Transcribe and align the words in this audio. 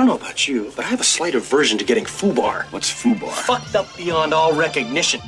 don't 0.00 0.08
know 0.08 0.16
about 0.26 0.48
you, 0.48 0.72
but 0.76 0.86
I 0.86 0.88
have 0.88 1.00
a 1.00 1.04
slight 1.04 1.34
aversion 1.34 1.76
to 1.78 1.84
getting 1.84 2.04
foobar. 2.04 2.64
What's 2.72 2.90
foobar? 2.90 3.30
Fucked 3.32 3.76
up 3.76 3.86
beyond 3.98 4.32
all 4.32 4.54
recognition. 4.54 5.20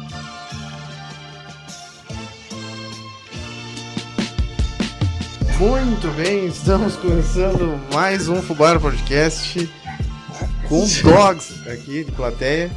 Muito 5.59 6.09
bem, 6.17 6.47
estamos 6.47 6.97
começando 6.97 7.79
mais 7.93 8.29
um 8.29 8.41
Fubara 8.41 8.81
Podcast 8.81 9.71
com 10.69 10.87
dogs 11.05 11.69
aqui 11.69 12.05
de 12.05 12.13
plateia. 12.13 12.71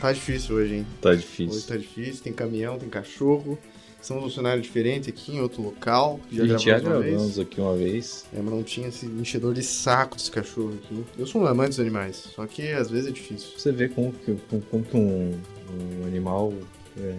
Tá 0.00 0.12
difícil 0.12 0.54
hoje, 0.54 0.76
hein? 0.76 0.86
Tá 1.02 1.10
Hoje 1.10 1.20
difícil. 1.22 1.62
tá 1.68 1.76
difícil, 1.76 2.22
tem 2.22 2.32
caminhão, 2.32 2.78
tem 2.78 2.88
cachorro. 2.88 3.58
Estamos 4.06 4.22
num 4.22 4.30
cenário 4.30 4.62
diferente 4.62 5.10
aqui, 5.10 5.34
em 5.34 5.40
outro 5.40 5.60
local. 5.60 6.20
a 6.30 6.46
gente 6.46 6.64
já 6.64 6.78
gravamos 6.78 7.40
aqui 7.40 7.60
uma 7.60 7.74
vez. 7.74 8.24
É, 8.32 8.40
mas 8.40 8.54
não 8.54 8.62
tinha 8.62 8.86
esse 8.86 9.04
enchedor 9.04 9.52
de 9.52 9.64
saco 9.64 10.16
desse 10.16 10.30
cachorro 10.30 10.74
aqui. 10.74 11.04
Eu 11.18 11.26
sou 11.26 11.42
um 11.42 11.46
amante 11.48 11.70
dos 11.70 11.80
animais, 11.80 12.28
só 12.32 12.46
que 12.46 12.70
às 12.70 12.88
vezes 12.88 13.08
é 13.08 13.10
difícil. 13.10 13.58
Você 13.58 13.72
vê 13.72 13.88
como 13.88 14.12
que, 14.12 14.36
como, 14.48 14.62
como 14.62 14.84
que 14.84 14.96
um, 14.96 15.32
um 15.32 16.06
animal 16.06 16.52
é, 16.96 17.16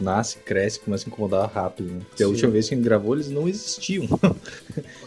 nasce, 0.00 0.38
cresce, 0.38 0.80
começa 0.80 1.06
a 1.06 1.10
incomodar 1.10 1.48
rápido, 1.48 1.92
né? 1.92 2.00
Porque 2.08 2.24
a 2.24 2.26
Sim. 2.26 2.32
última 2.32 2.50
vez 2.50 2.68
que 2.68 2.74
a 2.74 2.76
gente 2.76 2.84
gravou 2.84 3.14
eles 3.14 3.30
não 3.30 3.48
existiam. 3.48 4.08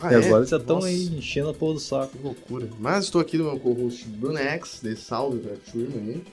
Ah, 0.02 0.12
e 0.12 0.16
é? 0.16 0.26
agora 0.26 0.46
já 0.46 0.58
estão 0.58 0.84
aí 0.84 1.06
enchendo 1.16 1.50
a 1.50 1.54
porra 1.54 1.74
do 1.74 1.80
saco. 1.80 2.18
Que 2.18 2.24
loucura. 2.24 2.68
Mas 2.80 3.06
estou 3.06 3.20
aqui 3.20 3.38
no 3.38 3.44
meu 3.44 3.60
co-host 3.60 4.08
Brunex, 4.08 4.80
de 4.82 4.96
salve 4.96 5.40
pra 5.40 5.56
turma 5.70 5.98
aí. 5.98 6.24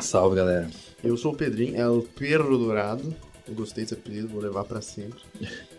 Salve, 0.00 0.36
galera. 0.36 0.70
Eu 1.04 1.16
sou 1.16 1.32
o 1.32 1.36
Pedrinho, 1.36 1.76
é 1.76 1.88
o 1.88 2.02
Perro 2.02 2.56
Dourado. 2.56 3.14
Eu 3.48 3.54
gostei 3.54 3.84
desse 3.84 3.94
apelido, 3.94 4.26
vou 4.28 4.40
levar 4.42 4.64
pra 4.64 4.80
sempre. 4.80 5.20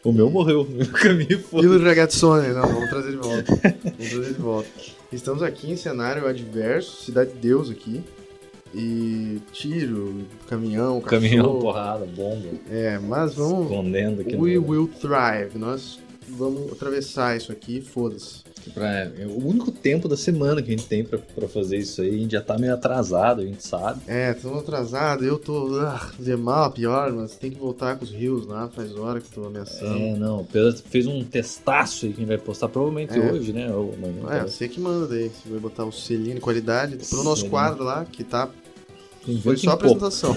O 0.03 0.11
meu 0.13 0.29
morreu 0.29 0.63
no 0.69 0.87
caminho 0.87 1.33
E 1.33 1.37
foi. 1.37 1.67
o 1.67 1.83
Ragazzone, 1.83 2.47
não, 2.49 2.61
vamos 2.61 2.89
trazer 2.89 3.11
de 3.11 3.17
volta. 3.17 3.55
Vamos 3.55 4.09
trazer 4.09 4.33
de 4.33 4.39
volta. 4.41 4.69
Estamos 5.11 5.43
aqui 5.43 5.71
em 5.71 5.75
cenário 5.75 6.25
adverso, 6.27 7.03
Cidade 7.03 7.31
de 7.33 7.37
Deus 7.39 7.69
aqui. 7.69 8.01
E 8.75 9.39
tiro, 9.53 10.25
caminhão, 10.47 10.99
cachorro. 11.01 11.21
Caminhão, 11.21 11.59
porrada, 11.59 12.05
bomba. 12.05 12.47
É, 12.69 12.99
mas 12.99 13.33
vamos. 13.33 13.63
Escondendo 13.71 14.21
aqui. 14.21 14.35
We 14.35 14.55
no- 14.55 14.67
will 14.67 14.87
thrive. 14.99 15.57
Nós 15.57 15.99
vamos 16.29 16.71
atravessar 16.73 17.35
isso 17.37 17.51
aqui, 17.51 17.79
foda-se. 17.81 18.43
Pra- 18.73 18.87
é 19.17 19.25
o 19.25 19.45
único 19.47 19.71
tempo 19.71 20.07
da 20.07 20.17
semana 20.17 20.61
que 20.61 20.67
a 20.69 20.77
gente 20.77 20.87
tem 20.87 21.03
pra, 21.03 21.17
pra 21.35 21.47
fazer 21.47 21.77
isso 21.77 22.01
aí, 22.01 22.09
a 22.09 22.17
gente 22.17 22.31
já 22.31 22.41
tá 22.41 22.57
meio 22.57 22.73
atrasado, 22.73 23.41
a 23.41 23.45
gente 23.45 23.65
sabe. 23.65 24.01
É, 24.07 24.31
estamos 24.31 24.59
atrasados, 24.59 25.25
eu 25.25 25.37
tô. 25.39 25.79
Ah, 25.79 26.11
de 26.19 26.35
mal, 26.35 26.71
pior, 26.71 27.11
mas 27.13 27.35
tem 27.35 27.51
que 27.51 27.59
voltar 27.59 27.97
com 27.97 28.05
os 28.05 28.11
rios 28.11 28.45
lá, 28.47 28.67
faz 28.69 28.95
hora 28.95 29.19
que 29.21 29.29
tô 29.29 29.45
ameaçando. 29.45 29.97
É, 29.97 30.15
não, 30.15 30.43
Pedro 30.45 30.75
fez 30.89 31.05
um 31.07 31.23
testaço 31.23 32.05
aí 32.05 32.11
que 32.13 32.17
a 32.17 32.21
gente 32.21 32.27
vai 32.29 32.37
postar 32.37 32.69
provavelmente 32.69 33.17
É. 33.17 33.31
hoje, 33.31 33.53
né? 33.53 33.71
Ou 33.73 33.93
amanhã. 33.93 34.19
É, 34.19 34.29
talvez. 34.29 34.53
você 34.53 34.67
que 34.67 34.79
manda 34.79 35.07
daí. 35.07 35.29
Você 35.29 35.49
vai 35.49 35.59
botar 35.59 35.85
o 35.85 35.91
selinho 35.91 36.35
de 36.35 36.41
qualidade 36.41 36.97
pro 37.09 37.23
nosso 37.23 37.49
quadro 37.49 37.83
lá, 37.83 38.05
que 38.05 38.23
tá. 38.23 38.49
Foi 39.43 39.57
só 39.57 39.73
em 39.73 39.77
pouco. 39.77 40.05
apresentação. 40.05 40.33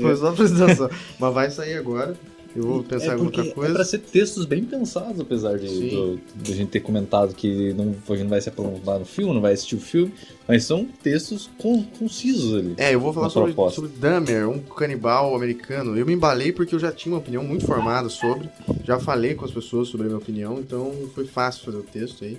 Foi 0.00 0.16
só 0.16 0.28
apresentação. 0.28 0.90
Mas 1.18 1.34
vai 1.34 1.50
sair 1.50 1.74
agora. 1.74 2.14
Eu 2.54 2.62
vou 2.64 2.82
pensar 2.82 3.06
em 3.06 3.10
É 3.10 3.16
porque 3.16 3.40
outra 3.40 3.54
coisa. 3.54 3.70
É 3.70 3.74
pra 3.74 3.84
ser 3.84 3.98
textos 3.98 4.44
bem 4.44 4.64
pensados, 4.64 5.20
apesar 5.20 5.56
de, 5.58 5.66
do- 5.68 6.20
de 6.34 6.52
a 6.52 6.56
gente 6.56 6.68
ter 6.70 6.80
comentado 6.80 7.32
que 7.34 7.72
não, 7.74 7.94
a 8.08 8.10
gente 8.12 8.22
não 8.24 8.28
vai 8.28 8.40
se 8.40 8.48
aprofundar 8.48 8.98
no 8.98 9.04
filme, 9.04 9.32
não 9.32 9.40
vai 9.40 9.52
assistir 9.52 9.76
o 9.76 9.80
filme, 9.80 10.12
mas 10.48 10.64
são 10.64 10.84
textos 11.02 11.48
con- 11.58 11.84
concisos 11.98 12.54
ali. 12.58 12.74
É, 12.76 12.92
eu 12.92 12.98
vou 13.00 13.12
falar 13.12 13.30
sobre, 13.30 13.54
sobre 13.72 13.90
Dahmer, 13.90 14.48
um 14.48 14.58
canibal 14.58 15.34
americano. 15.36 15.96
Eu 15.96 16.04
me 16.04 16.12
embalei 16.12 16.50
porque 16.50 16.74
eu 16.74 16.78
já 16.80 16.90
tinha 16.90 17.12
uma 17.14 17.20
opinião 17.20 17.44
muito 17.44 17.64
formada 17.66 18.08
sobre. 18.08 18.48
Já 18.84 18.98
falei 18.98 19.34
com 19.34 19.44
as 19.44 19.52
pessoas 19.52 19.86
sobre 19.88 20.06
a 20.06 20.08
minha 20.08 20.18
opinião, 20.18 20.58
então 20.58 20.92
foi 21.14 21.26
fácil 21.26 21.64
fazer 21.66 21.76
o 21.78 21.82
texto 21.84 22.24
aí. 22.24 22.36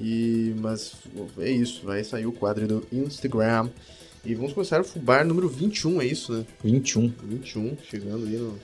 E, 0.00 0.54
mas 0.60 0.92
é 1.38 1.50
isso, 1.50 1.82
vai 1.84 2.02
sair 2.02 2.26
o 2.26 2.32
quadro 2.32 2.66
do 2.66 2.82
Instagram. 2.92 3.68
E 4.24 4.34
vamos 4.34 4.54
começar 4.54 4.80
o 4.80 4.84
Fubar 4.84 5.24
número 5.26 5.48
21, 5.50 6.00
é 6.00 6.06
isso, 6.06 6.32
né? 6.32 6.46
21. 6.64 7.12
21, 7.22 7.76
chegando 7.88 8.24
aí 8.26 8.36
no 8.38 8.54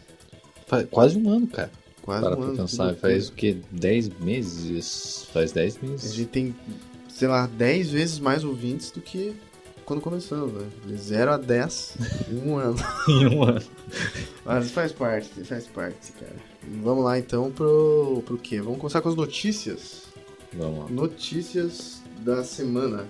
Faz 0.71 0.87
quase 0.89 1.19
um 1.19 1.29
ano, 1.29 1.47
cara. 1.49 1.71
quase 2.01 2.23
Para 2.23 2.33
um 2.33 2.37
pra 2.37 2.45
ano. 2.45 2.53
que 2.55 2.61
pensar. 2.63 2.95
Faz 2.95 3.29
o 3.29 3.33
quê? 3.33 3.57
10 3.73 4.09
meses? 4.21 5.27
Faz 5.33 5.51
10 5.51 5.77
A 5.83 5.87
meses. 5.87 6.15
gente 6.15 6.29
tem, 6.29 6.55
sei 7.09 7.27
lá, 7.27 7.47
10 7.49 7.91
vezes 7.91 8.19
mais 8.21 8.45
ouvintes 8.45 8.93
do 8.93 9.01
que 9.01 9.35
quando 9.85 10.01
começamos, 10.01 10.53
né? 10.53 10.69
De 10.87 10.97
0 10.97 11.33
a 11.33 11.37
10 11.37 11.97
em 12.31 12.49
um 12.49 12.57
ano. 12.57 12.77
em 13.09 13.27
um 13.27 13.43
ano. 13.43 13.61
Mas 14.47 14.71
faz 14.71 14.93
parte, 14.93 15.29
faz 15.45 15.67
parte, 15.67 16.13
cara. 16.13 16.37
Vamos 16.83 17.05
lá 17.05 17.19
então 17.19 17.51
pro, 17.51 18.23
pro 18.25 18.39
quê? 18.39 18.61
Vamos 18.61 18.79
começar 18.79 19.01
com 19.01 19.09
as 19.09 19.17
notícias. 19.17 20.05
Vamos 20.53 20.79
lá. 20.85 20.89
Notícias 20.89 22.01
da 22.21 22.45
semana. 22.45 23.09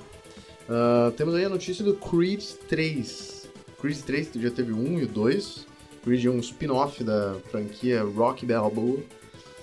Ah, 0.67 1.13
temos 1.15 1.35
aí 1.35 1.45
a 1.45 1.49
notícia 1.51 1.85
do 1.85 1.95
Creed 1.95 2.43
3. 2.69 3.49
Creed 3.81 3.99
3 3.99 4.29
que 4.29 4.41
já 4.43 4.51
teve 4.51 4.73
o 4.73 4.77
1 4.79 5.01
e 5.01 5.05
o 5.05 5.09
2. 5.09 5.67
Creed 6.03 6.25
é 6.25 6.31
um 6.31 6.41
spin-off 6.41 7.05
da 7.05 7.37
franquia 7.51 8.03
Rock 8.03 8.47
Balboa. 8.47 9.01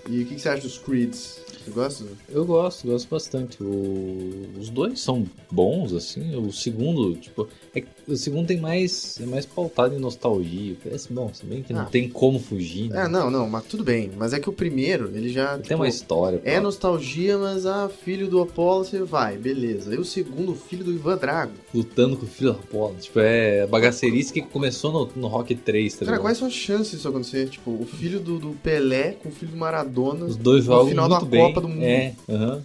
E 0.07 0.21
o 0.21 0.25
que, 0.25 0.35
que 0.35 0.41
você 0.41 0.49
acha 0.49 0.61
dos 0.61 0.77
Creeds? 0.77 1.41
Você 1.67 1.71
gosta? 1.71 2.05
Eu 2.29 2.45
gosto, 2.45 2.87
gosto 2.87 3.09
bastante. 3.09 3.61
O- 3.61 4.47
Os 4.59 4.69
dois 4.69 4.99
são 4.99 5.25
bons, 5.51 5.93
assim. 5.93 6.35
O 6.35 6.51
segundo, 6.51 7.15
tipo, 7.15 7.47
é 7.75 7.83
o 8.07 8.15
segundo 8.15 8.47
tem 8.47 8.57
mais. 8.59 9.19
é 9.21 9.25
mais 9.25 9.45
pautado 9.45 9.93
em 9.95 9.99
nostalgia. 9.99 10.75
Parece 10.81 11.11
bom, 11.11 11.29
se 11.33 11.45
bem 11.45 11.61
que 11.61 11.73
não 11.73 11.81
Ah. 11.81 11.85
tem 11.85 12.07
como 12.09 12.39
fugir. 12.39 12.89
Né? 12.89 13.05
É, 13.05 13.07
não, 13.07 13.29
não, 13.29 13.49
mas 13.49 13.65
tudo 13.65 13.83
bem. 13.83 14.11
Mas 14.17 14.33
é 14.33 14.39
que 14.39 14.49
o 14.49 14.53
primeiro, 14.53 15.11
ele 15.13 15.29
já. 15.29 15.53
Tem 15.55 15.63
tipo, 15.63 15.75
uma 15.75 15.87
história. 15.87 16.37
É 16.37 16.39
própria. 16.39 16.61
nostalgia, 16.61 17.37
mas 17.37 17.65
ah, 17.65 17.89
filho 17.89 18.27
do 18.27 18.41
Apollo, 18.41 18.85
você 18.85 18.99
vai, 19.03 19.37
beleza. 19.37 19.93
E 19.93 19.97
o 19.97 20.05
segundo, 20.05 20.55
filho 20.55 20.83
do 20.83 20.93
Ivan 20.93 21.17
Drago. 21.17 21.51
lutando 21.73 22.15
com 22.17 22.25
o 22.25 22.29
filho 22.29 22.53
da 22.53 22.59
Apolo. 22.59 22.95
Tipo, 22.99 23.19
é 23.19 23.67
bagaceirice 23.67 24.31
que 24.33 24.41
começou 24.41 24.91
no, 24.91 25.09
no 25.21 25.27
Rock 25.27 25.53
3, 25.55 25.95
tá 25.95 26.05
Cara, 26.05 26.19
quais 26.19 26.37
são 26.37 26.47
as 26.47 26.53
chances 26.53 26.91
disso 26.91 27.07
acontecer? 27.07 27.49
Tipo, 27.49 27.71
o 27.71 27.85
filho 27.85 28.19
do, 28.19 28.39
do 28.39 28.49
Pelé 28.63 29.11
com 29.21 29.29
o 29.29 29.31
filho 29.31 29.51
do 29.51 29.57
Maradona. 29.57 30.25
Os 30.25 30.35
dois 30.37 30.65
no 30.65 30.73
jogam 30.73 30.87
final 30.89 31.09
muito 31.09 31.23
da 31.25 31.29
bem. 31.29 31.41
Copa 31.61 31.67
do 31.67 31.73
Mundo. 31.73 31.83
É, 31.83 32.13
aham. 32.29 32.61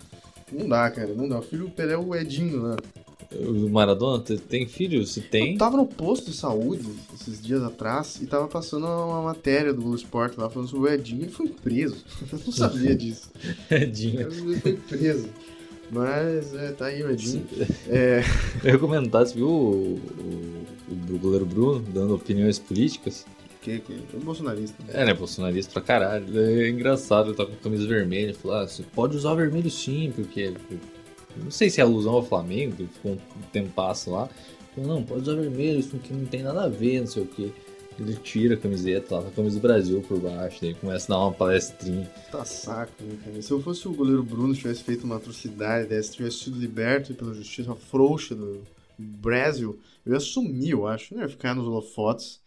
Não 0.53 0.69
dá, 0.69 0.91
cara, 0.91 1.15
não 1.15 1.29
dá. 1.29 1.39
O 1.39 1.43
filho 1.43 1.65
do 1.65 1.71
Pelé 1.71 1.95
é 1.95 1.99
o 1.99 2.15
Edinho, 2.15 2.63
né? 2.63 2.77
O 3.35 3.71
Maradona 3.71 4.23
te- 4.23 4.37
tem 4.37 4.67
filho? 4.67 5.07
Se 5.07 5.23
tem. 5.23 5.53
Eu 5.53 5.59
tava 5.59 5.79
no 5.79 5.87
posto 5.87 6.31
de 6.31 6.37
saúde 6.37 6.87
esses 7.15 7.41
dias 7.43 7.63
atrás 7.63 8.19
e 8.21 8.27
tava 8.27 8.47
passando 8.47 8.85
uma 8.85 9.23
matéria 9.23 9.73
do 9.73 9.81
Blue 9.81 9.95
Sport 9.97 10.37
lá 10.37 10.51
falando 10.51 10.69
sobre 10.69 10.91
o 10.91 10.93
Edinho. 10.93 11.23
Ele 11.23 11.31
foi 11.33 11.49
preso. 11.49 11.97
Eu 12.31 12.39
não 12.45 12.53
sabia 12.53 12.95
disso. 12.95 13.31
Edinho. 13.71 14.21
Ele 14.31 14.61
foi 14.61 14.75
preso. 14.75 15.29
Mas 15.91 16.55
é, 16.55 16.73
tá 16.73 16.87
aí 16.87 17.03
o 17.03 17.11
Edinho. 17.11 17.47
É, 17.89 18.23
Eu 18.63 18.73
ia 18.75 18.79
comentar, 18.79 19.27
você 19.27 19.35
viu 19.35 19.49
o, 19.49 19.95
o, 19.95 20.65
o 21.15 21.19
goleiro 21.19 21.47
Bruno 21.47 21.81
dando 21.93 22.15
opiniões 22.15 22.59
políticas? 22.59 23.25
Que, 23.63 23.79
que, 23.79 23.93
é 23.93 24.19
bolsonarista. 24.19 24.77
É, 24.89 25.05
né? 25.05 25.15
Bolsonarista 25.15 25.73
pra 25.73 25.83
caralho. 25.83 26.39
É 26.39 26.69
engraçado, 26.69 27.29
ele 27.29 27.37
tá 27.37 27.47
com 27.47 27.55
camisa 27.57 27.87
vermelha. 27.87 28.35
Falou, 28.35 28.59
ah, 28.59 28.67
você 28.67 28.83
pode 28.83 29.17
usar 29.17 29.35
vermelho 29.35 29.71
sim, 29.71 30.13
porque. 30.15 30.53
Não 31.37 31.51
sei 31.51 31.71
se 31.71 31.81
é 31.81 31.85
alusão 31.85 32.13
ao 32.13 32.23
Flamengo, 32.23 32.77
que 32.77 32.87
ficou 32.87 33.13
um 33.13 33.43
tempasso 33.53 34.11
lá. 34.11 34.29
Falou, 34.75 34.97
não, 34.97 35.03
pode 35.03 35.23
usar 35.23 35.35
vermelho, 35.35 35.79
isso 35.79 35.97
aqui 35.97 36.13
não 36.13 36.27
tem 36.27 36.43
nada 36.43 36.65
a 36.65 36.69
ver, 36.69 37.01
não 37.01 37.07
sei 37.07 37.23
o 37.23 37.27
quê. 37.27 37.51
Ele 37.99 38.15
tira 38.17 38.55
a 38.55 38.57
camiseta 38.57 39.19
lá, 39.19 39.29
a 39.29 39.31
camisa 39.31 39.57
do 39.59 39.63
Brasil 39.63 40.03
por 40.07 40.19
baixo, 40.19 40.59
daí 40.61 40.75
começa 40.75 41.13
a 41.13 41.17
dar 41.17 41.23
uma 41.25 41.33
palestrinha. 41.33 42.11
Tá 42.31 42.45
saco, 42.45 43.03
né, 43.03 43.17
cara? 43.25 43.41
Se 43.41 43.51
eu 43.51 43.63
fosse 43.63 43.87
o 43.87 43.93
goleiro 43.93 44.23
Bruno, 44.23 44.55
tivesse 44.55 44.83
feito 44.83 45.05
uma 45.05 45.17
atrocidade 45.17 45.89
dessa, 45.89 46.13
tivesse 46.13 46.45
sido 46.45 46.59
liberto 46.59 47.15
pela 47.15 47.35
justiça 47.35 47.75
frouxa 47.75 48.35
do 48.35 48.63
Brasil, 48.99 49.79
eu 50.05 50.15
ia 50.15 50.21
sumir, 50.21 50.71
eu 50.71 50.87
acho. 50.87 51.15
Não 51.15 51.23
ia 51.23 51.29
ficar 51.29 51.55
nos 51.55 51.67
holofotes 51.67 52.41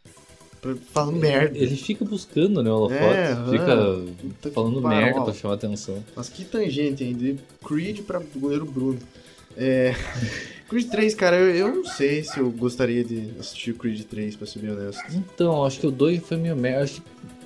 falando 0.92 1.18
merda. 1.18 1.58
Ele 1.58 1.76
fica 1.76 2.04
buscando, 2.04 2.64
né, 2.64 2.70
o 2.70 2.74
holofote, 2.74 3.04
É, 3.04 3.36
fica 3.50 4.52
falando 4.52 4.82
merda 4.82 5.22
pra 5.22 5.34
chamar 5.34 5.56
atenção. 5.56 6.04
Mas 6.16 6.30
que 6.30 6.46
tangente, 6.46 7.04
hein? 7.04 7.14
De 7.14 7.38
Creed 7.66 8.02
pra 8.02 8.22
goleiro 8.36 8.66
Bruno. 8.66 9.00
É... 9.58 9.94
Creed 10.68 10.90
3, 10.90 11.14
cara, 11.14 11.38
eu, 11.38 11.56
eu 11.56 11.76
não 11.76 11.86
sei 11.86 12.24
se 12.24 12.40
eu 12.40 12.50
gostaria 12.50 13.04
de 13.04 13.30
assistir 13.40 13.72
o 13.72 13.76
Creed 13.76 14.02
3, 14.04 14.36
pra 14.36 14.48
ser 14.48 14.60
bem 14.60 14.72
honesto. 14.72 15.04
Então, 15.14 15.64
acho 15.64 15.80
que 15.80 15.88
o 15.88 15.92
2 15.92 16.20
foi 16.24 16.38
meio 16.38 16.56
merda. 16.56 16.84
Acho 16.84 16.96
que 16.96 17.02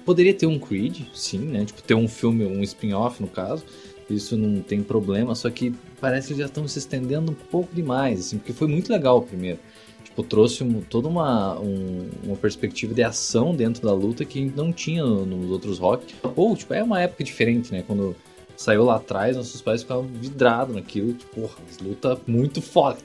poderia 0.05 0.33
ter 0.33 0.45
um 0.45 0.57
Creed, 0.57 1.01
sim, 1.13 1.39
né? 1.39 1.65
Tipo, 1.65 1.83
ter 1.83 1.95
um 1.95 2.07
filme, 2.07 2.45
um 2.45 2.63
spin-off 2.63 3.21
no 3.21 3.27
caso. 3.27 3.63
Isso 4.09 4.35
não 4.35 4.61
tem 4.61 4.81
problema, 4.81 5.35
só 5.35 5.49
que 5.49 5.73
parece 6.01 6.29
que 6.29 6.39
já 6.39 6.45
estão 6.45 6.67
se 6.67 6.79
estendendo 6.79 7.31
um 7.31 7.35
pouco 7.35 7.75
demais, 7.75 8.21
assim, 8.21 8.37
porque 8.37 8.53
foi 8.53 8.67
muito 8.67 8.91
legal 8.91 9.17
o 9.17 9.21
primeiro. 9.21 9.59
Tipo, 10.09 10.23
trouxe 10.23 10.63
um- 10.63 10.81
toda 10.81 11.07
uma, 11.07 11.59
um- 11.59 12.09
uma 12.23 12.35
perspectiva 12.35 12.93
de 12.93 13.03
ação 13.03 13.55
dentro 13.55 13.81
da 13.85 13.93
luta 13.93 14.25
que 14.25 14.51
não 14.55 14.73
tinha 14.73 15.03
no- 15.03 15.25
nos 15.25 15.49
outros 15.51 15.79
rock. 15.79 16.13
Ou, 16.35 16.55
tipo, 16.55 16.73
é 16.73 16.83
uma 16.83 16.99
época 17.01 17.23
diferente, 17.23 17.71
né? 17.71 17.83
Quando 17.85 18.15
saiu 18.57 18.83
lá 18.83 18.95
atrás, 18.97 19.37
nossos 19.37 19.61
pais 19.61 19.81
ficavam 19.83 20.03
vidrados 20.03 20.75
naquilo. 20.75 21.13
Tipo, 21.13 21.41
porra, 21.41 21.55
as 21.69 21.77
lutas 21.77 22.17
muito 22.27 22.61
foda. 22.61 22.97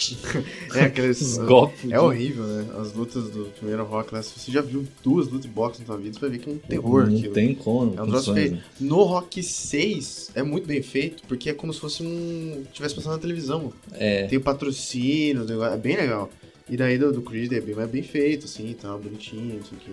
É, 0.74 0.84
aqueles. 0.84 1.20
Os 1.20 1.38
golpes. 1.38 1.90
É 1.90 2.00
horrível, 2.00 2.44
né? 2.44 2.66
As 2.80 2.92
lutas 2.94 3.28
do 3.30 3.46
primeiro 3.58 3.84
rock. 3.84 4.10
Se 4.22 4.38
você 4.38 4.50
já 4.52 4.60
viu 4.60 4.86
duas 5.02 5.26
lutas 5.26 5.42
de 5.42 5.48
boxe 5.48 5.80
na 5.80 5.86
sua 5.86 5.96
vida, 5.96 6.14
você 6.14 6.20
vai 6.20 6.30
ver 6.30 6.38
que 6.38 6.48
é 6.50 6.52
um 6.52 6.58
terror 6.58 7.06
Não 7.06 7.16
aquilo. 7.16 7.34
tem 7.34 7.54
como. 7.54 7.94
É 7.98 8.02
um 8.02 8.06
troço 8.06 8.30
condições, 8.32 8.34
feio. 8.36 8.52
né? 8.52 8.62
No 8.80 9.02
Rock 9.02 9.42
6 9.42 10.30
é 10.34 10.42
muito 10.42 10.66
bem 10.66 10.82
feito, 10.82 11.22
porque 11.28 11.50
é 11.50 11.54
como 11.54 11.72
se 11.72 11.80
fosse 11.80 12.02
um. 12.02 12.64
tivesse 12.72 12.94
passando 12.94 13.12
na 13.12 13.18
televisão. 13.18 13.72
É. 13.92 14.26
Tem 14.26 14.38
o 14.38 14.40
patrocínio, 14.42 15.44
negócio- 15.44 15.74
é 15.74 15.76
bem 15.78 15.96
legal. 15.96 16.30
E 16.68 16.76
daí 16.76 16.96
do, 16.96 17.12
do 17.12 17.20
Creed 17.22 17.52
é 17.52 17.60
bem 17.60 17.74
bem 17.86 18.02
feito, 18.02 18.46
assim, 18.46 18.74
tal, 18.80 18.98
bonitinho, 18.98 19.56
não 19.56 19.64
sei 19.64 19.76
o 19.76 19.80
quê. 19.80 19.90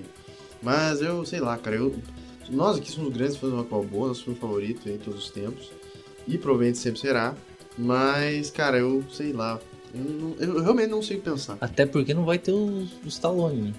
Mas 0.62 1.02
eu, 1.02 1.26
sei 1.26 1.40
lá, 1.40 1.58
cara, 1.58 1.76
eu. 1.76 1.94
Nós 2.50 2.78
aqui 2.78 2.90
somos 2.92 3.12
grandes 3.14 3.36
fãs 3.36 3.50
do 3.52 3.58
Rock 3.58 3.70
Balboa, 3.72 4.08
nosso 4.10 4.24
filme 4.24 4.40
favorito 4.40 4.88
em 4.88 4.98
todos 4.98 5.26
os 5.26 5.32
tempos. 5.32 5.70
E 6.28 6.38
provavelmente 6.38 6.78
sempre 6.78 7.00
será. 7.00 7.36
Mas, 7.78 8.50
cara, 8.50 8.78
eu 8.78 9.04
sei 9.12 9.34
lá. 9.34 9.60
Eu, 9.98 10.04
não- 10.12 10.36
eu 10.58 10.64
realmente 10.64 10.90
não 10.90 11.02
sei 11.02 11.18
pensar. 11.18 11.58
Até 11.62 11.86
porque 11.86 12.14
não 12.14 12.26
vai 12.26 12.38
ter 12.38 12.52
o, 12.52 12.84
o 13.04 13.08
Stallone, 13.08 13.62
né? 13.62 13.74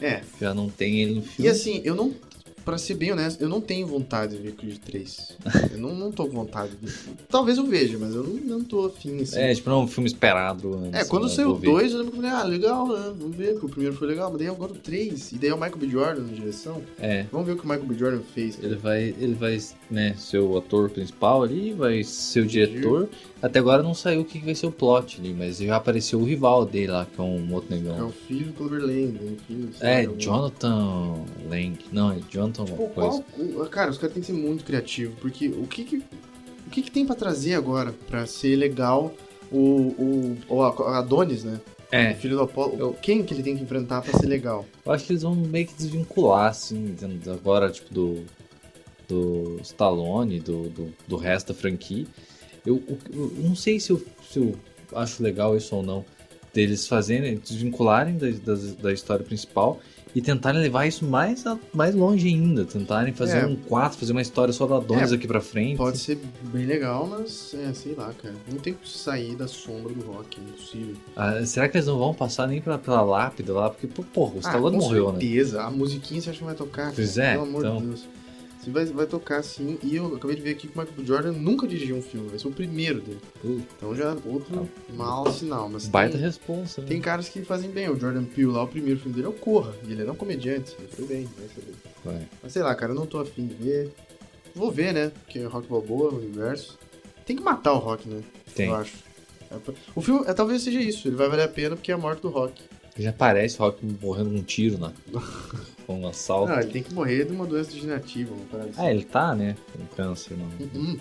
É, 0.00 0.22
Já 0.40 0.52
não 0.54 0.68
tem 0.68 1.00
ele 1.00 1.14
no 1.14 1.20
E 1.20 1.24
filme. 1.24 1.50
assim, 1.50 1.80
eu 1.84 1.94
não. 1.94 2.12
Pra 2.64 2.78
ser 2.78 2.94
bem 2.94 3.12
honesto, 3.12 3.40
eu 3.42 3.48
não 3.48 3.60
tenho 3.60 3.86
vontade 3.86 4.36
de 4.36 4.42
ver 4.42 4.52
Creed 4.52 4.78
3. 4.78 5.36
Eu 5.72 5.78
não, 5.78 5.94
não 5.94 6.10
tô 6.10 6.26
com 6.26 6.32
vontade. 6.32 6.72
De... 6.80 6.90
Talvez 7.28 7.58
eu 7.58 7.66
veja, 7.66 7.98
mas 7.98 8.14
eu 8.14 8.22
não, 8.24 8.58
não 8.58 8.64
tô 8.64 8.86
afim, 8.86 9.20
assim. 9.20 9.38
É, 9.38 9.54
tipo, 9.54 9.68
não 9.68 9.80
é 9.80 9.84
um 9.84 9.86
filme 9.86 10.08
esperado. 10.08 10.74
Antes, 10.74 10.94
É, 11.00 11.04
quando 11.04 11.24
né? 11.24 11.28
saiu 11.28 11.48
o 11.48 11.52
Vou 11.52 11.60
ver. 11.60 11.66
2, 11.70 11.92
eu 11.92 11.98
lembro 11.98 12.12
que 12.12 12.18
eu 12.18 12.22
falei, 12.22 12.36
ah, 12.40 12.44
legal, 12.44 12.88
né? 12.88 13.14
Vamos 13.18 13.36
ver, 13.36 13.52
porque 13.52 13.66
o 13.66 13.68
primeiro 13.68 13.94
foi 13.96 14.08
legal, 14.08 14.30
mas 14.30 14.38
daí 14.38 14.48
agora 14.48 14.72
o 14.72 14.76
3. 14.76 15.32
E 15.32 15.34
daí 15.36 15.50
é 15.50 15.54
o 15.54 15.56
Michael 15.58 15.76
B. 15.76 15.88
Jordan 15.88 16.22
na 16.22 16.32
direção. 16.32 16.82
É, 16.98 17.26
Vamos 17.30 17.46
ver 17.46 17.52
o 17.52 17.56
que 17.58 17.64
o 17.64 17.68
Michael 17.68 17.86
B. 17.86 17.94
Jordan 17.98 18.20
fez. 18.34 18.58
ele 18.62 18.76
vai, 18.76 19.14
ele 19.18 19.34
vai 19.34 19.58
né, 19.90 20.14
ser 20.16 20.38
o 20.38 20.56
ator 20.56 20.88
principal 20.88 21.42
ali, 21.42 21.72
vai 21.74 22.02
ser 22.02 22.40
o 22.40 22.46
diretor. 22.46 23.08
Até 23.42 23.58
agora 23.58 23.82
não 23.82 23.92
saiu 23.92 24.22
o 24.22 24.24
que 24.24 24.38
vai 24.38 24.54
ser 24.54 24.66
o 24.66 24.72
plot 24.72 25.20
ali, 25.20 25.34
mas 25.34 25.58
já 25.58 25.76
apareceu 25.76 26.18
o 26.18 26.24
rival 26.24 26.64
dele 26.64 26.92
lá, 26.92 27.04
que 27.04 27.20
é 27.20 27.22
um 27.22 27.52
outro 27.52 27.74
É 27.74 27.76
negão. 27.78 28.06
o 28.08 28.10
filho 28.10 28.46
do 28.46 28.52
Clover 28.54 28.80
Lane, 28.80 29.08
né? 29.20 29.32
Filho, 29.46 29.68
É, 29.82 30.06
Jonathan 30.16 31.14
Lang. 31.50 31.76
Não, 31.92 32.10
é 32.12 32.20
Jonathan 32.30 32.53
Tipo, 32.62 32.82
alguma 32.82 32.88
coisa. 32.90 33.24
qual, 33.36 33.64
o- 33.66 33.68
cara, 33.68 33.90
os 33.90 33.98
caras 33.98 34.12
têm 34.14 34.20
que 34.20 34.26
ser 34.26 34.32
muito 34.32 34.64
criativos, 34.64 35.16
porque 35.20 35.48
o 35.48 35.66
que 35.66 35.84
que, 35.84 35.96
o 36.66 36.70
que 36.70 36.82
que 36.82 36.90
tem 36.90 37.04
pra 37.06 37.14
trazer 37.14 37.54
agora 37.54 37.92
pra 38.08 38.26
ser 38.26 38.56
legal 38.56 39.12
o, 39.50 39.58
o, 39.58 40.36
o 40.48 40.62
Adonis, 40.62 41.44
né? 41.44 41.60
O 41.92 41.96
É, 41.96 42.14
filho 42.14 42.36
do 42.36 42.42
Apolo. 42.42 42.76
Eu- 42.78 42.92
Quem 42.94 43.22
que 43.22 43.32
ele 43.34 43.42
tem 43.42 43.56
que 43.56 43.62
enfrentar 43.62 44.02
pra 44.02 44.18
ser 44.18 44.26
legal? 44.26 44.64
eu 44.84 44.92
acho 44.92 45.04
que 45.06 45.12
eles 45.12 45.22
vão 45.22 45.34
meio 45.34 45.66
que 45.66 45.74
desvincular, 45.74 46.50
assim, 46.50 46.94
agora, 47.30 47.70
tipo, 47.70 47.92
do, 47.94 48.24
do 49.08 49.58
Stallone, 49.62 50.40
do, 50.40 50.68
do, 50.70 50.94
do 51.06 51.16
resto 51.16 51.52
da 51.52 51.54
franquia. 51.58 52.06
Eu, 52.66 52.82
eu- 52.88 52.98
eu 53.12 53.32
não 53.42 53.54
sei 53.54 53.78
se 53.78 53.90
eu, 53.90 54.02
se 54.30 54.38
eu 54.38 54.54
acho 54.94 55.22
legal 55.22 55.56
isso 55.56 55.76
ou 55.76 55.82
não, 55.82 56.04
deles 56.52 56.86
fazerem, 56.88 57.36
desvincularem 57.36 58.16
da, 58.16 58.28
da, 58.30 58.54
da 58.80 58.92
história 58.92 59.24
principal 59.24 59.80
e 60.14 60.20
tentarem 60.22 60.60
levar 60.60 60.86
isso 60.86 61.04
mais, 61.04 61.44
a- 61.46 61.58
mais 61.72 61.94
longe 61.94 62.28
ainda. 62.28 62.64
Tentarem 62.64 63.12
fazer 63.12 63.38
É. 63.38 63.46
um 63.46 63.56
4, 63.56 63.98
fazer 63.98 64.12
uma 64.12 64.22
história 64.22 64.52
só 64.52 64.66
da 64.66 64.76
Adonis 64.76 65.10
É, 65.12 65.14
aqui 65.16 65.26
pra 65.26 65.40
frente. 65.40 65.76
Pode 65.76 65.98
ser 65.98 66.18
bem 66.42 66.66
legal, 66.66 67.06
mas 67.06 67.52
é, 67.54 67.72
sei 67.72 67.94
lá, 67.94 68.12
cara. 68.22 68.34
Não 68.50 68.58
tem 68.58 68.74
como 68.74 68.86
sair 68.86 69.34
da 69.34 69.48
sombra 69.48 69.92
do 69.92 70.04
rock, 70.12 70.38
é 70.40 70.44
impossível. 70.48 70.94
Ah, 71.16 71.44
será 71.44 71.68
que 71.68 71.76
eles 71.76 71.86
não 71.88 71.98
vão 71.98 72.14
passar 72.14 72.46
nem 72.46 72.60
pra, 72.60 72.78
pela 72.78 73.02
lápide 73.02 73.50
lá? 73.50 73.68
Porque, 73.70 73.86
porra, 73.86 74.34
o 74.36 74.38
Stallone 74.40 74.76
Ah, 74.76 74.78
com 74.78 74.84
morreu, 74.86 75.12
né? 75.12 75.20
certeza. 75.20 75.62
A 75.62 75.70
musiquinha 75.70 76.20
você 76.20 76.30
acha 76.30 76.38
que 76.38 76.44
vai 76.44 76.54
tocar? 76.54 76.92
Pois 76.94 77.14
cara? 77.16 77.26
é, 77.28 77.32
Pelo 77.32 77.42
amor 77.46 77.60
então. 77.64 77.76
de 77.78 77.86
Deus. 77.86 78.04
Você 78.64 78.70
vai, 78.70 78.84
vai 78.86 79.06
tocar 79.06 79.42
sim. 79.42 79.78
E 79.82 79.96
eu 79.96 80.16
acabei 80.16 80.36
de 80.36 80.42
ver 80.42 80.52
aqui 80.52 80.68
que 80.68 80.78
o 80.78 80.80
Michael. 80.80 81.06
Jordan 81.06 81.32
nunca 81.32 81.66
dirigiu 81.66 81.96
um 81.96 82.02
filme. 82.02 82.28
Vai 82.28 82.38
ser 82.38 82.48
o 82.48 82.52
primeiro 82.52 83.00
dele. 83.00 83.20
Então 83.76 83.94
já 83.94 84.16
outro 84.24 84.68
mau 84.94 85.30
sinal. 85.30 85.68
Mas 85.68 85.86
Baita 85.86 86.16
tem, 86.16 86.22
responsa, 86.22 86.80
né? 86.80 86.88
tem 86.88 87.00
caras 87.00 87.28
que 87.28 87.42
fazem 87.42 87.70
bem. 87.70 87.90
O 87.90 87.98
Jordan 87.98 88.24
Peele 88.24 88.48
lá, 88.48 88.62
o 88.62 88.68
primeiro 88.68 88.98
filme 88.98 89.14
dele 89.14 89.26
é 89.26 89.30
o 89.30 89.34
Corra. 89.34 89.74
E 89.86 89.92
ele 89.92 90.00
era 90.00 90.12
um 90.12 90.16
comediante. 90.16 90.74
Ele 90.78 90.88
foi 90.88 91.06
bem, 91.06 91.28
vai 91.38 91.48
saber. 91.48 91.74
Vai. 92.04 92.28
Mas 92.42 92.52
sei 92.52 92.62
lá, 92.62 92.74
cara, 92.74 92.92
eu 92.92 92.96
não 92.96 93.06
tô 93.06 93.18
afim 93.18 93.46
de 93.46 93.54
ver. 93.54 93.92
Vou 94.54 94.70
ver, 94.70 94.94
né? 94.94 95.10
Porque 95.10 95.40
é 95.40 95.44
Rock 95.44 95.68
Balboa, 95.68 96.12
o 96.12 96.18
universo. 96.18 96.78
Tem 97.26 97.36
que 97.36 97.42
matar 97.42 97.72
o 97.72 97.78
Rock, 97.78 98.08
né? 98.08 98.22
Tem. 98.54 98.68
Eu 98.68 98.76
acho. 98.76 98.94
É 99.50 99.56
O 99.94 100.00
filme 100.00 100.24
é, 100.26 100.32
talvez 100.32 100.62
seja 100.62 100.80
isso. 100.80 101.08
Ele 101.08 101.16
vai 101.16 101.28
valer 101.28 101.44
a 101.44 101.48
pena 101.48 101.76
porque 101.76 101.90
é 101.90 101.94
a 101.94 101.98
morte 101.98 102.22
do 102.22 102.28
Rock. 102.28 102.62
Já 102.96 103.12
parece 103.12 103.56
o 103.56 103.58
Rock 103.58 103.84
morrendo 104.00 104.30
com 104.30 104.36
um 104.36 104.42
tiro, 104.42 104.78
né? 104.78 104.92
com 105.86 106.00
um 106.00 106.08
assalto. 106.08 106.52
Ah, 106.52 106.60
ele 106.60 106.70
tem 106.70 106.82
que 106.82 106.92
morrer 106.94 107.24
de 107.24 107.32
uma 107.32 107.46
doença 107.46 107.70
degenerativa, 107.70 108.34
uma 108.34 108.44
parada 108.46 108.70
assim. 108.70 108.80
Ah, 108.82 108.90
ele 108.90 109.04
tá, 109.04 109.34
né? 109.34 109.56
Com 109.72 109.86
câncer, 109.96 110.36
não. 110.36 110.46
Uhum. 110.66 110.98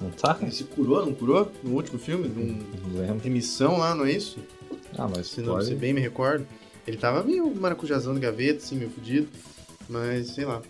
Não 0.00 0.10
tá? 0.10 0.36
Ele 0.40 0.50
se 0.50 0.64
curou, 0.64 1.04
não 1.06 1.14
curou? 1.14 1.50
No 1.62 1.74
último 1.74 1.98
filme? 1.98 2.28
Num 2.28 2.58
Não 2.88 3.00
lembro. 3.00 3.18
remissão 3.22 3.78
lá, 3.78 3.94
não 3.94 4.04
é 4.04 4.12
isso? 4.12 4.38
Ah, 4.96 5.08
mas 5.08 5.28
Se, 5.28 5.40
não, 5.40 5.60
se 5.60 5.74
bem 5.74 5.92
me 5.92 6.00
recordo. 6.00 6.46
Ele 6.86 6.96
tava 6.96 7.22
meio 7.22 7.52
maracujazão 7.54 8.12
de 8.14 8.20
gaveta, 8.20 8.58
assim, 8.58 8.76
meio 8.76 8.90
fudido. 8.90 9.28
Mas, 9.88 10.28
sei 10.28 10.44
lá. 10.44 10.60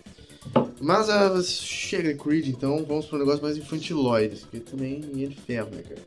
Mas 0.79 1.09
ah, 1.09 1.41
chega 1.43 2.13
de 2.13 2.19
Creed, 2.19 2.47
então 2.47 2.85
vamos 2.85 3.05
para 3.05 3.17
um 3.17 3.19
negócio 3.19 3.41
mais 3.41 3.57
infantiloide. 3.57 4.45
Que 4.49 4.59
também 4.59 5.01
é 5.15 5.27
de 5.27 5.35
ferro, 5.35 5.69
né, 5.71 5.81
cara? 5.81 6.01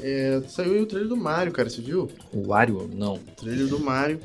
É, 0.00 0.42
saiu 0.48 0.72
aí 0.72 0.80
o 0.80 0.86
trailer 0.86 1.08
do 1.08 1.16
Mario, 1.16 1.52
cara, 1.52 1.70
você 1.70 1.80
viu? 1.80 2.08
O 2.32 2.48
Wario, 2.48 2.90
não. 2.92 3.14
O 3.14 3.18
trailer 3.18 3.66
do 3.66 3.78
Mario. 3.78 4.20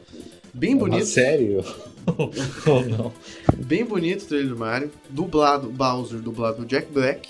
Bem 0.54 0.74
É 0.74 0.76
bonito. 0.76 1.06
sério? 1.06 1.64
Ou 2.68 2.86
não? 2.90 3.14
Bem 3.58 3.86
bonito 3.86 4.24
o 4.24 4.28
trailer 4.28 4.50
do 4.50 4.58
Mario. 4.58 4.92
Dublado, 5.10 5.70
Bowser, 5.70 6.20
dublado 6.20 6.60
do 6.62 6.66
Jack 6.66 6.92
Black. 6.92 7.30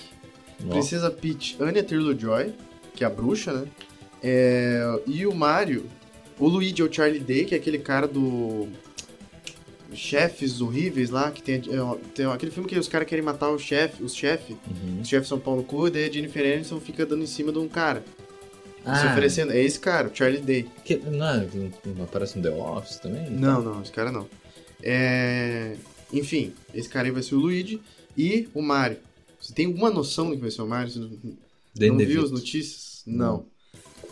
Nossa. 0.60 0.72
Princesa 0.72 1.10
Peach, 1.10 1.56
Anya 1.60 1.82
Taylor-Joy, 1.82 2.52
que 2.94 3.04
é 3.04 3.06
a 3.06 3.10
bruxa, 3.10 3.52
né? 3.52 3.66
É, 4.22 5.00
e 5.06 5.26
o 5.26 5.34
Mario, 5.34 5.86
o 6.38 6.46
Luigi 6.48 6.82
é 6.82 6.84
o 6.84 6.92
Charlie 6.92 7.20
Day, 7.20 7.44
que 7.46 7.54
é 7.54 7.58
aquele 7.58 7.78
cara 7.78 8.06
do 8.06 8.68
chefes 9.92 10.60
horríveis 10.60 11.10
lá, 11.10 11.30
que 11.30 11.42
tem, 11.42 11.56
é, 11.56 11.98
tem 12.14 12.26
aquele 12.26 12.52
filme 12.52 12.68
que 12.68 12.78
os 12.78 12.86
caras 12.86 13.08
querem 13.08 13.24
matar 13.24 13.48
o 13.50 13.58
chefe, 13.58 14.02
os 14.02 14.14
chefes, 14.14 14.56
Uhum. 14.68 15.00
os 15.00 15.08
chefes 15.08 15.28
são 15.28 15.38
Paulo 15.38 15.62
cu, 15.64 15.88
e 15.88 15.90
daí 15.90 16.04
a 16.08 16.12
Jennifer 16.12 16.54
Aniston 16.54 16.78
fica 16.78 17.04
dando 17.04 17.22
em 17.24 17.26
cima 17.26 17.50
de 17.50 17.58
um 17.58 17.66
cara, 17.68 18.04
se 18.82 19.06
Ah, 19.06 19.10
oferecendo. 19.12 19.52
É 19.52 19.60
esse 19.62 19.78
cara, 19.78 20.08
o 20.08 20.14
Charlie 20.16 20.40
Day. 20.40 20.66
que, 20.84 20.96
não, 20.96 21.48
não 21.96 22.04
aparece 22.04 22.36
no 22.38 22.42
The 22.42 22.50
Office 22.50 22.96
também? 22.98 23.28
Não, 23.30 23.60
não, 23.62 23.82
esse 23.82 23.92
cara 23.92 24.10
não. 24.10 24.26
É, 24.82 25.76
enfim, 26.12 26.52
esse 26.74 26.88
cara 26.88 27.06
aí 27.06 27.12
vai 27.12 27.22
ser 27.22 27.34
o 27.34 27.38
Luigi 27.38 27.80
e 28.16 28.48
o 28.54 28.62
Mario. 28.62 28.98
Você 29.40 29.52
tem 29.52 29.66
alguma 29.66 29.90
noção 29.90 30.28
do 30.30 30.36
que 30.36 30.40
vai 30.42 30.50
ser 30.50 30.62
o 30.62 30.66
Mario? 30.66 30.90
Você 30.92 30.98
não- 30.98 31.08
não 31.96 31.98
viu 31.98 32.22
as 32.24 32.30
notícias? 32.30 33.02
Não. 33.06 33.44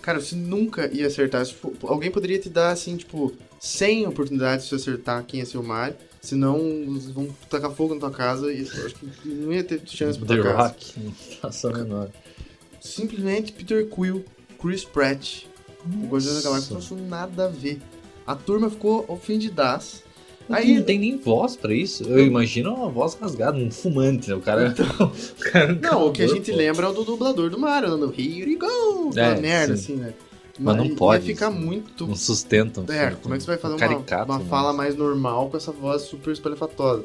Cara, 0.03 0.21
você 0.21 0.35
nunca 0.37 0.87
ia 0.95 1.07
acertar. 1.07 1.45
Se 1.45 1.55
alguém 1.83 2.11
poderia 2.11 2.39
te 2.39 2.49
dar, 2.49 2.71
assim, 2.71 2.97
tipo, 2.97 3.33
100 3.61 4.07
oportunidades 4.07 4.65
de 4.65 4.71
você 4.71 4.77
acertar 4.77 5.25
quem 5.25 5.41
ia 5.41 5.47
ser 5.47 5.59
o 5.59 5.63
Mario. 5.63 5.97
Senão, 6.21 6.59
vão 7.15 7.29
tacar 7.51 7.71
fogo 7.73 7.95
na 7.95 8.01
tua 8.01 8.11
casa 8.11 8.53
e 8.53 8.63
acho 8.63 8.95
que 8.95 9.29
não 9.29 9.53
ia 9.53 9.63
ter 9.63 9.81
chance 9.87 10.19
pra 10.19 10.29
The 10.29 10.35
tua 10.37 10.45
casa. 10.53 10.63
Rock. 10.69 11.01
Não 11.01 11.13
faço 11.13 11.69
a 11.69 11.73
menor. 11.73 12.11
Simplesmente 12.81 13.53
Peter 13.53 13.87
Quill, 13.89 14.25
Chris 14.61 14.85
Pratt. 14.85 15.45
O 15.85 16.07
Guardiões 16.09 16.37
da 16.37 16.43
Galáxia 16.43 16.73
não 16.73 16.79
achou 16.79 16.99
nada 16.99 17.45
a 17.47 17.49
ver. 17.49 17.81
A 18.27 18.35
turma 18.35 18.69
ficou 18.69 19.05
ofendidas. 19.09 20.03
Aí 20.51 20.77
não 20.77 20.83
tem 20.83 20.99
nem 20.99 21.17
voz 21.17 21.57
pra 21.57 21.75
isso. 21.75 22.05
Eu 22.05 22.25
imagino 22.25 22.75
uma 22.75 22.89
voz 22.89 23.15
rasgada, 23.15 23.59
um 23.59 23.71
fumante, 23.71 24.31
né? 24.31 24.35
O 24.35 24.41
cara. 24.41 24.75
o 25.01 25.51
cara 25.51 25.73
um 25.73 25.81
não, 25.81 26.07
o 26.07 26.13
que 26.13 26.23
a 26.23 26.27
gente 26.27 26.51
pô. 26.51 26.57
lembra 26.57 26.87
é 26.87 26.89
o 26.89 26.93
do 26.93 27.05
dublador 27.05 27.51
do 27.51 27.59
Mario, 27.59 27.97
no 27.97 28.07
Here 28.07 28.51
we 28.51 28.57
go! 28.57 29.11
É, 29.17 29.39
merda, 29.39 29.77
sim. 29.77 29.95
assim, 29.95 30.03
né? 30.03 30.15
Mas 30.59 30.77
não 30.77 30.87
ia 30.87 30.97
pode, 30.97 31.27
ficar 31.27 31.49
assim. 31.49 31.59
muito 31.59 32.07
Não 32.07 32.17
sustenta. 32.17 32.81
um 32.81 32.93
É, 32.93 33.13
como 33.13 33.35
é 33.35 33.39
que 33.39 33.45
você 33.45 33.51
vai 33.51 33.59
fazer 33.59 33.75
uma, 33.75 33.81
caricato, 33.81 34.33
uma 34.33 34.39
né? 34.39 34.47
fala 34.49 34.73
mais 34.73 34.97
normal 34.97 35.49
com 35.51 35.57
essa 35.57 35.71
voz 35.71 36.03
super 36.03 36.33
espalhafatosa? 36.33 37.05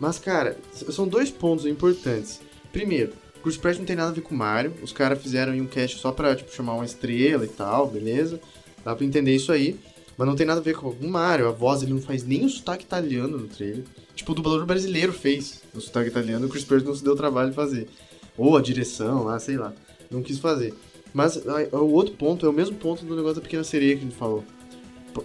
Mas, 0.00 0.18
cara, 0.18 0.56
são 0.72 1.06
dois 1.06 1.30
pontos 1.30 1.66
importantes. 1.66 2.40
Primeiro, 2.72 3.12
o 3.48 3.50
Chris 3.50 3.56
Pratt 3.56 3.78
não 3.78 3.86
tem 3.86 3.96
nada 3.96 4.10
a 4.10 4.12
ver 4.12 4.20
com 4.20 4.34
Mario. 4.34 4.74
Os 4.82 4.92
caras 4.92 5.20
fizeram 5.22 5.54
um 5.54 5.66
cast 5.66 5.98
só 5.98 6.12
pra, 6.12 6.36
tipo, 6.36 6.52
chamar 6.54 6.74
uma 6.74 6.84
estrela 6.84 7.44
e 7.44 7.48
tal, 7.48 7.86
beleza? 7.86 8.38
Dá 8.84 8.94
pra 8.94 9.06
entender 9.06 9.34
isso 9.34 9.50
aí. 9.50 9.78
Mas 10.16 10.28
não 10.28 10.36
tem 10.36 10.46
nada 10.46 10.60
a 10.60 10.62
ver 10.62 10.76
com 10.76 10.88
o 10.88 11.08
Mario. 11.08 11.48
A 11.48 11.52
voz, 11.52 11.82
ele 11.82 11.94
não 11.94 12.02
faz 12.02 12.24
nem 12.24 12.44
o 12.44 12.48
sotaque 12.48 12.84
italiano 12.84 13.38
no 13.38 13.48
trailer. 13.48 13.84
Tipo, 14.14 14.32
o 14.32 14.34
dublador 14.34 14.66
brasileiro 14.66 15.12
fez 15.12 15.62
o 15.74 15.80
sotaque 15.80 16.08
italiano 16.08 16.46
o 16.46 16.48
Chris 16.48 16.64
Pratt 16.64 16.84
não 16.84 16.94
se 16.94 17.04
deu 17.04 17.16
trabalho 17.16 17.50
de 17.50 17.56
fazer. 17.56 17.88
Ou 18.36 18.56
a 18.56 18.60
direção 18.60 19.24
lá, 19.24 19.38
sei 19.38 19.56
lá. 19.56 19.72
Não 20.10 20.22
quis 20.22 20.38
fazer. 20.38 20.74
Mas 21.14 21.46
aí, 21.48 21.68
o 21.72 21.92
outro 21.92 22.14
ponto 22.14 22.44
é 22.44 22.48
o 22.48 22.52
mesmo 22.52 22.76
ponto 22.76 23.04
do 23.04 23.16
negócio 23.16 23.36
da 23.36 23.40
Pequena 23.40 23.64
Sereia 23.64 23.94
que 23.94 24.02
a 24.02 24.04
gente 24.04 24.16
falou. 24.16 24.44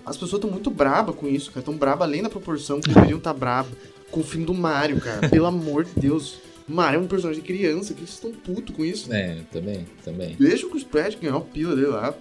As 0.05 0.15
pessoas 0.15 0.39
estão 0.39 0.49
muito 0.49 0.71
brabas 0.71 1.15
com 1.15 1.27
isso, 1.27 1.51
cara. 1.51 1.65
Tão 1.65 1.75
braba 1.75 2.05
além 2.05 2.23
da 2.23 2.29
proporção 2.29 2.79
que 2.79 2.87
deveriam 2.87 3.17
estar 3.17 3.33
braba 3.33 3.69
com 4.09 4.21
o 4.21 4.23
filme 4.23 4.45
do 4.45 4.53
Mario, 4.53 5.01
cara. 5.01 5.27
Pelo 5.27 5.45
amor 5.45 5.83
de 5.83 5.91
Deus. 5.99 6.37
Mario 6.67 6.99
é 6.99 7.03
um 7.03 7.07
personagem 7.07 7.41
de 7.41 7.47
criança. 7.47 7.93
Que 7.93 8.01
vocês 8.01 8.11
estão 8.11 8.31
putos 8.31 8.75
com 8.75 8.83
isso? 8.85 9.11
É, 9.13 9.41
também, 9.51 9.85
também. 10.03 10.35
Deixa 10.35 10.65
o 10.65 10.69
Chris 10.69 10.83
Pratt 10.83 11.17
ganhar 11.19 11.37
o 11.37 11.41
pila 11.41 11.75
dele 11.75 11.87
lá. 11.87 12.13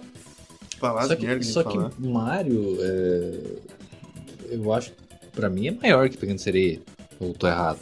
Falar 0.77 1.07
Só 1.07 1.15
que, 1.15 1.25
que 1.25 1.45
só 1.45 1.63
que 1.63 1.75
falar. 1.75 1.91
Mario, 1.97 2.77
é, 2.81 3.39
eu 4.51 4.73
acho, 4.73 4.91
pra 5.31 5.49
mim 5.49 5.67
é 5.67 5.71
maior 5.71 6.09
que 6.09 6.17
Pequeno 6.17 6.39
Sereia. 6.39 6.81
Ou 7.19 7.33
tô 7.33 7.47
errado? 7.47 7.79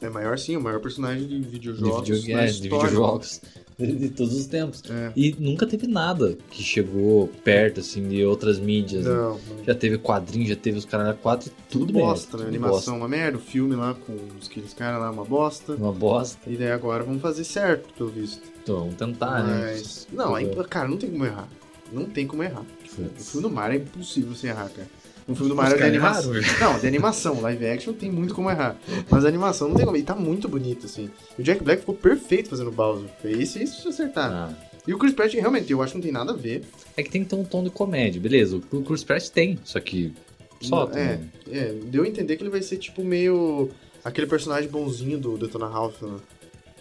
É 0.00 0.10
maior 0.10 0.38
sim, 0.38 0.54
é 0.54 0.58
o 0.58 0.60
maior 0.60 0.80
personagem 0.80 1.26
de 1.26 1.40
de, 1.40 1.48
videojogos. 1.48 2.20
video, 2.20 2.36
na 2.36 2.42
é, 2.42 2.46
de 2.46 2.60
videojogos 2.60 3.40
de, 3.94 4.08
todos 4.10 4.34
os 4.34 4.46
tempos. 4.46 4.82
É. 4.90 5.12
E 5.14 5.34
nunca 5.38 5.66
teve 5.66 5.86
nada 5.86 6.36
que 6.50 6.62
chegou 6.62 7.28
perto, 7.44 7.80
assim, 7.80 8.08
de 8.08 8.24
outras 8.24 8.58
mídias. 8.58 9.04
né? 9.04 9.10
Não, 9.12 9.32
não. 9.32 9.64
Já 9.64 9.74
teve 9.74 9.98
quadrinho, 9.98 10.46
já 10.46 10.56
teve 10.56 10.78
os 10.78 10.84
caras 10.84 11.16
quatro, 11.20 11.50
tudo, 11.68 11.86
Tudo 11.86 11.92
merda, 11.94 12.08
bosta, 12.10 12.36
né? 12.38 12.44
tudo 12.44 12.48
Animação 12.48 12.96
uma 12.96 13.08
merda, 13.08 13.38
o 13.38 13.40
filme 13.40 13.74
lá 13.74 13.94
com 13.94 14.14
os- 14.40 14.48
aqueles 14.48 14.72
caras 14.72 15.00
lá 15.00 15.10
uma 15.10 15.24
bosta. 15.24 15.72
bosta, 15.72 15.82
Uma 15.84 15.92
bosta. 15.92 16.50
E 16.50 16.56
daí 16.56 16.70
agora 16.72 17.04
vamos 17.04 17.20
fazer 17.20 17.44
certo, 17.44 17.92
pelo 17.94 18.08
visto. 18.10 18.42
Então, 18.62 18.78
vamos 18.80 18.94
tentar, 18.94 19.42
né? 19.44 19.72
Mas. 19.72 20.06
Não, 20.12 20.34
aí, 20.34 20.48
cara, 20.68 20.88
não 20.88 20.96
tem 20.96 21.10
como 21.10 21.24
errar. 21.24 21.48
Não 21.92 22.04
tem 22.06 22.26
como 22.26 22.42
errar. 22.42 22.64
O 22.84 22.88
filme 23.22 23.42
do 23.48 23.50
Mario 23.50 23.78
é 23.78 23.82
impossível 23.82 24.34
você 24.34 24.48
errar, 24.48 24.68
cara. 24.70 24.88
O 25.28 25.34
filme 25.34 25.48
do 25.50 25.56
Mario 25.56 25.74
é 25.74 25.78
de 25.78 25.82
animação. 25.84 26.32
Não, 26.60 26.78
de 26.78 26.86
animação, 26.86 27.40
live 27.40 27.66
action 27.66 27.92
tem 27.92 28.10
muito 28.10 28.32
como 28.34 28.48
errar. 28.48 28.76
Mas 29.10 29.24
a 29.24 29.28
animação 29.28 29.68
não 29.68 29.74
tem 29.76 29.84
como. 29.84 29.96
E 29.96 30.02
tá 30.02 30.14
muito 30.14 30.48
bonito, 30.48 30.86
assim. 30.86 31.10
E 31.36 31.40
o 31.42 31.44
Jack 31.44 31.64
Black 31.64 31.80
ficou 31.80 31.94
perfeito 31.96 32.48
fazendo 32.48 32.68
o 32.68 32.72
Bowser. 32.72 33.08
Foi 33.20 33.32
esse 33.32 33.62
isso 33.62 33.82
se 33.82 33.88
acertar. 33.88 34.30
Ah. 34.32 34.54
E 34.86 34.94
o 34.94 34.98
Chris 34.98 35.12
Pratt, 35.12 35.34
realmente, 35.34 35.70
eu 35.72 35.82
acho 35.82 35.92
que 35.92 35.98
não 35.98 36.02
tem 36.04 36.12
nada 36.12 36.32
a 36.32 36.36
ver. 36.36 36.62
É 36.96 37.02
que 37.02 37.10
tem 37.10 37.24
que 37.24 37.30
ter 37.30 37.34
um 37.34 37.42
tom 37.44 37.64
de 37.64 37.70
comédia, 37.70 38.20
beleza. 38.20 38.56
O 38.70 38.82
Chris 38.82 39.02
Pratt 39.02 39.28
tem, 39.30 39.58
só 39.64 39.80
que 39.80 40.12
só 40.60 40.84
é, 40.84 40.86
também. 40.86 41.30
é, 41.50 41.74
deu 41.86 42.04
a 42.04 42.08
entender 42.08 42.36
que 42.36 42.44
ele 42.44 42.50
vai 42.50 42.62
ser 42.62 42.76
tipo 42.76 43.02
meio. 43.02 43.68
aquele 44.04 44.28
personagem 44.28 44.70
bonzinho 44.70 45.18
do 45.18 45.36
Detona 45.36 45.66
Ralph, 45.66 46.00
né? 46.02 46.16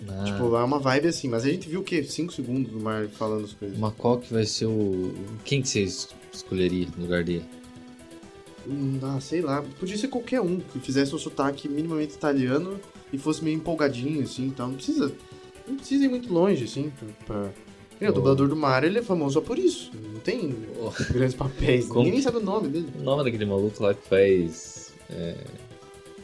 Ah, 0.08 0.24
Tipo, 0.24 0.56
é 0.56 0.64
uma 0.64 0.78
vibe 0.78 1.08
assim. 1.08 1.28
Mas 1.28 1.46
a 1.46 1.50
gente 1.50 1.68
viu 1.68 1.80
o 1.80 1.84
quê? 1.84 2.04
5 2.04 2.32
segundos 2.32 2.72
do 2.72 2.80
Mario 2.80 3.10
falando 3.10 3.46
as 3.46 3.54
coisas. 3.54 3.76
Mas 3.80 3.94
qual 3.98 4.20
que 4.20 4.32
vai 4.32 4.46
ser 4.46 4.66
o... 4.68 5.12
Quem 5.44 5.64
que 5.64 5.68
você 5.70 5.82
es- 5.82 6.10
escolheria 6.32 6.86
no 6.96 7.04
lugar 7.06 7.24
dele? 7.24 7.44
Ah, 9.04 9.20
sei 9.20 9.42
lá. 9.42 9.64
Podia 9.80 9.98
ser 9.98 10.08
qualquer 10.08 10.42
um 10.42 10.60
que 10.60 10.80
fizesse 10.80 11.14
um 11.14 11.18
sotaque 11.18 11.68
minimamente 11.70 12.14
italiano 12.14 12.80
e 13.14 13.18
fosse 13.18 13.44
meio 13.44 13.56
empolgadinho, 13.58 14.24
assim, 14.24 14.46
então 14.48 14.68
não 14.70 14.76
precisa. 14.76 15.12
Não 15.68 15.76
precisa 15.78 16.06
ir 16.06 16.10
muito 16.10 16.32
longe, 16.34 16.64
assim, 16.66 16.92
pra. 17.26 17.52
E 18.00 18.06
O 18.06 18.10
Oh. 18.10 18.12
dublador 18.14 18.48
do 18.50 18.56
Mario, 18.56 18.88
ele 18.90 19.00
é 19.00 19.02
famoso 19.02 19.36
só 19.36 19.42
por 19.42 19.58
isso. 19.58 19.92
Não 20.14 20.20
tem 20.20 20.54
Oh. 20.80 20.92
grandes 21.14 21.34
papéis. 21.36 21.86
Como- 21.88 22.04
Ninguém 22.04 22.22
sabe 22.22 22.38
o 22.38 22.42
nome 22.42 22.68
dele. 22.68 22.88
O 23.00 23.02
nome 23.04 23.24
daquele 23.24 23.46
maluco 23.46 23.82
lá 23.84 23.94
que 23.94 24.08
faz... 24.08 24.94
É... 25.10 25.36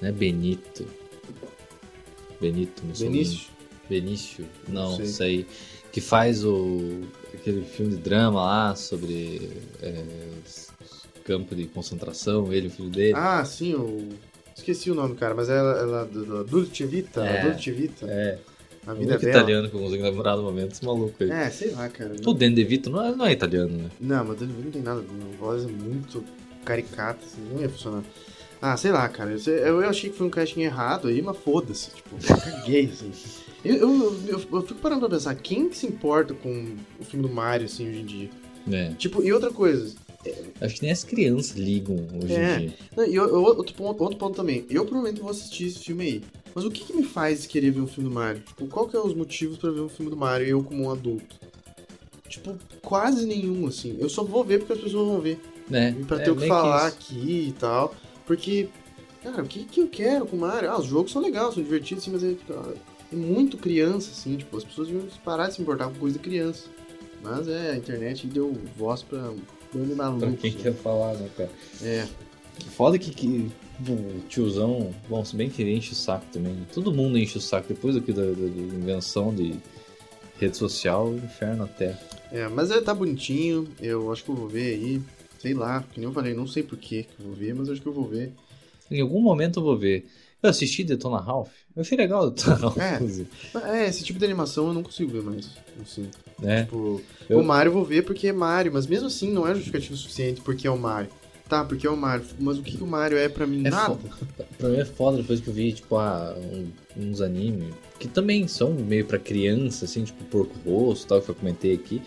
Não 0.02 0.10
é 0.10 0.12
Benito. 0.12 0.86
Benito 2.40 2.84
Mussolini. 2.86 3.18
Benício. 3.24 3.48
Benício? 3.90 4.46
Não, 4.68 4.96
sei. 4.98 5.06
isso 5.06 5.24
aí. 5.24 5.48
Que 5.92 6.02
faz 6.02 6.44
o... 6.44 7.02
aquele 7.34 7.64
filme 7.64 7.92
de 7.92 7.98
drama 8.02 8.42
lá 8.44 8.76
sobre 8.76 9.50
é, 9.82 10.04
campo 11.32 11.56
de 11.56 11.66
concentração, 11.68 12.52
ele 12.52 12.68
e 12.68 12.70
o 12.70 12.72
filho 12.72 12.90
dele. 12.90 13.14
Ah, 13.16 13.44
sim, 13.46 13.74
o. 13.76 14.10
Esqueci 14.56 14.92
o 14.92 14.96
nome, 14.96 15.16
cara, 15.16 15.34
mas 15.34 15.50
ela, 15.50 15.80
ela 15.80 16.06
do, 16.06 16.26
do 16.26 16.44
Dulce 16.44 16.86
Vita, 16.86 17.24
É. 17.26 17.52
Vita, 17.52 18.06
é, 18.06 18.38
a 18.86 18.92
o 18.92 18.96
vida 18.96 19.16
é 19.16 19.18
bela. 19.18 19.30
italiano 19.32 19.70
que 19.70 19.76
eu 19.76 19.80
consigo 19.80 20.04
lembrar 20.04 20.36
no 20.36 20.44
momento, 20.44 20.74
esse 20.74 20.86
maluco 20.86 21.16
aí. 21.24 21.32
É, 21.32 21.50
sei 21.50 21.72
lá, 21.72 21.88
cara. 21.90 22.14
O 22.26 22.34
Danny 22.34 22.56
DeVito 22.56 22.90
não 22.90 23.02
é, 23.04 23.16
não 23.16 23.26
é 23.26 23.32
italiano, 23.32 23.76
né? 23.76 23.90
Não, 24.00 24.26
mas 24.26 24.38
Danny 24.40 24.52
DeVito 24.52 24.66
não 24.66 24.72
tem 24.72 24.82
nada, 24.84 25.00
a 25.02 25.38
voz 25.38 25.64
é 25.64 25.68
muito 25.68 26.24
caricata, 26.66 27.26
assim, 27.26 27.42
não 27.52 27.62
ia 27.62 27.70
funcionar. 27.70 28.04
Ah, 28.62 28.78
sei 28.78 28.92
lá, 28.92 29.08
cara, 29.10 29.32
eu, 29.48 29.82
eu 29.82 29.90
achei 29.90 30.10
que 30.12 30.18
foi 30.18 30.28
um 30.28 30.30
casting 30.30 30.62
errado 30.62 31.08
aí, 31.08 31.22
mas 31.22 31.36
foda-se, 31.38 31.90
tipo, 31.92 32.16
eu 32.16 32.38
caguei, 32.38 32.86
assim. 32.86 33.12
Eu, 33.66 33.76
eu, 33.78 34.20
eu, 34.28 34.42
eu 34.54 34.62
fico 34.62 34.80
parando 34.80 35.02
pra 35.02 35.10
pensar, 35.10 35.34
quem 35.36 35.70
que 35.70 35.78
se 35.78 35.88
importa 35.88 36.34
com 36.36 36.76
o 37.00 37.04
filme 37.04 37.28
do 37.28 37.34
Mario, 37.34 37.66
assim, 37.66 37.90
hoje 37.90 38.00
em 38.00 38.06
dia? 38.06 38.30
É. 38.72 38.94
Tipo, 38.94 39.24
e 39.24 39.34
outra 39.34 39.50
coisa, 39.52 39.96
Acho 40.60 40.76
que 40.76 40.82
nem 40.84 40.92
as 40.92 41.04
crianças 41.04 41.58
ligam 41.58 41.96
hoje 42.22 42.34
É. 42.34 42.56
em 42.56 42.60
dia. 42.68 42.74
não, 42.96 43.06
e 43.08 43.16
eu- 43.16 43.28
eu- 43.28 43.44
outro, 43.44 43.74
ponto, 43.76 44.02
outro 44.04 44.18
ponto 44.18 44.36
também, 44.36 44.66
eu 44.70 44.84
provavelmente 44.86 45.22
vou 45.22 45.32
assistir 45.32 45.66
esse 45.68 45.80
filme 45.80 46.04
aí, 46.06 46.22
mas 46.54 46.64
o 46.66 46.70
que 46.72 46.84
que 46.86 46.94
me 46.94 47.04
faz 47.04 47.46
querer 47.46 47.72
ver 47.72 47.82
um 47.82 47.88
filme 47.88 48.10
do 48.10 48.14
Mario? 48.16 48.42
Tipo, 48.42 48.68
qual 48.68 48.88
que 48.88 48.96
é 48.96 49.00
os 49.00 49.14
motivos 49.14 49.58
pra 49.58 49.72
ver 49.72 49.82
um 49.82 49.90
filme 49.90 50.10
do 50.12 50.18
Mario, 50.18 50.48
eu 50.48 50.64
como 50.64 50.84
um 50.84 50.92
adulto? 50.92 51.36
Tipo, 52.30 52.58
quase 52.82 53.26
nenhum, 53.26 53.68
assim, 53.68 53.98
eu 54.00 54.08
só 54.10 54.24
vou 54.24 54.44
ver 54.44 54.60
porque 54.60 54.74
as 54.74 54.80
pessoas 54.80 55.08
vão 55.08 55.20
ver. 55.20 55.40
É, 55.72 55.90
E 55.90 56.04
pra 56.06 56.18
é 56.20 56.24
ter 56.24 56.32
o 56.32 56.36
que 56.36 56.48
falar 56.48 56.88
isso. 56.90 56.98
aqui 56.98 57.48
e 57.50 57.52
tal. 57.60 57.94
Porque, 58.26 58.70
cara, 59.24 59.42
o 59.44 59.48
que, 59.48 59.64
que 59.66 59.82
eu 59.82 59.88
quero 59.88 60.26
com 60.26 60.36
o 60.38 60.40
Mario? 60.40 60.70
Ah, 60.72 60.80
os 60.80 60.86
jogos 60.86 61.12
são 61.12 61.22
legais, 61.22 61.54
são 61.54 61.64
divertidos, 61.64 62.04
assim, 62.04 62.12
mas 62.12 62.24
é, 62.24 62.36
cara, 62.48 62.74
é 63.12 63.16
muito 63.16 63.58
criança, 63.58 64.12
assim, 64.12 64.38
tipo, 64.38 64.56
as 64.58 64.64
pessoas 64.64 64.88
deviam 64.88 65.06
parar 65.26 65.48
de 65.50 65.56
se 65.56 65.62
importar 65.62 65.88
com 65.90 65.96
coisa 65.96 66.18
de 66.18 66.24
criança. 66.24 66.66
Mas 67.24 67.48
é, 67.48 67.72
a 67.72 67.78
internet 67.78 68.26
deu 68.28 68.58
voz 68.78 69.02
pra 69.04 69.32
bando 69.74 69.96
maluco. 69.96 70.20
Pra 70.20 70.32
quem 70.38 70.52
quer 70.54 70.74
falar, 70.74 71.14
né, 71.16 71.30
cara? 71.36 71.50
É, 71.82 72.08
Foda 72.76 72.98
que, 73.00 73.12
que 73.12 73.50
o 73.88 74.20
tiozão, 74.30 74.94
bom, 75.10 75.24
se 75.26 75.36
bem 75.36 75.50
que 75.50 75.62
ele 75.62 75.74
enche 75.76 75.94
o 75.94 75.96
saco 75.96 76.26
também. 76.32 76.56
Todo 76.74 76.94
mundo 76.94 77.18
enche 77.18 77.38
o 77.38 77.42
saco 77.42 77.68
depois 77.70 77.96
aqui 77.96 78.12
da, 78.14 78.22
da- 78.24 78.32
da 78.32 78.46
invenção 78.46 79.34
de 79.34 79.56
rede 80.40 80.58
social, 80.58 81.14
inferno 81.16 81.64
até. 81.64 81.98
é, 82.32 82.48
mas 82.48 82.70
é, 82.72 82.80
tá 82.82 82.94
bonitinho, 82.94 83.68
eu 83.80 84.12
acho 84.12 84.24
que 84.24 84.30
eu 84.30 84.36
vou 84.36 84.48
ver 84.48 84.74
aí. 84.76 85.02
Sei 85.40 85.54
lá, 85.56 85.84
que 85.92 86.00
nem 86.00 86.08
eu 86.08 86.14
falei, 86.14 86.36
não 86.36 86.46
sei 86.46 86.62
por 86.62 86.78
que 86.78 87.04
que 87.04 87.20
eu 87.20 87.26
vou 87.28 87.34
ver, 87.36 87.56
mas 87.56 87.68
acho 87.70 87.82
que 87.82 87.88
eu 87.88 87.94
vou 87.94 88.08
ver. 88.08 88.32
Em 88.92 89.02
algum 89.02 89.22
momento 89.22 89.60
eu 89.60 89.64
vou 89.64 89.78
ver. 89.78 90.06
Eu 90.44 90.50
assisti 90.50 90.84
Detona 90.84 91.20
Ralph. 91.20 91.50
Eu 91.76 91.82
achei 91.82 91.98
legal 91.98 92.30
Detona 92.32 92.56
Ralph, 92.62 92.78
É. 92.78 92.96
inclusive. 92.96 93.30
Mas, 93.54 93.64
É, 93.66 93.88
esse 93.88 94.04
tipo 94.04 94.18
de 94.20 94.26
animação 94.26 94.68
eu 94.68 94.74
não 94.74 94.84
consigo 94.84 95.12
ver 95.12 95.22
mais. 95.24 95.50
Assim. 95.82 96.10
né? 96.40 96.64
Tipo, 96.64 97.02
Eu- 97.30 97.40
o 97.40 97.44
Mario 97.44 97.70
eu 97.70 97.74
vou 97.74 97.86
ver 97.86 98.04
porque 98.04 98.28
é 98.28 98.34
Mario, 98.34 98.72
mas 98.74 98.88
mesmo 98.88 99.08
assim 99.08 99.32
não 99.32 99.48
é 99.48 99.54
justificativo 99.54 99.96
suficiente 99.96 100.42
porque 100.42 100.66
é 100.68 100.72
o 100.72 100.78
Mario. 100.78 101.10
Tá, 101.48 101.66
porque 101.66 101.86
é 101.86 101.90
o 101.90 101.98
Mario, 101.98 102.26
mas 102.40 102.58
o 102.58 102.64
que, 102.64 102.78
que 102.78 102.84
o 102.84 102.88
Mario 102.88 103.18
é 103.18 103.28
pra 103.28 103.46
mim? 103.46 103.66
É 103.68 103.70
Nada. 103.70 103.98
Pra 104.58 104.70
mim 104.70 104.78
é 104.78 104.86
foda 104.86 105.18
depois 105.18 105.42
que 105.42 105.50
eu 105.50 105.54
vi, 105.54 105.74
tipo, 105.74 105.98
ah, 105.98 106.34
um- 106.38 106.70
uns 106.98 107.20
animes 107.20 107.74
que 108.00 108.08
também 108.08 108.48
são 108.48 108.72
meio 108.74 109.06
pra 109.06 109.20
criança, 109.20 109.84
assim, 109.86 110.04
tipo 110.06 110.24
Porco 110.26 110.56
Rosso 110.66 111.04
e 111.06 111.08
tal, 111.10 111.22
que 111.22 111.30
eu 111.30 111.36
comentei 111.36 111.74
aqui. 111.74 112.02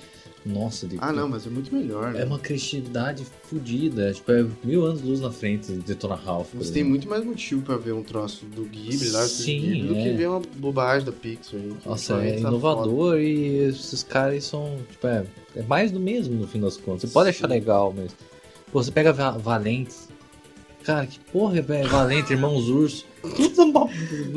Nossa, 0.44 0.86
de, 0.86 0.98
Ah, 1.00 1.10
não, 1.12 1.26
mas 1.26 1.46
é 1.46 1.50
muito 1.50 1.74
melhor, 1.74 2.12
né? 2.12 2.20
É 2.20 2.24
uma 2.24 2.38
criatividade 2.38 3.24
fodida. 3.44 4.12
Tipo, 4.12 4.30
é 4.32 4.46
mil 4.62 4.84
anos 4.84 5.00
de 5.00 5.08
luz 5.08 5.20
na 5.20 5.30
frente 5.30 5.72
de 5.72 5.78
Detona 5.78 6.14
Ralph. 6.16 6.48
Você 6.54 6.70
tem 6.72 6.84
muito 6.84 7.08
mais 7.08 7.24
motivo 7.24 7.62
pra 7.62 7.76
ver 7.78 7.92
um 7.92 8.02
troço 8.02 8.44
do 8.46 8.62
Ghibli 8.64 9.08
lá, 9.10 9.22
do 9.22 9.28
Sim, 9.28 9.58
Ghibli, 9.60 9.86
do 9.88 9.94
é. 9.96 10.02
que 10.02 10.12
ver 10.12 10.28
uma 10.28 10.42
bobagem 10.56 11.06
da 11.06 11.12
Pixar 11.12 11.58
aí. 11.58 11.72
Nossa, 11.86 12.22
é 12.22 12.38
inovador 12.40 13.18
e 13.18 13.56
esses 13.68 14.02
caras 14.02 14.44
são, 14.44 14.78
tipo, 14.90 15.06
é, 15.06 15.24
é 15.56 15.62
mais 15.62 15.90
do 15.90 15.98
mesmo 15.98 16.34
no 16.34 16.46
fim 16.46 16.60
das 16.60 16.76
contas. 16.76 17.02
Você 17.02 17.06
pode 17.14 17.30
achar 17.30 17.48
Sim. 17.48 17.54
legal, 17.54 17.94
mas. 17.96 18.14
Pô, 18.70 18.82
você 18.82 18.90
pega 18.90 19.12
Va- 19.14 19.38
Valentes. 19.38 20.08
Cara, 20.82 21.06
que 21.06 21.18
porra, 21.32 21.62
velho, 21.62 21.88
Valente, 21.88 22.34
Irmãos 22.34 22.68
Urso. 22.68 23.06
Tudo 23.22 23.62
é 23.62 23.64
uma, 23.64 23.88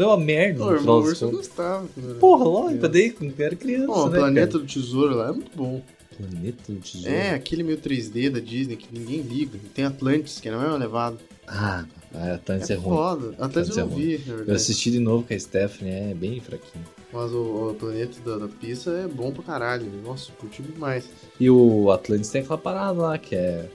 é 0.04 0.06
uma 0.06 0.18
merda. 0.18 0.64
Pô, 0.64 0.72
irmão 0.74 1.00
Urso 1.02 1.26
eu 1.26 1.32
gostava. 1.32 1.86
era 2.02 2.14
Porra, 2.16 2.46
lógico, 2.46 2.88
daí 2.88 3.12
quando 3.12 3.38
era 3.38 3.54
criança. 3.58 3.92
O 3.92 4.10
né, 4.10 4.20
Planeta 4.20 4.48
cara? 4.54 4.60
do 4.60 4.66
Tesouro 4.66 5.14
lá 5.18 5.28
é 5.28 5.32
muito 5.34 5.52
bom. 5.54 5.82
Planeta 6.18 6.64
do 6.72 6.80
Tesouro. 6.80 7.16
É, 7.16 7.32
aquele 7.32 7.64
meio 7.64 7.78
3D 7.78 8.30
da 8.30 8.40
Disney 8.40 8.76
que 8.76 8.88
ninguém 8.98 9.22
liga. 9.22 9.60
Tem 9.74 9.86
Atlantis, 9.86 10.40
que 10.40 10.48
é 10.48 10.52
na 10.52 10.58
mesma 10.60 10.78
levada. 10.78 11.18
Ah, 11.48 11.86
Atlantis 12.34 12.70
é, 12.70 12.74
É 12.74 12.76
ruim. 12.78 12.96
foda. 12.96 13.30
Atlantis 13.40 13.70
eu 13.78 13.86
não 13.86 13.94
Atlantis 13.94 14.14
é 14.14 14.18
vi, 14.18 14.32
na 14.32 14.44
Eu 14.52 14.56
assisti 14.56 14.92
de 14.92 15.00
novo 15.00 15.26
com 15.28 15.34
a 15.34 15.40
Stephanie, 15.40 15.94
é 15.94 16.14
bem 16.14 16.40
fraquinho. 16.40 16.84
Mas 17.14 17.32
o, 17.32 17.70
o 17.72 17.76
Planeta 17.76 18.20
da, 18.26 18.38
da 18.38 18.48
Pizza 18.48 18.92
é 18.92 19.08
bom 19.08 19.32
pra 19.32 19.44
caralho. 19.44 19.86
Nossa, 20.04 20.32
curti 20.34 20.62
demais. 20.62 21.06
E 21.40 21.50
o 21.50 21.90
Atlantis 21.92 22.30
tem 22.30 22.42
aquela 22.42 22.58
parada 22.58 23.00
lá, 23.02 23.18
que 23.18 23.34
é 23.36 23.70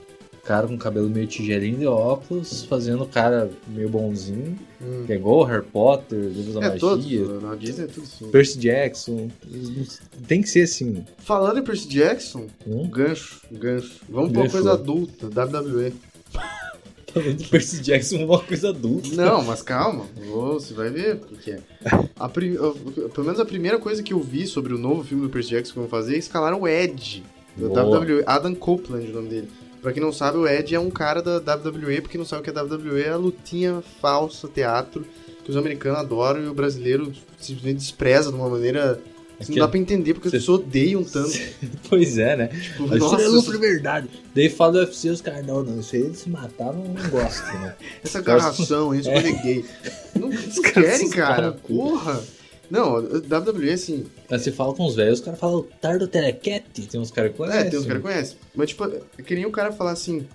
cara 0.45 0.67
com 0.67 0.77
cabelo 0.77 1.09
meio 1.09 1.25
tigelinho 1.25 1.77
de 1.79 1.87
óculos, 1.87 2.63
fazendo 2.65 3.03
o 3.03 3.07
cara 3.07 3.49
meio 3.67 3.87
bonzinho, 3.89 4.57
Hum. 4.81 5.03
que 5.05 5.13
é 5.13 5.17
Harry 5.17 5.65
Potter, 5.65 6.19
livros 6.19 6.55
da 6.55 6.65
É, 6.65 6.69
todos. 6.71 7.05
magia, 7.05 7.25
Na 7.41 7.55
Disney 7.55 7.85
é 7.85 7.87
tudo 7.87 8.03
assim. 8.03 8.29
Percy 8.29 8.59
Jackson. 8.59 9.29
Tem 10.27 10.41
que 10.41 10.49
ser 10.49 10.63
assim. 10.63 11.05
Falando 11.19 11.59
em 11.59 11.63
Percy 11.63 11.87
Jackson, 11.87 12.47
um 12.67 12.81
Hum? 12.81 12.87
gancho, 12.89 13.41
gancho. 13.51 14.01
Vamos 14.09 14.31
pra 14.31 14.39
uma 14.41 14.43
Gancho. 14.43 14.51
coisa 14.51 14.73
adulta, 14.73 15.27
WWE. 15.29 15.93
Falando 17.13 17.33
de 17.35 17.47
Percy 17.47 17.79
Jackson 17.81 18.25
uma 18.25 18.39
coisa 18.43 18.69
adulta. 18.69 19.09
Não, 19.15 19.43
mas 19.43 19.61
calma, 19.61 20.05
você 20.25 20.73
vai 20.73 20.89
ver 20.89 21.15
o 21.15 21.19
que, 21.19 21.35
que 21.37 21.51
é. 21.51 21.59
A 22.19 22.27
prim- 22.27 22.55
Pelo 23.13 23.25
menos 23.25 23.39
a 23.39 23.45
primeira 23.45 23.77
coisa 23.77 24.01
que 24.03 24.13
eu 24.13 24.19
vi 24.19 24.47
sobre 24.47 24.73
o 24.73 24.77
novo 24.79 25.03
filme 25.03 25.23
do 25.23 25.29
Percy 25.29 25.51
Jackson 25.51 25.73
que 25.73 25.79
vão 25.79 25.87
fazer 25.87 26.15
é 26.15 26.17
escalar 26.17 26.53
o 26.59 26.67
Ed, 26.67 27.23
da 27.55 27.83
Boa. 27.83 27.99
WWE. 27.99 28.23
Adam 28.25 28.55
Copeland, 28.55 29.09
o 29.11 29.13
nome 29.13 29.29
dele. 29.29 29.47
Pra 29.83 29.91
quem 29.93 30.01
não 30.01 30.13
sabe, 30.13 30.37
o 30.37 30.47
Ed 30.47 30.73
é 30.73 30.79
um 30.79 30.89
cara 30.89 31.21
da 31.21 31.55
WWE, 31.55 31.99
porque 32.01 32.17
não 32.17 32.23
sabe 32.25 32.41
o 32.41 32.43
que 32.43 32.49
é 32.49 32.53
WWE, 32.59 33.01
é 33.03 33.09
a 33.09 33.17
lutinha 33.17 33.83
falsa, 34.01 34.47
teatro, 34.47 35.05
que 35.43 35.51
os 35.51 35.57
americanos 35.57 35.99
adoram 35.99 36.41
e 36.41 36.47
o 36.47 36.53
brasileiro 36.53 37.11
simplesmente 37.37 37.79
despreza 37.79 38.31
de 38.31 38.35
uma 38.37 38.49
maneira. 38.49 38.99
que 39.39 39.47
que- 39.47 39.59
não 39.59 39.65
dá 39.65 39.67
pra 39.67 39.77
entender 39.79 40.13
porque 40.13 40.29
as 40.29 40.31
pessoas 40.31 40.61
odeiam 40.61 41.03
tanto. 41.03 41.37
Pois 41.89 42.17
é, 42.17 42.35
né? 42.37 42.47
Tipo, 42.47 42.87
Mas 42.87 42.99
nossa, 42.99 43.15
isso 43.21 43.49
é 43.49 43.53
de 43.53 43.57
verdade. 43.59 44.09
Daí 44.33 44.47
fala 44.49 44.71
do 44.71 44.77
UFC, 44.79 45.09
os 45.09 45.19
caras, 45.21 45.45
não, 45.45 45.61
não, 45.63 45.79
isso 45.81 45.95
aí 45.97 46.09
de 46.09 46.17
se 46.17 46.29
matar 46.29 46.71
não, 46.71 46.85
não 46.85 47.09
gosto, 47.09 47.43
né? 47.45 47.75
essa 48.01 48.19
agarração, 48.19 48.95
esse 48.95 49.09
coisa 49.11 49.31
gay. 49.43 49.65
Não, 50.15 50.29
não 50.29 50.61
caras 50.71 50.71
querem, 50.71 51.07
se 51.09 51.15
cara. 51.15 51.51
Porra. 51.51 52.21
Não, 52.73 52.95
WWE, 52.95 53.69
assim, 53.69 54.03
Aí 54.31 54.39
você 54.39 54.51
fala 54.51 54.73
com 54.73 54.87
os 54.87 54.95
velhos, 54.95 55.19
os 55.19 55.25
caras 55.25 55.39
falam 55.39 55.63
Tardo 55.79 56.07
Telequete. 56.07 56.87
Tem 56.87 56.99
uns 56.99 57.11
caras 57.11 57.29
que 57.31 57.35
É, 57.35 57.45
conhecem. 57.45 57.69
tem 57.69 57.79
uns 57.79 57.85
caras 57.85 58.01
que 58.01 58.07
conhecem. 58.07 58.37
Mas, 58.55 58.69
tipo, 58.69 58.85
é 58.85 59.21
que 59.21 59.35
nem 59.35 59.45
o 59.45 59.51
cara 59.51 59.71
falar 59.71 59.91
assim. 59.91 60.25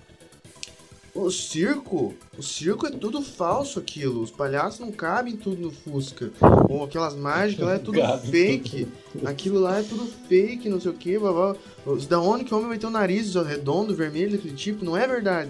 O 1.13 1.29
circo, 1.29 2.13
o 2.37 2.41
circo 2.41 2.87
é 2.87 2.91
tudo 2.91 3.21
falso 3.21 3.77
aquilo. 3.77 4.21
Os 4.21 4.31
palhaços 4.31 4.79
não 4.79 4.89
cabem 4.89 5.35
tudo 5.35 5.61
no 5.63 5.69
Fusca. 5.69 6.31
Ou 6.69 6.85
aquelas 6.85 7.13
mágicas 7.13 7.65
lá 7.65 7.73
é 7.73 7.79
tudo 7.79 7.99
Cabe 7.99 8.27
fake. 8.31 8.87
Aquilo 9.25 9.59
lá 9.59 9.79
é 9.79 9.83
tudo 9.83 10.09
fake, 10.29 10.69
não 10.69 10.79
sei 10.79 10.91
o 10.91 10.93
que. 10.93 11.17
Da 12.07 12.21
onde 12.21 12.45
que 12.45 12.53
o 12.53 12.57
homem 12.57 12.69
vai 12.69 12.77
ter 12.77 12.87
um 12.87 12.91
nariz 12.91 13.35
redondo, 13.35 13.93
vermelho, 13.93 14.31
daquele 14.31 14.55
tipo, 14.55 14.85
não 14.85 14.95
é 14.95 15.05
verdade. 15.05 15.49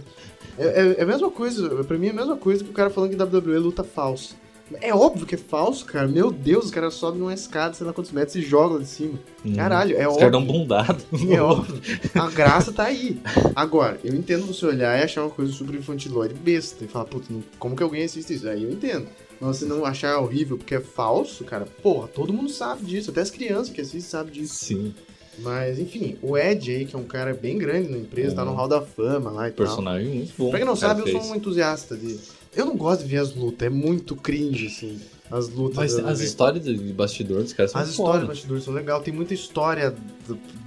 É, 0.57 0.63
é, 0.65 0.95
é 0.97 1.03
a 1.03 1.05
mesma 1.05 1.29
coisa, 1.29 1.69
pra 1.83 1.99
mim 1.99 2.07
é 2.07 2.11
a 2.11 2.13
mesma 2.13 2.35
coisa 2.35 2.63
que 2.63 2.69
o 2.71 2.73
cara 2.73 2.89
falando 2.89 3.11
que 3.15 3.21
WWE 3.21 3.59
luta 3.59 3.83
falso. 3.83 4.35
É 4.81 4.93
óbvio 4.93 5.25
que 5.25 5.35
é 5.35 5.37
falso, 5.37 5.85
cara. 5.85 6.07
Meu 6.07 6.31
Deus, 6.31 6.65
os 6.65 6.71
caras 6.71 6.93
sobem 6.93 7.19
numa 7.19 7.33
escada, 7.33 7.73
sei 7.73 7.85
lá 7.87 7.93
quantos 7.93 8.11
metros 8.11 8.35
e 8.35 8.41
jogam 8.41 8.77
lá 8.77 8.83
de 8.83 8.87
cima. 8.89 9.19
Hum. 9.45 9.53
Caralho, 9.55 9.95
é 9.95 10.01
Os 10.07 10.13
óbvio. 10.13 10.19
caras 10.19 10.31
dão 10.31 10.41
um 10.41 10.45
bundado. 10.45 11.03
É 11.31 11.41
óbvio. 11.41 11.81
A 12.15 12.29
graça 12.29 12.71
tá 12.71 12.83
aí. 12.83 13.19
Agora, 13.55 13.99
eu 14.03 14.13
entendo 14.15 14.45
você 14.45 14.65
olhar 14.65 14.99
e 14.99 15.03
achar 15.03 15.21
uma 15.23 15.29
coisa 15.31 15.51
super 15.51 15.75
infantilóide 15.75 16.33
besta. 16.35 16.83
E 16.85 16.87
falar, 16.87 17.05
putz, 17.05 17.29
não- 17.29 17.43
como 17.57 17.75
que 17.75 17.83
alguém 17.83 18.03
assiste 18.03 18.33
isso? 18.33 18.47
Aí 18.47 18.63
eu 18.63 18.71
entendo. 18.71 19.07
Mas 19.41 19.57
você 19.57 19.65
não 19.65 19.85
achar 19.85 20.19
horrível 20.19 20.57
porque 20.57 20.75
é 20.75 20.81
falso, 20.81 21.43
cara, 21.45 21.65
porra, 21.81 22.07
todo 22.09 22.33
mundo 22.33 22.49
sabe 22.49 22.85
disso. 22.85 23.09
Até 23.11 23.21
as 23.21 23.31
crianças 23.31 23.69
que 23.69 23.79
assistem 23.81 24.01
sabem 24.01 24.33
disso. 24.33 24.53
Sim, 24.65 24.93
Mas, 25.41 25.79
enfim, 25.79 26.17
o 26.21 26.37
Ed 26.37 26.69
aí, 26.69 26.85
que 26.85 26.93
é 26.93 26.99
um 26.99 27.05
cara 27.05 27.33
bem 27.33 27.57
grande 27.57 27.87
na 27.89 27.97
empresa, 27.97 28.33
É. 28.33 28.35
tá 28.35 28.43
no 28.43 28.51
Hall 28.53 28.67
da 28.67 28.81
Fama 28.81 29.31
lá 29.31 29.47
e 29.47 29.51
tal. 29.51 29.65
personagem 29.65 30.09
muito 30.13 30.33
bom. 30.37 30.49
Pra 30.49 30.59
quem 30.59 30.67
não 30.67 30.75
sabe, 30.75 30.99
eu 30.99 31.07
sou 31.07 31.31
um 31.31 31.35
entusiasta 31.35 31.95
de. 31.95 32.19
Eu 32.55 32.65
não 32.65 32.75
gosto 32.75 33.03
de 33.03 33.09
ver 33.09 33.17
as 33.17 33.35
lutas, 33.35 33.65
é 33.67 33.69
muito 33.69 34.15
cringe, 34.15 34.67
assim. 34.67 34.99
As 35.29 35.47
lutas. 35.49 35.77
Mas 35.77 35.99
as 35.99 36.19
histórias 36.21 36.63
de 36.65 36.75
bastidor 36.93 37.43
dos 37.43 37.53
caras 37.53 37.71
são 37.71 37.81
as 37.81 37.89
histórias 37.89 38.15
foda. 38.21 38.27
bastidores 38.27 38.63
são 38.63 38.73
legal. 38.73 39.01
Tem 39.01 39.13
muita 39.13 39.33
história 39.33 39.95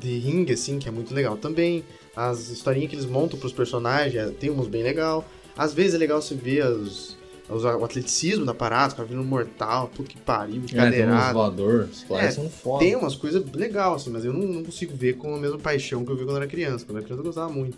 de 0.00 0.18
ringue, 0.18 0.52
assim, 0.52 0.78
que 0.78 0.88
é 0.88 0.92
muito 0.92 1.12
legal 1.12 1.36
também. 1.36 1.84
As 2.14 2.48
historinhas 2.48 2.90
que 2.90 2.96
eles 2.96 3.06
montam 3.06 3.38
pros 3.38 3.52
personagens, 3.52 4.14
é- 4.14 4.30
tem 4.30 4.50
uns 4.50 4.68
bem 4.68 4.82
legal. 4.84 5.24
Às 5.56 5.74
vezes 5.74 5.94
é 5.94 5.98
legal 5.98 6.22
você 6.22 6.34
ver 6.36 6.64
os, 6.66 7.16
os- 7.50 7.64
o 7.64 7.84
atleticismo 7.84 8.44
da 8.46 8.54
parada, 8.54 8.88
os 8.88 8.94
caras 8.94 9.10
vindo 9.10 9.24
mortal, 9.24 9.88
puta 9.88 10.08
que 10.10 10.18
pariu, 10.20 10.62
É, 10.72 10.76
cadeirado. 10.76 11.34
voadores, 11.34 12.04
os 12.08 12.16
É, 12.16 12.30
são 12.30 12.48
foda. 12.48 12.84
Tem 12.84 12.94
umas 12.94 13.16
coisas 13.16 13.42
legais, 13.52 13.94
assim, 14.02 14.10
mas 14.10 14.24
eu 14.24 14.32
não, 14.32 14.46
não 14.46 14.62
consigo 14.62 14.94
ver 14.96 15.14
com 15.16 15.34
a 15.34 15.38
mesma 15.38 15.58
paixão 15.58 16.04
que 16.04 16.12
eu 16.12 16.16
vi 16.16 16.24
quando 16.24 16.36
era 16.36 16.46
criança. 16.46 16.84
Quando 16.86 16.98
era 16.98 17.04
criança 17.04 17.20
eu 17.20 17.26
gostava 17.26 17.52
muito. 17.52 17.76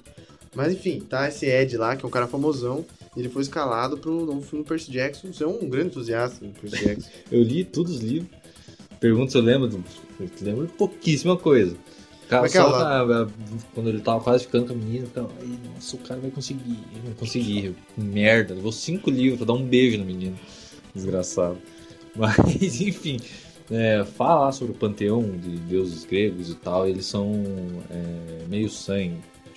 Mas 0.54 0.72
enfim, 0.72 1.00
tá 1.00 1.28
esse 1.28 1.46
Ed 1.46 1.76
lá, 1.76 1.96
que 1.96 2.04
é 2.04 2.08
um 2.08 2.10
cara 2.10 2.26
famosão, 2.26 2.84
e 3.16 3.20
ele 3.20 3.28
foi 3.28 3.42
escalado 3.42 3.96
pro 3.98 4.24
novo 4.24 4.42
filme 4.42 4.64
Percy 4.64 4.90
Jackson. 4.90 5.32
Você 5.32 5.44
é 5.44 5.46
um 5.46 5.68
grande 5.68 5.88
entusiasta 5.88 6.44
do 6.44 6.52
Percy 6.52 6.76
Jackson. 6.84 7.10
Eu 7.30 7.42
li 7.42 7.64
todos 7.64 7.92
os 7.96 8.00
livros. 8.00 8.28
Pergunto 9.00 9.32
se 9.32 9.38
eu 9.38 9.42
lembro. 9.42 9.68
Do... 9.68 9.84
Eu 10.20 10.28
lembro 10.40 10.66
pouquíssima 10.78 11.36
coisa. 11.36 11.76
Cara, 12.28 12.48
só 12.48 12.66
lá? 12.68 13.04
na- 13.04 13.28
quando 13.74 13.90
ele 13.90 14.00
tava 14.00 14.18
quase 14.20 14.44
ficando 14.44 14.66
com 14.68 14.72
a 14.72 14.76
menina, 14.76 15.06
ficava, 15.06 15.30
"Ai, 15.40 15.58
nossa, 15.74 15.94
o 15.96 15.98
cara 15.98 16.20
vai 16.20 16.30
conseguir. 16.30 16.78
Não 17.04 17.12
conseguir. 17.12 17.74
Merda, 17.98 18.54
levou 18.54 18.72
cinco 18.72 19.10
livros 19.10 19.36
pra 19.38 19.46
dar 19.46 19.52
um 19.52 19.64
beijo 19.66 19.98
na 19.98 20.04
menina. 20.04 20.34
Desgraçado. 20.94 21.58
Mas, 22.16 22.80
enfim. 22.80 23.18
É, 23.70 24.04
fala 24.04 24.46
lá 24.46 24.52
sobre 24.52 24.74
o 24.74 24.76
panteão 24.78 25.22
de 25.22 25.56
deuses 25.56 26.04
gregos 26.04 26.48
e 26.50 26.54
tal. 26.54 26.88
Eles 26.88 27.04
são 27.06 27.30
é, 27.90 28.46
meio 28.48 28.70
sangue. 28.70 29.16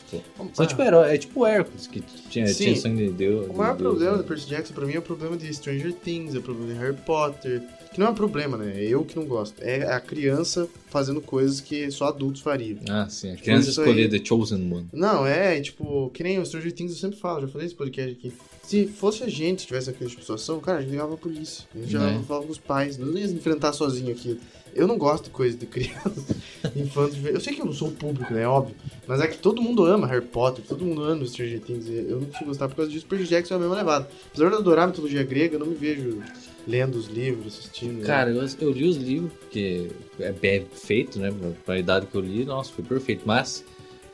São 0.09 0.49
Ah, 0.57 0.65
tipo 0.65 0.81
herói, 0.81 1.13
é 1.13 1.17
tipo 1.17 1.45
Hércules, 1.45 1.85
que 1.87 2.01
tinha, 2.29 2.47
Sim. 2.47 2.63
tinha 2.65 2.75
sangue 2.77 3.07
de 3.07 3.11
Deus. 3.13 3.47
O 3.49 3.53
maior 3.53 3.75
de 3.75 3.83
Deus, 3.83 3.89
problema 3.95 4.11
né? 4.17 4.23
do 4.23 4.27
Percy 4.27 4.47
Jackson 4.47 4.73
pra 4.73 4.85
mim 4.85 4.93
é 4.93 4.99
o 4.99 5.01
problema 5.01 5.35
de 5.35 5.53
Stranger 5.53 5.93
Things, 5.93 6.33
é 6.35 6.37
o 6.37 6.41
problema 6.41 6.73
de 6.73 6.79
Harry 6.79 6.95
Potter. 7.05 7.61
Que 7.97 8.01
não 8.01 8.09
é 8.09 8.11
um 8.11 8.13
problema, 8.13 8.55
né? 8.57 8.73
É 8.77 8.83
eu 8.85 9.03
que 9.03 9.15
não 9.15 9.25
gosto. 9.25 9.55
É 9.59 9.91
a 9.91 9.99
criança 9.99 10.69
fazendo 10.87 11.19
coisas 11.19 11.59
que 11.59 11.89
só 11.89 12.09
adultos 12.09 12.43
fariam. 12.43 12.77
Ah, 12.87 13.07
sim. 13.09 13.31
A 13.31 13.35
criança 13.35 13.71
isso 13.71 13.81
escolher. 13.81 14.07
The 14.07 14.23
Chosen 14.23 14.71
One. 14.71 14.85
Não, 14.93 15.25
é, 15.25 15.59
tipo, 15.59 16.11
que 16.13 16.21
nem 16.21 16.37
o 16.37 16.45
Stranger 16.45 16.71
Things 16.71 16.91
eu 16.91 16.99
sempre 16.99 17.17
falo, 17.17 17.41
já 17.41 17.47
falei 17.47 17.65
nesse 17.65 17.75
podcast 17.75 18.11
aqui. 18.11 18.31
Se 18.61 18.85
fosse 18.85 19.23
a 19.23 19.27
gente 19.27 19.61
que 19.61 19.65
tivesse 19.65 19.89
aquela 19.89 20.07
tipo 20.07 20.21
situação, 20.21 20.59
cara, 20.59 20.77
a 20.77 20.81
gente 20.81 20.91
ligava 20.91 21.07
pra 21.07 21.17
polícia. 21.17 21.65
A 21.73 21.79
gente 21.79 21.97
Né? 21.97 22.23
falava 22.27 22.45
com 22.45 22.51
os 22.51 22.59
pais, 22.59 22.99
não 22.99 23.17
ia 23.17 23.25
enfrentar 23.25 23.73
sozinho 23.73 24.11
aqui. 24.11 24.39
Eu 24.75 24.85
não 24.85 24.99
gosto 24.99 25.23
de 25.23 25.29
coisa 25.31 25.57
de 25.57 25.65
criança, 25.65 26.35
infantos. 26.77 27.17
Eu 27.25 27.39
sei 27.41 27.55
que 27.55 27.61
eu 27.61 27.65
não 27.65 27.73
sou 27.73 27.89
público, 27.89 28.31
né? 28.31 28.47
Óbvio. 28.47 28.75
Mas 29.07 29.21
é 29.21 29.27
que 29.27 29.39
todo 29.39 29.59
mundo 29.59 29.83
ama 29.85 30.05
Harry 30.05 30.23
Potter, 30.23 30.63
todo 30.63 30.85
mundo 30.85 31.01
ama 31.03 31.25
Stranger 31.25 31.59
Things. 31.61 31.89
Eu 31.89 32.19
não 32.19 32.27
consigo 32.27 32.45
gostar 32.45 32.67
por 32.69 32.75
causa 32.75 32.91
disso. 32.91 33.07
Percy 33.07 33.25
Jackson 33.27 33.55
é 33.55 33.57
a 33.57 33.59
mesma 33.61 33.73
levada. 33.75 34.07
Apesar 34.27 34.49
de 34.49 34.53
eu 34.53 34.59
adorar 34.59 34.83
a 34.83 34.87
mitologia 34.87 35.23
grega, 35.23 35.55
eu 35.55 35.59
não 35.59 35.65
me 35.65 35.73
vejo 35.73 36.21
lendo 36.67 36.95
os 36.95 37.07
livros, 37.07 37.57
assistindo. 37.59 38.05
Cara, 38.05 38.29
eu, 38.29 38.45
eu 38.59 38.71
li 38.71 38.83
os 38.87 38.97
livros, 38.97 39.31
porque 39.33 39.89
é 40.19 40.31
bem 40.31 40.65
feito, 40.71 41.17
né? 41.17 41.31
pra- 41.31 41.49
Pra 41.65 41.79
idade 41.79 42.05
que 42.07 42.15
eu 42.15 42.21
li, 42.21 42.43
nossa, 42.45 42.71
foi 42.73 42.83
perfeito. 42.83 43.23
Mas 43.25 43.63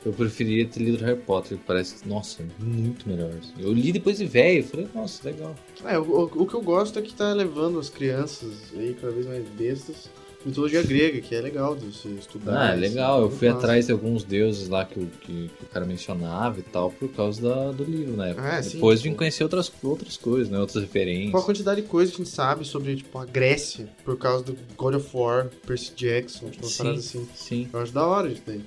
eu 0.06 0.12
preferia 0.12 0.66
ter 0.66 0.80
lido 0.80 1.02
Harry 1.04 1.18
Potter, 1.18 1.58
que 1.58 1.64
parece, 1.64 2.06
nossa, 2.08 2.42
muito 2.58 3.08
melhor. 3.08 3.32
Eu 3.58 3.72
li 3.72 3.90
depois 3.90 4.18
de 4.18 4.26
velho, 4.26 4.62
falei, 4.64 4.86
nossa, 4.94 5.28
legal. 5.28 5.54
É, 5.84 5.98
o, 5.98 6.02
o- 6.02 6.42
o 6.42 6.46
que 6.46 6.54
eu 6.54 6.62
gosto 6.62 6.98
é 6.98 7.02
que 7.02 7.12
tá 7.14 7.32
levando 7.32 7.78
as 7.78 7.88
crianças 7.88 8.52
aí 8.76 8.94
cada 9.00 9.12
vez 9.12 9.26
mais 9.26 9.48
bestas. 9.48 10.08
Mitologia 10.44 10.82
grega, 10.82 11.20
que 11.20 11.34
é 11.34 11.40
legal 11.40 11.74
de 11.74 11.92
se 11.96 12.08
estudar. 12.08 12.70
Ah, 12.70 12.72
é 12.72 12.76
legal. 12.76 13.16
Eu 13.16 13.22
muito 13.28 13.36
fui 13.38 13.48
massa. 13.48 13.58
atrás 13.60 13.86
de 13.86 13.92
alguns 13.92 14.24
deuses 14.24 14.68
lá 14.68 14.84
que, 14.84 14.98
o- 15.00 15.06
que, 15.20 15.48
que 15.48 15.64
o 15.64 15.66
cara 15.66 15.86
mencionava 15.86 16.58
e 16.60 16.62
tal, 16.62 16.90
por 16.90 17.08
causa 17.08 17.40
da- 17.42 17.72
do 17.72 17.84
livro, 17.84 18.16
né? 18.16 18.34
Ah, 18.36 18.62
sim, 18.62 18.74
Depois 18.74 19.00
tipo- 19.00 19.10
vim 19.12 19.16
conhecer 19.16 19.42
outras, 19.42 19.72
outras 19.82 20.16
coisas, 20.16 20.48
né? 20.50 20.58
Outras 20.58 20.74
Com 20.74 20.80
a 20.80 20.82
referências. 20.82 21.44
quantidade 21.44 21.82
de 21.82 21.88
coisa 21.88 22.10
que 22.12 22.20
a 22.20 22.24
gente 22.24 22.34
sabe 22.34 22.64
sobre, 22.66 22.96
tipo, 22.96 23.18
a 23.18 23.24
Grécia, 23.24 23.88
por 24.04 24.18
causa 24.18 24.44
do 24.44 24.56
God 24.76 24.94
of 24.96 25.08
War, 25.16 25.48
Percy 25.66 25.92
Jackson, 25.96 26.50
tipo, 26.50 26.64
uma 26.66 26.70
Sim. 26.70 26.78
parada 26.78 26.98
assim. 26.98 27.28
Sim. 27.34 27.68
Eu 27.72 27.80
acho 27.80 27.92
da 27.92 28.06
hora 28.06 28.28
isso 28.28 28.42
daí. 28.46 28.60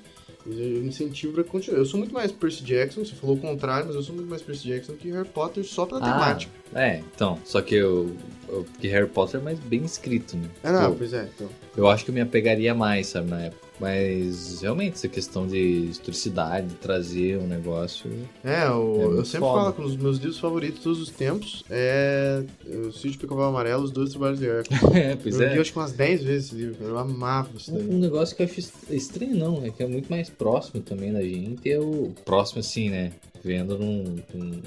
Eu 0.46 0.82
incentivo 0.84 1.34
pra 1.34 1.44
continuar. 1.44 1.78
Eu 1.78 1.84
sou 1.84 1.98
muito 1.98 2.14
mais 2.14 2.32
Percy 2.32 2.62
Jackson, 2.64 3.04
você 3.04 3.14
falou 3.14 3.36
o 3.36 3.38
contrário, 3.38 3.86
mas 3.86 3.94
eu 3.96 4.02
sou 4.02 4.14
muito 4.14 4.28
mais 4.30 4.40
Percy 4.40 4.66
Jackson 4.68 4.94
que 4.94 5.10
Harry 5.10 5.28
Potter 5.28 5.62
só 5.62 5.84
pela 5.84 6.00
Ah, 6.00 6.12
temática. 6.12 6.52
é, 6.74 6.98
então. 7.14 7.38
Só 7.44 7.60
que 7.60 7.74
eu. 7.74 8.16
Eu 8.48 8.64
porque 8.64 8.88
Harry 8.88 9.08
Potter 9.08 9.40
é 9.40 9.42
mais 9.42 9.58
bem 9.60 9.84
escrito, 9.84 10.36
né? 10.36 10.48
É, 10.62 10.72
não, 10.72 10.94
pois 10.94 11.12
é, 11.12 11.28
então. 11.34 11.48
Eu 11.76 11.88
acho 11.88 12.04
que 12.04 12.10
eu 12.10 12.14
me 12.14 12.20
apegaria 12.20 12.74
mais, 12.74 13.06
sabe, 13.08 13.30
na 13.30 13.42
época. 13.42 13.68
Mas 13.80 14.60
realmente, 14.60 14.94
essa 14.94 15.06
questão 15.06 15.46
de 15.46 15.56
historicidade, 15.88 16.66
de 16.66 16.74
trazer 16.74 17.38
um 17.38 17.46
negócio. 17.46 18.10
É, 18.42 18.68
o- 18.70 19.00
É 19.14 19.18
eu 19.20 19.24
sempre 19.24 19.40
foda. 19.46 19.60
falo 19.60 19.72
que 19.72 19.80
um 19.82 19.84
dos 19.84 19.96
meus 19.96 20.16
livros 20.18 20.40
favoritos 20.40 20.82
todos 20.82 21.00
os 21.00 21.10
tempos 21.10 21.64
é 21.70 22.42
o 22.66 22.90
Sítio 22.90 23.20
Pica-Pau 23.20 23.44
Amarelo, 23.44 23.84
Os 23.84 23.92
Dois 23.92 24.10
Trabalhos 24.10 24.40
de 24.40 24.48
Hércules. 24.48 24.82
é, 24.96 25.14
pois 25.14 25.38
eu 25.38 25.46
é. 25.46 25.54
li 25.54 25.60
acho 25.60 25.72
que 25.72 25.78
umas 25.78 25.92
10 25.92 26.24
vezes 26.24 26.46
esse 26.48 26.56
livro, 26.56 26.84
eu 26.84 26.98
amava 26.98 27.50
isso 27.56 27.70
daí. 27.72 27.84
Um 27.86 27.94
um 27.94 27.98
negócio 28.00 28.34
que 28.36 28.42
eu 28.42 28.46
acho 28.46 28.58
est- 28.58 28.90
estranho, 28.90 29.36
não, 29.36 29.64
é 29.64 29.70
que 29.70 29.80
é 29.80 29.86
muito 29.86 30.08
mais 30.10 30.28
próximo 30.28 30.82
também 30.82 31.12
da 31.12 31.22
gente, 31.22 31.70
é 31.70 31.78
o 31.78 32.12
próximo 32.24 32.58
assim, 32.58 32.90
né? 32.90 33.12
Vendo 33.44 33.78
num, 33.78 34.16
num 34.34 34.60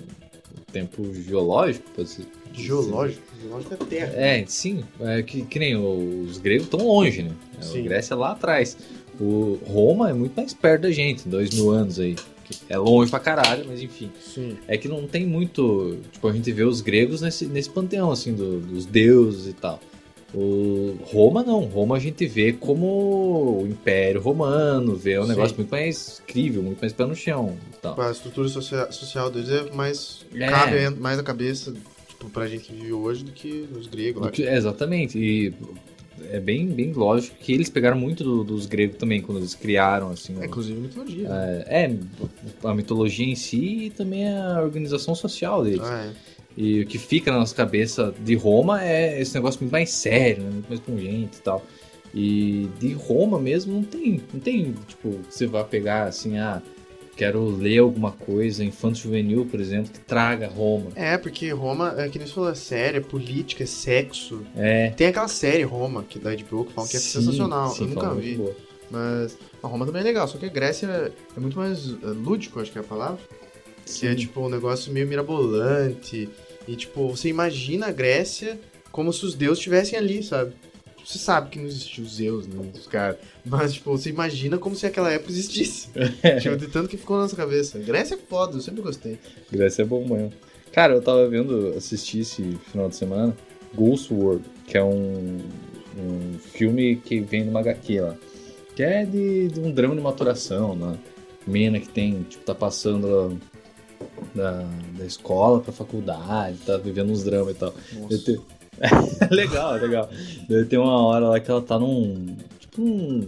tempo 0.72 1.14
geológico, 1.14 1.84
pode 1.94 2.08
ser. 2.10 2.26
Geológico, 2.54 3.22
geológico 3.42 3.74
é 3.74 3.78
terra. 3.78 4.14
É, 4.16 4.46
sim, 4.48 4.84
é 5.00 5.22
que, 5.24 5.44
que 5.44 5.58
nem 5.60 5.76
os 5.76 6.38
gregos 6.38 6.66
estão 6.66 6.86
longe, 6.86 7.24
né? 7.24 7.32
A 7.58 7.62
Sim. 7.62 7.84
Grécia 7.84 8.14
é 8.14 8.18
lá 8.18 8.32
atrás. 8.32 8.78
O 9.20 9.60
Roma 9.68 10.10
é 10.10 10.14
muito 10.14 10.34
mais 10.36 10.54
perto 10.54 10.84
da 10.84 10.92
gente, 10.92 11.28
dois 11.28 11.50
mil 11.52 11.70
anos 11.72 12.00
aí. 12.00 12.16
É 12.68 12.78
longe 12.78 13.10
pra 13.10 13.20
caralho, 13.20 13.66
mas 13.68 13.82
enfim. 13.82 14.12
Sim. 14.22 14.58
É 14.68 14.78
que 14.78 14.88
não 14.88 15.08
tem 15.08 15.26
muito. 15.26 15.98
Tipo, 16.12 16.28
a 16.28 16.34
gente 16.34 16.52
vê 16.52 16.64
os 16.64 16.82
gregos 16.82 17.22
nesse, 17.22 17.46
nesse 17.46 17.70
panteão, 17.70 18.12
assim, 18.12 18.34
do- 18.34 18.60
dos 18.60 18.86
deuses 18.86 19.48
e 19.48 19.54
tal. 19.54 19.80
O 20.34 20.98
Roma 21.04 21.44
não. 21.44 21.62
Roma 21.66 21.98
a 21.98 22.00
gente 22.00 22.26
vê 22.26 22.54
como 22.54 23.62
o 23.64 23.68
Império 23.68 24.22
Romano, 24.22 24.96
vê 24.96 25.20
um 25.20 25.24
Sim. 25.24 25.30
negócio 25.30 25.56
muito 25.58 25.70
mais 25.70 26.22
incrível, 26.24 26.64
muito 26.64 26.80
mais 26.80 26.94
pé 26.94 27.06
no 27.06 27.16
chão 27.16 27.56
tal. 27.82 28.00
A 28.02 28.12
estrutura 28.12 28.48
socia- 28.48 28.92
social 28.92 29.30
deles 29.30 29.50
é 29.50 29.70
mais. 29.74 30.26
É. 30.34 30.48
cabe 30.48 30.90
mais 31.00 31.20
a 31.20 31.24
cabeça, 31.24 31.74
pra 32.30 32.48
gente 32.48 32.66
que 32.66 32.74
vive 32.74 32.94
hoje 32.94 33.24
do 33.24 33.32
que 33.32 33.68
os 33.76 33.88
gregos 33.88 34.30
que- 34.32 34.44
é, 34.44 34.56
exatamente. 34.58 35.18
E 35.18 35.54
é 36.30 36.40
bem, 36.40 36.68
bem 36.68 36.92
lógico 36.94 37.36
que 37.40 37.52
eles 37.54 37.70
pegaram 37.70 37.98
muito 37.98 38.24
do- 38.24 38.44
dos 38.44 38.66
gregos 38.66 38.98
também, 38.98 39.22
quando 39.22 39.40
eles 39.40 39.56
criaram, 39.56 40.10
assim. 40.10 40.36
É, 40.38 40.42
o- 40.42 40.46
inclusive 40.46 40.80
mitologia. 40.80 41.28
né? 41.30 41.64
É, 41.68 41.84
é, 41.86 41.98
a 42.64 42.74
mitologia 42.76 43.26
em 43.26 43.36
si 43.36 43.86
e 43.86 43.90
também 43.90 44.28
a 44.30 44.62
organização 44.62 45.16
social 45.16 45.64
deles. 45.64 45.82
Ah, 45.84 46.06
é. 46.06 46.32
E 46.58 46.82
o 46.82 46.86
que 46.86 46.98
fica 46.98 47.32
na 47.32 47.40
nossa 47.40 47.56
cabeça 47.56 48.14
de 48.24 48.36
Roma 48.36 48.84
é 48.84 49.22
esse 49.22 49.34
negócio 49.36 49.62
muito 49.62 49.72
mais 49.72 49.90
sério, 49.90 50.44
né? 50.44 50.50
muito 50.52 50.68
mais 50.68 50.82
pungente 50.82 51.38
e 51.38 51.42
tal. 51.42 51.66
E 52.14 52.68
de 52.78 52.92
Roma 52.94 53.40
mesmo 53.40 53.74
não 53.74 53.84
tem, 53.84 54.22
não 54.34 54.40
tem, 54.40 54.74
tipo, 54.86 55.18
você 55.30 55.48
vai 55.48 55.64
pegar 55.64 56.04
assim, 56.08 56.38
ah, 56.38 56.62
quero 57.22 57.56
ler 57.56 57.78
alguma 57.78 58.12
coisa 58.12 58.64
infanto 58.64 58.98
juvenil, 58.98 59.46
por 59.46 59.60
exemplo, 59.60 59.92
que 59.92 60.00
traga 60.00 60.48
Roma. 60.48 60.88
É, 60.96 61.20
porque 61.20 61.52
Roma, 61.52 61.94
é 61.96 62.10
que 62.10 62.18
nem 62.18 62.28
você 62.28 62.34
falou, 62.34 62.50
é 62.50 62.56
sério, 62.56 62.98
é 62.98 63.00
política, 63.02 63.62
é 63.62 63.68
sexo. 63.68 64.42
É. 64.58 64.90
Tem 64.90 65.06
aquela 65.06 65.28
série 65.28 65.62
Roma, 65.62 66.02
que 66.02 66.18
da 66.18 66.32
HBO, 66.32 66.66
que 66.66 66.74
falam 66.74 66.90
que 66.90 66.98
é 66.98 67.00
sim, 67.00 67.20
sensacional. 67.20 67.70
sim, 67.70 67.84
eu 67.84 67.90
nunca 67.90 68.12
vi. 68.16 68.38
boa. 68.38 68.56
Mas 68.90 69.38
a 69.62 69.68
Roma 69.68 69.86
também 69.86 70.02
é 70.02 70.06
legal, 70.06 70.28
só 70.28 70.40
que 70.40 70.48
a 70.48 70.50
Grécia 70.50 70.88
é, 70.88 71.12
é 71.38 71.40
muito 71.40 71.56
mais 71.56 71.90
é, 71.90 72.08
lúdico, 72.08 72.60
acho 72.60 72.72
que 72.72 72.80
é 72.80 72.82
a 72.82 72.84
palavra. 72.84 73.20
Que 73.86 74.08
é 74.08 74.12
Sim. 74.12 74.16
tipo 74.16 74.42
um 74.42 74.50
negócio 74.50 74.92
meio 74.92 75.08
mirabolante. 75.08 76.28
E 76.68 76.76
tipo, 76.76 77.08
você 77.08 77.30
imagina 77.30 77.88
a 77.88 77.92
Grécia 77.92 78.60
como 78.92 79.14
se 79.14 79.24
os 79.26 79.36
deuses 79.36 79.60
estivessem 79.60 79.98
ali, 79.98 80.24
sabe? 80.24 80.54
Você 81.06 81.18
sabe 81.18 81.50
que 81.50 81.60
não 81.60 81.66
existiu 81.66 82.06
Zeus, 82.06 82.48
né? 82.48 82.72
Os 82.74 82.88
caras. 82.88 83.18
Mas, 83.46 83.74
tipo, 83.74 83.92
você 83.92 84.10
imagina 84.10 84.58
como 84.58 84.76
se 84.76 84.86
aquela 84.86 85.12
época 85.12 85.32
existisse. 85.32 85.90
tipo, 86.42 86.56
de 86.58 86.68
tanto 86.68 86.90
que 86.90 86.98
ficou 86.98 87.18
na 87.18 87.24
nossa 87.24 87.36
cabeça. 87.36 87.80
Grécia 87.80 88.16
é 88.16 88.18
foda, 88.18 88.58
eu 88.58 88.62
sempre 88.62 88.82
gostei. 88.82 89.20
Grécia 89.52 89.82
é 89.82 89.86
bom 89.86 90.08
mesmo. 90.08 90.34
Cara, 90.72 90.94
eu 90.94 91.02
tava 91.02 91.28
vendo, 91.28 91.74
assisti 91.76 92.20
esse 92.20 92.42
final 92.72 92.88
de 92.88 92.96
semana, 92.96 93.36
Ghost 93.76 94.14
World, 94.14 94.46
que 94.66 94.78
é 94.78 94.84
um, 94.84 95.40
um 95.98 96.40
filme 96.40 96.96
que 96.96 97.20
vem 97.20 97.44
numa 97.44 97.60
HQ 97.60 98.00
lá. 98.00 98.16
Que 98.76 98.84
é 98.84 99.06
de, 99.06 99.50
de 99.50 99.60
um 99.60 99.72
drama 99.72 99.96
de 99.96 100.02
maturação, 100.02 100.76
né? 100.76 100.98
Mina 101.46 101.80
que 101.80 101.90
tem, 101.90 102.24
tipo, 102.24 102.46
tá 102.46 102.56
passando 102.56 103.38
da, 104.34 104.66
da 104.98 105.06
escola 105.06 105.60
pra 105.60 105.74
faculdade, 105.74 106.58
tá 106.66 106.78
vivendo 106.78 107.12
uns 107.12 107.24
dramas 107.24 107.56
e 107.56 107.58
tal. 107.58 107.74
Nossa. 107.94 108.42
Legal, 109.32 109.74
legal. 109.76 110.10
Daí 110.50 110.66
tem 110.66 110.80
uma 110.80 111.00
hora 111.06 111.28
lá 111.30 111.40
que 111.40 111.50
ela 111.50 111.62
tá 111.62 111.78
num. 111.80 112.36
Tipo 112.60 112.82
um. 112.82 113.28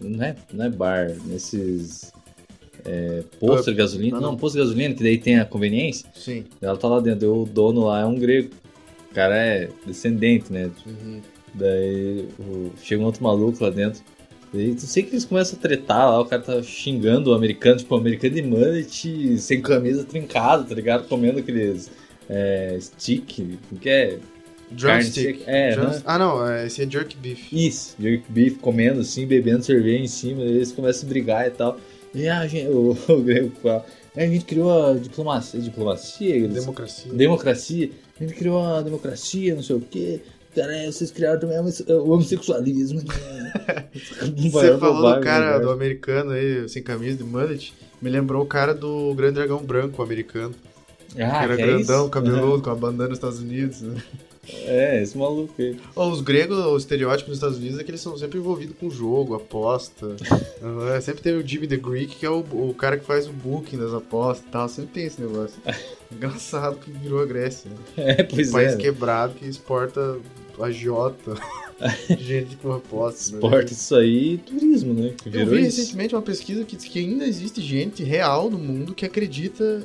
Não 0.00 0.22
é, 0.24 0.36
não 0.52 0.64
é 0.64 0.70
bar, 0.70 1.10
nesses. 1.26 2.12
É, 2.84 3.22
posto 3.38 3.70
de 3.70 3.76
gasolina. 3.76 4.20
Não, 4.20 4.32
não. 4.32 4.36
posto 4.36 4.54
de 4.54 4.60
gasolina, 4.60 4.94
que 4.94 5.02
daí 5.02 5.18
tem 5.18 5.38
a 5.38 5.44
conveniência. 5.44 6.08
Sim. 6.14 6.44
Ela 6.60 6.76
tá 6.76 6.88
lá 6.88 7.00
dentro, 7.00 7.42
o 7.42 7.46
dono 7.46 7.84
lá 7.84 8.00
é 8.00 8.04
um 8.04 8.14
grego. 8.16 8.50
O 9.10 9.14
cara 9.14 9.36
é 9.36 9.68
descendente, 9.86 10.52
né? 10.52 10.70
Uhum. 10.86 11.20
Daí 11.54 12.28
o- 12.38 12.70
chega 12.82 13.02
um 13.02 13.04
outro 13.04 13.22
maluco 13.22 13.62
lá 13.62 13.70
dentro. 13.70 14.02
Daí 14.52 14.68
não 14.70 14.78
sei 14.78 15.02
que 15.02 15.10
eles 15.10 15.24
começam 15.24 15.58
a 15.58 15.62
tretar 15.62 16.10
lá, 16.10 16.20
o 16.20 16.24
cara 16.24 16.42
tá 16.42 16.62
xingando 16.62 17.30
o 17.30 17.34
americano, 17.34 17.76
tipo, 17.76 17.94
o 17.94 17.98
americano 17.98 18.34
de 18.34 18.42
mullet, 18.42 19.38
sem 19.38 19.60
camisa 19.62 20.04
trincado, 20.04 20.64
tá 20.64 20.74
ligado? 20.74 21.06
Comendo 21.08 21.38
aqueles 21.38 21.90
é, 22.28 22.76
stick, 22.80 23.58
o 23.70 23.76
que 23.76 23.88
é? 23.88 24.18
Drumstick. 24.76 25.42
É, 25.46 25.74
Drum-. 25.74 26.02
Ah, 26.04 26.18
não, 26.18 26.46
é, 26.46 26.66
esse 26.66 26.82
é 26.82 26.90
jerk 26.90 27.16
beef. 27.16 27.52
Isso, 27.52 27.96
jerk 28.00 28.24
beef 28.28 28.58
comendo 28.58 29.00
assim, 29.00 29.26
bebendo 29.26 29.62
cerveja 29.64 30.02
em 30.02 30.08
cima, 30.08 30.42
eles 30.42 30.72
começam 30.72 31.06
a 31.08 31.10
brigar 31.10 31.46
e 31.46 31.50
tal. 31.50 31.78
E 32.14 32.28
a 32.28 32.46
gente, 32.46 32.68
o, 32.68 32.96
o 33.08 33.22
grego 33.22 33.52
fala, 33.62 33.84
"É, 34.16 34.24
a 34.24 34.28
gente 34.28 34.44
criou 34.44 34.90
a 34.90 34.94
diplomacia, 34.94 35.60
diplomacia, 35.60 36.34
eles- 36.36 36.54
Democracia. 36.54 37.12
democracia, 37.12 37.90
a 38.20 38.24
gente 38.24 38.34
criou 38.34 38.62
a 38.62 38.82
democracia, 38.82 39.54
não 39.54 39.62
sei 39.62 39.76
o 39.76 39.80
quê. 39.80 40.20
Cara, 40.54 40.76
é, 40.76 40.86
vocês 40.86 41.10
criaram 41.10 41.40
também 41.40 41.56
o 41.58 42.10
homossexualismo. 42.12 43.00
né? 43.08 43.86
Você 44.50 44.76
falou 44.76 45.14
do 45.14 45.20
cara, 45.22 45.58
do 45.58 45.66
do... 45.66 45.70
americano 45.72 46.32
aí, 46.32 46.68
sem 46.68 46.82
camisa, 46.82 47.16
de 47.16 47.24
mullet, 47.24 47.72
me 48.02 48.10
lembrou 48.10 48.42
o 48.42 48.46
cara 48.46 48.74
do 48.74 49.14
Grande 49.14 49.36
Dragão 49.36 49.62
Branco 49.62 50.02
americano. 50.02 50.54
Ah, 51.14 51.14
que 51.14 51.44
era 51.44 51.56
que 51.56 51.62
é 51.62 51.66
grandão, 51.66 52.02
isso? 52.02 52.10
cabeludo, 52.10 52.62
com 52.62 52.70
a 52.70 52.74
bandana 52.74 53.08
nos 53.10 53.18
Estados 53.18 53.38
Unidos. 53.40 53.80
Né? 53.82 54.02
É, 54.48 55.00
esse 55.00 55.16
maluco 55.16 55.54
aí. 55.56 55.78
Os 55.94 56.20
gregos, 56.20 56.58
o 56.58 56.76
estereótipo 56.76 57.28
nos 57.28 57.38
Estados 57.38 57.58
Unidos 57.58 57.78
é 57.78 57.84
que 57.84 57.90
eles 57.92 58.00
são 58.00 58.18
sempre 58.18 58.38
envolvidos 58.38 58.76
com 58.78 58.90
jogo, 58.90 59.34
aposta. 59.34 60.16
Aham, 60.60 61.00
sempre 61.00 61.22
tem 61.22 61.36
o 61.36 61.46
Jimmy 61.46 61.68
the 61.68 61.76
Greek, 61.76 62.16
que 62.16 62.26
é 62.26 62.30
o, 62.30 62.40
o 62.40 62.74
cara 62.74 62.98
que 62.98 63.04
faz 63.04 63.28
o 63.28 63.32
booking 63.32 63.78
das 63.78 63.94
apostas 63.94 64.44
e 64.46 64.50
tal. 64.50 64.68
Sempre 64.68 64.94
tem 64.94 65.04
esse 65.04 65.20
negócio. 65.20 65.60
Engraçado 66.10 66.76
que 66.78 66.90
virou 66.90 67.22
a 67.22 67.26
Grécia, 67.26 67.70
né? 67.70 67.76
É, 67.96 68.22
pois 68.24 68.48
um 68.48 68.52
país 68.52 68.72
é. 68.72 68.76
quebrado 68.76 69.34
que 69.34 69.46
exporta 69.46 70.18
agiota. 70.60 71.34
gente 72.18 72.56
com 72.56 72.72
apostas. 72.72 73.30
né? 73.30 73.38
Esporte, 73.38 73.72
isso 73.72 73.94
aí 73.94 74.34
e 74.34 74.38
turismo, 74.38 74.94
né? 74.94 75.14
Que 75.22 75.28
Eu 75.28 75.46
vi 75.46 75.66
isso. 75.66 75.78
recentemente 75.78 76.14
uma 76.14 76.22
pesquisa 76.22 76.64
que 76.64 76.76
diz 76.76 76.84
que 76.84 76.98
ainda 76.98 77.24
existe 77.24 77.60
gente 77.60 78.02
real 78.02 78.50
no 78.50 78.58
mundo 78.58 78.94
que 78.94 79.04
acredita 79.04 79.84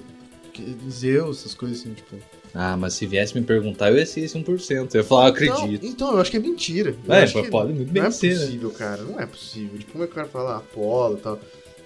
que 0.53 0.75
Zeus, 0.89 1.39
essas 1.39 1.53
coisas 1.53 1.79
assim, 1.79 1.93
tipo. 1.93 2.15
Ah, 2.53 2.75
mas 2.77 2.93
se 2.93 3.05
viesse 3.05 3.37
me 3.37 3.45
perguntar, 3.45 3.89
eu 3.91 3.97
ia 3.97 4.05
ser 4.05 4.21
esse 4.21 4.37
1%. 4.37 4.93
Eu 4.95 5.01
ia 5.01 5.03
falar, 5.07 5.25
eu 5.25 5.29
acredito. 5.29 5.85
Então, 5.85 5.89
então, 5.89 6.11
eu 6.13 6.19
acho 6.21 6.31
que 6.31 6.37
é 6.37 6.39
mentira. 6.39 6.95
Eu 7.07 7.13
É, 7.13 7.23
acho 7.23 7.41
que 7.41 7.49
pode 7.49 7.73
muito 7.73 7.91
bem 7.91 8.01
Não 8.01 8.09
é 8.09 8.11
ser, 8.11 8.33
né? 8.35 8.45
possível, 8.45 8.71
cara. 8.71 9.01
Não 9.03 9.19
é 9.19 9.25
possível. 9.25 9.77
Tipo, 9.77 9.91
como 9.91 10.03
é 10.03 10.07
que 10.07 10.13
o 10.13 10.15
cara 10.15 10.27
fala 10.27 10.57
Apolo 10.57 11.17
e 11.17 11.21
tal? 11.21 11.39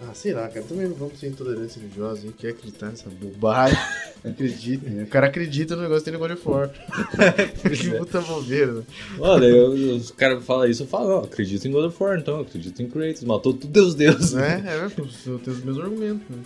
Ah, 0.04 0.14
sei 0.14 0.34
lá, 0.34 0.48
cara. 0.48 0.66
Também 0.66 0.88
não 0.88 0.96
vamos 0.96 1.20
ser 1.20 1.28
intolerantes 1.28 1.76
religiosos. 1.76 2.20
A 2.20 2.22
gente 2.28 2.36
quer 2.38 2.50
acreditar 2.50 2.88
nessa 2.90 3.10
bobagem. 3.10 3.78
Acredita, 4.24 4.88
né? 4.90 5.04
O 5.04 5.08
cara 5.08 5.28
acredita 5.28 5.76
no 5.76 5.82
negócio 5.82 6.04
tem 6.04 6.14
negócio 6.14 6.36
de 6.36 6.42
fora. 6.42 6.68
que 6.70 7.90
é. 7.90 7.98
puta 7.98 8.22
bobeira, 8.22 8.72
né? 8.74 8.84
Olha, 9.20 9.46
eu, 9.46 9.72
os 9.96 10.12
caras 10.12 10.44
falam 10.46 10.68
isso, 10.70 10.84
eu 10.84 10.88
falo, 10.88 11.10
não, 11.10 11.18
acredito 11.24 11.68
em 11.68 11.72
God 11.72 11.86
of 11.86 12.04
War, 12.04 12.20
então, 12.20 12.40
acredito 12.40 12.82
em 12.84 12.88
Kratos, 12.88 13.24
matou 13.24 13.52
todos 13.52 13.88
os 13.88 13.96
deuses. 13.96 14.34
né? 14.34 14.64
É, 14.68 14.90
pô, 14.90 15.04
eu 15.26 15.40
tenho 15.40 15.58
os 15.58 15.64
mesmos 15.64 15.84
argumentos, 15.84 16.22
né? 16.30 16.38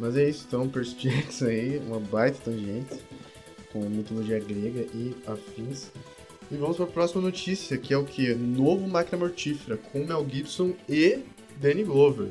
Mas 0.00 0.16
é 0.16 0.28
isso, 0.28 0.44
então, 0.48 0.68
Percy 0.68 0.96
Jackson 0.96 1.44
aí, 1.46 1.80
uma 1.86 2.00
baita 2.00 2.38
tangente 2.44 2.96
com 3.72 3.80
mitologia 3.88 4.38
grega 4.38 4.86
e 4.94 5.14
afins. 5.26 5.90
E 6.50 6.56
vamos 6.56 6.76
para 6.76 6.86
a 6.86 6.88
próxima 6.88 7.20
notícia, 7.22 7.76
que 7.76 7.92
é 7.92 7.98
o 7.98 8.04
que? 8.04 8.34
Novo 8.34 8.88
Máquina 8.88 9.18
Mortífera, 9.18 9.76
com 9.76 10.04
Mel 10.04 10.26
Gibson 10.30 10.72
e 10.88 11.18
Danny 11.60 11.84
Glover. 11.84 12.28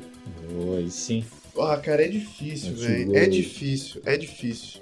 Oi, 0.70 0.88
sim. 0.90 1.24
Ah, 1.56 1.76
cara, 1.76 2.04
é 2.04 2.08
difícil, 2.08 2.74
velho. 2.74 3.16
É 3.16 3.26
difícil, 3.26 4.00
é 4.04 4.16
difícil. 4.16 4.80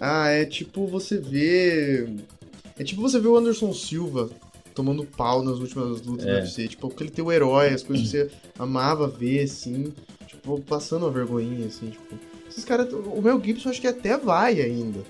Ah, 0.00 0.28
é 0.28 0.44
tipo 0.44 0.86
você 0.86 1.18
ver. 1.18 2.08
É 2.78 2.84
tipo 2.84 3.02
você 3.02 3.18
ver 3.18 3.28
o 3.28 3.36
Anderson 3.36 3.72
Silva 3.72 4.30
tomando 4.74 5.04
pau 5.04 5.42
nas 5.42 5.58
últimas 5.58 6.00
lutas 6.02 6.24
É. 6.26 6.30
do 6.30 6.36
UFC. 6.36 6.68
Tipo, 6.68 6.86
aquele 6.86 7.10
teu 7.10 7.32
herói, 7.32 7.68
as 7.70 7.82
coisas 7.82 8.06
que 8.06 8.10
você 8.12 8.30
amava 8.56 9.08
ver, 9.08 9.42
assim. 9.42 9.92
Tipo, 10.28 10.60
passando 10.60 11.02
uma 11.04 11.10
vergonhinha, 11.10 11.66
assim, 11.66 11.90
tipo. 11.90 12.14
Esses 12.48 12.64
caras. 12.64 12.92
O 12.92 13.20
Mel 13.20 13.42
Gibson 13.42 13.70
acho 13.70 13.80
que 13.80 13.88
até 13.88 14.16
vai 14.16 14.60
ainda. 14.60 15.00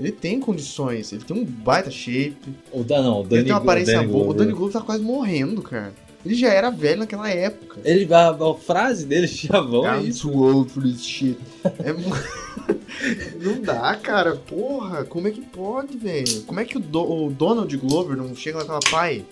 Ele 0.00 0.10
tem 0.12 0.40
condições, 0.40 1.12
ele 1.12 1.22
tem 1.24 1.36
um 1.36 1.44
baita 1.44 1.90
shape, 1.90 2.36
O 2.72 2.82
Dan, 2.82 3.02
não, 3.02 3.18
o 3.18 3.20
ele 3.20 3.28
Danny, 3.28 3.44
tem 3.44 3.52
uma 3.52 3.58
aparência 3.60 4.02
boa. 4.02 4.08
O 4.08 4.24
Glover. 4.24 4.36
Danny 4.38 4.52
Glover 4.52 4.72
tá 4.72 4.80
quase 4.80 5.02
morrendo, 5.02 5.60
cara. 5.62 5.92
Ele 6.24 6.34
já 6.34 6.48
era 6.52 6.70
velho 6.70 6.98
naquela 7.00 7.30
época. 7.30 7.80
Ele, 7.84 8.12
a, 8.12 8.30
a 8.30 8.54
frase 8.54 9.04
dele, 9.06 9.28
chavão, 9.28 9.86
é 9.86 10.02
isso. 10.02 10.30
old 10.30 10.70
for 10.70 10.82
this 10.82 11.04
shit. 11.04 11.38
É 11.84 11.92
não 13.44 13.60
dá, 13.60 13.94
cara. 13.96 14.36
Porra, 14.36 15.04
como 15.04 15.28
é 15.28 15.30
que 15.30 15.40
pode, 15.40 15.96
velho? 15.96 16.42
Como 16.42 16.60
é 16.60 16.64
que 16.64 16.76
o, 16.76 16.80
Do- 16.80 17.26
o 17.26 17.30
Donald 17.30 17.74
Glover 17.76 18.16
não 18.16 18.34
chega 18.34 18.58
lá 18.58 18.64
e 18.64 18.66
fala, 18.66 18.80
pai, 18.90 19.24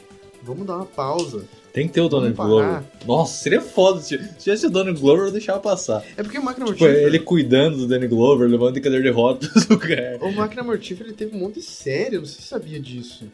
vamos 0.42 0.66
dar 0.66 0.76
uma 0.76 0.86
pausa. 0.86 1.44
Tem 1.78 1.86
que 1.86 1.94
ter 1.94 2.00
o 2.00 2.08
Donald 2.08 2.34
Glover. 2.34 2.82
Nossa, 3.06 3.40
seria 3.40 3.60
foda. 3.60 4.00
Se 4.00 4.18
se 4.18 4.34
tivesse 4.36 4.66
o 4.66 4.70
Donald 4.70 5.00
Glover, 5.00 5.26
eu 5.26 5.30
deixava 5.30 5.60
passar. 5.60 6.04
É 6.16 6.24
porque 6.24 6.36
o 6.36 6.42
Máquina 6.42 6.66
Tipo, 6.66 6.80
Mortífera... 6.80 7.06
ele 7.06 7.20
cuidando 7.20 7.76
do 7.76 7.86
Danny 7.86 8.08
Glover, 8.08 8.48
levando 8.48 8.74
de 8.74 8.80
cadeira 8.80 9.04
de 9.04 9.10
rodas 9.12 9.48
do 9.66 9.78
cara. 9.78 10.18
O 10.20 10.32
Máquina 10.32 10.64
Mortífera 10.64 11.08
ele 11.08 11.16
teve 11.16 11.36
um 11.36 11.38
monte 11.38 11.60
de 11.60 11.62
série, 11.62 12.16
eu 12.16 12.22
não 12.22 12.26
sei 12.26 12.34
se 12.40 12.42
você 12.42 12.48
sabia 12.48 12.80
disso. 12.80 13.26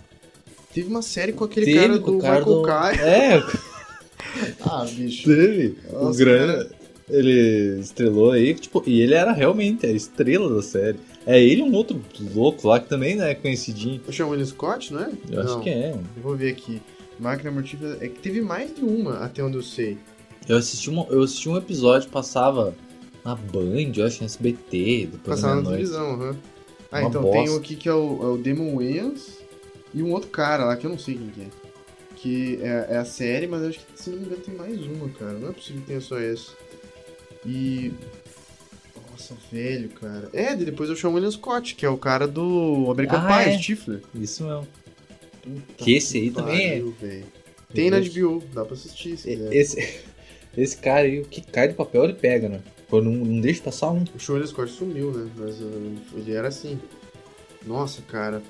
Teve 0.75 0.89
uma 0.89 1.01
série 1.01 1.33
com 1.33 1.43
aquele 1.45 1.65
Teve 1.65 1.79
cara 1.79 1.99
do 1.99 2.17
o 2.17 2.21
cara 2.21 2.39
Michael 2.41 2.57
do... 2.57 2.63
Kai. 2.63 2.95
É, 2.99 3.43
Ah, 4.61 4.85
bicho. 4.95 5.27
teve. 5.27 5.79
o 5.91 6.05
Nossa, 6.05 6.19
grande... 6.19 6.53
cara. 6.53 6.71
Ele 7.09 7.81
estrelou 7.81 8.31
aí, 8.33 8.55
tipo, 8.55 8.83
e 8.87 9.01
ele 9.01 9.15
era 9.15 9.33
realmente 9.33 9.87
a 9.87 9.91
estrela 9.91 10.55
da 10.55 10.61
série. 10.61 10.99
É 11.27 11.43
ele 11.43 11.61
e 11.61 11.63
um 11.63 11.73
outro 11.75 11.99
louco 12.35 12.69
lá 12.69 12.79
que 12.79 12.91
também 12.91 13.17
né, 13.17 13.31
é 13.31 13.35
conhecidinho. 13.35 14.03
Eu 14.07 14.13
chamo 14.13 14.35
ele 14.35 14.45
Scott, 14.45 14.93
não 14.93 15.01
é? 15.01 15.11
Eu 15.31 15.41
acho 15.41 15.55
Não, 15.55 15.61
que 15.61 15.71
é. 15.71 15.93
Eu 16.17 16.23
vou 16.23 16.37
ver 16.37 16.51
aqui. 16.51 16.83
Máquina 17.19 17.51
Mortífera... 17.51 17.99
É 18.01 18.09
que 18.09 18.19
teve 18.21 18.41
mais 18.41 18.75
de 18.75 18.83
uma, 18.83 19.19
até 19.25 19.43
onde 19.43 19.57
eu 19.57 19.63
sei. 19.63 19.97
Eu 20.49 20.57
assisti, 20.59 20.91
uma, 20.91 21.07
eu 21.11 21.23
assisti 21.23 21.49
um 21.49 21.57
episódio, 21.57 22.09
passava 22.11 22.75
na 23.25 23.35
Band, 23.35 23.93
eu 23.97 24.05
acho, 24.07 24.21
no 24.21 24.27
SBT, 24.27 25.09
depois 25.13 25.41
Passava 25.41 25.57
na 25.61 25.63
televisão, 25.71 26.13
aham. 26.15 26.37
Ah, 26.93 27.01
Uma 27.01 27.09
então 27.09 27.23
bosta. 27.23 27.39
tem 27.39 27.51
um 27.51 27.57
aqui 27.57 27.77
que 27.77 27.89
é 27.89 27.95
o, 27.95 28.23
é 28.23 28.27
o 28.27 28.37
Demon 28.37 28.77
Wayans 28.77 29.39
e 29.95 30.03
um 30.03 30.13
outro 30.13 30.29
cara 30.31 30.65
lá 30.67 30.77
que 30.77 30.87
eu 30.87 30.91
não 30.91 30.99
sei 30.99 31.15
quem 31.17 31.29
que 31.31 31.41
é. 31.41 31.47
Que 32.17 32.59
é, 32.63 32.87
é 32.91 32.97
a 32.99 33.05
série, 33.05 33.47
mas 33.47 33.63
eu 33.63 33.69
acho 33.71 33.79
que 33.81 33.85
se 34.03 34.11
não 34.11 34.19
me 34.19 34.27
engano 34.27 34.43
tem 34.43 34.55
mais 34.55 34.81
uma, 34.87 35.09
cara. 35.09 35.33
Não 35.33 35.49
é 35.49 35.53
possível 35.53 35.81
que 35.81 35.87
tenha 35.89 36.01
só 36.01 36.19
essa. 36.19 36.53
E. 37.45 37.93
Nossa, 39.11 39.35
velho, 39.51 39.89
cara. 39.91 40.29
É, 40.33 40.55
de- 40.55 40.65
depois 40.65 40.89
eu 40.91 40.97
chamo 40.97 41.13
o 41.13 41.17
William 41.17 41.31
Scott, 41.31 41.75
que 41.75 41.85
é 41.85 41.89
o 41.89 41.97
cara 41.99 42.27
do 42.29 42.89
American 42.91 43.19
Ah, 43.19 43.27
Pie, 43.45 43.51
é? 43.51 43.59
Stifler. 43.59 44.03
Isso 44.15 44.45
mesmo. 44.45 44.67
Puta 45.45 45.75
Que 45.77 45.95
esse 45.95 46.19
aí 46.19 46.31
também 46.31 46.67
é- 46.67 46.81
velho. 46.81 47.27
Tem 47.73 47.91
na 47.91 47.99
HBO, 48.01 48.43
dá 48.53 48.65
pra 48.65 48.75
assistir 48.75 49.17
se 49.17 49.29
quiser. 49.29 49.53
Esse, 49.53 50.01
esse 50.57 50.77
cara 50.77 51.07
aí, 51.07 51.21
o 51.21 51.25
que 51.25 51.41
cai 51.41 51.69
de 51.69 51.75
papel, 51.75 52.05
ele 52.05 52.15
pega, 52.15 52.49
né? 52.49 52.61
Pô, 52.89 53.01
não, 53.03 53.13
não 53.13 53.41
deixa 53.41 53.63
passar 53.63 53.91
um. 53.91 54.05
O 54.05 54.33
William 54.33 54.47
Scott 54.47 54.71
sumiu, 54.71 55.11
né? 55.13 55.29
Mas 55.37 55.61
uh, 55.61 55.97
ele 56.17 56.33
era 56.33 56.49
assim. 56.49 56.79
Nossa, 57.67 58.01
cara. 58.03 58.43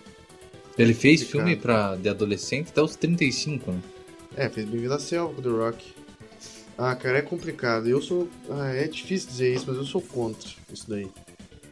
Ele 0.76 0.92
fez 0.92 1.22
Complicado. 1.22 1.46
filme 1.46 1.56
pra, 1.60 1.96
de 1.96 2.08
adolescente 2.08 2.68
até 2.68 2.82
os 2.82 2.96
35, 2.96 3.70
né? 3.72 3.80
É, 4.36 4.48
fez 4.48 4.68
Bem-vindo 4.68 4.92
à 4.92 4.98
Selva 4.98 5.32
com 5.34 5.42
The 5.42 5.48
Rock. 5.48 5.94
Ah, 6.76 6.94
cara, 6.96 7.18
é 7.18 7.22
complicado. 7.22 7.88
Eu 7.88 8.02
sou. 8.02 8.28
Ah, 8.50 8.74
é 8.74 8.86
difícil 8.88 9.28
dizer 9.30 9.54
isso, 9.54 9.64
mas 9.68 9.76
eu 9.76 9.84
sou 9.84 10.02
contra 10.02 10.50
isso 10.72 10.90
daí. 10.90 11.08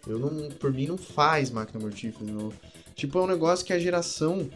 Eu 0.07 0.19
não. 0.19 0.49
Por 0.51 0.73
mim, 0.73 0.87
não 0.87 0.97
faz 0.97 1.51
máquina 1.51 1.81
mortífera. 1.81 2.25
Não. 2.31 2.53
Tipo, 2.95 3.19
é 3.19 3.23
um 3.23 3.27
negócio 3.27 3.67
que 3.67 3.73
a 3.73 3.79
geração 3.79 4.49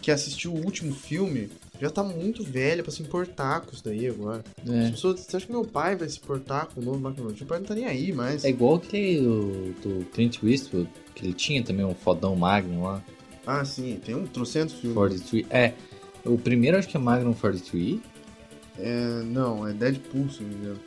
que 0.00 0.10
assistiu 0.10 0.52
o 0.52 0.64
último 0.64 0.94
filme 0.94 1.48
já 1.80 1.88
tá 1.90 2.02
muito 2.02 2.42
velha 2.44 2.82
pra 2.82 2.92
se 2.92 3.02
importar 3.02 3.60
com 3.62 3.72
isso 3.72 3.82
daí 3.84 4.06
agora. 4.06 4.44
As 4.64 4.70
É. 4.70 4.90
pessoas, 4.90 5.20
você 5.20 5.36
acha 5.36 5.46
que 5.46 5.52
meu 5.52 5.64
pai 5.64 5.96
vai 5.96 6.08
se 6.08 6.18
importar 6.18 6.66
com 6.66 6.80
o 6.80 6.84
novo 6.84 6.98
máquina? 6.98 7.26
Meu 7.26 7.46
pai 7.46 7.58
não 7.58 7.66
tá 7.66 7.74
nem 7.74 7.86
aí 7.86 8.12
mais. 8.12 8.44
É 8.44 8.50
igual 8.50 8.74
aquele 8.76 9.20
do, 9.20 9.72
do 9.82 10.04
Clint 10.06 10.42
Eastwood, 10.42 10.88
que 11.14 11.24
ele 11.24 11.32
tinha 11.32 11.62
também 11.64 11.84
um 11.86 11.94
fodão 11.94 12.36
Magnum 12.36 12.82
lá, 12.84 13.02
Ah, 13.46 13.64
sim, 13.64 13.98
tem 14.04 14.14
um 14.14 14.26
trocentos 14.26 14.74
filmes. 14.74 14.94
43. 14.94 15.46
É, 15.50 15.72
O 16.24 16.36
primeiro 16.36 16.76
acho 16.76 16.86
que 16.88 16.96
é 16.96 17.00
Magnum 17.00 17.32
43. 17.32 17.98
É, 18.78 19.22
não, 19.24 19.66
é 19.66 19.72
Deadpool, 19.72 20.28
se 20.30 20.42
não 20.42 20.48
me 20.50 20.54
engano. 20.56 20.80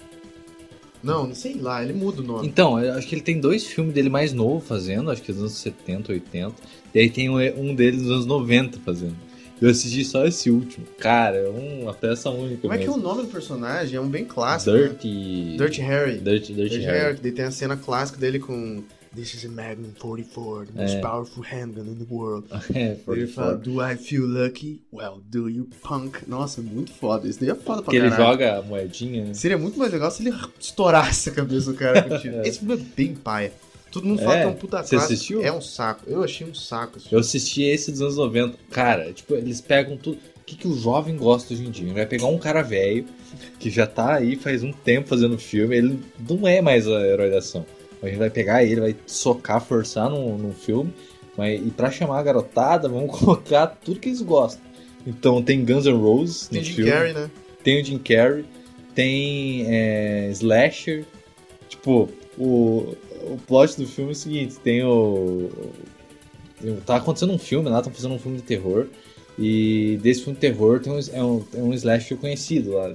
Não, 1.04 1.28
não 1.28 1.36
sei 1.36 1.56
lá, 1.56 1.84
ele 1.84 1.94
muda 1.94 2.22
o 2.22 2.24
nome. 2.24 2.48
Então, 2.48 2.80
eu 2.80 2.94
acho 2.94 3.06
que 3.08 3.16
ele 3.16 3.22
tem 3.22 3.40
dois 3.40 3.66
filmes 3.66 3.94
dele 3.94 4.10
mais 4.10 4.32
novo 4.32 4.66
fazendo, 4.66 5.12
acho 5.12 5.22
que 5.22 5.32
dos 5.32 5.42
anos 5.42 5.54
70, 5.54 6.12
80. 6.14 6.56
E 6.96 7.00
aí 7.00 7.10
tem 7.10 7.30
um, 7.30 7.76
dele 7.76 7.98
dos 7.98 8.10
anos 8.10 8.26
90 8.26 8.80
fazendo. 8.80 9.16
Eu 9.62 9.70
assisti 9.70 10.04
só 10.04 10.26
esse 10.26 10.50
último. 10.50 10.86
Cara, 10.98 11.38
é 11.38 11.50
uma 11.50 11.94
peça 11.94 12.30
única. 12.30 12.62
Como 12.62 12.74
é 12.74 12.78
que 12.78 12.88
o 12.88 12.96
mesmo. 12.96 13.04
nome 13.04 13.22
do 13.24 13.28
personagem? 13.30 13.96
É 13.96 14.02
um 14.02 14.10
bem 14.10 14.26
clássico. 14.26 14.76
né? 14.76 14.84
Dirty. 14.84 15.58
Dirty 15.58 15.82
Harry. 15.82 16.18
Dirty, 16.20 16.54
Dirty, 16.54 16.54
Dirty 16.54 16.86
Harry. 16.86 17.00
Harry, 17.00 17.20
daí 17.22 17.32
tem 17.32 17.46
a 17.46 17.52
cena 17.52 17.78
clássica 17.78 18.20
dele 18.20 18.40
com 18.40 18.84
This 19.16 19.36
is 19.36 19.46
a 19.46 19.50
Magnum 19.50 19.92
44, 20.00 20.66
the 20.66 20.82
most 20.82 20.96
É. 20.96 21.00
powerful 21.02 21.44
handgun 21.44 21.84
in 21.88 21.96
the 22.04 22.06
world. 22.10 22.48
É, 22.74 22.92
Ele 22.92 22.96
44. 23.06 23.34
fala, 23.34 23.56
do 23.58 23.80
I 23.82 23.96
feel 23.96 24.26
lucky? 24.26 24.82
Well, 24.92 25.22
do 25.30 25.48
you 25.50 25.68
punk? 25.84 26.28
Nossa, 26.28 26.62
muito 26.62 26.92
foda. 26.94 27.28
Isso 27.28 27.40
daí 27.40 27.50
é 27.50 27.56
foda 27.56 27.84
pra 27.84 27.92
Que 27.92 27.98
ele 27.98 28.10
caralho. 28.10 28.32
joga 28.32 28.58
a 28.58 28.62
moedinha, 28.64 29.26
né? 29.26 29.34
Seria 29.36 29.58
muito 29.58 29.78
mais 29.78 29.92
legal 29.92 30.10
se 30.10 30.26
ele 30.28 30.36
estourasse 30.60 31.30
a 31.30 31.32
cabeça 31.32 31.72
do 31.72 31.78
cara 31.78 32.02
com 32.02 32.18
tiro. 32.18 32.42
Esse 32.42 32.60
filme 32.60 32.74
é 32.74 32.78
bem 32.78 33.14
paia. 33.16 33.54
Todo 33.92 34.08
mundo 34.08 34.20
fala 34.24 34.38
É? 34.38 34.40
que 34.42 34.48
é 34.48 34.50
um 34.50 34.56
puta 34.56 34.82
Você 34.84 34.96
assistiu? 34.96 35.44
É 35.44 35.52
um 35.52 35.62
saco. 35.62 36.02
Eu 36.08 36.24
achei 36.24 36.48
um 36.48 36.54
saco. 36.56 36.98
esse 36.98 37.14
Eu 37.14 37.20
assisti 37.20 37.62
esse 37.62 37.92
dos 37.92 38.02
anos 38.02 38.18
90. 38.18 38.58
Cara, 38.72 39.14
tipo, 39.14 39.36
eles 39.36 39.62
pegam 39.62 39.96
tudo. 39.96 40.18
O 40.18 40.46
que, 40.46 40.56
que 40.56 40.68
o 40.68 40.76
jovem 40.76 41.16
gosta 41.16 41.54
hoje 41.54 41.64
em 41.64 41.70
dia? 41.70 41.86
Ele 41.86 41.94
vai 41.94 42.06
pegar 42.08 42.26
um 42.26 42.40
cara 42.40 42.64
velho, 42.64 43.06
que 43.60 43.70
já 43.70 43.86
tá 43.86 44.16
aí 44.16 44.36
faz 44.36 44.64
um 44.64 44.74
tempo 44.74 45.08
fazendo 45.08 45.38
filme, 45.38 45.78
ele 45.78 46.00
não 46.28 46.48
é 46.48 46.60
mais 46.62 46.88
a 46.88 47.00
herói 47.08 47.30
da 47.30 47.38
ação. 47.38 47.64
A 48.04 48.08
gente 48.08 48.18
vai 48.18 48.30
pegar 48.30 48.64
ele, 48.64 48.82
vai 48.82 48.96
socar, 49.08 49.64
forçar 49.64 50.10
num, 50.10 50.38
num 50.38 50.54
filme, 50.54 50.94
mas, 51.38 51.66
e 51.66 51.72
pra 51.72 51.90
chamar 51.90 52.20
a 52.20 52.24
garotada, 52.24 52.90
vamos 52.90 53.10
colocar 53.18 53.66
tudo 53.68 54.00
que 54.00 54.10
eles 54.10 54.22
gostam. 54.22 54.62
Então 55.08 55.42
tem 55.42 55.64
Guns 55.66 55.86
N' 55.86 55.94
Roses 55.94 56.48
Tem 56.48 56.60
no 56.60 56.66
Jim 56.66 56.74
filme, 56.76 56.92
Carrey, 56.92 57.14
né? 57.14 57.32
tem 57.64 57.82
o 57.82 57.86
Jim 57.86 57.98
Carrey, 57.98 58.46
tem 58.94 59.66
é, 59.68 60.30
Slasher. 60.32 61.06
Tipo, 61.68 62.10
o, 62.38 62.96
o 63.24 63.38
plot 63.48 63.78
do 63.78 63.88
filme 63.88 64.12
é 64.12 64.14
o 64.14 64.16
seguinte: 64.16 64.56
tem 64.60 64.84
o. 64.84 65.50
Tá 66.86 66.98
acontecendo 66.98 67.34
um 67.34 67.38
filme 67.38 67.70
lá, 67.70 67.80
estão 67.80 67.94
fazendo 67.94 68.14
um 68.16 68.20
filme 68.20 68.38
de 68.38 68.44
terror. 68.44 68.88
E 69.38 69.98
desse 70.02 70.22
filme 70.22 70.36
de 70.36 70.42
terror 70.42 70.80
tem 70.80 70.94
um, 70.94 71.00
é, 71.12 71.24
um, 71.24 71.44
é 71.56 71.62
um 71.62 71.74
slasher 71.74 72.18
conhecido 72.18 72.74
lá. 72.74 72.94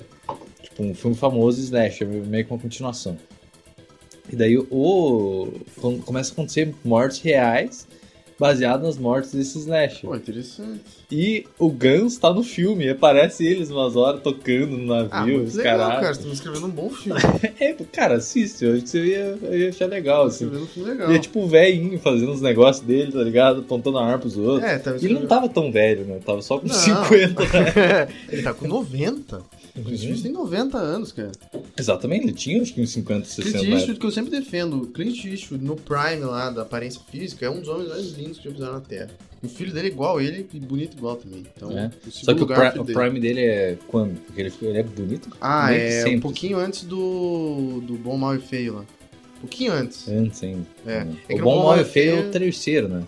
Tipo, 0.63 0.85
um 0.85 0.95
filme 0.95 1.17
famoso 1.17 1.61
slasher, 1.61 2.07
meio 2.07 2.45
que 2.45 2.53
uma 2.53 2.61
continuação. 2.61 3.19
E 4.33 4.37
daí 4.37 4.59
o. 4.59 5.49
Começa 6.05 6.31
a 6.31 6.33
acontecer 6.33 6.75
mortes 6.85 7.21
reais 7.21 7.87
baseadas 8.41 8.87
nas 8.87 8.99
mortes 8.99 9.33
desse 9.33 9.59
slasher. 9.59 10.09
Pô, 10.09 10.15
interessante. 10.15 10.81
E 11.11 11.45
o 11.59 11.69
Guns 11.71 12.19
tá 12.19 12.33
no 12.33 12.45
filme, 12.45 12.89
aparece 12.89 13.45
eles 13.45 13.69
umas 13.69 13.97
horas 13.97 14.23
tocando 14.23 14.77
no 14.79 14.93
Ah, 14.95 15.09
navio, 15.09 15.43
os 15.43 15.55
legal, 15.57 15.77
caralho. 15.79 16.01
cara. 16.03 16.15
Você 16.15 16.21
tá 16.21 16.27
me 16.29 16.35
escrevendo 16.35 16.67
um 16.67 16.71
bom 16.71 16.89
filme. 16.89 17.21
É, 17.59 17.73
cara, 17.91 18.15
assiste, 18.15 18.65
eu 18.65 18.75
acho 18.75 18.83
que 18.83 18.89
você 18.91 19.05
ia, 19.07 19.39
ia 19.57 19.69
achar 19.71 19.87
legal, 19.87 20.27
assim. 20.27 20.45
escrevendo 20.45 20.63
um 20.63 20.69
filme 20.69 20.91
legal. 20.91 21.11
E 21.13 21.17
é 21.17 21.19
tipo 21.19 21.41
o 21.43 21.49
velhinho 21.49 21.99
fazendo 21.99 22.31
os 22.31 22.41
negócios 22.41 22.87
dele, 22.87 23.11
tá 23.11 23.23
ligado? 23.25 23.61
Apontando 23.63 23.99
a 23.99 24.05
arma 24.07 24.19
pros 24.21 24.37
outros. 24.37 24.71
É, 24.71 24.79
tá 24.79 24.93
E 24.93 25.05
ele 25.05 25.15
não 25.15 25.27
tava 25.27 25.49
tão 25.49 25.73
velho, 25.73 26.05
né? 26.05 26.21
Tava 26.25 26.41
só 26.41 26.59
com 26.61 26.69
Não. 26.69 26.75
50, 26.75 27.43
né? 27.43 28.09
ele 28.31 28.43
tá 28.43 28.55
com 28.55 28.69
90. 28.69 29.43
Eastwood 29.87 30.23
tem 30.23 30.33
90 30.33 30.79
anos, 30.79 31.13
cara. 31.13 31.33
Exatamente, 31.77 32.25
ele 32.25 32.33
tinha 32.33 32.61
acho 32.63 32.75
que 32.75 32.81
uns 32.81 32.91
50, 32.91 33.25
60 33.27 33.59
Clint. 33.59 33.73
Eastwood, 33.73 34.01
que 34.01 34.07
eu 34.07 34.11
sempre 34.11 34.31
defendo, 34.31 34.83
o 34.83 34.87
Clint 34.89 35.25
Eastwood 35.25 35.65
no 35.65 35.77
Prime 35.77 36.23
lá 36.25 36.51
da 36.51 36.63
aparência 36.63 37.01
física 37.11 37.47
é 37.47 37.51
um 37.51 37.61
dos 37.61 37.69
homens 37.69 37.89
mais 37.89 38.13
lindos 38.13 38.39
que 38.39 38.45
já 38.45 38.51
fizeram 38.53 38.73
na 38.75 38.81
Terra. 38.81 39.11
E 39.43 39.47
o 39.47 39.49
filho 39.49 39.73
dele 39.73 39.89
é 39.89 39.91
igual 39.91 40.21
ele 40.21 40.47
e 40.53 40.59
bonito 40.61 40.97
igual 40.97 41.17
também. 41.17 41.45
Então, 41.57 41.71
É. 41.71 41.91
o 42.07 42.11
Só 42.11 42.35
que 42.35 42.43
o, 42.43 42.53
é 42.53 42.71
pri- 42.71 42.81
o 42.81 42.85
dele. 42.85 42.99
Prime 42.99 43.21
dele 43.21 43.41
é 43.41 43.79
quando? 43.87 44.19
Porque 44.21 44.41
ele, 44.41 44.53
ele 44.63 44.79
é 44.79 44.83
bonito? 44.83 45.29
Ah, 45.41 45.73
é 45.73 46.01
um 46.01 46.05
sempre. 46.05 46.21
pouquinho 46.21 46.59
antes 46.59 46.83
do, 46.85 47.81
do 47.87 47.95
Bom, 47.95 48.17
Mal 48.17 48.35
e 48.35 48.41
Feio 48.41 48.75
lá. 48.75 48.81
Um 49.37 49.41
pouquinho 49.43 49.73
antes. 49.73 50.09
Antes 50.09 50.43
ainda. 50.43 50.67
É. 50.85 51.05
Né? 51.05 51.17
É 51.29 51.35
o 51.37 51.39
Bom, 51.39 51.63
Mal 51.63 51.81
e 51.81 51.85
Feio 51.85 52.17
é 52.17 52.21
o 52.27 52.31
terceiro, 52.33 52.89
né? 52.89 53.05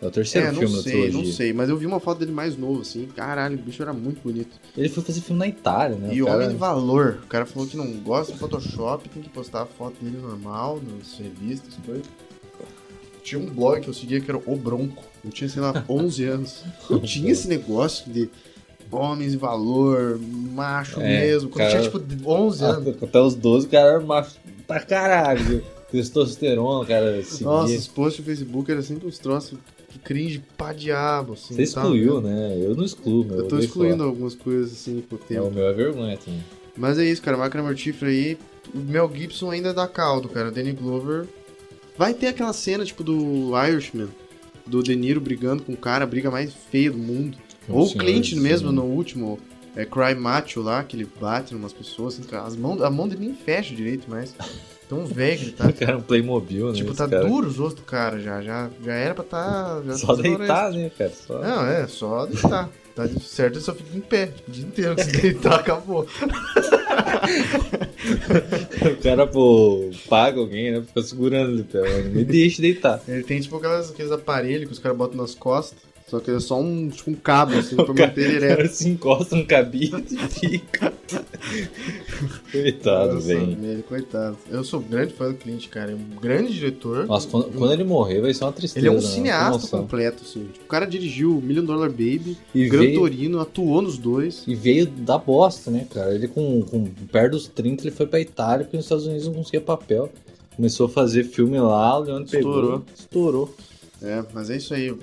É 0.00 0.06
o 0.06 0.10
terceiro 0.10 0.46
é, 0.46 0.52
filme 0.52 0.76
da 0.76 0.82
sei, 0.82 0.92
trilogia. 0.92 1.18
não 1.18 1.32
sei. 1.32 1.52
Mas 1.52 1.68
eu 1.68 1.76
vi 1.76 1.86
uma 1.86 1.98
foto 1.98 2.18
dele 2.18 2.30
mais 2.32 2.56
novo, 2.56 2.82
assim. 2.82 3.06
Caralho, 3.16 3.56
o 3.56 3.60
bicho 3.60 3.82
era 3.82 3.92
muito 3.92 4.20
bonito. 4.22 4.50
Ele 4.76 4.88
foi 4.88 5.02
fazer 5.02 5.20
filme 5.20 5.40
na 5.40 5.48
Itália, 5.48 5.96
né? 5.96 6.14
e 6.14 6.22
o 6.22 6.26
cara... 6.26 6.36
homem 6.38 6.48
de 6.50 6.56
valor. 6.56 7.18
O 7.24 7.26
cara 7.26 7.44
falou 7.44 7.66
que 7.68 7.76
não 7.76 7.86
gosta 8.00 8.32
de 8.32 8.38
Photoshop, 8.38 9.08
tem 9.08 9.22
que 9.22 9.28
postar 9.28 9.62
a 9.62 9.66
foto 9.66 9.96
dele 10.02 10.18
normal 10.18 10.80
nas 10.86 11.18
revistas, 11.18 11.74
coisas. 11.84 12.04
Tinha 13.24 13.40
um 13.40 13.46
blog 13.46 13.80
que 13.80 13.88
eu 13.88 13.94
seguia 13.94 14.20
que 14.20 14.30
era 14.30 14.40
O 14.46 14.56
Bronco. 14.56 15.02
Eu 15.24 15.30
tinha, 15.30 15.48
sei 15.50 15.60
lá, 15.60 15.84
11 15.88 16.24
anos. 16.24 16.64
Eu 16.88 17.00
tinha 17.00 17.32
esse 17.32 17.48
negócio 17.48 18.10
de 18.10 18.30
homens 18.90 19.32
de 19.32 19.36
valor, 19.36 20.18
macho 20.54 21.00
É, 21.00 21.20
mesmo. 21.20 21.50
Quando 21.50 21.64
eu 21.64 21.70
cara- 21.72 21.90
tinha, 21.90 22.00
tipo, 22.00 22.30
11 22.30 22.64
anos. 22.64 23.02
Até 23.02 23.20
os 23.20 23.34
12, 23.34 23.66
o 23.66 23.70
cara 23.70 23.90
era 23.94 24.00
macho 24.00 24.36
pra 24.66 24.80
caralho. 24.80 25.62
Testosterona, 25.90 26.86
cara. 26.86 27.22
Seguia. 27.24 27.46
Nossa, 27.46 27.74
os 27.74 27.88
posts 27.88 28.20
no 28.20 28.24
Facebook 28.26 28.70
eram 28.70 28.82
sempre 28.82 29.08
uns 29.08 29.18
troços 29.18 29.58
cringe 29.98 30.42
pra 30.56 30.72
diabo, 30.72 31.34
assim. 31.34 31.48
Você 31.54 31.56
tá 31.56 31.62
excluiu, 31.82 32.20
vendo? 32.20 32.28
né? 32.28 32.58
Eu 32.60 32.74
não 32.76 32.84
excluo, 32.84 33.24
meu. 33.24 33.38
Eu 33.38 33.48
tô 33.48 33.58
excluindo 33.58 34.02
lá. 34.02 34.08
algumas 34.08 34.34
coisas, 34.34 34.72
assim, 34.72 35.02
com 35.08 35.16
o 35.16 35.18
É, 35.18 35.26
tempo. 35.28 35.46
o 35.46 35.50
meu 35.50 35.66
é 35.66 35.72
vergonha 35.72 36.16
também. 36.16 36.42
Mas 36.76 36.98
é 36.98 37.04
isso, 37.04 37.20
cara. 37.22 37.36
Máquina 37.36 37.62
Mortífera 37.62 38.10
aí. 38.10 38.38
O 38.74 38.78
Mel 38.78 39.10
Gibson 39.14 39.50
ainda 39.50 39.74
dá 39.74 39.86
caldo, 39.88 40.28
cara. 40.28 40.48
O 40.48 40.52
Danny 40.52 40.72
Glover. 40.72 41.26
Vai 41.96 42.14
ter 42.14 42.28
aquela 42.28 42.52
cena, 42.52 42.84
tipo, 42.84 43.02
do 43.02 43.50
Irishman. 43.66 44.08
Do 44.66 44.82
De 44.82 44.94
Niro 44.94 45.20
brigando 45.20 45.62
com 45.62 45.72
o 45.72 45.76
cara, 45.76 46.04
a 46.04 46.06
briga 46.06 46.30
mais 46.30 46.52
feia 46.70 46.90
do 46.90 46.98
mundo. 46.98 47.36
Ou 47.68 47.86
o 47.86 47.92
Clint 47.94 48.32
assim, 48.32 48.40
mesmo, 48.40 48.70
no 48.70 48.84
último. 48.84 49.38
É 49.74 49.84
Cry 49.84 50.14
Macho 50.14 50.60
lá, 50.60 50.82
que 50.84 50.96
ele 50.96 51.06
bate 51.20 51.54
em 51.54 51.56
umas 51.56 51.72
pessoas. 51.72 52.18
Assim, 52.18 52.28
as 52.36 52.56
mãos, 52.56 52.80
a 52.82 52.90
mão 52.90 53.08
dele 53.08 53.26
nem 53.26 53.34
fecha 53.34 53.74
direito 53.74 54.08
mais. 54.10 54.34
Tão 54.88 55.04
velho 55.04 55.52
tá. 55.52 55.68
O 55.68 55.72
cara 55.74 55.92
é 55.92 55.96
um 55.96 56.00
Playmobil, 56.00 56.68
né? 56.68 56.72
tipo, 56.72 56.94
tá 56.94 57.06
cara. 57.06 57.26
duro 57.26 57.46
os 57.46 57.60
ossos 57.60 57.74
do 57.74 57.82
cara 57.82 58.18
já. 58.18 58.40
Já, 58.40 58.70
já 58.82 58.92
era 58.94 59.14
pra 59.14 59.24
tá. 59.24 59.82
Só 59.96 60.16
tá 60.16 60.22
deitar, 60.22 60.72
né, 60.72 60.90
cara? 60.96 61.10
Só... 61.10 61.38
Não, 61.38 61.66
é, 61.66 61.86
só 61.86 62.26
deitar. 62.26 62.70
Tá 62.98 63.06
certo, 63.20 63.54
ele 63.54 63.64
só 63.64 63.72
fica 63.72 63.96
em 63.96 64.00
pé, 64.00 64.32
o 64.48 64.50
dia 64.50 64.64
inteiro. 64.64 65.00
Se 65.00 65.12
deitar, 65.12 65.60
acabou. 65.60 66.04
o 68.82 68.96
cara, 69.00 69.24
pô, 69.24 69.88
paga 70.08 70.40
alguém, 70.40 70.72
né? 70.72 70.82
Fica 70.84 71.02
segurando 71.02 71.52
ele, 71.52 71.62
pelo 71.62 71.84
menos. 71.84 72.12
Me 72.12 72.24
deixa 72.24 72.60
deitar. 72.60 73.00
Ele 73.06 73.22
tem 73.22 73.40
tipo 73.40 73.56
aquelas, 73.56 73.92
aqueles 73.92 74.10
aparelhos 74.10 74.66
que 74.66 74.72
os 74.72 74.80
caras 74.80 74.98
botam 74.98 75.16
nas 75.16 75.32
costas. 75.32 75.78
Só 76.08 76.20
que 76.20 76.30
é 76.30 76.40
só 76.40 76.58
um, 76.58 76.88
tipo, 76.88 77.10
um 77.10 77.14
cabo, 77.14 77.54
assim, 77.54 77.76
pra 77.76 77.86
manter 77.88 78.18
ele 78.18 78.32
o 78.32 78.36
ereto. 78.36 78.56
cara 78.56 78.68
se 78.72 78.88
encosta 78.88 79.36
no 79.36 79.44
cabide 79.44 80.04
e 80.10 80.18
fica. 80.28 80.92
Coitado, 82.50 83.20
velho. 83.20 83.82
coitado. 83.84 84.38
Eu 84.50 84.64
sou 84.64 84.80
grande 84.80 85.12
fã 85.14 85.28
do 85.28 85.34
Clint, 85.34 85.68
cara. 85.68 85.92
É 85.92 85.94
um 85.94 86.20
grande 86.20 86.52
diretor. 86.52 87.06
Nossa, 87.06 87.28
quando, 87.28 87.52
quando 87.52 87.72
ele 87.72 87.84
morrer 87.84 88.20
vai 88.20 88.32
ser 88.32 88.44
uma 88.44 88.52
tristeza. 88.52 88.86
ele 88.86 88.94
é 88.94 88.98
um 88.98 89.02
né? 89.02 89.08
cineasta 89.08 89.76
completo, 89.76 90.22
assim. 90.22 90.46
Tipo, 90.52 90.64
o 90.64 90.68
cara 90.68 90.86
dirigiu 90.86 91.40
Million 91.42 91.64
Dollar 91.64 91.90
Baby, 91.90 92.36
E 92.54 92.68
Gran 92.68 92.80
veio, 92.80 92.98
Torino, 93.00 93.40
atuou 93.40 93.82
nos 93.82 93.98
dois. 93.98 94.44
e 94.46 94.54
veio 94.54 94.86
da 94.86 95.18
bosta, 95.18 95.70
né, 95.70 95.86
cara? 95.90 96.14
Ele 96.14 96.28
com, 96.28 96.62
com 96.62 96.84
perto 97.12 97.32
dos 97.32 97.48
30, 97.48 97.82
ele 97.84 97.90
foi 97.90 98.06
pra 98.06 98.20
Itália, 98.20 98.64
porque 98.64 98.76
nos 98.76 98.86
Estados 98.86 99.06
Unidos 99.06 99.26
não 99.26 99.34
conseguia 99.34 99.60
papel. 99.60 100.10
Começou 100.56 100.86
a 100.86 100.88
fazer 100.88 101.24
filme 101.24 101.58
lá, 101.60 101.98
o 101.98 102.02
Leandro 102.02 102.24
Estourou. 102.24 102.62
pegou. 102.62 102.84
Estourou. 102.98 103.54
É, 104.02 104.24
mas 104.32 104.48
é 104.50 104.56
isso 104.56 104.74
aí. 104.74 104.94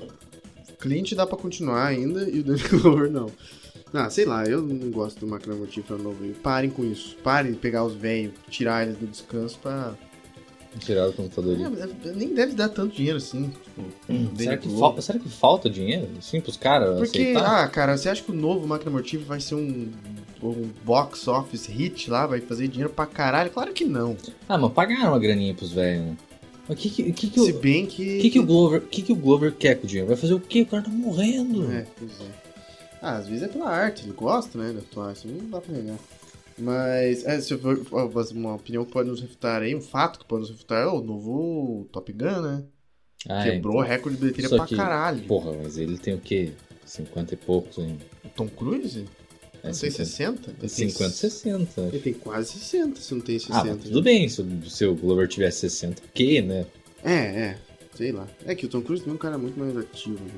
Clint 0.86 1.14
dá 1.16 1.26
pra 1.26 1.36
continuar 1.38 1.88
ainda 1.88 2.30
e 2.30 2.40
o 2.40 2.44
Danny 2.44 2.62
Glover 2.70 3.10
não. 3.12 3.32
Ah, 3.94 4.10
sei 4.10 4.26
lá, 4.26 4.46
eu 4.46 4.62
não 4.62 4.92
gosto 4.92 5.20
do 5.20 5.28
Máquina 5.28 5.56
Mortífera 5.56 5.98
novo. 5.98 6.24
aí. 6.24 6.34
Parem 6.34 6.70
com 6.70 6.84
isso. 6.84 7.16
Parem 7.24 7.54
de 7.54 7.58
pegar 7.58 7.84
os 7.84 7.94
velhos, 7.94 8.34
tirar 8.50 8.84
eles 8.84 8.98
do 8.98 9.08
descanso 9.08 9.58
pra. 9.60 9.96
Tiraram 10.80 11.12
o 11.12 11.14
computador 11.14 11.56
ali. 11.56 11.64
É, 11.82 12.12
nem 12.14 12.34
deve 12.34 12.54
dar 12.54 12.68
tanto 12.68 12.94
dinheiro 12.94 13.18
assim. 13.18 13.48
Tipo, 13.64 13.90
Danny 14.10 14.38
Será 14.38 14.58
que, 14.58 14.70
falta, 14.78 15.02
será 15.02 15.18
que 15.20 15.30
falta 15.30 15.70
dinheiro? 15.70 16.10
Sim, 16.20 16.42
pros 16.42 16.58
caras 16.58 16.98
Porque, 17.00 17.18
aceitar? 17.20 17.64
ah, 17.64 17.68
cara, 17.70 17.98
você 17.98 18.10
acha 18.10 18.22
que 18.22 18.32
o 18.32 18.36
novo 18.36 18.68
Máquina 18.68 18.92
Mortífera 18.92 19.26
vai 19.30 19.40
ser 19.40 19.56
um, 19.56 19.90
um 20.44 20.70
box 20.84 21.30
office 21.30 21.66
hit 21.68 22.10
lá? 22.10 22.28
Vai 22.28 22.42
fazer 22.42 22.68
dinheiro 22.68 22.92
pra 22.92 23.06
caralho? 23.06 23.50
Claro 23.52 23.72
que 23.72 23.86
não. 23.86 24.18
Ah, 24.50 24.58
mas 24.58 24.74
pagaram 24.74 25.10
uma 25.14 25.20
graninha 25.20 25.54
pros 25.54 25.72
velhos, 25.72 26.08
né? 26.08 26.18
Mas 26.68 26.78
o 26.78 26.82
que 26.82 26.90
que, 26.90 27.12
que, 27.14 27.30
que, 27.30 27.40
Se 27.40 27.52
o, 27.52 27.60
bem 27.60 27.86
que. 27.86 28.20
que, 28.20 28.30
que, 28.32 28.40
o 28.40 28.46
Glover, 28.46 28.82
que, 28.82 29.02
que 29.02 29.12
o 29.14 29.16
Glover 29.16 29.54
quer 29.54 29.76
com 29.76 29.86
o 29.86 29.88
dinheiro? 29.88 30.08
Vai 30.08 30.18
fazer 30.18 30.34
o 30.34 30.40
quê? 30.40 30.62
O 30.62 30.66
cara 30.66 30.84
tá 30.84 30.90
morrendo. 30.90 31.72
É, 31.72 31.86
pois 31.98 32.12
é. 32.22 32.46
Ah, 33.02 33.18
às 33.18 33.28
vezes 33.28 33.44
é 33.44 33.48
pela 33.48 33.70
arte, 33.70 34.04
ele 34.04 34.14
gosta, 34.14 34.58
né, 34.58 34.72
de 34.72 34.80
atuar, 34.80 35.14
isso 35.14 35.28
não 35.28 35.50
dá 35.50 35.62
pra 35.62 35.72
negar. 35.76 35.98
Mas, 36.58 37.24
é, 37.26 37.40
se 37.40 37.56
for 37.58 37.86
ó, 37.92 38.10
mas 38.12 38.32
uma 38.32 38.56
opinião 38.56 38.84
que 38.86 38.92
pode 38.92 39.10
nos 39.10 39.20
refutar 39.22 39.62
aí, 39.62 39.76
um 39.76 39.82
fato 39.82 40.18
que 40.20 40.26
pode 40.26 40.42
nos 40.42 40.50
refutar 40.50 40.84
é 40.84 40.88
o 40.88 41.02
novo 41.02 41.88
Top 41.92 42.12
Gun, 42.12 42.42
né? 42.42 42.64
Ah, 43.28 43.44
Quebrou 43.44 43.78
o 43.78 43.82
recorde 43.82 44.16
de 44.18 44.22
bilheteria 44.22 44.50
Só 44.50 44.58
pra 44.58 44.66
que- 44.66 44.76
caralho. 44.76 45.22
Porra, 45.24 45.52
mas 45.62 45.78
ele 45.78 45.98
tem 45.98 46.14
o 46.14 46.20
quê? 46.20 46.54
50 46.86 47.34
e 47.34 47.38
poucos 47.38 47.78
ainda. 47.78 48.04
O 48.24 48.30
Tom 48.30 48.48
Cruise? 48.48 49.06
É 49.66 49.72
tem 49.72 49.92
50, 49.92 50.06
60? 50.06 50.50
Ele 50.50 50.58
tem 50.60 50.70
50 50.70 51.10
60. 51.10 51.82
Ele 51.82 52.00
tem 52.00 52.14
quase 52.14 52.52
60, 52.54 53.02
se 53.02 53.14
não 53.14 53.22
tem 53.22 53.40
60. 53.40 53.72
Ah, 53.72 53.76
tudo 53.76 54.02
bem, 54.02 54.30
se 54.30 54.42
o, 54.42 54.70
se 54.70 54.86
o 54.86 54.96
Glover 54.96 55.28
tivesse 55.28 55.62
60, 55.62 56.02
o 56.02 56.06
quê, 56.14 56.42
né? 56.42 56.66
É, 57.04 57.14
é. 57.14 57.58
Sei 57.96 58.12
lá. 58.12 58.28
É 58.46 58.54
que 58.54 58.66
o 58.66 58.70
Tom 58.70 58.82
Cruise 58.82 59.04
também 59.04 59.14
é 59.14 59.16
um 59.16 59.20
cara 59.20 59.38
muito 59.38 59.60
mais 59.60 59.76
ativo, 59.76 60.20
né? 60.24 60.32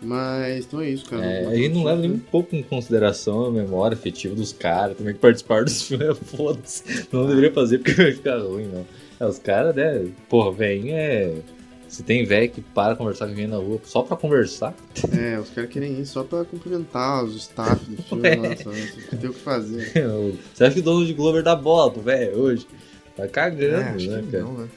Mas 0.00 0.66
então 0.66 0.80
é 0.80 0.90
isso, 0.90 1.06
cara. 1.06 1.24
É, 1.24 1.46
aí 1.46 1.68
não 1.68 1.84
leva 1.84 2.00
nem 2.00 2.12
um 2.12 2.18
pouco 2.18 2.54
em 2.54 2.62
consideração 2.62 3.46
a 3.46 3.50
memória 3.50 3.96
afetiva 3.96 4.34
dos 4.34 4.52
caras, 4.52 4.96
também 4.96 5.14
que 5.14 5.20
participaram 5.20 5.64
dos 5.64 5.82
filmes, 5.82 6.08
é 6.08 6.14
foda-se. 6.14 7.06
Não 7.10 7.26
deveria 7.26 7.52
fazer 7.52 7.78
porque 7.78 7.94
vai 7.94 8.12
ficar 8.12 8.38
ruim, 8.38 8.66
não. 8.66 8.86
É, 9.18 9.26
os 9.26 9.38
caras, 9.38 9.74
né? 9.74 10.06
Porra, 10.28 10.52
velhinho 10.52 10.94
é. 10.94 11.34
Se 11.88 12.02
tem 12.02 12.24
velho 12.24 12.50
que 12.50 12.60
para 12.60 12.96
conversar 12.96 13.26
com 13.26 13.30
alguém 13.32 13.46
na 13.46 13.56
rua 13.56 13.80
só 13.84 14.02
pra 14.02 14.16
conversar, 14.16 14.74
É, 15.16 15.38
os 15.38 15.50
caras 15.50 15.70
querem 15.70 16.00
ir 16.00 16.06
só 16.06 16.24
pra 16.24 16.44
cumprimentar 16.44 17.24
os 17.24 17.34
staff 17.36 17.84
do 17.88 18.02
filme, 18.02 18.26
É. 18.28 18.36
lá, 18.36 18.56
sabe? 18.56 18.92
Tem 19.20 19.30
o 19.30 19.32
que 19.32 19.40
fazer. 19.40 19.92
você 20.54 20.64
acha 20.64 20.74
que 20.74 20.80
o 20.80 20.82
Donald 20.82 21.12
Glover 21.14 21.42
dá 21.42 21.54
bola 21.54 21.90
pro 21.92 22.02
velho 22.02 22.36
hoje? 22.38 22.66
Tá 23.16 23.26
cagando, 23.28 23.76
É, 23.76 23.88
acho 23.90 24.10
né, 24.10 24.22
que 24.22 24.32
cara? 24.32 24.42
não, 24.44 24.54
né? 24.54 24.68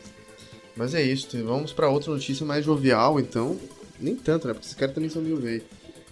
Mas 0.75 0.93
é 0.93 1.01
isso, 1.01 1.27
vamos 1.43 1.73
pra 1.73 1.89
outra 1.89 2.11
notícia 2.11 2.45
mais 2.45 2.63
jovial, 2.63 3.19
então. 3.19 3.57
Nem 3.99 4.15
tanto, 4.15 4.47
né? 4.47 4.53
Porque 4.53 4.65
esses 4.65 4.77
caras 4.77 4.95
também 4.95 5.09
são 5.09 5.21
meio 5.21 5.35
velho. 5.37 5.61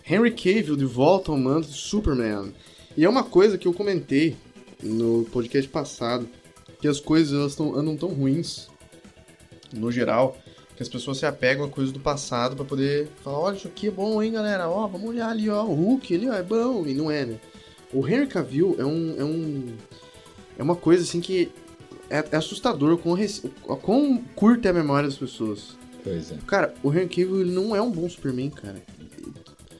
Henry 0.09 0.31
Cavill 0.31 0.75
de 0.75 0.83
volta 0.85 1.31
ao 1.31 1.37
manto 1.37 1.67
de 1.69 1.77
Superman. 1.77 2.51
E 2.97 3.05
é 3.05 3.09
uma 3.09 3.23
coisa 3.23 3.57
que 3.57 3.67
eu 3.67 3.73
comentei 3.73 4.35
no 4.83 5.25
podcast 5.31 5.69
passado, 5.69 6.27
que 6.81 6.87
as 6.87 6.99
coisas 6.99 7.33
elas 7.33 7.55
tão, 7.55 7.75
andam 7.75 7.95
tão 7.95 8.09
ruins, 8.09 8.67
no 9.73 9.89
geral, 9.91 10.37
que 10.77 10.83
as 10.83 10.87
pessoas 10.87 11.17
se 11.17 11.25
apegam 11.25 11.65
a 11.65 11.69
coisas 11.69 11.91
do 11.91 11.99
passado 11.99 12.55
pra 12.55 12.63
poder 12.63 13.09
falar, 13.23 13.39
olha, 13.39 13.57
isso 13.57 13.67
aqui 13.67 13.87
é 13.87 13.91
bom, 13.91 14.21
hein, 14.21 14.31
galera? 14.31 14.69
Ó, 14.69 14.85
vamos 14.87 15.09
olhar 15.09 15.27
ali, 15.29 15.49
ó, 15.49 15.63
o 15.65 15.73
Hulk 15.73 16.15
ali, 16.15 16.29
ó, 16.29 16.33
é 16.35 16.43
bom. 16.43 16.85
E 16.85 16.93
não 16.93 17.09
é, 17.11 17.25
né? 17.25 17.35
O 17.91 18.07
Henry 18.07 18.27
Cavill 18.27 18.75
é 18.77 18.85
um... 18.85 19.15
É, 19.17 19.23
um, 19.23 19.65
é 20.59 20.63
uma 20.63 20.75
coisa, 20.75 21.01
assim, 21.03 21.19
que 21.19 21.49
é, 22.09 22.23
é 22.31 22.35
assustador 22.37 22.95
rec- 23.15 23.43
o 23.67 23.75
quão 23.75 24.21
curta 24.35 24.67
é 24.67 24.71
a 24.71 24.73
memória 24.73 25.09
das 25.09 25.17
pessoas. 25.17 25.75
Pois 26.03 26.31
é. 26.31 26.35
Cara, 26.45 26.73
o 26.83 26.93
Henry 26.93 27.07
Cavill 27.07 27.41
ele 27.41 27.51
não 27.51 27.75
é 27.75 27.81
um 27.81 27.91
bom 27.91 28.07
Superman, 28.07 28.51
cara. 28.51 28.81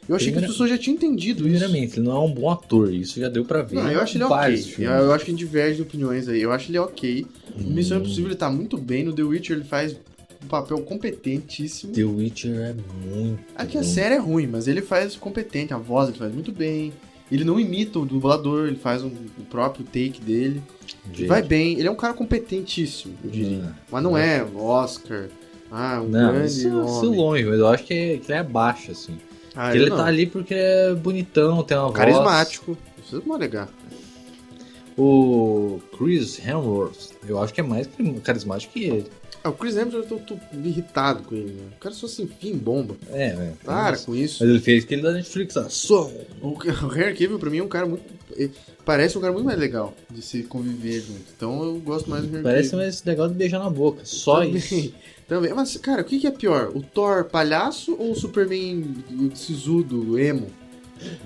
Eu 0.10 0.16
achei 0.16 0.32
que 0.32 0.40
as 0.40 0.46
pessoas 0.48 0.70
já 0.70 0.78
tinham 0.78 0.96
entendido 0.96 1.48
isso. 1.48 1.60
Primeiramente, 1.60 2.00
ele 2.00 2.08
não 2.08 2.16
é 2.16 2.20
um 2.22 2.34
bom 2.34 2.50
ator, 2.50 2.94
isso 2.94 3.20
já 3.20 3.28
deu 3.28 3.44
pra 3.44 3.62
ver. 3.62 3.76
Não, 3.76 3.92
eu 3.92 4.00
acho 4.02 4.18
ele 4.18 4.24
ok. 4.24 4.76
Eu, 4.80 4.92
eu 4.92 5.12
acho 5.14 5.26
que 5.26 5.32
a 5.32 5.34
gente 5.34 5.40
diverge 5.40 5.76
de 5.76 5.82
opiniões 5.82 6.30
aí. 6.30 6.42
Eu 6.42 6.52
acho 6.54 6.72
ele 6.72 6.80
ok. 6.80 7.26
No 7.58 7.70
Missão 7.72 7.98
Hum. 7.98 8.02
Impossível 8.02 8.28
ele 8.30 8.36
tá 8.36 8.50
muito 8.50 8.78
bem. 8.78 9.04
No 9.04 9.14
The 9.14 9.24
Witcher 9.24 9.58
ele 9.58 9.66
faz 9.66 9.98
um 10.44 10.48
papel 10.48 10.80
competentíssimo. 10.82 11.94
The 11.94 12.04
Witcher 12.04 12.56
é 12.56 12.76
muito. 13.06 13.40
Aqui 13.56 13.78
a 13.78 13.82
bom. 13.82 13.88
série 13.88 14.16
é 14.16 14.20
ruim, 14.20 14.48
mas 14.48 14.68
ele 14.68 14.82
faz 14.82 15.16
competente. 15.16 15.74
A 15.74 15.78
voz 15.78 16.10
ele 16.10 16.18
faz 16.18 16.34
muito 16.34 16.52
bem. 16.52 16.94
Ele 17.32 17.44
não 17.44 17.60
imita 17.60 18.00
o 18.00 18.06
dublador, 18.06 18.68
ele 18.68 18.78
faz 18.78 19.04
um- 19.04 19.08
o 19.38 19.44
próprio 19.50 19.84
take 19.86 20.22
dele. 20.22 20.64
Ele 21.08 21.16
Gente, 21.18 21.28
vai 21.28 21.42
bem. 21.44 21.78
Ele 21.78 21.88
é 21.88 21.92
um 21.92 21.96
cara 21.96 22.14
competentíssimo, 22.14 23.14
eu 23.24 23.30
diria. 23.30 23.58
Não. 23.58 23.76
Mas 23.92 24.04
não 24.04 24.18
é 24.18 24.44
Oscar. 24.56 25.28
Ah, 25.70 26.02
um 26.02 26.08
Não, 26.08 26.32
grande 26.32 26.48
isso, 26.48 26.68
isso 26.68 26.72
homem. 27.08 27.20
longe, 27.20 27.44
mas 27.46 27.60
eu 27.60 27.68
acho 27.68 27.84
que, 27.84 27.94
é- 27.94 28.18
que 28.18 28.32
ele 28.32 28.40
é 28.40 28.44
baixo, 28.44 28.92
assim. 28.92 29.18
Ah, 29.54 29.76
ele 29.76 29.90
não. 29.90 29.98
tá 29.98 30.06
ali 30.06 30.26
porque 30.26 30.54
é 30.54 30.94
bonitão, 30.96 31.62
tem 31.64 31.76
uma 31.76 31.88
voz. 31.88 31.98
Carismático. 31.98 32.78
Vocês 33.06 33.22
vão 33.24 33.36
alegar. 33.36 33.68
O 34.98 35.80
Chris 35.98 36.40
Hemsworth, 36.40 37.12
eu 37.28 37.40
acho 37.42 37.54
que 37.54 37.60
é 37.62 37.64
mais 37.64 37.88
carismático 38.24 38.74
que 38.74 38.84
ele. 38.86 39.06
Ah, 39.44 39.50
o 39.50 39.54
Chris 39.54 39.78
Hemsworth, 39.78 40.12
eu 40.12 40.20
tô, 40.20 40.36
tô 40.36 40.40
irritado 40.64 41.24
com 41.24 41.36
ele, 41.36 41.52
né? 41.52 41.64
O 41.76 41.80
cara 41.80 41.94
só 41.96 42.08
se 42.08 42.22
enfia 42.22 42.52
em 42.52 42.58
bomba. 42.58 42.96
É, 43.12 43.34
né? 43.34 43.54
Para 43.64 43.92
mas, 43.92 44.06
com 44.06 44.16
isso. 44.16 44.38
mas 44.42 44.50
ele 44.50 44.60
fez 44.60 44.84
aquele 44.84 45.02
da 45.02 45.12
Netflix, 45.12 45.56
ah, 45.58 45.70
som. 45.70 46.12
O, 46.42 46.50
o 46.50 46.94
Henry 46.96 47.14
Cavill, 47.14 47.40
pra 47.40 47.50
mim, 47.50 47.60
é 47.60 47.64
um 47.64 47.68
cara 47.68 47.86
muito... 47.86 48.04
ele 48.36 48.52
Parece 48.84 49.18
um 49.18 49.22
cara 49.22 49.34
muito 49.34 49.46
mais 49.46 49.60
legal 49.60 49.94
de 50.10 50.22
se 50.22 50.44
conviver 50.44 51.02
junto. 51.02 51.26
Então 51.36 51.62
eu 51.62 51.76
gosto 51.80 52.10
mais 52.10 52.24
do 52.24 52.34
Henry 52.34 52.44
Parece 52.44 52.70
Cavill. 52.70 52.86
mais 52.86 53.04
legal 53.04 53.28
de 53.28 53.34
beijar 53.34 53.60
na 53.60 53.70
boca, 53.70 54.00
só 54.06 54.40
Também. 54.40 54.56
isso. 54.56 54.94
Também. 55.28 55.54
Mas, 55.54 55.76
cara, 55.76 56.02
o 56.02 56.06
que, 56.06 56.20
que 56.20 56.28
é 56.28 56.32
pior? 56.32 56.72
O 56.74 56.82
Thor 56.82 57.26
palhaço 57.26 57.96
ou 58.00 58.12
o 58.12 58.16
Superman 58.16 58.96
sisudo, 59.36 60.18
emo? 60.18 60.48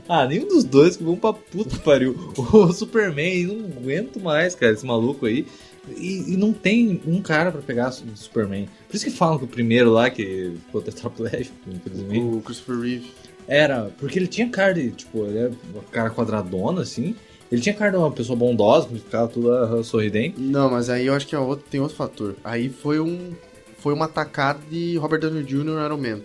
Ah, 0.10 0.26
nenhum 0.26 0.48
dos 0.48 0.64
dois 0.64 0.98
que 0.98 1.04
vão 1.04 1.16
pra 1.16 1.34
puta 1.34 1.78
que 1.78 1.84
pariu. 1.84 2.16
O 2.36 2.74
Superman, 2.74 3.44
eu 3.44 3.54
não 3.54 3.66
aguento 3.78 4.20
mais, 4.20 4.56
cara, 4.56 4.74
esse 4.74 4.86
maluco 4.86 5.28
aí. 5.28 5.46
E, 5.90 6.34
e 6.34 6.38
não 6.38 6.54
tem 6.54 7.02
um 7.08 7.22
cara 7.22 7.52
pra 7.52 7.62
pegar 7.62 7.90
o 7.90 8.18
Superman. 8.18 8.68
Por 8.88 8.96
isso 8.96 9.06
que 9.06 9.12
falam 9.12 9.38
que 9.40 9.46
o 9.46 9.48
primeiro 9.48 9.92
lá, 9.92 10.10
que 10.10 10.54
ficou 10.66 10.82
tetraplégico, 10.84 11.56
infelizmente, 11.68 12.20
O 12.38 12.42
Christopher 12.42 12.80
Reeve. 12.80 13.12
era. 13.48 13.92
Porque 13.98 14.20
ele 14.20 14.28
tinha 14.28 14.48
cara 14.50 14.74
de, 14.74 14.92
tipo, 14.92 15.26
ele 15.26 15.40
é 15.40 15.52
uma 15.74 15.84
cara 15.92 16.10
quadradona, 16.12 16.82
assim. 16.82 17.16
Ele 17.52 17.60
tinha 17.62 17.76
cara 17.76 17.92
de 17.92 17.98
uma 17.98 18.12
pessoa 18.12 18.36
bondosa, 18.38 18.88
que 18.88 19.00
ficava 19.00 19.28
toda 19.28 19.84
sorridente. 19.84 20.40
Não, 20.40 20.70
mas 20.70 20.90
aí 20.90 21.08
eu 21.08 21.14
acho 21.14 21.28
que 21.28 21.36
é 21.36 21.40
outro, 21.40 21.66
tem 21.70 21.82
outro 21.82 21.98
fator. 21.98 22.36
Aí 22.44 22.70
foi 22.70 23.00
um 23.00 23.32
foi 23.78 23.94
uma 23.94 24.06
atacada 24.06 24.60
de 24.70 24.96
Robert 24.98 25.20
Downey 25.20 25.44
Jr. 25.44 25.64
no 25.64 25.84
Iron 25.84 25.98
Man. 25.98 26.22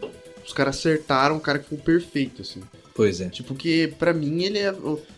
Os 0.47 0.53
caras 0.53 0.77
acertaram 0.77 1.37
o 1.37 1.41
cara 1.41 1.59
que 1.59 1.65
ficou 1.65 1.79
perfeito, 1.79 2.43
assim. 2.43 2.61
Pois 2.97 3.21
é. 3.21 3.29
Tipo, 3.29 3.55
que 3.55 3.89
pra 3.99 4.15
mim 4.15 4.43
ele 4.43 4.59
é. 4.59 4.75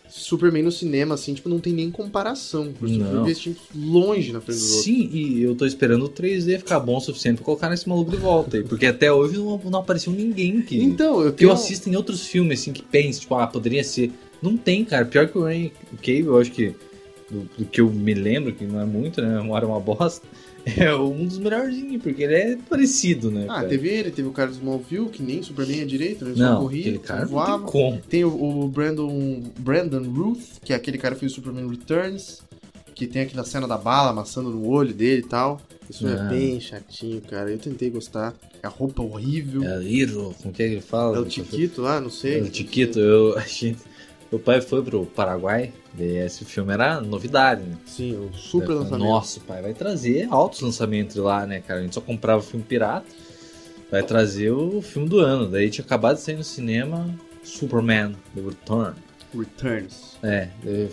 Superman 0.09 0.63
no 0.63 0.71
cinema, 0.71 1.15
assim, 1.15 1.33
tipo, 1.33 1.47
não 1.47 1.59
tem 1.59 1.71
nem 1.71 1.89
comparação. 1.89 2.73
O 2.81 2.87
Superman 2.87 3.13
Não. 3.13 3.21
investiu 3.21 3.55
longe 3.73 4.33
na 4.33 4.41
frente 4.41 4.57
dos 4.57 4.67
outros. 4.71 4.83
Sim, 4.83 5.09
e 5.13 5.41
eu 5.43 5.55
tô 5.55 5.65
esperando 5.65 6.03
o 6.03 6.09
3D 6.09 6.57
ficar 6.57 6.79
bom 6.79 6.97
o 6.97 6.99
suficiente 6.99 7.37
pra 7.37 7.45
colocar 7.45 7.69
nesse 7.69 7.87
maluco 7.87 8.11
de 8.11 8.17
volta 8.17 8.57
aí. 8.57 8.63
Porque 8.63 8.85
até 8.87 9.13
hoje 9.13 9.37
não, 9.37 9.57
não 9.57 9.79
apareceu 9.79 10.11
ninguém 10.11 10.61
que. 10.61 10.77
Então, 10.83 11.21
eu 11.21 11.31
que 11.31 11.45
eu 11.45 11.51
assisto 11.51 11.89
em 11.89 11.95
outros 11.95 12.25
filmes, 12.25 12.59
assim, 12.59 12.73
que 12.73 12.81
pense, 12.81 13.21
tipo, 13.21 13.35
ah, 13.35 13.47
poderia 13.47 13.83
ser. 13.83 14.11
Não 14.41 14.57
tem, 14.57 14.83
cara. 14.83 15.05
Pior 15.05 15.27
que 15.27 15.37
o 15.37 15.47
Henry 15.47 15.71
Cave, 16.01 16.25
eu 16.25 16.37
acho 16.37 16.51
que. 16.51 16.75
Do, 17.29 17.47
do 17.59 17.65
que 17.65 17.79
eu 17.79 17.89
me 17.91 18.15
lembro, 18.15 18.51
que 18.51 18.65
não 18.65 18.81
é 18.81 18.85
muito, 18.85 19.21
né? 19.21 19.39
Uma 19.39 19.53
hora 19.53 19.65
é 19.65 19.67
uma 19.67 19.79
bosta. 19.79 20.27
É 20.77 20.95
um 20.95 21.25
dos 21.25 21.37
melhorzinhos, 21.37 22.01
porque 22.01 22.23
ele 22.23 22.33
é 22.35 22.57
parecido, 22.69 23.31
né? 23.31 23.45
Ah, 23.49 23.55
cara? 23.55 23.67
teve 23.69 23.87
ele, 23.89 24.11
teve 24.11 24.27
o 24.27 24.31
cara 24.31 24.49
do 24.49 24.55
Smallville, 24.57 25.09
que 25.09 25.21
nem 25.23 25.41
Superman 25.41 25.81
é 25.81 25.85
direito, 25.85 26.25
né? 26.25 26.33
Só 26.35 26.39
Não, 26.43 26.61
corria, 26.61 26.81
aquele 26.81 26.99
cara 26.99 27.25
só 27.27 27.33
não 27.35 27.43
tem 27.45 27.47
voava. 27.47 27.63
como. 27.65 28.01
Tem 28.09 28.23
o, 28.25 28.29
o 28.63 28.67
Brandon, 28.67 29.43
Brandon 29.59 30.03
Ruth, 30.03 30.59
que 30.63 30.73
é 30.73 30.75
aquele 30.75 30.97
cara 30.97 31.15
que 31.15 31.21
fez 31.21 31.31
o 31.31 31.35
Superman 31.35 31.69
Returns, 31.69 32.41
que 32.95 33.07
tem 33.07 33.21
aquela 33.21 33.45
cena 33.45 33.67
da 33.67 33.77
bala 33.77 34.09
amassando 34.11 34.49
no 34.49 34.67
olho 34.67 34.93
dele 34.93 35.21
e 35.21 35.25
tal. 35.29 35.61
Isso 35.89 36.07
é 36.07 36.13
Ah. 36.19 36.23
bem 36.23 36.59
chatinho, 36.59 37.21
cara. 37.21 37.49
Eu 37.49 37.57
tentei 37.57 37.89
gostar. 37.89 38.35
A 38.61 38.67
roupa 38.67 39.01
horrível. 39.01 39.63
É 39.63 39.77
Liro, 39.77 40.35
como 40.41 40.53
que 40.53 40.61
é 40.61 40.67
que 40.67 40.73
ele 40.73 40.81
fala? 40.81 41.15
É 41.15 41.19
o 41.19 41.25
Tiquito 41.25 41.81
lá, 41.81 42.01
não 42.01 42.09
sei. 42.09 42.39
É 42.39 42.41
o 42.43 42.49
Tiquito, 42.49 42.99
eu, 42.99 43.35
a 43.39 43.41
gente, 43.41 43.77
meu 44.31 44.39
pai 44.39 44.61
foi 44.61 44.83
pro 44.83 45.05
Paraguai, 45.05 45.73
e 45.97 46.03
esse 46.03 46.45
filme 46.45 46.71
era 46.71 47.01
novidade, 47.01 47.63
né? 47.63 47.75
Sim, 47.85 48.15
o 48.15 48.33
super 48.33 48.67
falei, 48.67 48.81
lançamento. 48.81 49.07
Nossa, 49.07 49.39
o 49.39 49.41
pai 49.43 49.61
vai 49.61 49.73
trazer 49.73 50.27
altos 50.29 50.61
lançamentos 50.61 51.15
lá, 51.15 51.45
né, 51.47 51.61
cara? 51.61 51.79
A 51.79 51.83
gente 51.83 51.95
só 51.95 52.01
comprava 52.01 52.41
filme 52.41 52.63
pirata, 52.63 53.07
vai 53.89 54.03
trazer 54.03 54.51
o 54.51 54.81
filme 54.81 55.09
do 55.09 55.19
ano. 55.19 55.49
Daí 55.49 55.69
tinha 55.69 55.83
acabado 55.83 56.17
de 56.17 56.21
sair 56.21 56.35
no 56.35 56.43
cinema 56.43 57.09
Superman, 57.43 58.15
The 58.35 58.41
Return. 58.41 58.95
Returns. 59.35 60.17
É, 60.23 60.49
eu 60.63 60.89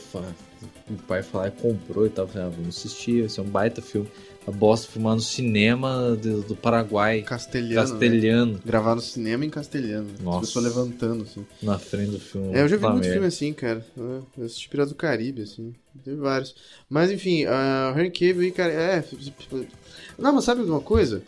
o 0.91 0.95
pai 1.07 1.21
e 1.21 1.51
comprou 1.51 2.07
e 2.07 2.11
tal. 2.11 2.27
Falei, 2.27 2.49
ah, 2.49 2.51
vamos 2.51 2.77
assistir, 2.77 3.21
vai 3.21 3.29
ser 3.29 3.41
um 3.41 3.45
baita 3.45 3.81
filme. 3.83 4.09
A 4.47 4.51
bosta 4.53 4.87
filmar 4.93 5.17
no 5.17 5.21
cinema 5.21 6.15
do, 6.15 6.43
do 6.43 6.55
Paraguai, 6.55 7.23
Castelhano. 7.23 7.75
Né? 7.75 7.91
castelhano, 7.91 8.61
Gravar 8.65 8.95
no 8.95 9.01
cinema 9.01 9.45
em 9.45 9.51
castelhano. 9.51 10.09
Nossa. 10.23 10.39
As 10.39 10.47
pessoas 10.47 10.65
levantando, 10.67 11.25
assim. 11.25 11.45
na 11.61 11.79
frente 11.81 12.13
do 12.13 12.21
filme. 12.21 12.55
É, 12.55 12.63
eu 12.63 12.69
já 12.69 12.77
vi 12.77 12.83
Puta 12.83 12.93
muito 12.93 13.03
merda. 13.03 13.15
filme 13.15 13.27
assim, 13.27 13.53
cara. 13.53 13.85
Eu 13.97 14.25
assisti 14.45 14.69
Piratas 14.69 14.93
do 14.93 14.97
Caribe, 14.97 15.43
assim. 15.43 15.75
Teve 16.05 16.17
vários. 16.19 16.55
Mas 16.89 17.11
enfim, 17.11 17.45
Henry 17.97 18.11
Cavill 18.11 18.43
aí, 18.43 18.53
cara, 18.53 18.73
é... 18.73 19.05
Não, 20.17 20.33
mas 20.33 20.45
sabe 20.45 20.63
uma 20.63 20.81
coisa? 20.81 21.23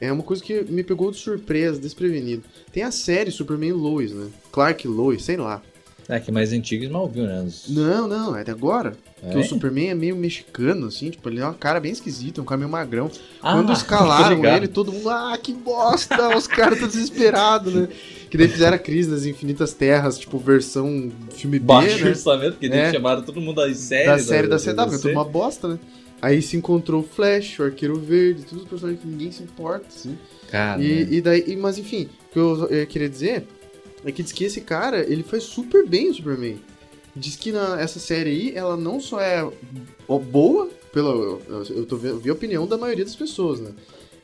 É 0.00 0.12
uma 0.12 0.22
coisa 0.22 0.42
que 0.42 0.62
me 0.64 0.84
pegou 0.84 1.10
de 1.10 1.16
surpresa, 1.16 1.80
desprevenido. 1.80 2.44
Tem 2.70 2.82
a 2.82 2.90
série 2.90 3.30
Superman 3.30 3.72
Lois, 3.72 4.12
né? 4.12 4.28
Clark 4.52 4.86
Lois, 4.86 5.24
sei 5.24 5.36
lá. 5.36 5.62
É, 6.08 6.18
que 6.18 6.30
é 6.30 6.32
mais 6.32 6.52
antigo 6.54 6.82
e 6.84 6.86
Smallville, 6.86 7.26
né? 7.26 7.42
Os- 7.42 7.66
Não, 7.68 8.08
não, 8.08 8.34
é 8.34 8.42
de 8.42 8.50
agora. 8.50 8.94
É? 9.22 9.30
Que 9.30 9.38
o 9.38 9.44
Superman 9.44 9.90
é 9.90 9.94
meio 9.94 10.16
mexicano, 10.16 10.86
assim, 10.86 11.10
tipo, 11.10 11.28
ele 11.28 11.38
é 11.40 11.44
uma 11.44 11.52
cara 11.52 11.78
bem 11.80 11.92
esquisita, 11.92 12.40
um 12.40 12.46
cara 12.46 12.58
meio 12.58 12.70
magrão. 12.70 13.10
Ah, 13.42 13.52
Quando 13.52 13.72
escalaram 13.74 14.42
ele, 14.44 14.68
todo 14.68 14.90
mundo, 14.90 15.10
ah, 15.10 15.36
que 15.36 15.52
bosta, 15.52 16.34
os 16.34 16.46
caras 16.46 16.74
estão 16.74 16.88
desesperados, 16.88 17.74
né? 17.74 17.88
Que 18.30 18.38
daí 18.38 18.48
fizeram 18.48 18.76
a 18.76 18.78
crise 18.78 19.10
das 19.10 19.26
infinitas 19.26 19.74
terras, 19.74 20.18
tipo, 20.18 20.38
versão 20.38 21.12
filme 21.30 21.58
B, 21.58 21.64
Baixo 21.66 22.02
né? 22.04 22.10
orçamento, 22.10 22.52
porque 22.52 22.66
É. 22.68 22.78
eles 22.80 22.92
chamaram 22.92 23.20
todo 23.22 23.38
mundo 23.40 23.56
das 23.56 23.76
séries. 23.76 24.06
da 24.06 24.18
série 24.18 24.46
da 24.48 24.56
da 24.56 24.62
CW, 24.62 24.88
que 24.88 24.94
é 24.94 24.98
tudo 24.98 25.12
uma 25.12 25.24
bosta, 25.24 25.68
né? 25.68 25.78
Aí 26.22 26.40
se 26.40 26.56
encontrou 26.56 27.02
o 27.02 27.04
Flash, 27.04 27.58
o 27.60 27.64
Arqueiro 27.64 27.98
Verde, 28.00 28.42
todos 28.44 28.64
os 28.64 28.68
personagens 28.68 29.02
que 29.02 29.06
ninguém 29.08 29.30
se 29.30 29.42
importa, 29.42 29.86
assim. 29.88 30.16
Cara, 30.50 30.78
né? 30.78 30.84
E, 30.84 31.16
e 31.16 31.20
daí, 31.20 31.44
e- 31.46 31.54
mas 31.56 31.76
enfim, 31.78 32.08
o 32.30 32.32
que 32.32 32.38
eu, 32.38 32.66
eu 32.68 32.86
queria 32.86 33.08
dizer 33.08 33.46
é 34.04 34.12
que 34.12 34.22
diz 34.22 34.32
que 34.32 34.44
esse 34.44 34.60
cara, 34.60 35.00
ele 35.00 35.22
faz 35.22 35.44
super 35.44 35.86
bem 35.86 36.10
o 36.10 36.14
Superman. 36.14 36.60
Diz 37.14 37.36
que 37.36 37.50
na, 37.50 37.80
essa 37.80 37.98
série 37.98 38.30
aí, 38.30 38.52
ela 38.54 38.76
não 38.76 39.00
só 39.00 39.20
é 39.20 39.48
boa, 40.08 40.68
pela, 40.92 41.10
eu, 41.10 41.64
eu 41.70 41.86
tô 41.86 41.96
vendo, 41.96 42.20
vi 42.20 42.30
a 42.30 42.32
opinião 42.32 42.66
da 42.66 42.78
maioria 42.78 43.04
das 43.04 43.16
pessoas, 43.16 43.60
né? 43.60 43.72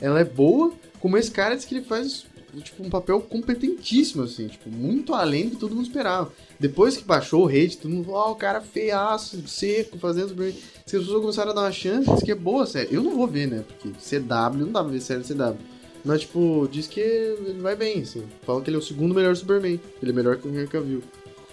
Ela 0.01 0.21
é 0.21 0.25
boa, 0.25 0.73
como 1.01 1.17
esse 1.17 1.31
cara 1.31 1.55
diz 1.55 1.65
que 1.65 1.75
ele 1.75 1.85
faz 1.85 2.27
tipo, 2.61 2.83
um 2.83 2.91
papel 2.91 3.21
competentíssimo, 3.21 4.23
assim, 4.23 4.49
tipo, 4.49 4.71
muito 4.71 5.15
além 5.15 5.45
do 5.45 5.51
que 5.53 5.57
todo 5.57 5.75
mundo 5.75 5.87
esperava. 5.87 6.33
Depois 6.59 6.97
que 6.97 7.05
baixou 7.05 7.45
o 7.45 7.49
hate, 7.49 7.79
todo 7.79 7.91
mundo 7.91 8.05
falou, 8.05 8.21
ah, 8.21 8.31
o 8.31 8.37
cara 8.37 8.61
feiaço, 8.61 9.47
seco, 9.49 9.99
fazendo 9.99 10.29
Superman. 10.29 10.55
Que 10.55 10.97
as 10.97 11.03
pessoas 11.03 11.21
começaram 11.21 11.51
a 11.51 11.55
dar 11.55 11.63
uma 11.63 11.73
chance, 11.73 12.11
diz 12.11 12.23
que 12.23 12.33
é 12.33 12.35
boa 12.35 12.65
a 12.65 12.67
série. 12.67 12.95
Eu 12.95 13.03
não 13.03 13.17
vou 13.17 13.27
ver, 13.27 13.49
né? 13.49 13.65
Porque 13.67 13.89
CW, 13.99 14.59
não 14.59 14.73
dá 14.73 14.83
pra 14.83 14.93
ver 14.93 15.01
série 15.01 15.25
CW. 15.25 15.57
Mas, 16.05 16.21
tipo, 16.23 16.69
diz 16.71 16.87
que 16.87 17.01
ele 17.01 17.61
vai 17.61 17.75
bem, 17.75 18.03
assim. 18.03 18.23
Falam 18.45 18.61
que 18.63 18.69
ele 18.69 18.77
é 18.77 18.79
o 18.79 18.83
segundo 18.83 19.15
melhor 19.15 19.35
Superman. 19.35 19.81
Ele 20.03 20.11
é 20.11 20.15
melhor 20.15 20.37
que 20.37 20.47
o 20.47 20.51
Henry 20.55 20.67
Cavill. 20.69 21.03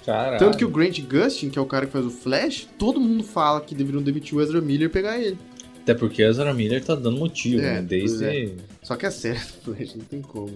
Caralho. 0.06 0.40
Tanto 0.40 0.58
que 0.58 0.66
o 0.66 0.70
Grant 0.70 1.00
Gustin, 1.02 1.50
que 1.50 1.58
é 1.58 1.62
o 1.62 1.66
cara 1.66 1.86
que 1.86 1.92
faz 1.92 2.06
o 2.06 2.10
Flash, 2.10 2.68
todo 2.78 3.00
mundo 3.00 3.24
fala 3.24 3.62
que 3.62 3.74
deveriam 3.76 4.02
demitir 4.04 4.36
o 4.38 4.42
Ezra 4.42 4.60
Miller 4.60 4.88
e 4.88 4.92
pegar 4.92 5.18
ele. 5.20 5.38
Até 5.82 5.94
porque 5.94 6.24
o 6.24 6.28
Ezra 6.28 6.54
Miller 6.54 6.84
tá 6.84 6.96
dando 6.96 7.18
motivo, 7.18 7.62
É, 7.62 7.76
né? 7.76 7.82
Desde. 7.82 8.18
pois 8.26 8.52
Só 8.84 8.96
que 8.96 9.06
a 9.06 9.12
série 9.12 9.40
do 9.40 9.74
Flash 9.76 9.96
não 9.96 10.06
tem 10.06 10.22
como. 10.22 10.52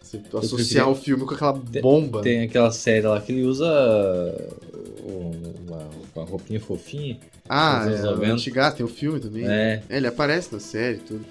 Você 0.00 0.18
associar 0.18 0.84
preferia- 0.84 0.86
o 0.88 0.94
filme 0.94 1.24
com 1.24 1.34
aquela 1.34 1.52
bomba. 1.52 2.20
Tem 2.22 2.42
aquela 2.42 2.70
série 2.70 3.06
lá 3.06 3.20
que 3.20 3.32
ele 3.32 3.42
usa 3.42 3.64
o- 5.02 5.32
uma, 5.66 5.88
uma 6.14 6.24
roupinha 6.24 6.60
fofinha. 6.60 7.18
Ah, 7.48 7.84
é, 7.88 8.00
o 8.02 8.10
90. 8.12 8.32
Antigas, 8.34 8.74
tem 8.74 8.84
o 8.86 8.88
filme 8.88 9.18
também. 9.18 9.44
É. 9.46 9.82
É, 9.88 9.96
ele 9.96 10.06
aparece 10.06 10.52
na 10.52 10.60
série 10.60 10.98
e 10.98 11.00
tudo. 11.00 11.24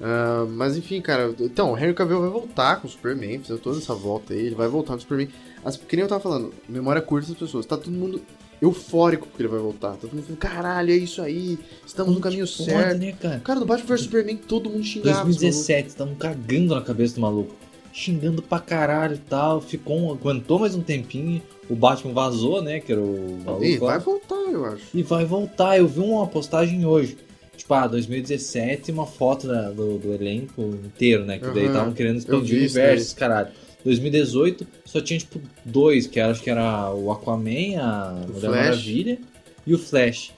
Ah, 0.00 0.46
mas 0.48 0.76
enfim, 0.76 1.00
cara, 1.00 1.34
então, 1.40 1.72
o 1.72 1.78
Henry 1.78 1.94
Cavill 1.94 2.20
vai 2.20 2.30
voltar 2.30 2.80
com 2.80 2.86
o 2.86 2.90
Superman, 2.90 3.38
fizeram 3.40 3.60
toda 3.60 3.78
essa 3.78 3.94
volta 3.94 4.34
aí, 4.34 4.46
ele 4.46 4.54
vai 4.54 4.68
voltar 4.68 4.92
com 4.92 4.98
o 4.98 5.00
Superman. 5.00 5.28
As, 5.64 5.76
que 5.76 5.96
nem 5.96 6.02
eu 6.02 6.08
tava 6.08 6.20
falando, 6.20 6.52
memória 6.68 7.00
curta 7.00 7.28
das 7.28 7.38
pessoas, 7.38 7.66
tá 7.66 7.76
todo 7.76 7.92
mundo 7.92 8.20
eufórico 8.60 9.26
porque 9.26 9.42
ele 9.42 9.48
vai 9.48 9.60
voltar. 9.60 9.92
Tá 9.92 9.96
todo 10.02 10.12
mundo 10.12 10.24
falando, 10.24 10.38
caralho, 10.38 10.92
é 10.92 10.96
isso 10.96 11.22
aí, 11.22 11.58
estamos 11.86 12.14
no 12.14 12.20
caminho 12.20 12.46
Foda, 12.46 12.70
certo. 12.70 12.98
né, 12.98 13.12
cara? 13.12 13.40
Cara, 13.40 13.60
no 13.60 13.66
Batman 13.66 13.86
vs 13.88 14.00
Superman 14.02 14.36
todo 14.36 14.70
mundo 14.70 14.84
xingava. 14.84 15.10
esse 15.10 15.24
2017, 15.24 15.88
estavam 15.88 16.14
cagando 16.14 16.74
na 16.74 16.80
cabeça 16.80 17.14
do 17.14 17.20
maluco. 17.20 17.54
Xingando 17.92 18.42
pra 18.42 18.58
caralho 18.58 19.14
e 19.14 19.18
tal. 19.18 19.60
Ficou, 19.60 20.12
aguentou 20.12 20.58
mais 20.58 20.74
um 20.74 20.80
tempinho. 20.80 21.40
O 21.70 21.76
Batman 21.76 22.12
vazou, 22.12 22.60
né? 22.60 22.80
Que 22.80 22.90
era 22.90 23.00
o 23.00 23.38
maluco. 23.44 23.84
lá. 23.84 23.92
vai 23.92 23.98
voltar, 24.00 24.50
eu 24.50 24.64
acho. 24.64 24.82
E 24.92 25.00
vai 25.04 25.24
voltar. 25.24 25.78
Eu 25.78 25.86
vi 25.86 26.00
uma 26.00 26.26
postagem 26.26 26.84
hoje. 26.84 27.16
Tipo, 27.64 27.72
ah, 27.72 27.86
2017, 27.86 28.92
uma 28.92 29.06
foto 29.06 29.46
da- 29.48 29.70
do, 29.70 29.96
do 29.96 30.12
elenco 30.12 30.60
inteiro, 30.84 31.24
né? 31.24 31.38
Que 31.38 31.46
daí 31.46 31.60
Aham. 31.64 31.66
estavam 31.72 31.92
querendo 31.94 32.18
expandir 32.18 32.56
o 32.56 32.58
universo, 32.60 33.16
caralho. 33.16 33.48
2018 33.82 34.66
só 34.84 35.00
tinha, 35.00 35.18
tipo, 35.18 35.40
dois, 35.64 36.06
que 36.06 36.20
era, 36.20 36.30
acho 36.30 36.42
que 36.42 36.50
era 36.50 36.92
o 36.92 37.10
Aquaman, 37.10 37.78
a 37.80 38.22
O 38.28 38.32
Mulher 38.34 38.40
Flash. 38.40 38.50
Maravilha 38.66 39.18
e 39.66 39.74
o 39.74 39.78
Flash. 39.78 40.32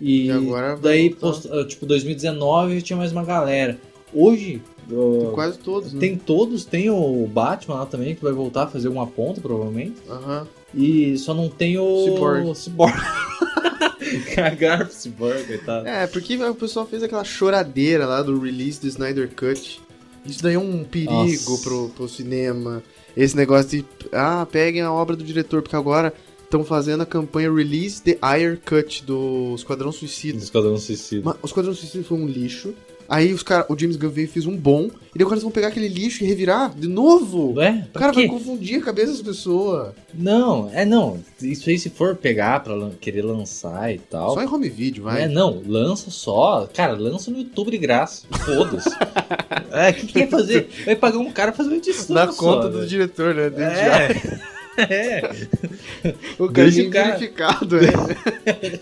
E, 0.00 0.26
E 0.26 0.30
agora 0.30 0.76
daí, 0.76 1.10
post- 1.10 1.48
ah, 1.52 1.64
tipo, 1.64 1.84
2019 1.86 2.80
tinha 2.82 2.96
mais 2.96 3.10
uma 3.10 3.24
galera. 3.24 3.76
Hoje, 4.14 4.62
Tem 4.88 5.30
quase 5.32 5.58
todos, 5.58 5.92
né? 5.92 5.98
tem 5.98 6.16
todos, 6.16 6.64
tem 6.64 6.88
o 6.88 7.26
Batman 7.26 7.74
lá 7.80 7.86
também, 7.86 8.14
que 8.14 8.22
vai 8.22 8.32
voltar 8.32 8.62
a 8.62 8.66
fazer 8.68 8.86
uma 8.88 9.08
ponta, 9.08 9.40
provavelmente. 9.40 9.96
Aham. 10.08 10.46
E 10.72 11.18
só 11.18 11.34
não 11.34 11.48
tem 11.48 11.76
o 11.78 12.04
Cyborg. 12.04 12.54
Cyborg. 12.54 12.94
Cagar 14.34 14.86
pro 14.86 14.94
Cyborg, 14.94 15.44
coitado. 15.46 15.86
É, 15.86 16.06
porque 16.06 16.36
o 16.36 16.54
pessoal 16.54 16.86
fez 16.86 17.02
aquela 17.02 17.24
choradeira 17.24 18.06
lá 18.06 18.22
do 18.22 18.38
release 18.38 18.80
do 18.80 18.86
Snyder 18.86 19.28
Cut. 19.34 19.80
Isso 20.24 20.42
daí 20.42 20.54
é 20.54 20.58
um 20.58 20.84
perigo 20.84 21.58
pro, 21.62 21.88
pro 21.90 22.08
cinema. 22.08 22.82
Esse 23.16 23.36
negócio 23.36 23.68
de, 23.70 23.84
ah, 24.12 24.46
peguem 24.50 24.82
a 24.82 24.92
obra 24.92 25.16
do 25.16 25.24
diretor, 25.24 25.62
porque 25.62 25.76
agora 25.76 26.12
estão 26.44 26.64
fazendo 26.64 27.02
a 27.02 27.06
campanha 27.06 27.52
Release 27.52 28.02
the 28.02 28.18
Ayer 28.20 28.58
Cut 28.58 29.04
do 29.04 29.54
Esquadrão 29.54 29.92
Suicida. 29.92 30.38
Esquadrão 30.38 30.76
Suicida. 30.76 31.22
Mas 31.24 31.36
o 31.42 31.46
Esquadrão 31.46 31.74
Suicida 31.74 32.04
foi 32.04 32.18
um 32.18 32.26
lixo. 32.26 32.74
Aí 33.10 33.32
os 33.34 33.42
cara, 33.42 33.66
o 33.68 33.76
James 33.76 33.96
Gunn 33.96 34.08
veio 34.10 34.26
e 34.26 34.28
fez 34.28 34.46
um 34.46 34.56
bom. 34.56 34.84
E 34.84 35.18
daí 35.18 35.22
agora 35.22 35.34
eles 35.34 35.42
vão 35.42 35.50
pegar 35.50 35.66
aquele 35.66 35.88
lixo 35.88 36.22
e 36.22 36.26
revirar 36.28 36.72
de 36.72 36.86
novo. 36.86 37.54
Ué? 37.54 37.70
O 37.92 37.98
cara 37.98 38.12
Pra 38.12 38.12
vai 38.12 38.22
quê? 38.22 38.28
confundir 38.28 38.78
a 38.80 38.84
cabeça 38.84 39.10
das 39.12 39.20
pessoas. 39.22 39.92
Não, 40.14 40.70
é 40.72 40.84
não. 40.84 41.18
Isso 41.42 41.68
aí 41.68 41.76
se 41.76 41.90
for 41.90 42.14
pegar 42.14 42.60
pra 42.62 42.72
lan- 42.72 42.92
querer 43.00 43.22
lançar 43.22 43.92
e 43.92 43.98
tal. 43.98 44.34
Só 44.34 44.42
em 44.42 44.46
home 44.46 44.68
video, 44.68 45.02
vai. 45.02 45.24
É, 45.24 45.28
não, 45.28 45.60
lança 45.66 46.08
só. 46.10 46.68
Cara, 46.72 46.92
lança 46.92 47.32
no 47.32 47.38
YouTube 47.38 47.72
de 47.72 47.78
graça. 47.78 48.26
Foda-se. 48.44 48.88
é, 49.72 49.90
o 49.90 49.94
que, 49.94 50.06
que 50.06 50.18
vai 50.20 50.28
fazer? 50.28 50.68
Vai 50.84 50.94
pagar 50.94 51.18
um 51.18 51.32
cara 51.32 51.50
pra 51.50 51.56
fazer 51.58 51.70
uma 51.70 51.78
edição. 51.78 52.14
Na 52.14 52.30
só, 52.30 52.38
conta 52.38 52.68
do 52.68 52.76
velho. 52.78 52.88
diretor, 52.88 53.34
né? 53.34 53.50
É. 53.58 54.50
é. 54.82 55.30
O 56.38 56.48
cara 56.48 56.70
Deixa 56.70 56.78
nem 56.78 56.88
o 56.88 56.90
cara- 56.90 57.08
verificado, 57.16 57.76
é. 57.78 57.92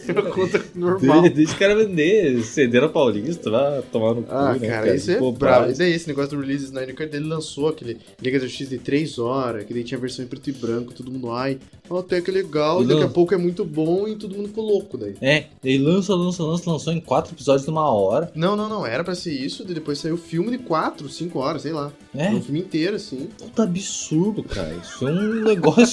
É 0.09 0.13
uma 0.13 0.31
conta 0.31 0.65
normal. 0.75 1.23
De- 1.23 1.31
Deixa 1.31 1.55
o 1.55 1.59
cara 1.59 1.75
vender 1.75 2.43
CD 2.45 2.81
na 2.81 2.89
Paulista, 2.89 3.51
vai 3.51 3.83
tomar 3.91 4.15
no 4.15 4.23
cu, 4.23 4.33
Ah, 4.33 4.55
né, 4.55 4.69
cara, 4.69 4.95
isso 4.95 5.11
é 5.11 5.33
bravo. 5.33 5.71
E 5.71 5.75
daí 5.75 5.93
esse 5.93 6.07
negócio 6.07 6.31
do 6.37 6.41
release 6.41 6.65
Snyder 6.67 6.95
Cut, 6.95 7.15
ele 7.15 7.27
lançou 7.27 7.69
aquele 7.69 7.99
Liga 8.23 8.39
da 8.39 8.47
Justiça 8.47 8.71
de 8.71 8.79
3 8.79 9.19
horas, 9.19 9.65
que 9.65 9.75
daí 9.75 9.83
tinha 9.83 9.99
a 9.99 10.01
versão 10.01 10.25
em 10.25 10.29
preto 10.29 10.49
e 10.49 10.53
branco, 10.53 10.95
todo 10.95 11.11
mundo, 11.11 11.31
ai, 11.33 11.59
até 11.91 12.21
que 12.21 12.31
legal, 12.31 12.85
daqui 12.85 13.03
a 13.03 13.09
pouco 13.09 13.35
é 13.35 13.37
muito 13.37 13.65
bom 13.65 14.07
e 14.07 14.15
todo 14.15 14.37
mundo 14.37 14.49
ficou 14.49 14.65
louco 14.65 14.97
daí. 14.97 15.15
É, 15.21 15.47
ele 15.65 15.83
lança, 15.83 16.15
lança, 16.15 16.43
lança, 16.45 16.71
lançou 16.71 16.93
em 16.93 17.01
quatro 17.01 17.35
episódios 17.35 17.65
de 17.65 17.71
uma 17.71 17.91
hora. 17.91 18.31
Não, 18.35 18.55
não, 18.57 18.69
não, 18.69 18.87
era 18.87 19.03
pra 19.03 19.15
ser 19.15 19.33
isso, 19.33 19.65
depois 19.65 19.99
saiu 19.99 20.15
o 20.15 20.19
filme 20.19 20.53
de 20.53 20.59
4, 20.59 21.09
5 21.09 21.39
horas, 21.39 21.63
sei 21.63 21.73
lá. 21.73 21.91
É, 22.15 22.31
Um 22.31 22.41
filme 22.41 22.61
inteiro, 22.61 22.97
assim. 22.97 23.29
puta 23.39 23.65
absurdo, 23.65 24.43
cara. 24.43 24.73
Isso 24.83 25.07
é 25.07 25.13
um 25.13 25.43
negócio, 25.45 25.87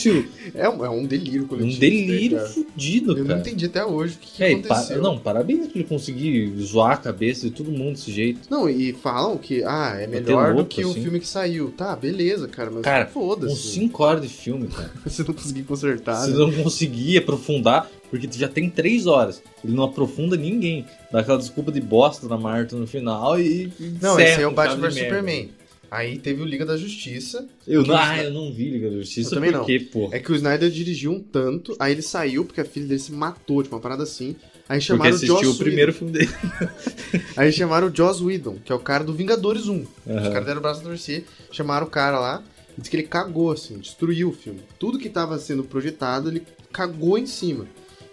É 0.53 0.69
um, 0.69 0.85
é 0.85 0.89
um 0.89 1.05
delírio 1.05 1.43
um 1.43 1.47
coletivo. 1.47 1.79
delírio 1.79 2.37
né, 2.37 2.43
cara? 2.43 2.53
fudido, 2.53 3.11
Eu 3.13 3.17
não 3.19 3.27
cara. 3.27 3.39
entendi 3.39 3.65
até 3.65 3.85
hoje 3.85 4.15
o 4.15 4.17
que, 4.19 4.31
que 4.33 4.43
É, 4.43 4.51
e 4.51 4.61
pa- 4.61 4.75
aconteceu. 4.75 5.01
não, 5.01 5.17
parabéns 5.17 5.67
por 5.67 5.75
ele 5.77 5.83
conseguir 5.87 6.53
zoar 6.59 6.91
a 6.93 6.97
cabeça 6.97 7.47
de 7.47 7.51
todo 7.51 7.71
mundo 7.71 7.93
desse 7.93 8.11
jeito. 8.11 8.41
Não, 8.49 8.69
e 8.69 8.93
falam 8.93 9.37
que, 9.37 9.63
ah, 9.63 9.95
é 9.97 10.05
Bater 10.07 10.21
melhor 10.21 10.49
do 10.49 10.55
louco, 10.55 10.69
que 10.69 10.83
o 10.85 10.91
assim. 10.91 11.01
filme 11.03 11.19
que 11.19 11.27
saiu. 11.27 11.71
Tá, 11.75 11.95
beleza, 11.95 12.47
cara, 12.47 12.69
mas 12.71 12.81
Cara, 12.81 13.05
foda-se. 13.07 13.53
Com 13.53 13.59
5 13.59 14.03
horas 14.03 14.21
de 14.21 14.29
filme, 14.29 14.67
cara. 14.67 14.91
Você 15.05 15.23
não 15.23 15.33
conseguir 15.33 15.63
consertar, 15.63 16.21
Você 16.25 16.31
né? 16.31 16.37
não 16.37 16.51
conseguir 16.63 17.17
aprofundar, 17.17 17.89
porque 18.09 18.27
já 18.31 18.47
tem 18.47 18.69
3 18.69 19.07
horas. 19.07 19.41
Ele 19.63 19.73
não 19.73 19.83
aprofunda 19.83 20.35
ninguém. 20.37 20.85
Dá 21.11 21.19
aquela 21.21 21.37
desculpa 21.37 21.71
de 21.71 21.81
bosta 21.81 22.27
na 22.27 22.37
Marta 22.37 22.75
no 22.75 22.85
final 22.87 23.39
e. 23.39 23.71
Não, 24.01 24.13
encerra 24.15 24.29
esse 24.29 24.41
é 24.41 24.47
o 24.47 24.51
Batman 24.51 24.87
vs. 24.89 24.93
Superman. 24.99 25.49
Aí 25.95 26.17
teve 26.17 26.41
o 26.41 26.45
Liga 26.45 26.65
da 26.65 26.75
Justiça. 26.75 27.47
Eu, 27.65 27.83
não, 27.83 27.95
o 27.95 27.97
ah, 27.97 28.21
eu 28.21 28.31
não 28.33 28.51
vi 28.51 28.69
Liga 28.69 28.89
da 28.89 28.97
Justiça, 28.97 29.29
Eu 29.29 29.35
também 29.35 29.51
por 29.51 29.59
não. 29.59 29.65
quê, 29.65 29.79
porra? 29.79 30.15
É 30.15 30.19
que 30.19 30.31
o 30.31 30.35
Snyder 30.35 30.69
dirigiu 30.69 31.11
um 31.13 31.21
tanto, 31.21 31.73
aí 31.79 31.93
ele 31.93 32.01
saiu 32.01 32.43
porque 32.43 32.59
a 32.59 32.65
filha 32.65 32.85
dele 32.85 32.99
se 32.99 33.13
matou, 33.13 33.63
tipo, 33.63 33.75
uma 33.75 33.81
parada 33.81 34.03
assim. 34.03 34.35
Aí 34.67 34.79
Porque 34.79 34.81
chamaram 34.81 35.11
o 35.11 35.15
assistiu 35.15 35.37
Joss 35.43 35.55
o 35.55 35.63
primeiro 35.63 35.93
filme 35.93 36.11
dele. 36.11 36.27
Whedon. 36.27 37.23
Aí 37.37 37.51
chamaram 37.51 37.87
o 37.87 37.95
Joss 37.95 38.21
Whedon, 38.23 38.57
que 38.65 38.71
é 38.71 38.75
o 38.75 38.79
cara 38.79 39.03
do 39.03 39.13
Vingadores 39.13 39.67
1. 39.67 39.79
Os 39.79 39.87
Aham. 40.09 40.31
caras 40.31 40.45
deram 40.45 40.59
o 40.59 40.61
braço 40.61 40.81
a 40.81 40.83
torcer, 40.83 41.23
chamaram 41.51 41.85
o 41.85 41.89
cara 41.89 42.19
lá 42.19 42.43
e 42.75 42.81
disse 42.81 42.89
que 42.89 42.97
ele 42.97 43.03
cagou, 43.07 43.51
assim, 43.51 43.77
destruiu 43.77 44.29
o 44.29 44.33
filme. 44.33 44.61
Tudo 44.79 44.97
que 44.97 45.07
tava 45.07 45.37
sendo 45.37 45.63
projetado, 45.63 46.29
ele 46.29 46.41
cagou 46.73 47.17
em 47.17 47.27
cima. 47.27 47.67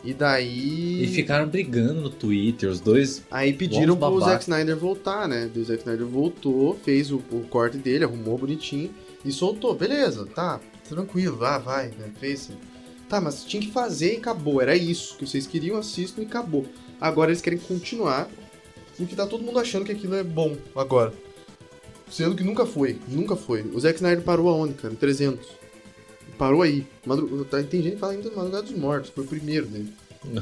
E 0.05 0.13
daí. 0.13 1.05
E 1.05 1.07
ficaram 1.09 1.49
brigando 1.49 2.01
no 2.01 2.11
Twitter, 2.11 2.69
os 2.69 2.81
dois. 2.81 3.23
Aí 3.31 3.53
pediram 3.53 3.97
pro. 3.97 4.21
Zack 4.21 4.43
Snyder 4.43 4.77
voltar, 4.77 5.29
né? 5.29 5.49
O 5.55 5.65
Zack 5.65 5.81
Snyder 5.81 6.07
voltou, 6.07 6.79
fez 6.85 7.11
o, 7.13 7.17
o 7.31 7.45
corte 7.49 7.77
dele, 7.79 8.05
arrumou 8.05 8.37
bonitinho 8.37 8.91
e 9.25 9.31
soltou. 9.31 9.75
Beleza, 9.75 10.27
tá, 10.27 10.61
tranquilo, 10.89 11.37
vai, 11.37 11.61
vai, 11.61 11.87
né? 11.89 12.11
Fez. 12.19 12.51
Tá, 13.09 13.21
mas 13.21 13.45
tinha 13.45 13.63
que 13.63 13.71
fazer 13.71 14.15
e 14.15 14.17
acabou. 14.17 14.61
Era 14.61 14.75
isso 14.75 15.17
que 15.17 15.27
vocês 15.27 15.47
queriam, 15.47 15.77
assistam 15.77 16.23
e 16.23 16.25
acabou. 16.25 16.67
Agora 17.01 17.31
eles 17.31 17.43
querem 17.43 17.59
continuar, 17.59 18.29
porque 18.97 19.15
tá 19.15 19.27
todo 19.27 19.45
mundo 19.45 19.59
achando 19.59 19.85
que 19.85 19.93
aquilo 19.93 20.15
é 20.15 20.25
bom 20.25 20.57
agora. 20.75 21.13
Sendo 22.11 22.35
que 22.35 22.43
nunca 22.43 22.67
foi, 22.67 22.99
nunca 23.09 23.37
foi. 23.37 23.63
O 23.63 23.79
Zack 23.79 23.97
Snyder 23.97 24.23
parou 24.23 24.49
aonde, 24.49 24.75
cara? 24.75 24.93
Em 24.93 24.97
300. 24.97 25.62
Parou 26.43 26.63
aí. 26.63 26.85
Madru... 27.07 27.45
tá, 27.45 27.63
Tem 27.63 27.81
gente 27.81 27.93
que 27.93 28.01
fala 28.01 28.15
ainda 28.15 28.29
do 28.29 28.35
Madrugada 28.35 28.65
dos 28.65 28.77
Mortos, 28.77 29.13
foi 29.15 29.23
o 29.23 29.27
primeiro 29.29 29.65
dele. 29.67 29.93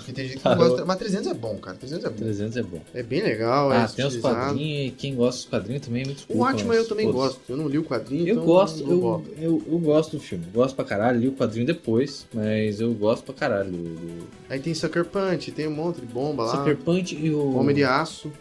E 0.09 0.13
tem 0.13 0.29
gente 0.29 0.39
que 0.39 0.49
não 0.49 0.57
gosta. 0.57 0.85
Mas 0.87 0.97
300 0.97 1.27
é 1.27 1.35
bom, 1.35 1.59
cara. 1.59 1.77
300 1.77 2.05
é 2.07 2.09
bom. 2.09 2.17
300 2.17 2.57
é 2.57 2.63
bom. 2.63 2.81
É 2.95 3.03
bem 3.03 3.23
legal, 3.23 3.71
é 3.71 3.77
ah, 3.77 3.87
tem 3.87 4.07
os 4.07 4.17
quadrinhos 4.17 4.89
e 4.89 4.95
quem 4.97 5.15
gosta 5.15 5.43
dos 5.43 5.51
quadrinhos 5.51 5.87
também 5.87 6.03
é 6.03 6.07
muito 6.07 6.25
O 6.31 6.43
Atman 6.43 6.75
eu 6.75 6.89
também 6.89 7.11
gosto. 7.13 7.41
Eu 7.47 7.57
não 7.59 7.69
li 7.69 7.77
o 7.77 7.85
quadrinho, 7.85 8.27
Eu 8.27 8.37
então 8.37 8.47
gosto, 8.47 8.81
eu, 8.81 9.25
eu, 9.39 9.63
eu 9.71 9.79
gosto 9.79 10.17
do 10.17 10.23
filme. 10.23 10.47
Gosto 10.55 10.75
pra 10.75 10.87
caralho, 10.87 11.21
li 11.21 11.29
o 11.29 11.33
quadrinho 11.33 11.67
depois, 11.67 12.27
mas 12.33 12.81
eu 12.81 12.95
gosto 12.95 13.25
pra 13.25 13.35
caralho 13.35 13.71
do, 13.71 14.27
Aí 14.49 14.59
tem 14.59 14.73
Sucker 14.73 15.05
Punch, 15.05 15.53
tem 15.53 15.69
um 15.69 15.75
monte 15.75 16.01
de 16.01 16.07
bomba 16.07 16.45
lá. 16.45 16.57
Sucker 16.57 16.79
Punch 16.79 17.15
e 17.15 17.31
o. 17.31 17.57
Homem 17.57 17.77
de 17.77 17.85
Aço, 17.85 18.33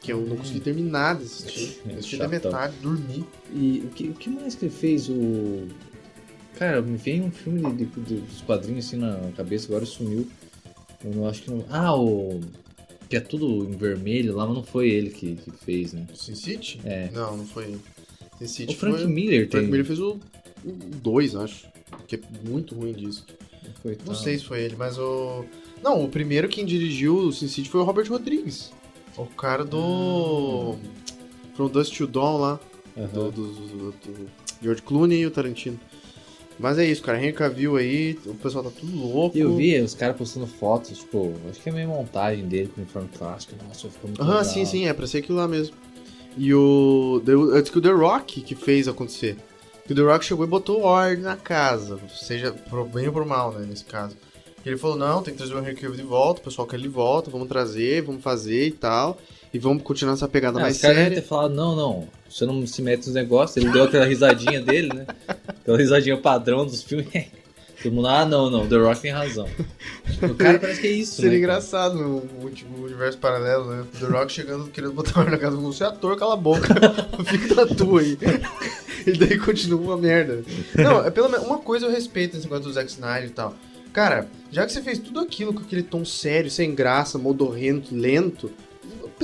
que 0.00 0.12
eu 0.12 0.20
não 0.22 0.36
consegui 0.36 0.58
terminar 0.58 1.14
de 1.14 1.22
assistir. 1.22 1.80
É 1.88 1.92
Eu 1.94 1.98
assisti 1.98 2.16
da 2.16 2.26
metade, 2.26 2.74
dormi. 2.82 3.24
E 3.52 3.84
o 3.84 3.88
que, 3.90 4.08
o 4.08 4.14
que 4.14 4.28
mais 4.28 4.56
que 4.56 4.64
ele 4.64 4.74
fez? 4.74 5.08
O. 5.08 5.68
Cara, 6.58 6.80
me 6.82 6.96
veio 6.96 7.24
um 7.24 7.30
filme 7.30 7.60
de, 7.74 7.84
de- 7.86 8.20
dos 8.20 8.40
quadrinhos 8.42 8.86
assim 8.86 8.96
na 8.96 9.16
cabeça, 9.36 9.66
agora 9.68 9.84
sumiu. 9.86 10.26
Eu 11.04 11.10
não 11.14 11.28
acho 11.28 11.42
que 11.42 11.50
não. 11.50 11.64
Ah, 11.68 11.94
o. 11.96 12.40
Que 13.08 13.16
é 13.16 13.20
tudo 13.20 13.64
em 13.68 13.76
vermelho 13.76 14.34
lá, 14.36 14.46
mas 14.46 14.56
não 14.56 14.62
foi 14.64 14.88
ele 14.90 15.10
que, 15.10 15.36
que 15.36 15.50
fez, 15.50 15.92
né? 15.92 16.06
Sin 16.14 16.34
City? 16.34 16.80
É. 16.84 17.10
Não, 17.12 17.36
não 17.36 17.46
foi 17.46 17.64
ele. 17.64 17.80
Sin 18.38 18.46
City 18.46 18.74
O 18.74 18.78
Frank 18.78 18.98
foi... 18.98 19.06
Miller 19.06 19.46
O 19.46 19.50
Frank 19.50 19.62
tem. 19.64 19.70
Miller 19.70 19.86
fez 19.86 20.00
o 20.00 20.18
2, 20.64 21.36
acho. 21.36 21.66
Que 22.08 22.16
é 22.16 22.20
muito 22.48 22.74
ruim 22.74 22.92
disso. 22.92 23.26
Coitado. 23.82 24.08
Não 24.10 24.16
sei 24.16 24.38
se 24.38 24.44
foi 24.44 24.62
ele, 24.62 24.76
mas 24.76 24.98
o... 24.98 25.44
Não, 25.82 26.02
o 26.04 26.08
primeiro 26.08 26.48
quem 26.48 26.64
dirigiu 26.64 27.16
o 27.16 27.32
Sin 27.32 27.48
City 27.48 27.68
foi 27.68 27.80
o 27.80 27.84
Robert 27.84 28.08
Rodrigues. 28.08 28.72
O 29.16 29.26
cara 29.26 29.64
do... 29.64 30.76
From 31.54 31.68
Dust 31.68 31.96
to 31.96 32.06
Dawn 32.06 32.38
lá. 32.38 32.60
Do, 33.12 33.30
do, 33.30 33.46
do- 33.52 33.90
do 33.92 34.30
George 34.62 34.80
Clooney 34.82 35.20
e 35.20 35.26
o 35.26 35.30
Tarantino. 35.30 35.78
Mas 36.58 36.78
é 36.78 36.84
isso, 36.84 37.02
cara. 37.02 37.18
Henry 37.18 37.32
Cavill 37.32 37.76
aí, 37.76 38.18
o 38.26 38.34
pessoal 38.34 38.64
tá 38.64 38.70
tudo 38.70 38.96
louco. 38.96 39.36
Eu 39.36 39.56
vi 39.56 39.80
os 39.80 39.94
caras 39.94 40.16
postando 40.16 40.46
fotos, 40.46 40.98
tipo, 40.98 41.32
acho 41.50 41.60
que 41.60 41.68
é 41.68 41.72
meio 41.72 41.88
montagem 41.88 42.46
dele 42.46 42.70
com 42.72 42.80
uniforme 42.80 43.08
clássico. 43.16 43.54
Nossa, 43.66 43.88
ficou 43.88 44.08
muito 44.08 44.22
Aham, 44.22 44.30
legal. 44.30 44.44
sim, 44.44 44.64
sim, 44.64 44.86
é 44.86 44.92
pra 44.92 45.06
ser 45.06 45.18
aquilo 45.18 45.38
lá 45.38 45.48
mesmo. 45.48 45.74
E 46.36 46.54
o. 46.54 47.22
Eu 47.26 47.60
disse 47.60 47.72
que 47.72 47.78
o 47.78 47.82
The 47.82 47.90
Rock 47.90 48.40
que 48.40 48.54
fez 48.54 48.86
acontecer. 48.88 49.36
Que 49.86 49.92
o 49.92 49.96
The 49.96 50.02
Rock 50.02 50.24
chegou 50.24 50.44
e 50.44 50.48
botou 50.48 50.82
ordem 50.82 51.22
na 51.22 51.36
casa. 51.36 51.98
Seja 52.14 52.52
pro 52.52 52.84
bem 52.84 53.06
ou 53.06 53.12
pro 53.12 53.26
mal, 53.26 53.52
né? 53.52 53.66
Nesse 53.68 53.84
caso. 53.84 54.16
Ele 54.64 54.78
falou, 54.78 54.96
não, 54.96 55.22
tem 55.22 55.34
que 55.34 55.38
trazer 55.38 55.54
o 55.54 55.58
Henry 55.58 55.74
Cavill 55.74 55.94
de 55.94 56.02
volta, 56.02 56.40
o 56.40 56.44
pessoal 56.44 56.66
quer 56.66 56.76
ele 56.76 56.84
de 56.84 56.88
volta, 56.88 57.30
vamos 57.30 57.48
trazer, 57.48 58.00
vamos 58.00 58.22
fazer 58.22 58.68
e 58.68 58.70
tal. 58.70 59.18
E 59.54 59.58
vamos 59.58 59.84
continuar 59.84 60.14
essa 60.14 60.26
pegada 60.26 60.58
Ah, 60.58 60.62
mais 60.62 60.74
os 60.76 60.82
caras 60.82 60.96
séria. 60.96 61.14
ter 61.22 61.26
falado, 61.26 61.54
não, 61.54 61.76
não, 61.76 62.08
você 62.28 62.44
não 62.44 62.66
se 62.66 62.82
mete 62.82 63.06
nos 63.06 63.14
negócios. 63.14 63.56
Ele 63.56 63.70
deu 63.72 63.84
aquela 63.84 64.04
risadinha 64.04 64.60
dele, 64.60 64.92
né? 64.92 65.06
Aquela 65.46 65.78
risadinha 65.78 66.16
padrão 66.16 66.66
dos 66.66 66.82
filmes. 66.82 67.08
Todo 67.80 67.92
mundo, 67.92 68.08
ah, 68.08 68.24
não, 68.24 68.50
não, 68.50 68.66
The 68.66 68.76
Rock 68.76 69.02
tem 69.02 69.10
razão. 69.12 69.46
O 70.22 70.34
cara 70.34 70.58
parece 70.58 70.80
que 70.80 70.86
é 70.86 70.90
isso, 70.90 71.16
Seria 71.16 71.32
né? 71.32 71.36
engraçado 71.36 71.94
no 71.96 72.22
último 72.42 72.82
universo 72.82 73.18
paralelo, 73.18 73.66
né? 73.70 73.82
O 73.82 73.98
The 73.98 74.06
Rock 74.06 74.32
chegando, 74.32 74.70
querendo 74.70 74.94
botar 74.94 75.18
ordem 75.20 75.32
na 75.32 75.38
casa. 75.38 75.56
Você 75.56 75.84
é 75.84 75.86
ator, 75.88 76.16
cala 76.16 76.32
a 76.32 76.36
boca. 76.36 76.66
Fica 77.26 77.54
na 77.54 77.66
tua 77.66 78.00
aí. 78.00 78.18
E 79.06 79.12
daí 79.12 79.38
continua 79.38 79.78
uma 79.78 79.96
merda. 79.98 80.42
Não, 80.74 81.04
é 81.04 81.10
pelo 81.10 81.28
menos 81.28 81.46
uma 81.46 81.58
coisa 81.58 81.84
eu 81.84 81.90
respeito 81.90 82.36
nesse 82.36 82.46
negócio 82.46 82.64
do 82.64 82.72
Zack 82.72 82.90
Snyder 82.90 83.26
e 83.28 83.32
tal. 83.32 83.54
Cara, 83.92 84.26
já 84.50 84.64
que 84.64 84.72
você 84.72 84.80
fez 84.80 84.98
tudo 84.98 85.20
aquilo 85.20 85.52
com 85.52 85.60
aquele 85.60 85.82
tom 85.82 86.06
sério, 86.06 86.50
sem 86.50 86.74
graça, 86.74 87.18
modorrento, 87.18 87.94
lento, 87.94 88.50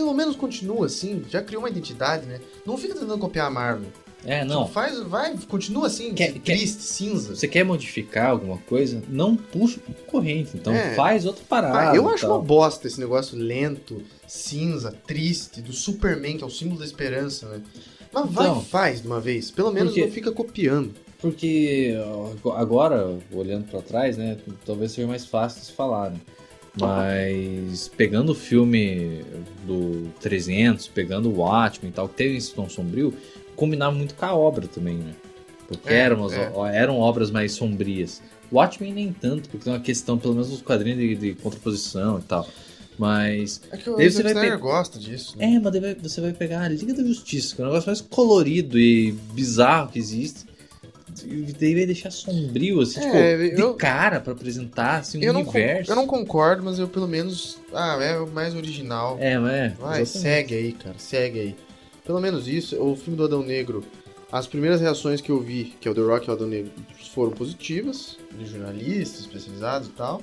pelo 0.00 0.14
menos 0.14 0.34
continua 0.36 0.86
assim. 0.86 1.22
Já 1.30 1.42
criou 1.42 1.62
uma 1.62 1.68
identidade, 1.68 2.26
né? 2.26 2.40
Não 2.64 2.76
fica 2.78 2.94
tentando 2.94 3.18
copiar 3.18 3.46
a 3.46 3.50
Marvel. 3.50 3.88
É, 4.24 4.40
Tipo, 4.40 4.52
não. 4.52 4.66
faz, 4.68 4.98
vai, 5.00 5.34
continua 5.48 5.86
assim, 5.86 6.12
Quer- 6.12 6.32
quer- 6.34 6.54
triste, 6.56 6.82
cinza. 6.82 7.34
Você 7.34 7.48
quer 7.48 7.64
modificar 7.64 8.30
alguma 8.30 8.58
coisa? 8.58 9.02
Não 9.08 9.34
puxa 9.34 9.78
pro 9.80 9.94
corrente. 10.06 10.50
Então 10.54 10.74
É. 10.74 10.94
faz 10.94 11.24
outra 11.24 11.42
parada. 11.48 11.90
Ah, 11.92 11.96
eu 11.96 12.06
acho 12.08 12.26
tal. 12.26 12.36
uma 12.36 12.42
bosta 12.44 12.86
esse 12.86 13.00
negócio 13.00 13.36
lento, 13.38 14.02
cinza, 14.26 14.92
triste, 15.06 15.62
do 15.62 15.72
Superman, 15.72 16.36
que 16.36 16.44
é 16.44 16.46
o 16.46 16.50
símbolo 16.50 16.78
da 16.80 16.84
esperança, 16.84 17.46
né? 17.48 17.62
Mas 18.12 18.30
vai 18.30 18.46
Então, 18.48 18.60
e 18.60 18.64
faz 18.64 19.00
de 19.00 19.06
uma 19.06 19.20
vez. 19.20 19.50
Pelo 19.50 19.70
menos 19.72 19.90
porque- 19.92 20.04
não 20.06 20.12
fica 20.12 20.32
copiando. 20.32 20.92
Porque 21.18 21.94
agora, 22.56 23.18
olhando 23.32 23.70
pra 23.70 23.80
trás, 23.82 24.16
né, 24.16 24.36
talvez 24.66 24.92
seja 24.92 25.06
mais 25.06 25.24
fácil 25.26 25.60
de 25.60 25.66
se 25.66 25.72
falar, 25.72 26.10
né? 26.10 26.18
Mas 26.78 27.88
pegando 27.96 28.30
o 28.32 28.34
filme 28.34 29.22
do 29.66 30.08
300, 30.20 30.86
pegando 30.88 31.28
o 31.30 31.38
Watchmen 31.38 31.90
e 31.90 31.94
tal, 31.94 32.08
que 32.08 32.14
teve 32.16 32.36
esse 32.36 32.54
tom 32.54 32.68
sombrio, 32.68 33.14
combinava 33.56 33.94
muito 33.94 34.14
com 34.14 34.24
a 34.26 34.34
obra 34.34 34.66
também, 34.68 34.96
né? 34.96 35.12
Porque 35.68 35.88
É, 35.92 35.98
eram, 35.98 36.24
as- 36.24 36.32
é. 36.32 36.52
eram 36.74 36.98
obras 36.98 37.30
mais 37.30 37.52
sombrias. 37.52 38.22
Watchmen 38.52 38.92
nem 38.92 39.12
tanto, 39.12 39.48
porque 39.48 39.64
tem 39.64 39.72
uma 39.72 39.80
questão, 39.80 40.18
pelo 40.18 40.34
menos 40.34 40.50
nos 40.50 40.62
quadrinhos, 40.62 40.98
de, 40.98 41.14
de 41.14 41.34
contraposição 41.40 42.18
e 42.18 42.22
tal. 42.22 42.48
Mas 42.98 43.60
É 43.70 43.76
que 43.76 43.88
o 43.88 43.96
você 43.96 44.22
vai 44.22 44.34
pe- 44.34 44.56
gosta 44.58 44.98
disso. 44.98 45.38
Né? 45.38 45.54
é, 45.54 45.60
mas 45.60 45.72
você 46.02 46.20
vai 46.20 46.32
pegar 46.32 46.62
a 46.62 46.68
Liga 46.68 46.92
da 46.92 47.02
Justiça, 47.02 47.54
que 47.54 47.62
é 47.62 47.64
o 47.64 47.68
negócio 47.68 47.86
mais 47.88 48.00
colorido 48.00 48.78
e 48.78 49.12
bizarro 49.32 49.90
que 49.90 49.98
existe. 49.98 50.40
E 51.28 51.52
daí 51.58 51.74
vai 51.74 51.86
deixar 51.86 52.10
sombrio, 52.10 52.80
assim, 52.80 53.00
É, 53.00 53.36
tipo, 53.48 53.60
eu- 53.60 53.72
de 53.72 53.78
cara 53.78 54.20
pra 54.20 54.32
apresentar, 54.32 54.98
assim, 54.98 55.18
um 55.18 55.22
eu, 55.22 55.32
não 55.32 55.40
universo. 55.42 55.90
eu 55.90 55.96
não 55.96 56.06
concordo, 56.06 56.62
mas 56.62 56.78
eu 56.78 56.88
pelo 56.88 57.08
menos. 57.08 57.58
Ah, 57.72 57.98
é 58.02 58.18
o 58.18 58.26
mais 58.28 58.54
original. 58.54 59.16
É, 59.20 59.38
mas 59.38 59.52
é. 59.52 59.68
Vai, 59.78 60.02
exatamente. 60.02 60.08
segue 60.08 60.54
aí, 60.54 60.72
cara, 60.72 60.94
segue 60.98 61.40
aí. 61.40 61.56
Pelo 62.04 62.20
menos 62.20 62.48
isso, 62.48 62.80
o 62.82 62.96
filme 62.96 63.16
do 63.16 63.24
Adão 63.24 63.42
Negro, 63.42 63.84
as 64.32 64.46
primeiras 64.46 64.80
reações 64.80 65.20
que 65.20 65.30
eu 65.30 65.40
vi, 65.40 65.74
que 65.80 65.86
é 65.86 65.90
o 65.90 65.94
The 65.94 66.00
Rock 66.00 66.26
e 66.26 66.30
o 66.30 66.34
Adão 66.34 66.46
Negro, 66.46 66.72
foram 67.12 67.32
positivas, 67.32 68.16
de 68.36 68.46
jornalistas 68.46 69.20
especializados 69.20 69.88
e 69.88 69.92
tal. 69.92 70.22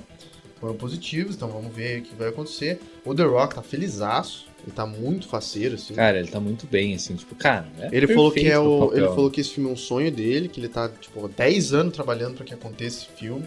Foram 0.60 0.74
positivas, 0.74 1.36
então 1.36 1.48
vamos 1.48 1.72
ver 1.74 2.00
o 2.00 2.02
que 2.02 2.14
vai 2.16 2.28
acontecer. 2.30 2.80
O 3.04 3.14
The 3.14 3.22
Rock 3.22 3.54
tá 3.54 3.62
felizaço, 3.62 4.47
ele 4.68 4.74
tá 4.76 4.86
muito 4.86 5.26
faceiro, 5.28 5.74
assim. 5.74 5.94
Cara, 5.94 6.18
ele 6.18 6.28
tá 6.28 6.38
muito 6.40 6.66
bem, 6.66 6.94
assim, 6.94 7.14
tipo, 7.16 7.34
cara. 7.34 7.66
é 7.80 7.88
ele 7.92 8.06
falou 8.06 8.30
que 8.30 8.46
é 8.46 8.58
o. 8.58 8.92
Ele 8.94 9.06
falou 9.08 9.30
que 9.30 9.40
esse 9.40 9.50
filme 9.50 9.68
é 9.68 9.72
um 9.72 9.76
sonho 9.76 10.10
dele, 10.12 10.48
que 10.48 10.60
ele 10.60 10.68
tá, 10.68 10.88
tipo, 10.88 11.24
há 11.24 11.28
10 11.28 11.72
anos 11.72 11.92
trabalhando 11.94 12.36
pra 12.36 12.44
que 12.44 12.54
aconteça 12.54 13.04
esse 13.04 13.18
filme. 13.18 13.46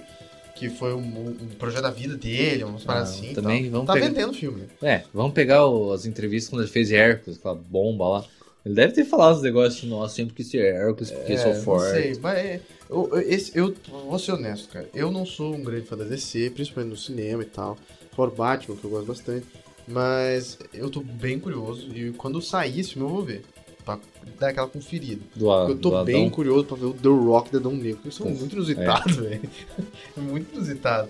Que 0.55 0.69
foi 0.69 0.93
um, 0.93 0.99
um 0.99 1.47
projeto 1.57 1.82
da 1.82 1.89
vida 1.89 2.15
dele, 2.15 2.63
umas 2.63 2.88
Ah, 2.88 2.99
assim. 2.99 3.34
também 3.34 3.67
vamos 3.69 3.88
Tá 3.88 3.93
pegar- 3.93 4.07
vendendo 4.09 4.30
o 4.30 4.34
filme? 4.36 4.63
É, 4.84 5.01
vamos 5.11 5.34
pegar 5.34 5.65
o- 5.65 5.91
as 5.91 6.05
entrevistas 6.05 6.49
quando 6.51 6.61
ele 6.61 6.69
fez 6.72 6.91
Hércules, 6.91 7.39
aquela 7.39 7.55
bomba 7.55 8.07
lá. 8.07 8.26
Ele 8.63 8.76
deve 8.76 8.93
ter 8.93 9.03
falado 9.05 9.38
os 9.38 9.41
negócios 9.41 9.78
assim, 9.80 9.88
nossa, 9.89 10.13
sempre 10.13 10.36
quis 10.36 10.47
ser 10.51 10.59
Hércules, 10.76 11.09
porque 11.09 11.36
sou 11.36 11.51
É, 11.51 11.55
Não 11.55 11.61
forte. 11.63 11.91
sei, 11.93 12.19
mas 12.22 12.38
é, 12.38 12.61
eu, 12.91 13.09
esse, 13.26 13.57
eu 13.57 13.74
vou 13.89 14.19
ser 14.19 14.34
honesto, 14.34 14.69
cara. 14.69 14.88
Eu 14.93 15.09
não 15.11 15.26
sou 15.26 15.55
um 15.55 15.63
grande 15.63 15.88
fã 15.88 15.97
da 15.97 16.03
DC, 16.03 16.51
principalmente 16.51 16.91
no 16.91 16.97
cinema 16.97 17.41
e 17.41 17.47
tal. 17.47 17.76
Fora 18.15 18.30
o 18.30 18.36
Batman, 18.36 18.76
que 18.76 18.84
eu 18.84 18.89
gosto 18.91 19.07
bastante. 19.07 19.47
Mas 19.88 20.57
eu 20.73 20.89
tô 20.89 21.01
bem 21.01 21.39
curioso 21.39 21.88
e 21.95 22.11
quando 22.13 22.41
sair 22.41 22.79
esse 22.79 22.93
filme 22.93 23.07
eu 23.07 23.13
vou 23.13 23.23
ver. 23.23 23.43
Pra 23.84 23.97
dar 24.39 24.49
aquela 24.49 24.67
conferida. 24.67 25.21
Do, 25.36 25.51
a- 25.51 25.63
eu 25.69 25.75
do 25.75 25.82
tô 25.89 26.03
bem 26.03 26.21
Adão. 26.21 26.29
curioso 26.29 26.65
pra 26.65 26.77
ver 26.77 26.86
o 26.86 26.93
The 26.93 27.07
Rock 27.09 27.51
da 27.51 27.57
Adão 27.57 27.73
Negro. 27.73 27.99
Porque 28.03 28.21
é 28.21 28.25
Uf, 28.27 28.39
muito 28.39 28.53
inusitado, 28.55 29.13
velho. 29.23 29.49
É 30.17 30.21
muito 30.21 30.53
inusitado. 30.55 31.09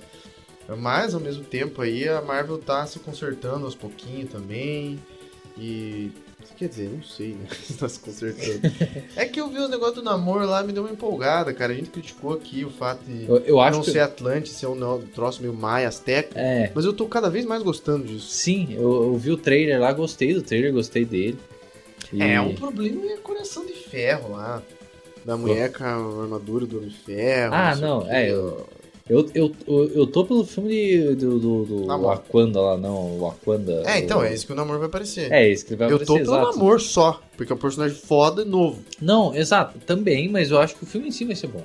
Mas 0.78 1.13
ao 1.13 1.19
mesmo 1.19 1.43
tempo 1.43 1.82
aí 1.82 2.07
a 2.07 2.22
Marvel 2.22 2.57
tá 2.59 2.86
se 2.88 2.97
consertando 2.99 3.65
aos 3.65 3.76
pouquinhos 3.76 4.30
também. 4.32 4.97
E. 5.57 6.11
Quer 6.62 6.68
dizer, 6.70 6.89
não 6.93 7.01
sei, 7.01 7.30
né? 7.30 7.47
Tá 7.80 7.89
se 7.89 7.99
consertando. 7.99 8.59
é 9.16 9.26
que 9.26 9.41
eu 9.41 9.49
vi 9.49 9.57
os 9.57 9.68
negócios 9.68 9.95
do 9.95 10.03
namoro 10.03 10.45
lá 10.45 10.62
me 10.62 10.72
deu 10.72 10.84
uma 10.84 10.91
empolgada, 10.91 11.51
cara. 11.55 11.74
A 11.74 11.76
gente 11.76 11.89
criticou 11.89 12.34
aqui 12.34 12.64
o 12.64 12.70
fato 12.70 13.03
de 13.03 13.26
Eu, 13.28 13.38
eu 13.38 13.55
não 13.72 13.82
que. 13.82 13.89
ser 13.89 13.99
Atlante, 14.01 14.49
ser 14.49 14.68
um 14.68 15.01
troço 15.07 15.41
meio 15.41 15.55
maia, 15.55 15.88
azteca. 15.88 16.39
É, 16.39 16.72
Mas 16.76 16.86
eu 16.86 16.93
tô 16.93 17.07
cada 17.07 17.32
vez 17.32 17.45
mais 17.45 17.64
gostando 17.64 18.05
disso. 18.05 18.28
sim, 18.30 18.68
eu, 18.76 19.05
eu 19.05 19.18
vi 19.18 19.32
o 19.32 19.38
trailer 19.38 19.80
lá, 19.82 19.91
gostei 19.91 20.36
do 20.36 20.43
trailer, 20.43 20.72
gostei 20.72 21.03
dele. 21.03 21.39
E- 22.14 22.22
É, 22.22 22.39
o 22.39 22.53
problema 22.53 23.12
é 23.12 23.18
coração 23.18 23.66
de 23.66 23.74
ferro 23.74 24.34
lá. 24.34 24.62
Da 25.26 25.36
mulher 25.36 25.72
com 25.72 25.84
a 25.84 25.88
armadura 26.22 26.68
do 26.68 26.78
Homem 26.78 26.89
de 26.89 26.97
Ferro. 26.97 27.55
Ah, 27.55 27.76
não, 27.76 27.99
o 28.01 28.05
quê. 28.05 28.09
é, 28.12 28.32
eu- 28.32 28.68
Eu, 29.12 29.30
eu, 29.36 29.51
eu, 29.68 29.91
eu 29.93 30.07
tô 30.07 30.24
pelo 30.24 30.45
filme 30.45 31.16
do, 31.16 31.38
do, 31.38 31.66
do 31.66 31.86
Namor. 31.86 32.16
Wakanda 32.16 32.62
lá, 32.62 32.78
não, 32.78 32.95
o 32.95 33.20
Wakanda. 33.20 33.84
É, 33.86 33.99
então, 33.99 34.20
o- 34.20 34.24
é 34.24 34.34
isso 34.34 34.45
que 34.47 34.53
o 34.53 34.55
namoro 34.55 34.80
vai 34.80 34.88
aparecer. 34.88 35.30
É, 35.30 35.49
esse 35.49 35.66
que 35.66 35.76
vai 35.76 35.88
eu 35.91 35.95
aparecer, 35.97 36.07
tô 36.07 36.14
pelo 36.14 36.38
exato. 36.38 36.57
namoro 36.57 36.80
só, 36.80 37.22
porque 37.36 37.51
é 37.51 37.55
um 37.55 37.59
personagem 37.59 37.97
foda 37.97 38.43
e 38.43 38.45
novo. 38.45 38.80
Não, 39.01 39.36
exato, 39.36 39.78
também, 39.80 40.30
mas 40.30 40.49
eu 40.49 40.59
acho 40.59 40.76
que 40.76 40.84
o 40.84 40.88
filme 40.88 41.09
em 41.09 41.12
si 41.12 41.26
vai 41.26 41.36
ser 41.36 41.47
bom. 41.47 41.64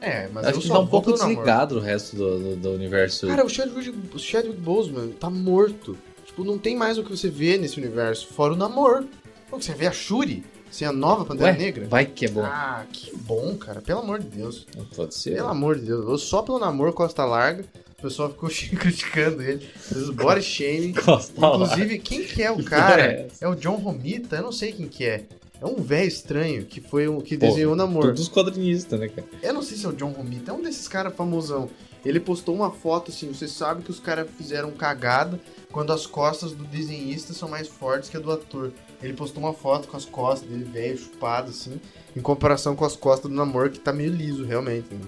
É, 0.00 0.28
mas 0.32 0.46
acho 0.46 0.58
eu 0.58 0.62
que 0.62 0.68
tá 0.68 0.78
um 0.78 0.86
pouco 0.86 1.12
desligado 1.12 1.74
do 1.76 1.80
resto 1.80 2.14
do, 2.16 2.38
do, 2.38 2.56
do 2.56 2.70
universo. 2.70 3.26
Cara, 3.26 3.44
o 3.44 3.48
Chadwick, 3.48 3.92
o 4.14 4.18
Chadwick 4.20 4.60
Boseman 4.60 5.08
tá 5.18 5.28
morto. 5.28 5.98
Tipo, 6.26 6.44
não 6.44 6.58
tem 6.58 6.76
mais 6.76 6.96
o 6.96 7.02
que 7.02 7.10
você 7.10 7.28
vê 7.28 7.58
nesse 7.58 7.78
universo, 7.78 8.28
fora 8.28 8.52
o 8.52 8.56
namoro. 8.56 9.08
Pô, 9.50 9.60
você 9.60 9.72
vê 9.74 9.86
a 9.88 9.92
Shuri, 9.92 10.44
sem 10.72 10.88
a 10.88 10.92
nova 10.92 11.24
Pantera 11.24 11.52
Ué, 11.52 11.58
Negra. 11.58 11.86
vai 11.86 12.04
que 12.06 12.24
é 12.24 12.28
bom. 12.28 12.42
Ah, 12.44 12.84
que 12.92 13.14
bom, 13.16 13.56
cara. 13.56 13.80
Pelo 13.80 14.00
amor 14.00 14.18
de 14.18 14.26
Deus. 14.26 14.66
Não 14.76 14.84
pode 14.86 15.14
ser. 15.14 15.36
Pelo 15.36 15.48
amor 15.48 15.78
de 15.78 15.86
Deus. 15.86 16.04
Eu 16.08 16.18
só 16.18 16.42
pelo 16.42 16.58
namoro 16.58 16.92
Costa 16.92 17.24
Larga. 17.24 17.64
O 17.98 18.02
pessoal 18.02 18.30
ficou 18.30 18.48
criticando 18.80 19.42
ele. 19.42 19.60
Fez 19.60 20.08
o 20.08 20.12
body 20.12 20.42
shaming. 20.42 20.94
Inclusive, 21.36 21.98
quem 22.00 22.24
que 22.24 22.42
é 22.42 22.50
o 22.50 22.58
É 22.60 22.64
cara? 22.64 23.02
essa. 23.04 23.44
É 23.44 23.48
o 23.48 23.54
John 23.54 23.76
Romita? 23.76 24.36
Eu 24.36 24.42
não 24.42 24.52
sei 24.52 24.72
quem 24.72 24.88
que 24.88 25.04
é. 25.04 25.24
É 25.60 25.66
um 25.66 25.76
velho 25.76 26.08
estranho 26.08 26.64
que 26.64 26.80
foi 26.80 27.06
o 27.06 27.20
que 27.20 27.36
desenhou 27.36 27.74
o 27.74 27.76
namoro. 27.76 28.08
Todos 28.08 28.22
os 28.22 28.28
quadrinistas, 28.28 28.98
né, 28.98 29.06
cara? 29.08 29.28
Eu 29.40 29.52
não 29.54 29.62
sei 29.62 29.76
se 29.76 29.86
é 29.86 29.88
o 29.88 29.92
John 29.92 30.10
Romita, 30.10 30.50
é 30.50 30.54
um 30.54 30.60
desses 30.60 30.88
caras 30.88 31.14
famosão. 31.14 31.70
Ele 32.04 32.18
postou 32.18 32.52
uma 32.52 32.72
foto 32.72 33.12
assim, 33.12 33.28
você 33.32 33.46
sabe 33.46 33.84
que 33.84 33.90
os 33.92 34.00
caras 34.00 34.26
fizeram 34.36 34.72
cagada 34.72 35.38
quando 35.70 35.92
as 35.92 36.04
costas 36.04 36.50
do 36.50 36.64
desenhista 36.64 37.32
são 37.32 37.48
mais 37.48 37.68
fortes 37.68 38.10
que 38.10 38.16
a 38.16 38.20
do 38.20 38.32
ator. 38.32 38.72
Ele 39.02 39.12
postou 39.14 39.42
uma 39.42 39.52
foto 39.52 39.88
com 39.88 39.96
as 39.96 40.04
costas 40.04 40.48
dele, 40.48 40.64
velho, 40.64 40.96
chupado 40.98 41.50
assim, 41.50 41.80
em 42.16 42.20
comparação 42.20 42.76
com 42.76 42.84
as 42.84 42.94
costas 42.96 43.30
do 43.30 43.36
namoro, 43.36 43.70
que 43.70 43.78
tá 43.80 43.92
meio 43.92 44.12
liso, 44.12 44.44
realmente. 44.44 44.94
Né? 44.94 45.00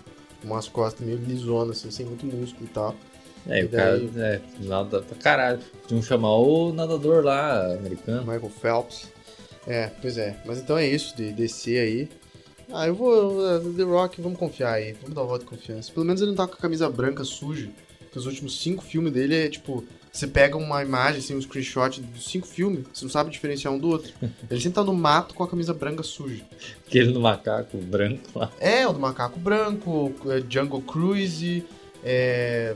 Umas 0.43 0.69
costas 0.69 1.07
meio 1.07 1.19
lisonas, 1.19 1.79
assim, 1.79 1.91
sem 1.91 2.07
muito 2.07 2.27
músculo 2.27 2.65
e 2.65 2.69
tal. 2.69 2.95
É, 3.47 3.61
E 3.63 3.65
o 3.65 3.69
cara, 3.69 3.99
daí? 3.99 4.11
é, 4.25 4.41
nada 4.61 5.03
pra 5.03 5.17
caralho. 5.19 5.61
Podiam 5.83 6.03
chamar 6.03 6.35
o 6.37 6.73
nadador 6.73 7.23
lá, 7.25 7.73
americano. 7.75 8.21
Michael 8.23 8.51
Phelps. 8.51 9.09
É, 9.67 9.91
pois 10.01 10.19
é. 10.19 10.37
Mas 10.45 10.59
então 10.59 10.77
é 10.77 10.87
isso, 10.87 11.17
de 11.17 11.33
descer 11.33 11.79
aí. 11.79 12.09
Ah, 12.73 12.87
eu 12.87 12.95
vou. 12.95 13.39
uh, 13.39 13.73
The 13.75 13.83
Rock, 13.83 14.21
vamos 14.21 14.39
confiar 14.39 14.73
aí. 14.75 14.93
Vamos 14.95 15.15
dar 15.15 15.21
uma 15.23 15.29
voto 15.29 15.41
de 15.45 15.51
confiança. 15.51 15.93
Pelo 15.93 16.05
menos 16.07 16.21
ele 16.21 16.31
não 16.31 16.37
tá 16.37 16.47
com 16.47 16.55
a 16.55 16.59
camisa 16.59 16.89
branca 16.91 17.23
suja. 17.25 17.69
Que 18.15 18.19
os 18.21 18.27
últimos 18.27 18.61
cinco 18.61 18.85
filmes 18.85 19.13
dele 19.13 19.35
é 19.35 19.49
tipo. 19.49 19.85
Você 20.13 20.29
pega 20.29 20.57
uma 20.57 20.81
imagem, 20.81 21.19
assim, 21.19 21.35
um 21.35 21.43
screenshot 21.43 22.01
dos 22.01 22.31
cinco 22.31 22.47
filmes, 22.47 22.87
você 22.93 23.05
não 23.05 23.11
sabe 23.11 23.33
diferenciar 23.33 23.75
um 23.75 23.79
do 23.79 23.89
outro. 23.89 24.13
Ele 24.49 24.61
sempre 24.61 24.77
tá 24.77 24.85
no 24.85 24.95
mato 24.95 25.35
com 25.35 25.43
a 25.43 25.49
camisa 25.49 25.75
branca 25.75 26.05
suja. 26.05 26.45
Aquele 26.87 27.13
no 27.13 27.19
macaco 27.19 27.77
branco 27.79 28.23
lá. 28.33 28.53
É, 28.61 28.87
o 28.87 28.93
do 28.93 29.01
Macaco 29.01 29.41
Branco, 29.41 30.15
é, 30.27 30.41
Jungle 30.49 30.81
Cruise, 30.83 31.65
é. 32.05 32.75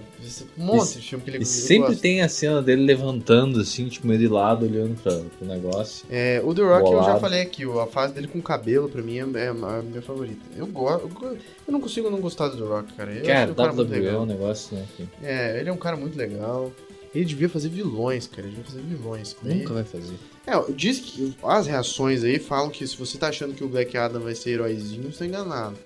Um 0.58 0.64
monte 0.64 0.98
de 0.98 1.06
filme 1.08 1.22
que 1.22 1.30
ele 1.30 1.36
E 1.36 1.40
ele 1.40 1.44
sempre 1.44 1.88
gosta. 1.88 2.02
tem 2.02 2.22
a 2.22 2.28
cena 2.28 2.62
dele 2.62 2.82
levantando, 2.84 3.60
assim, 3.60 3.86
tipo, 3.88 4.06
meio 4.06 4.18
de 4.18 4.26
lado, 4.28 4.64
olhando 4.64 5.00
pra, 5.02 5.12
pro 5.38 5.46
negócio. 5.46 6.06
É, 6.10 6.40
o 6.42 6.54
The 6.54 6.62
Rock 6.62 6.84
eu 6.86 6.92
já 6.92 7.00
Bolado. 7.02 7.20
falei 7.20 7.42
aqui, 7.42 7.64
a 7.64 7.86
fase 7.86 8.14
dele 8.14 8.26
com 8.28 8.40
cabelo 8.40 8.88
pra 8.88 9.02
mim 9.02 9.18
é, 9.18 9.38
é 9.44 9.48
a 9.48 9.82
minha 9.82 10.02
favorita. 10.02 10.40
Eu 10.56 10.66
gosto, 10.66 11.08
eu, 11.22 11.72
não 11.72 11.80
consigo 11.80 12.08
não 12.10 12.20
gostar 12.20 12.48
do 12.48 12.56
The 12.56 12.64
Rock, 12.64 12.92
cara. 12.94 13.12
Eu 13.12 13.24
Cara, 13.24 13.52
WWE 13.52 14.06
é 14.06 14.18
um 14.18 14.26
negócio, 14.26 14.76
né? 14.76 14.86
que- 14.96 15.06
É, 15.22 15.60
ele 15.60 15.68
é 15.68 15.72
um 15.72 15.76
cara 15.76 15.96
muito 15.96 16.16
legal. 16.16 16.72
Ele 17.14 17.24
devia 17.24 17.48
fazer 17.48 17.68
vilões, 17.70 18.26
cara. 18.26 18.42
Ele 18.42 18.50
devia 18.56 18.64
fazer 18.64 18.82
vilões. 18.82 19.34
Nunca 19.42 19.72
vai 19.74 19.84
fazer. 19.84 20.14
É, 20.46 20.52
diz 20.72 20.98
que 21.00 21.34
as 21.42 21.66
reações 21.66 22.22
aí 22.22 22.38
falam 22.38 22.68
que 22.70 22.86
se 22.86 22.96
você 22.96 23.16
tá 23.18 23.28
achando 23.28 23.54
que 23.54 23.64
o 23.64 23.68
Black 23.68 23.96
Adam 23.96 24.20
vai 24.22 24.34
ser 24.34 24.50
heróizinho, 24.50 25.10
você 25.12 25.20
tá 25.20 25.26
enganado. 25.26 25.76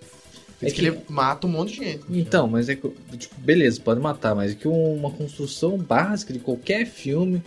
É 0.62 0.70
que, 0.70 0.80
que- 0.80 0.86
ele 0.86 0.98
mata 1.08 1.46
um 1.46 1.50
monte 1.50 1.72
de 1.78 1.84
gente. 1.84 2.04
Então, 2.10 2.46
mas 2.46 2.68
é 2.68 2.76
que, 2.76 2.88
tipo, 3.18 3.34
beleza, 3.38 3.80
pode 3.80 4.00
matar, 4.00 4.34
mas 4.34 4.52
é 4.52 4.54
que 4.54 4.68
uma 4.68 5.10
construção 5.10 5.76
básica 5.78 6.32
de 6.32 6.38
qualquer 6.38 6.86
filme 6.86 7.42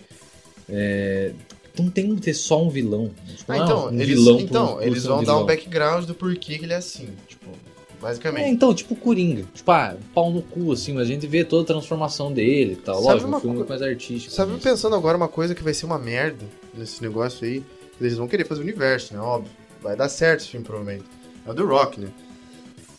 é, 0.69 1.31
não 1.77 1.89
tem 1.89 2.13
que 2.15 2.21
ter 2.21 2.33
só 2.33 2.63
um 2.63 2.69
vilão. 2.69 3.11
Tipo, 3.35 3.51
Ah, 3.51 3.57
então, 3.57 3.87
um 3.87 3.93
eles, 3.93 4.07
vilão 4.07 4.35
por- 4.37 4.43
então 4.43 4.73
por 4.75 4.83
eles 4.83 5.01
ser 5.03 5.07
vão 5.09 5.23
dar 5.23 5.37
um 5.39 5.45
background 5.45 6.05
do 6.05 6.13
porquê 6.13 6.57
que 6.57 6.65
ele 6.65 6.73
é 6.73 6.77
assim. 6.77 7.09
Tipo, 7.27 7.49
É, 7.51 8.01
basicamente. 8.01 8.49
então, 8.49 8.73
tipo 8.73 8.95
Coringa. 8.95 9.43
Tipo, 9.53 9.71
ah, 9.71 9.95
pau 10.13 10.31
no 10.31 10.41
cu, 10.41 10.71
assim, 10.71 10.93
mas 10.93 11.03
a 11.03 11.05
gente 11.11 11.27
vê 11.27 11.43
toda 11.43 11.63
a 11.63 11.65
transformação 11.65 12.31
dele 12.33 12.73
e 12.73 12.75
tal. 12.77 12.95
Sabe 12.95 13.07
Lógico, 13.07 13.27
uma 13.29 13.37
um 13.37 13.41
filme 13.41 13.53
co- 13.55 13.59
muito 13.59 13.69
mais 13.69 13.81
artístico. 13.81 14.33
Sabe, 14.33 14.51
mas- 14.53 14.63
pensando 14.63 14.95
agora 14.95 15.17
uma 15.17 15.27
coisa 15.27 15.53
que 15.55 15.63
vai 15.63 15.73
ser 15.73 15.85
uma 15.85 15.99
merda 15.99 16.45
nesse 16.73 17.01
negócio 17.01 17.45
aí, 17.45 17.63
eles 17.99 18.15
vão 18.17 18.27
querer 18.27 18.45
fazer 18.45 18.61
o 18.61 18.63
universo, 18.63 19.13
né? 19.13 19.19
Óbvio. 19.19 19.51
Vai 19.81 19.95
dar 19.95 20.09
certo 20.09 20.41
esse 20.41 20.49
filme, 20.49 20.65
provavelmente. 20.65 21.05
É 21.45 21.51
o 21.51 21.53
The 21.53 21.61
Rock, 21.61 21.99
né? 22.01 22.07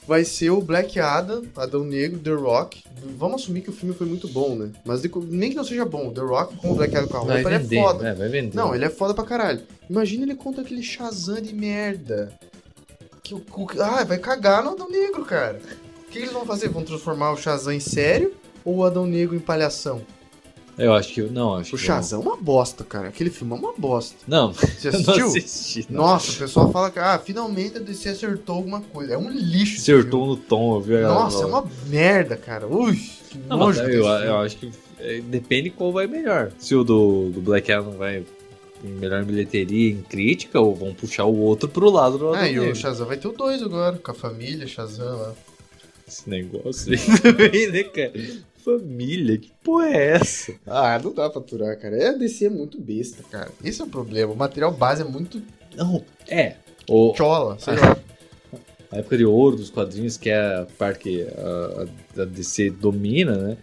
Vai 0.07 0.24
ser 0.24 0.50
o 0.50 0.61
Black 0.61 1.00
Adam, 1.00 1.42
Adão 1.57 1.82
Negro, 1.84 2.18
The 2.20 2.30
Rock. 2.30 2.84
Vamos 3.18 3.42
assumir 3.42 3.61
que 3.62 3.70
o 3.70 3.72
filme 3.72 3.94
foi 3.94 4.07
muito 4.07 4.28
bom, 4.28 4.54
né? 4.54 4.70
Mas 4.84 5.02
nem 5.28 5.50
que 5.50 5.57
não 5.57 5.64
seja 5.64 5.84
bom, 5.84 6.12
The 6.12 6.20
Rock 6.20 6.57
com 6.57 6.70
o 6.72 6.74
Black 6.76 6.94
Adam 6.96 7.09
com 7.09 7.16
a 7.16 7.20
roupa, 7.20 7.34
ele 7.40 7.59
vender, 7.59 7.76
é 7.78 7.82
foda. 7.82 8.09
é, 8.09 8.14
vai 8.14 8.28
vender. 8.28 8.57
Não, 8.57 8.74
ele 8.74 8.84
é 8.84 8.90
foda 8.90 9.14
pra 9.14 9.24
caralho. 9.24 9.62
Imagina 9.90 10.22
ele 10.24 10.34
contra 10.36 10.62
aquele 10.62 10.82
Shazam 10.82 11.40
de 11.40 11.52
merda. 11.54 12.32
Que 13.22 13.34
o, 13.34 13.38
o- 13.38 13.66
ah, 13.82 14.04
vai 14.04 14.18
cagar 14.18 14.62
no 14.62 14.70
Adão 14.70 14.88
Negro, 14.88 15.24
cara. 15.24 15.61
O 16.07 16.11
que 16.12 16.18
eles 16.18 16.30
vão 16.32 16.46
fazer? 16.46 16.68
Vão 16.68 16.84
transformar 16.84 17.32
o 17.32 17.36
Shazam 17.36 17.72
em 17.72 17.80
sério 17.80 18.32
ou 18.64 18.76
o 18.76 18.84
Adão 18.84 19.07
Negro 19.07 19.34
em 19.34 19.40
palhação? 19.40 20.00
Eu 20.79 20.93
acho 20.93 21.14
que. 21.14 21.22
Não, 21.22 21.55
acho 21.55 21.74
O. 21.74 21.79
Shazam 21.79 22.20
é 22.20 22.22
uma 22.22 22.37
bosta, 22.37 22.85
cara. 22.85 23.09
Aquele 23.09 23.31
filme 23.31 23.55
é 23.55 23.57
uma 23.57 23.72
bosta. 23.77 24.16
Não, 24.29 24.53
Você 24.53 24.89
eu 24.89 24.93
não 24.93 25.01
assistiu? 25.01 25.27
assisti. 25.29 25.87
Não. 25.89 26.03
Nossa, 26.03 26.33
o 26.33 26.35
pessoal 26.37 26.70
fala 26.72 26.91
que 26.91 26.99
ah, 26.99 27.18
finalmente 27.18 27.79
a 27.79 27.81
DC 27.81 28.11
acertou 28.11 28.57
alguma 28.57 28.81
coisa. 28.81 29.14
É 29.14 29.18
um 29.18 29.31
lixo. 29.31 29.81
Acertou 29.81 30.27
no 30.27 30.37
tom, 30.37 30.77
eu 30.77 30.81
vi 30.81 30.97
a 30.97 31.01
galera 31.01 31.20
Nossa, 31.20 31.43
é 31.43 31.47
uma 31.47 31.64
merda, 31.87 32.37
cara. 32.37 32.66
Ui, 32.66 32.95
que 33.31 33.39
Não, 33.49 33.57
nojo. 33.57 33.81
eu, 33.81 34.05
eu 34.05 34.37
acho 34.39 34.57
que 34.59 34.70
é, 34.99 35.20
depende 35.20 35.70
qual 35.70 35.93
vai 35.93 36.07
melhor. 36.07 36.53
Se 36.59 36.74
o 36.74 36.85
do, 36.85 37.31
do 37.31 37.41
Black 37.41 37.70
Adam 37.72 37.93
vai 37.93 38.24
melhor 38.83 39.22
em 39.22 39.27
bilheteria, 39.27 39.91
em 39.91 40.03
crítica, 40.03 40.61
ou 40.61 40.74
vão 40.74 40.93
puxar 40.95 41.24
o 41.24 41.39
outro 41.39 41.68
pro 41.68 41.91
lado 41.91 42.18
do 42.18 42.35
Ah, 42.35 42.47
e 42.49 42.59
o 42.59 42.62
Negro. 42.62 42.77
Shazam 42.77 43.07
vai 43.07 43.16
ter 43.16 43.29
o 43.29 43.33
2 43.33 43.62
agora, 43.62 43.97
com 43.97 44.11
a 44.11 44.14
família, 44.14 44.66
Shazam 44.66 45.16
lá. 45.16 45.33
Esse 46.07 46.29
negócio 46.29 46.93
aí 46.93 47.66
né, 47.72 47.83
cara? 47.85 48.12
Família, 48.67 49.39
que 49.39 49.53
porra 49.62 49.87
é 49.91 50.07
essa? 50.17 50.53
Ah, 50.67 51.01
não 51.03 51.14
dá 51.14 51.31
pra 51.31 51.41
aturar, 51.41 51.79
cara. 51.79 51.97
É, 51.97 52.09
a 52.09 52.12
DC 52.12 52.47
é 52.47 52.51
muito 52.51 52.81
besta, 52.81 53.23
cara. 53.31 53.49
Esse 53.62 53.81
é 53.81 53.85
o 53.85 53.89
problema. 53.89 54.33
O 54.33 54.37
material 54.37 54.73
base 54.73 55.03
é 55.03 55.05
muito 55.05 55.41
Não, 55.77 56.03
é. 56.29 56.57
O, 56.89 57.14
chola, 57.17 57.57
sei 57.61 57.77
lá. 57.77 57.97
a 58.91 58.97
época 58.99 59.17
de 59.17 59.25
ouro 59.25 59.55
dos 59.57 59.71
quadrinhos, 59.71 60.17
que 60.17 60.31
é 60.31 60.37
a 60.37 60.67
parte 60.77 60.99
que 60.99 61.23
a, 61.23 62.23
a- 62.23 62.25
DC 62.25 62.71
domina, 62.71 63.37
né? 63.37 63.57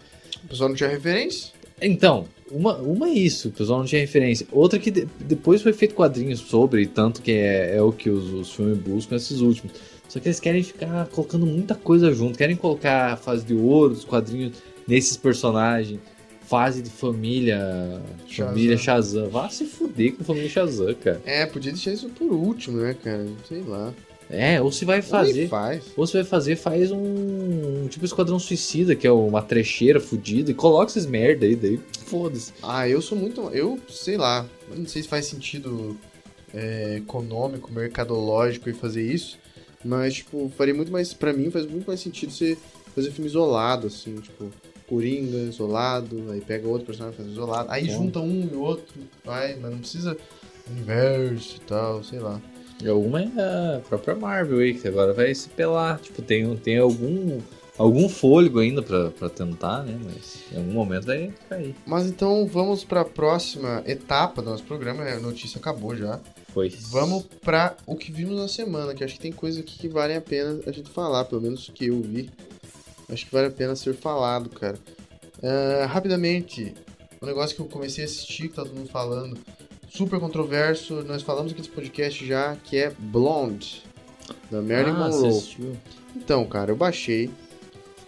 O 0.46 0.48
pessoal 0.48 0.70
não 0.70 0.76
tinha 0.78 0.88
referência. 0.90 1.52
Então, 1.82 2.26
uma, 2.50 2.78
uma 2.78 3.10
é 3.10 3.12
isso, 3.14 3.50
o 3.50 3.52
pessoal 3.52 3.80
não 3.80 3.86
tinha 3.86 4.00
referência. 4.00 4.48
Outra 4.54 4.80
que 4.80 4.90
de- 4.90 5.06
depois 5.20 5.62
foi 5.62 5.74
feito 5.74 5.96
quadrinhos 5.96 6.40
sobre, 6.40 6.88
tanto 6.88 7.22
que 7.22 7.34
é, 7.34 7.76
é 7.76 7.82
o 7.82 7.92
que 7.92 8.10
os, 8.10 8.32
os 8.32 8.54
filmes 8.54 8.78
buscam, 8.78 9.18
esses 9.18 9.42
últimos. 9.42 9.74
Só 10.08 10.18
que 10.22 10.28
eles 10.30 10.40
querem 10.40 10.64
ficar 10.64 11.08
colocando 11.08 11.46
muita 11.46 11.76
coisa 11.76 12.14
junto, 12.14 12.38
querem 12.38 12.56
colocar 12.56 13.12
a 13.14 13.18
fase 13.18 13.44
de 13.44 13.54
ouro 13.54 13.96
dos 13.96 14.06
quadrinhos 14.06 14.54
nesses 14.88 15.18
personagens, 15.18 16.00
fase 16.42 16.82
de 16.82 16.90
família, 16.90 18.02
Shazam. 18.28 18.54
família 18.54 18.78
Shazam. 18.78 19.30
Vá 19.30 19.50
se 19.50 19.66
fuder 19.66 20.16
com 20.16 20.24
família 20.24 20.50
Shazam, 20.50 20.94
cara. 20.96 21.22
É, 21.26 21.46
podia 21.46 21.72
deixar 21.72 21.92
isso 21.92 22.10
por 22.10 22.32
último, 22.32 22.78
né, 22.78 22.96
cara? 23.04 23.28
Sei 23.48 23.62
lá. 23.62 23.94
É, 24.30 24.62
ou 24.62 24.72
se 24.72 24.86
vai 24.86 25.02
fazer. 25.02 25.48
faz. 25.48 25.84
Ou 25.96 26.08
você 26.08 26.18
vai 26.18 26.26
fazer, 26.26 26.56
faz 26.56 26.92
um, 26.92 27.84
um 27.84 27.88
tipo 27.88 28.06
Esquadrão 28.06 28.40
Suicida, 28.40 28.96
que 28.96 29.06
é 29.06 29.12
uma 29.12 29.42
trecheira 29.42 30.00
fudida, 30.00 30.52
e 30.52 30.54
coloca 30.54 30.90
esses 30.90 31.06
merda 31.06 31.46
aí, 31.46 31.56
daí 31.56 31.80
foda-se. 32.06 32.54
Ah, 32.64 32.88
eu 32.88 33.02
sou 33.02 33.18
muito. 33.18 33.42
Eu 33.50 33.80
sei 33.90 34.18
lá. 34.18 34.46
Não 34.76 34.88
sei 34.88 35.04
se 35.04 35.08
faz 35.08 35.26
sentido 35.26 35.98
é, 36.54 36.98
econômico, 36.98 37.72
mercadológico 37.72 38.70
e 38.70 38.74
fazer 38.74 39.04
isso. 39.04 39.38
Mas, 39.84 40.16
tipo, 40.16 40.52
faria 40.58 40.74
muito 40.74 40.92
mais. 40.92 41.14
Pra 41.14 41.34
mim, 41.34 41.52
faz 41.52 41.66
muito 41.66 41.86
mais 41.86 42.00
sentido 42.00 42.32
você 42.32 42.58
fazer 42.96 43.12
filme 43.12 43.30
isolado, 43.30 43.88
assim, 43.88 44.16
tipo. 44.16 44.50
Coringa, 44.94 45.38
isolado, 45.38 46.32
aí 46.32 46.40
pega 46.40 46.68
outro 46.68 46.86
personagem 46.86 47.18
faz 47.18 47.30
isolado, 47.30 47.72
aí 47.72 47.88
Bom. 47.88 47.94
junta 47.94 48.20
um 48.20 48.48
e 48.52 48.56
outro, 48.56 48.94
vai, 49.26 49.56
mas 49.56 49.72
não 49.72 49.80
precisa 49.80 50.16
universo 50.70 51.58
e 51.58 51.60
tal, 51.62 52.04
sei 52.04 52.20
lá. 52.20 52.40
E 52.82 52.88
alguma 52.88 53.22
é 53.22 53.78
a 53.78 53.82
própria 53.88 54.16
Marvel 54.16 54.60
aí, 54.60 54.74
que 54.74 54.88
agora 54.88 55.14
vai 55.14 55.34
se 55.34 55.50
pelar. 55.50 56.00
Tipo, 56.00 56.22
tem, 56.22 56.56
tem 56.58 56.78
algum, 56.78 57.40
algum 57.78 58.08
fôlego 58.10 58.60
ainda 58.60 58.82
pra, 58.82 59.10
pra 59.10 59.30
tentar, 59.30 59.84
né? 59.84 59.98
Mas 60.04 60.44
em 60.52 60.58
algum 60.58 60.74
momento 60.74 61.06
vai 61.06 61.34
cair. 61.50 61.76
Mas 61.86 62.06
então 62.06 62.46
vamos 62.46 62.84
pra 62.84 63.06
próxima 63.06 63.82
etapa 63.86 64.42
do 64.42 64.50
nosso 64.50 64.64
programa, 64.64 65.04
né? 65.04 65.14
a 65.14 65.20
notícia 65.20 65.58
acabou 65.60 65.96
já. 65.96 66.20
Foi. 66.54 66.70
Vamos 66.92 67.24
pra 67.42 67.76
o 67.86 67.96
que 67.96 68.12
vimos 68.12 68.38
na 68.38 68.48
semana, 68.48 68.94
que 68.94 69.04
acho 69.04 69.16
que 69.16 69.22
tem 69.22 69.32
coisas 69.32 69.60
aqui 69.60 69.78
que 69.78 69.88
valem 69.88 70.18
a 70.18 70.22
pena 70.22 70.60
a 70.68 70.72
gente 70.72 70.90
falar, 70.90 71.26
pelo 71.26 71.42
menos 71.42 71.72
que 71.74 71.88
eu 71.88 72.00
vi. 72.02 72.30
Acho 73.10 73.26
que 73.26 73.32
vale 73.32 73.48
a 73.48 73.52
pena 73.52 73.76
ser 73.76 73.94
falado, 73.94 74.50
cara. 74.50 74.78
Ah, 75.44 75.86
rapidamente, 75.86 76.74
um 77.22 77.26
negócio 77.26 77.56
que 77.56 77.62
eu 77.62 77.66
comecei 77.66 78.04
a 78.04 78.08
assistir, 78.08 78.48
que 78.48 78.56
tá 78.56 78.64
todo 78.64 78.76
mundo 78.76 78.90
falando, 78.90 79.38
super 79.90 80.20
controverso, 80.20 81.04
nós 81.04 81.22
falamos 81.22 81.52
aqui 81.52 81.62
nesse 81.62 81.74
podcast 81.74 82.26
já, 82.26 82.56
que 82.64 82.78
é 82.78 82.92
Blonde, 82.98 83.84
da 84.50 84.62
Marilyn 84.62 84.92
ah, 84.92 85.10
Monroe. 85.10 85.30
assistiu? 85.30 85.78
Então, 86.16 86.46
cara, 86.46 86.72
eu 86.72 86.76
baixei, 86.76 87.30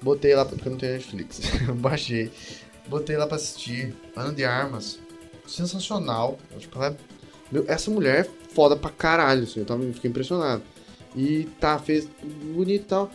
botei 0.02 0.34
lá, 0.34 0.46
porque 0.46 0.68
eu 0.68 0.72
não 0.72 0.80
tenho 0.80 0.94
Netflix, 0.94 1.42
eu 1.68 1.76
baixei, 1.76 2.32
botei 2.88 3.18
lá 3.18 3.28
pra 3.28 3.36
assistir, 3.36 3.94
Ana 4.16 4.32
de 4.34 4.46
Armas, 4.46 5.00
sensacional, 5.46 6.40
Eu, 6.54 6.60
tipo, 6.60 6.78
ela 6.78 6.88
é- 6.88 6.96
meu, 7.52 7.66
essa 7.68 7.92
mulher 7.92 8.26
é 8.26 8.30
foda 8.54 8.76
pra 8.76 8.90
caralho, 8.90 9.44
assim, 9.44 9.60
eu 9.60 9.66
tava, 9.66 9.84
fiquei 9.94 10.10
impressionado. 10.10 10.64
E 11.16 11.46
tá, 11.60 11.78
fez 11.80 12.08
bonito 12.54 12.82
e 12.82 12.86
tal, 12.86 13.12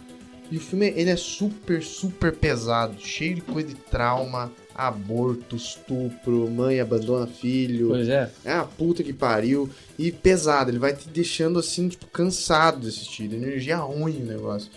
e 0.50 0.56
o 0.56 0.60
filme, 0.60 0.88
ele 0.96 1.10
é 1.10 1.16
super, 1.16 1.82
super 1.82 2.34
pesado, 2.34 3.00
cheio 3.00 3.36
de 3.36 3.40
coisa 3.40 3.68
de 3.68 3.74
trauma, 3.74 4.50
aborto, 4.74 5.54
estupro, 5.54 6.50
mãe 6.50 6.80
abandona 6.80 7.26
filho, 7.26 7.88
Pois 7.88 8.08
é. 8.08 8.30
é 8.44 8.52
a 8.52 8.64
puta 8.64 9.02
que 9.02 9.12
pariu. 9.12 9.70
E 9.98 10.10
pesado, 10.10 10.70
ele 10.70 10.78
vai 10.78 10.94
te 10.94 11.08
deixando 11.08 11.58
assim, 11.58 11.88
tipo, 11.88 12.06
cansado 12.06 12.80
de 12.80 12.88
assistir. 12.88 13.28
de 13.28 13.36
Energia 13.36 13.76
ruim 13.76 14.22
o 14.22 14.26
negócio. 14.26 14.70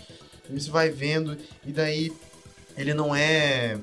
E 0.48 0.60
você 0.60 0.70
vai 0.70 0.90
vendo, 0.90 1.36
e 1.66 1.72
daí 1.72 2.12
ele 2.76 2.94
não 2.94 3.14
é. 3.14 3.78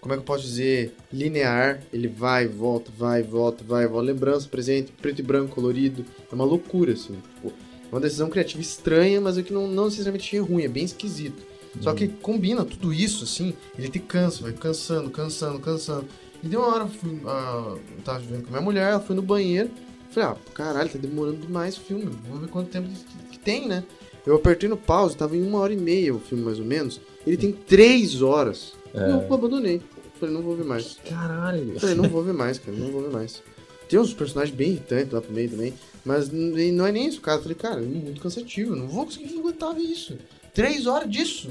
Como 0.00 0.12
é 0.12 0.16
que 0.16 0.20
eu 0.20 0.26
posso 0.26 0.44
dizer? 0.44 0.94
Linear. 1.12 1.80
Ele 1.92 2.08
vai, 2.08 2.46
volta, 2.46 2.90
vai, 2.96 3.22
volta, 3.22 3.64
vai, 3.64 3.86
volta. 3.86 4.06
Lembrança, 4.06 4.48
presente, 4.48 4.92
preto 4.92 5.20
e 5.20 5.22
branco, 5.22 5.54
colorido. 5.54 6.04
É 6.30 6.34
uma 6.34 6.44
loucura, 6.44 6.92
assim. 6.92 7.14
Tipo, 7.34 7.52
uma 7.94 8.00
decisão 8.00 8.28
criativa 8.28 8.60
estranha, 8.60 9.20
mas 9.20 9.38
é 9.38 9.42
que 9.42 9.52
não, 9.52 9.68
não 9.68 9.84
necessariamente 9.84 10.36
é 10.36 10.40
ruim, 10.40 10.64
é 10.64 10.68
bem 10.68 10.84
esquisito. 10.84 11.42
Só 11.80 11.92
que 11.92 12.08
combina 12.08 12.64
tudo 12.64 12.92
isso, 12.92 13.24
assim, 13.24 13.54
ele 13.78 13.88
te 13.88 13.98
cansa, 13.98 14.42
vai 14.42 14.52
cansando, 14.52 15.10
cansando, 15.10 15.58
cansando. 15.60 16.06
E 16.42 16.48
deu 16.48 16.60
uma 16.60 16.74
hora, 16.74 16.86
fui, 16.86 17.20
ah, 17.24 17.76
eu 17.76 18.02
tava 18.04 18.18
vivendo 18.18 18.44
com 18.44 18.50
minha 18.50 18.60
mulher, 18.60 18.90
ela 18.90 19.00
foi 19.00 19.14
no 19.14 19.22
banheiro. 19.22 19.70
Falei, 20.10 20.28
ah, 20.28 20.36
caralho, 20.52 20.88
tá 20.88 20.98
demorando 20.98 21.38
demais 21.38 21.76
o 21.76 21.80
filme. 21.80 22.10
Vamos 22.28 22.40
ver 22.40 22.48
quanto 22.48 22.68
tempo 22.68 22.88
que, 22.88 23.28
que 23.32 23.38
tem, 23.38 23.66
né? 23.66 23.84
Eu 24.26 24.36
apertei 24.36 24.68
no 24.68 24.76
pause, 24.76 25.16
tava 25.16 25.36
em 25.36 25.42
uma 25.42 25.58
hora 25.58 25.72
e 25.72 25.76
meia 25.76 26.14
o 26.14 26.18
filme, 26.18 26.44
mais 26.44 26.58
ou 26.58 26.64
menos. 26.64 27.00
Ele 27.26 27.36
tem 27.36 27.52
três 27.52 28.22
horas. 28.22 28.72
É. 28.92 29.10
Eu 29.10 29.34
abandonei. 29.34 29.80
Falei, 30.18 30.34
não 30.34 30.42
vou 30.42 30.56
ver 30.56 30.64
mais. 30.64 30.98
Caralho. 31.08 31.78
Falei, 31.78 31.94
não 31.94 32.08
vou 32.08 32.22
ver 32.22 32.34
mais, 32.34 32.58
cara, 32.58 32.76
não 32.76 32.90
vou 32.90 33.02
ver 33.02 33.10
mais. 33.10 33.42
Tem 33.88 33.98
uns 33.98 34.14
personagens 34.14 34.56
bem 34.56 34.70
irritantes 34.70 35.12
lá 35.12 35.20
pro 35.20 35.32
meio 35.32 35.50
também, 35.50 35.74
mas 36.04 36.30
não 36.30 36.86
é 36.86 36.92
nem 36.92 37.06
isso, 37.08 37.20
cara. 37.20 37.38
Eu 37.38 37.42
falei, 37.42 37.56
cara, 37.56 37.80
é 37.80 37.84
muito 37.84 38.20
cansativo, 38.20 38.72
eu 38.72 38.76
não 38.76 38.88
vou 38.88 39.04
conseguir 39.04 39.38
aguentar 39.38 39.78
isso. 39.80 40.16
Três 40.52 40.86
horas 40.86 41.10
disso. 41.10 41.50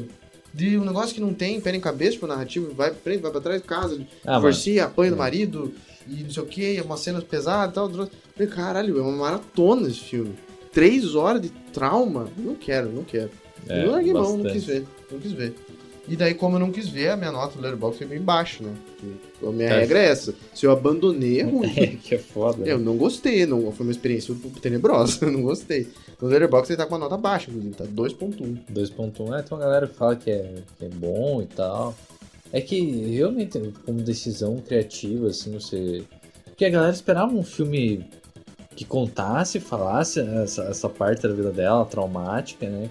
De 0.54 0.78
um 0.78 0.86
negócio 0.86 1.16
que 1.16 1.20
não 1.22 1.34
tem 1.34 1.60
pé 1.60 1.76
em 1.76 1.80
cabeça, 1.80 2.12
tipo, 2.12 2.28
narrativo, 2.28 2.74
vai 2.76 2.92
pra 2.92 3.00
frente, 3.00 3.22
vai 3.22 3.32
pra 3.32 3.42
trás, 3.42 3.62
casa, 3.64 4.00
Ah, 4.24 4.36
divorcia, 4.36 4.86
apanha 4.86 5.10
do 5.12 5.18
marido, 5.18 5.74
e 6.08 6.24
não 6.24 6.30
sei 6.30 6.44
o 6.44 6.46
que, 6.46 6.80
umas 6.82 7.00
cenas 7.00 7.24
pesadas 7.24 7.72
e 7.72 7.74
tal. 7.74 7.90
tal. 7.90 8.08
Falei, 8.36 8.48
caralho, 8.52 9.00
é 9.00 9.02
uma 9.02 9.12
maratona 9.12 9.88
esse 9.88 10.00
filme. 10.02 10.36
Três 10.72 11.16
horas 11.16 11.42
de 11.42 11.50
trauma? 11.50 12.30
Não 12.38 12.54
quero, 12.54 12.92
não 12.92 13.04
quero. 13.04 13.32
é, 13.68 13.84
eu 13.86 13.92
larguei 13.92 14.14
mão, 14.14 14.38
não 14.38 14.52
quis 14.52 14.64
ver, 14.64 14.86
não 15.12 15.20
quis 15.20 15.32
ver. 15.32 15.56
E 16.08 16.18
daí, 16.18 16.34
como 16.34 16.58
eu 16.58 16.60
não 16.60 16.70
quis 16.72 16.90
ver, 16.90 17.10
a 17.12 17.16
minha 17.18 17.32
nota 17.32 17.56
do 17.56 17.62
Letterboxd 17.62 18.00
foi 18.00 18.08
bem 18.08 18.22
baixa, 18.22 18.62
né? 18.64 18.74
Porque 19.00 19.46
A 19.48 19.52
minha 19.52 19.70
Tá. 19.70 19.76
regra 19.76 20.00
é 20.00 20.06
essa. 20.10 20.36
Se 20.54 20.66
eu 20.66 20.72
abandonei, 20.72 21.40
é 21.40 21.44
ruim. 21.44 21.72
É, 21.80 21.88
que 21.88 22.16
é 22.16 22.18
foda. 22.18 22.66
Eu 22.68 22.78
não 22.78 22.98
gostei, 22.98 23.46
não, 23.46 23.72
foi 23.72 23.86
uma 23.86 23.92
experiência 23.92 24.36
tenebrosa, 24.62 25.20
eu 25.26 25.32
não 25.32 25.42
gostei. 25.42 25.88
No 26.22 26.28
Letterboxd 26.28 26.74
ele 26.74 26.78
tá 26.78 26.86
com 26.86 26.94
uma 26.96 27.00
nota 27.00 27.16
baixa, 27.18 27.50
inclusive, 27.50 27.74
tá 27.76 27.86
2.1. 27.86 28.58
2.1 28.74 29.40
é, 29.40 29.42
tem 29.42 29.58
uma 29.58 29.64
galera 29.64 29.88
fala 29.88 30.16
que 30.16 30.30
é, 30.30 30.56
que 30.78 30.86
é 30.86 30.90
bom 30.90 31.42
e 31.42 31.46
tal. 31.46 31.96
É 32.52 32.60
que 32.60 32.80
realmente, 33.16 33.58
como 33.86 34.02
decisão 34.02 34.58
criativa, 34.58 35.28
assim, 35.28 35.52
você. 35.54 36.04
Porque 36.46 36.66
a 36.66 36.70
galera 36.70 36.94
esperava 36.94 37.34
um 37.34 37.44
filme 37.44 38.06
que 38.76 38.84
contasse, 38.86 39.60
falasse 39.60 40.20
essa, 40.20 40.64
essa 40.64 40.90
parte 40.90 41.24
da 41.24 41.34
vida 41.34 41.52
dela, 41.52 41.86
traumática, 41.86 42.68
né? 42.70 42.90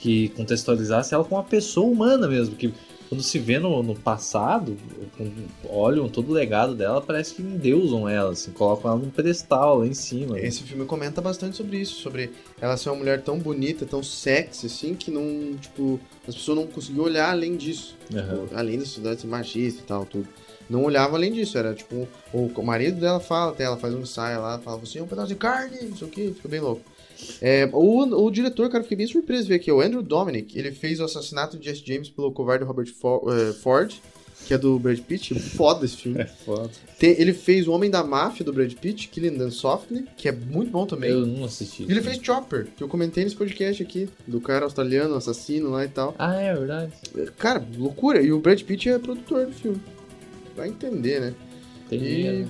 Com- 0.00 0.02
Que 0.02 0.28
contextualizasse 0.30 1.14
ela 1.14 1.24
como 1.24 1.36
uma 1.40 1.46
pessoa 1.46 1.86
humana 1.90 2.26
mesmo. 2.28 2.56
Que 2.56 2.72
quando 3.08 3.22
se 3.22 3.38
vê 3.38 3.58
no, 3.58 3.82
no 3.82 3.94
passado, 3.96 4.76
olham 5.68 6.08
todo 6.08 6.30
o 6.30 6.32
legado 6.32 6.74
dela, 6.74 7.00
parece 7.00 7.34
que 7.34 7.42
endeusam 7.42 8.08
ela, 8.08 8.30
assim, 8.32 8.50
colocam 8.52 8.90
ela 8.90 9.00
num 9.00 9.10
pedestal 9.10 9.78
lá 9.78 9.86
em 9.86 9.94
cima. 9.94 10.36
né? 10.36 10.46
Esse 10.46 10.62
filme 10.62 10.84
comenta 10.84 11.20
bastante 11.20 11.56
sobre 11.56 11.78
isso, 11.78 12.00
sobre 12.00 12.30
ela 12.60 12.76
ser 12.76 12.88
uma 12.90 12.96
mulher 12.98 13.20
tão 13.22 13.38
bonita, 13.38 13.84
tão 13.84 14.02
sexy, 14.02 14.66
assim, 14.66 14.94
que 14.94 15.10
não, 15.10 15.56
tipo, 15.60 15.98
as 16.26 16.34
pessoas 16.34 16.58
não 16.58 16.66
conseguiam 16.66 17.04
olhar 17.04 17.30
além 17.30 17.56
disso. 17.56 17.96
Aham. 18.14 18.44
Tipo, 18.46 18.56
além 18.56 18.78
da 18.78 18.84
sociedade 18.84 19.20
ser 19.20 19.26
machista 19.26 19.80
e 19.82 19.84
tal, 19.84 20.04
tudo. 20.04 20.28
Não 20.68 20.84
olhava 20.84 21.16
além 21.16 21.32
disso, 21.32 21.58
era 21.58 21.74
tipo, 21.74 22.06
o, 22.32 22.46
o 22.54 22.62
marido 22.64 23.00
dela 23.00 23.18
fala 23.18 23.50
até, 23.50 23.64
ela 23.64 23.76
faz 23.76 23.92
um 23.92 24.02
ensaio 24.02 24.40
lá, 24.40 24.56
fala, 24.60 24.80
é 24.94 25.02
um 25.02 25.06
pedaço 25.06 25.26
de 25.28 25.34
carne, 25.34 25.78
não 25.82 25.96
sei 25.96 26.06
o 26.06 26.10
que, 26.10 26.30
fica 26.32 26.48
bem 26.48 26.60
louco. 26.60 26.82
É, 27.40 27.68
o, 27.72 28.24
o 28.24 28.30
diretor, 28.30 28.68
cara, 28.70 28.82
fiquei 28.82 28.96
bem 28.98 29.06
surpreso 29.06 29.48
ver 29.48 29.54
aqui, 29.56 29.70
o 29.72 29.80
Andrew 29.80 30.02
Dominic, 30.02 30.58
ele 30.58 30.72
fez 30.72 31.00
o 31.00 31.04
assassinato 31.04 31.56
de 31.58 31.66
Jesse 31.66 31.82
James 31.86 32.08
pelo 32.08 32.30
covarde 32.32 32.64
Robert 32.64 32.92
Fo- 32.92 33.22
eh, 33.32 33.52
Ford, 33.54 33.92
que 34.46 34.54
é 34.54 34.58
do 34.58 34.78
Brad 34.78 34.98
Pitt, 35.00 35.38
foda 35.38 35.84
esse 35.84 35.96
filme. 35.96 36.20
É 36.20 36.24
foda. 36.26 36.70
Tem- 36.98 37.14
ele 37.20 37.32
fez 37.32 37.68
O 37.68 37.72
Homem 37.72 37.90
da 37.90 38.02
Máfia 38.02 38.44
do 38.44 38.52
Brad 38.52 38.72
Pitt, 38.74 39.08
Killing 39.08 39.36
Them 39.38 39.50
Softly, 39.50 40.06
que 40.16 40.28
é 40.28 40.32
muito 40.32 40.70
bom 40.70 40.86
também. 40.86 41.10
Eu 41.10 41.26
não 41.26 41.44
assisti. 41.44 41.82
E 41.84 41.90
ele 41.90 42.00
fez 42.02 42.18
Chopper, 42.22 42.66
que 42.76 42.82
eu 42.82 42.88
comentei 42.88 43.22
nesse 43.22 43.36
podcast 43.36 43.82
aqui, 43.82 44.08
do 44.26 44.40
cara 44.40 44.64
australiano, 44.64 45.14
assassino 45.14 45.70
lá 45.70 45.84
e 45.84 45.88
tal. 45.88 46.14
Ah, 46.18 46.34
é 46.34 46.54
verdade. 46.54 46.92
Cara, 47.38 47.64
loucura. 47.76 48.22
E 48.22 48.32
o 48.32 48.40
Brad 48.40 48.60
Pitt 48.62 48.88
é 48.88 48.98
produtor 48.98 49.46
do 49.46 49.52
filme. 49.52 49.80
Vai 50.56 50.68
entender, 50.68 51.20
né? 51.20 51.34
Tem 51.88 51.98
E- 51.98 52.02
dinheiro. 52.16 52.48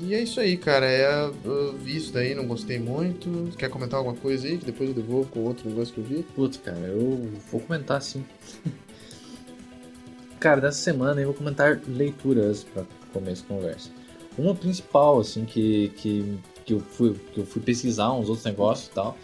E 0.00 0.14
é 0.14 0.22
isso 0.22 0.40
aí, 0.40 0.56
cara. 0.56 0.86
É, 0.86 1.30
eu 1.44 1.76
vi 1.76 1.96
isso 1.96 2.12
daí, 2.12 2.34
não 2.34 2.46
gostei 2.46 2.78
muito. 2.78 3.50
Quer 3.56 3.68
comentar 3.68 3.98
alguma 3.98 4.16
coisa 4.16 4.46
aí? 4.46 4.56
Que 4.56 4.66
depois 4.66 4.90
eu 4.90 4.94
devolvo 4.94 5.28
com 5.30 5.40
outro 5.40 5.68
negócio 5.68 5.92
que 5.92 6.00
eu 6.00 6.04
vi. 6.04 6.22
Putz, 6.22 6.56
cara, 6.58 6.78
eu 6.78 7.30
vou 7.50 7.60
comentar 7.60 8.00
sim. 8.00 8.24
cara, 10.38 10.60
dessa 10.60 10.78
semana 10.78 11.20
eu 11.20 11.26
vou 11.26 11.34
comentar 11.34 11.80
leituras 11.88 12.64
para 12.64 12.84
começo 13.12 13.42
de 13.42 13.48
conversa. 13.48 13.90
Uma 14.36 14.54
principal, 14.54 15.18
assim, 15.18 15.44
que, 15.44 15.88
que, 15.96 16.38
que, 16.64 16.74
eu 16.74 16.80
fui, 16.80 17.14
que 17.32 17.40
eu 17.40 17.46
fui 17.46 17.60
pesquisar 17.60 18.12
uns 18.12 18.28
outros 18.28 18.44
negócios 18.44 18.86
e 18.86 18.90
tal, 18.92 19.18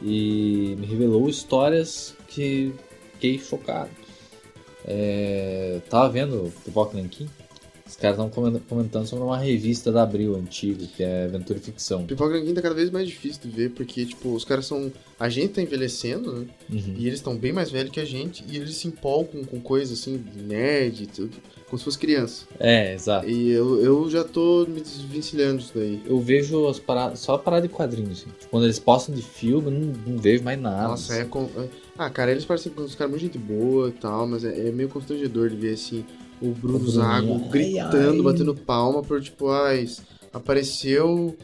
e 0.00 0.76
me 0.78 0.86
revelou 0.86 1.28
histórias 1.28 2.14
que 2.28 2.72
fiquei 3.14 3.38
chocado. 3.38 3.90
É, 4.84 5.80
tava 5.90 6.08
vendo 6.08 6.52
Pipoca 6.64 6.96
Nankin, 6.96 7.28
os 7.90 7.96
caras 7.96 8.18
estavam 8.18 8.60
comentando 8.68 9.06
sobre 9.06 9.24
uma 9.24 9.36
revista 9.36 9.90
da 9.90 10.02
Abril 10.04 10.36
antiga, 10.36 10.86
que 10.96 11.02
é 11.02 11.24
Aventura 11.24 11.58
e 11.58 11.62
Ficção. 11.62 12.06
Pipoca 12.06 12.34
Nanquim 12.38 12.54
tá 12.54 12.62
cada 12.62 12.74
vez 12.74 12.88
mais 12.90 13.06
difícil 13.08 13.42
de 13.42 13.50
ver, 13.50 13.70
porque, 13.70 14.06
tipo, 14.06 14.32
os 14.32 14.44
caras 14.44 14.66
são. 14.66 14.92
A 15.18 15.28
gente 15.28 15.54
tá 15.54 15.62
envelhecendo, 15.62 16.32
né? 16.32 16.46
Uhum. 16.70 16.94
E 16.96 17.06
eles 17.06 17.18
estão 17.18 17.36
bem 17.36 17.52
mais 17.52 17.70
velhos 17.70 17.90
que 17.92 18.00
a 18.00 18.04
gente. 18.04 18.44
E 18.48 18.56
eles 18.56 18.74
se 18.76 18.86
empolgam 18.88 19.44
com 19.44 19.60
coisas 19.60 19.98
assim, 19.98 20.16
de 20.16 20.40
nerd, 20.42 21.06
tudo, 21.08 21.36
como 21.66 21.78
se 21.78 21.84
fosse 21.84 21.98
criança. 21.98 22.46
É, 22.58 22.94
exato. 22.94 23.28
E 23.28 23.50
eu, 23.50 23.82
eu 23.82 24.08
já 24.08 24.22
tô 24.24 24.64
me 24.68 24.80
desvencilhando 24.80 25.58
disso 25.58 25.72
daí. 25.74 26.00
Eu 26.06 26.18
vejo 26.20 26.66
as 26.68 26.78
paradas, 26.78 27.18
só 27.18 27.36
parada 27.36 27.66
de 27.66 27.74
quadrinhos, 27.74 28.20
assim. 28.22 28.30
Tipo, 28.38 28.50
quando 28.50 28.64
eles 28.64 28.78
postam 28.78 29.14
de 29.14 29.22
filme, 29.22 29.66
eu 29.66 29.72
não, 29.72 29.92
não 30.06 30.18
vejo 30.18 30.42
mais 30.44 30.58
nada. 30.60 30.88
Nossa, 30.88 31.12
assim. 31.12 31.22
é. 31.22 31.24
com- 31.26 31.50
é- 31.56 31.68
Ah, 31.98 32.08
cara, 32.08 32.30
eles 32.30 32.44
parecem 32.46 32.72
com 32.72 32.82
os 32.82 32.94
caras 32.94 33.10
muito 33.10 33.22
gente 33.22 33.36
boa 33.36 33.88
e 33.88 33.92
tal, 33.92 34.26
mas 34.26 34.42
é, 34.44 34.68
é 34.68 34.70
meio 34.72 34.88
constrangedor 34.88 35.50
de 35.50 35.56
ver 35.56 35.74
assim 35.74 36.02
o 36.40 36.48
Bruno 36.52 36.88
Zago 36.88 37.34
ai, 37.34 37.48
gritando, 37.50 38.16
ai. 38.16 38.22
batendo 38.22 38.54
palma 38.54 39.02
por 39.02 39.20
tipo, 39.20 39.50
ai, 39.50 39.86
apareceu, 40.32 41.36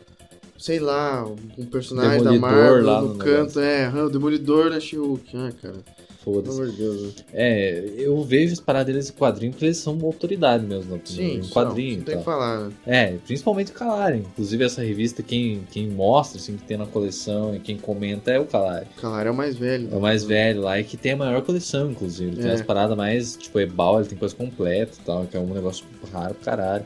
sei 0.59 0.79
lá, 0.79 1.27
um 1.59 1.67
personagem 1.67 2.23
da 2.23 2.31
Demolidor 2.31 2.51
Marvel 2.51 2.85
lá 2.85 3.03
no, 3.03 3.09
no 3.09 3.17
canto, 3.17 3.61
é, 3.61 3.87
ah, 3.87 4.05
o 4.05 4.11
Demolidor 4.11 4.71
da 4.71 4.81
She-Hulk. 4.81 5.37
Ah, 5.37 5.53
cara, 5.61 5.85
Foda-se. 6.27 6.57
amor 6.61 6.71
de 6.73 6.77
Deus. 6.77 7.03
né? 7.03 7.11
É, 7.33 7.85
eu 7.97 8.21
vejo 8.25 8.53
as 8.53 8.59
paradas 8.61 8.93
deles 8.93 9.09
em 9.11 9.13
quadrinho 9.13 9.53
porque 9.53 9.65
eles 9.65 9.77
são 9.77 9.95
uma 9.95 10.07
autoridade 10.07 10.67
mesmo 10.67 10.97
no, 10.97 11.01
Sim, 11.07 11.37
em 11.37 11.49
quadrinho. 11.49 11.99
não 11.99 12.05
tem 12.05 12.19
que 12.19 12.25
falar, 12.25 12.65
né? 12.67 12.73
É, 12.85 13.17
principalmente 13.25 13.71
o 13.71 13.75
Calari. 13.75 14.19
Inclusive 14.19 14.65
essa 14.65 14.83
revista, 14.83 15.23
quem, 15.23 15.63
quem 15.71 15.89
mostra, 15.89 16.41
assim, 16.41 16.57
que 16.57 16.65
tem 16.65 16.77
na 16.77 16.85
coleção 16.87 17.55
e 17.55 17.61
quem 17.61 17.79
comenta 17.79 18.33
é 18.33 18.41
o 18.41 18.45
Calari. 18.45 18.87
Claro, 18.97 19.29
é 19.29 19.31
o 19.31 19.35
mais 19.37 19.57
velho. 19.57 19.89
É 19.93 19.97
o 19.97 20.01
mais 20.01 20.25
velho 20.25 20.63
lá 20.63 20.81
e 20.81 20.85
que 20.85 20.97
tem 20.97 21.13
a 21.13 21.17
maior 21.17 21.41
coleção, 21.43 21.93
inclusive. 21.93 22.33
Ele 22.33 22.43
tem 22.43 22.51
É. 22.51 22.55
as 22.55 22.63
paradas 22.63 22.97
mais, 22.97 23.37
tipo, 23.37 23.61
Ebal, 23.61 24.01
ele 24.01 24.09
tem 24.09 24.19
coisa 24.19 24.35
completa 24.35 24.99
e 25.01 25.05
tal, 25.05 25.27
que 25.27 25.37
é 25.37 25.41
um 25.41 25.55
negócio 25.55 25.85
raro 26.13 26.35
pro 26.35 26.45
caralho. 26.45 26.85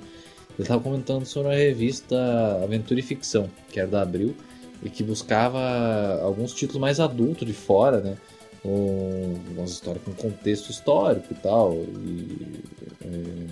Ele 0.59 0.69
tava 0.69 0.83
comentando 0.83 1.25
sobre 1.25 1.53
a 1.53 1.57
revista 1.57 2.61
Aventura 2.63 3.01
e 3.01 3.03
Ficção, 3.03 3.49
que 3.73 3.81
era 3.81 3.89
da 3.89 4.03
Abril, 4.03 4.37
e 4.83 4.91
que 4.91 5.03
buscava 5.03 6.21
alguns 6.23 6.53
títulos 6.53 6.81
mais 6.81 7.01
adultos 7.01 7.47
de 7.47 7.55
fora, 7.55 8.01
né? 8.01 8.17
Um, 8.65 9.35
umas 9.57 9.71
histórias 9.71 10.03
com 10.05 10.13
contexto 10.13 10.71
histórico 10.71 11.29
e 11.33 11.37
tal. 11.37 11.75
E 11.75 12.61
é, 13.05 13.47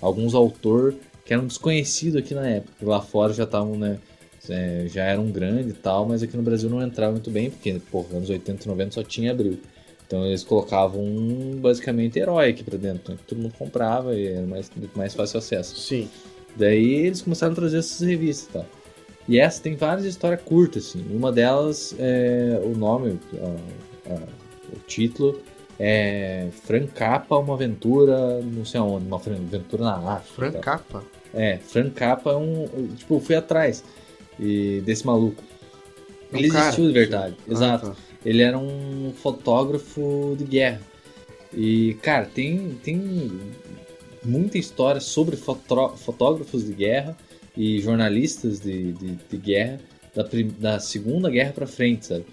alguns 0.00 0.34
autores 0.34 0.96
que 1.24 1.32
eram 1.32 1.46
desconhecidos 1.46 2.16
aqui 2.16 2.34
na 2.34 2.46
época. 2.46 2.72
Lá 2.82 3.00
fora 3.00 3.32
já 3.32 3.44
estavam, 3.44 3.76
né? 3.76 3.98
é, 4.48 4.86
já 4.88 5.04
eram 5.04 5.30
grandes 5.30 5.72
e 5.72 5.74
tal, 5.76 6.06
mas 6.06 6.22
aqui 6.22 6.36
no 6.36 6.42
Brasil 6.42 6.70
não 6.70 6.82
entrava 6.82 7.12
muito 7.12 7.30
bem, 7.30 7.50
porque, 7.50 7.80
porra, 7.90 8.16
anos 8.16 8.30
80 8.30 8.64
e 8.64 8.68
90 8.68 8.90
só 8.92 9.02
tinha 9.02 9.32
Abril. 9.32 9.58
Então 10.06 10.26
eles 10.26 10.42
colocavam 10.42 11.02
um, 11.04 11.56
basicamente 11.60 12.18
herói 12.18 12.48
aqui 12.50 12.64
pra 12.64 12.76
dentro, 12.76 13.12
né, 13.12 13.18
que 13.18 13.24
todo 13.26 13.42
mundo 13.42 13.54
comprava 13.56 14.14
e 14.14 14.26
era 14.26 14.46
mais, 14.46 14.70
mais 14.94 15.14
fácil 15.14 15.38
acesso. 15.38 15.76
Sim. 15.78 16.08
Daí 16.56 16.94
eles 17.06 17.22
começaram 17.22 17.52
a 17.52 17.56
trazer 17.56 17.78
essas 17.78 18.00
revistas 18.06 18.48
e 18.48 18.52
tal. 18.52 18.66
E 19.28 19.38
essa 19.38 19.62
tem 19.62 19.76
várias 19.76 20.04
histórias 20.04 20.40
curtas, 20.42 20.88
assim. 20.88 21.04
Uma 21.14 21.30
delas, 21.30 21.94
é, 21.98 22.60
o 22.64 22.76
nome, 22.76 23.20
a- 23.40 24.12
a- 24.14 24.39
o 24.74 24.78
título 24.86 25.40
é 25.78 26.48
Francapa, 26.64 27.36
uma 27.38 27.54
aventura, 27.54 28.40
não 28.42 28.64
sei 28.64 28.80
aonde, 28.80 29.06
uma 29.06 29.16
aventura 29.16 29.82
na 29.84 30.14
África. 30.16 30.34
Frank 30.34 30.48
e 30.48 30.52
tal. 30.52 30.62
Capa. 30.62 31.04
É, 31.32 31.58
Frank 31.58 31.90
Cappa 31.92 32.30
é 32.32 32.36
um. 32.36 32.88
Tipo, 32.96 33.14
eu 33.14 33.20
fui 33.20 33.34
atrás 33.36 33.82
e, 34.38 34.82
desse 34.84 35.06
maluco. 35.06 35.42
É 36.32 36.36
um 36.36 36.38
Ele 36.38 36.48
cara? 36.48 36.64
existiu 36.66 36.86
de 36.86 36.92
verdade, 36.92 37.36
Ah, 37.48 37.52
exato. 37.52 37.86
tá. 37.90 37.96
Ele 38.24 38.42
era 38.42 38.58
um 38.58 39.12
fotógrafo 39.16 40.34
de 40.36 40.44
guerra. 40.44 40.80
E, 41.52 41.94
cara, 42.02 42.26
tem, 42.26 42.78
tem 42.82 43.32
muita 44.24 44.58
história 44.58 45.00
sobre 45.00 45.36
fotó- 45.36 45.96
fotógrafos 45.96 46.64
de 46.66 46.72
guerra 46.72 47.16
e 47.56 47.80
jornalistas 47.80 48.60
de, 48.60 48.92
de, 48.92 49.12
de 49.28 49.36
guerra 49.36 49.80
da, 50.14 50.24
da 50.58 50.78
Segunda 50.80 51.30
Guerra 51.30 51.52
pra 51.52 51.66
frente, 51.66 52.06
sabe? 52.06 52.26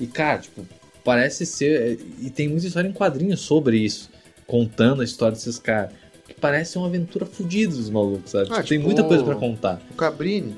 E, 0.00 0.06
cara, 0.06 0.38
tipo, 0.38 0.64
parece 1.04 1.44
ser. 1.46 1.98
E 2.20 2.30
tem 2.30 2.48
muita 2.48 2.66
história 2.66 2.88
em 2.88 2.92
quadrinhos 2.92 3.40
sobre 3.40 3.78
isso, 3.78 4.10
contando 4.46 5.02
a 5.02 5.04
história 5.04 5.34
desses 5.36 5.58
caras. 5.58 5.92
Que 6.26 6.34
parece 6.34 6.78
uma 6.78 6.86
aventura 6.86 7.26
fodida 7.26 7.74
dos 7.76 7.90
malucos, 7.90 8.30
sabe? 8.30 8.46
Ah, 8.50 8.56
Tipo, 8.56 8.68
tem 8.68 8.78
tipo, 8.78 8.84
muita 8.86 9.04
coisa 9.04 9.22
pra 9.22 9.34
contar. 9.34 9.80
O 9.90 9.94
Cabrini. 9.94 10.56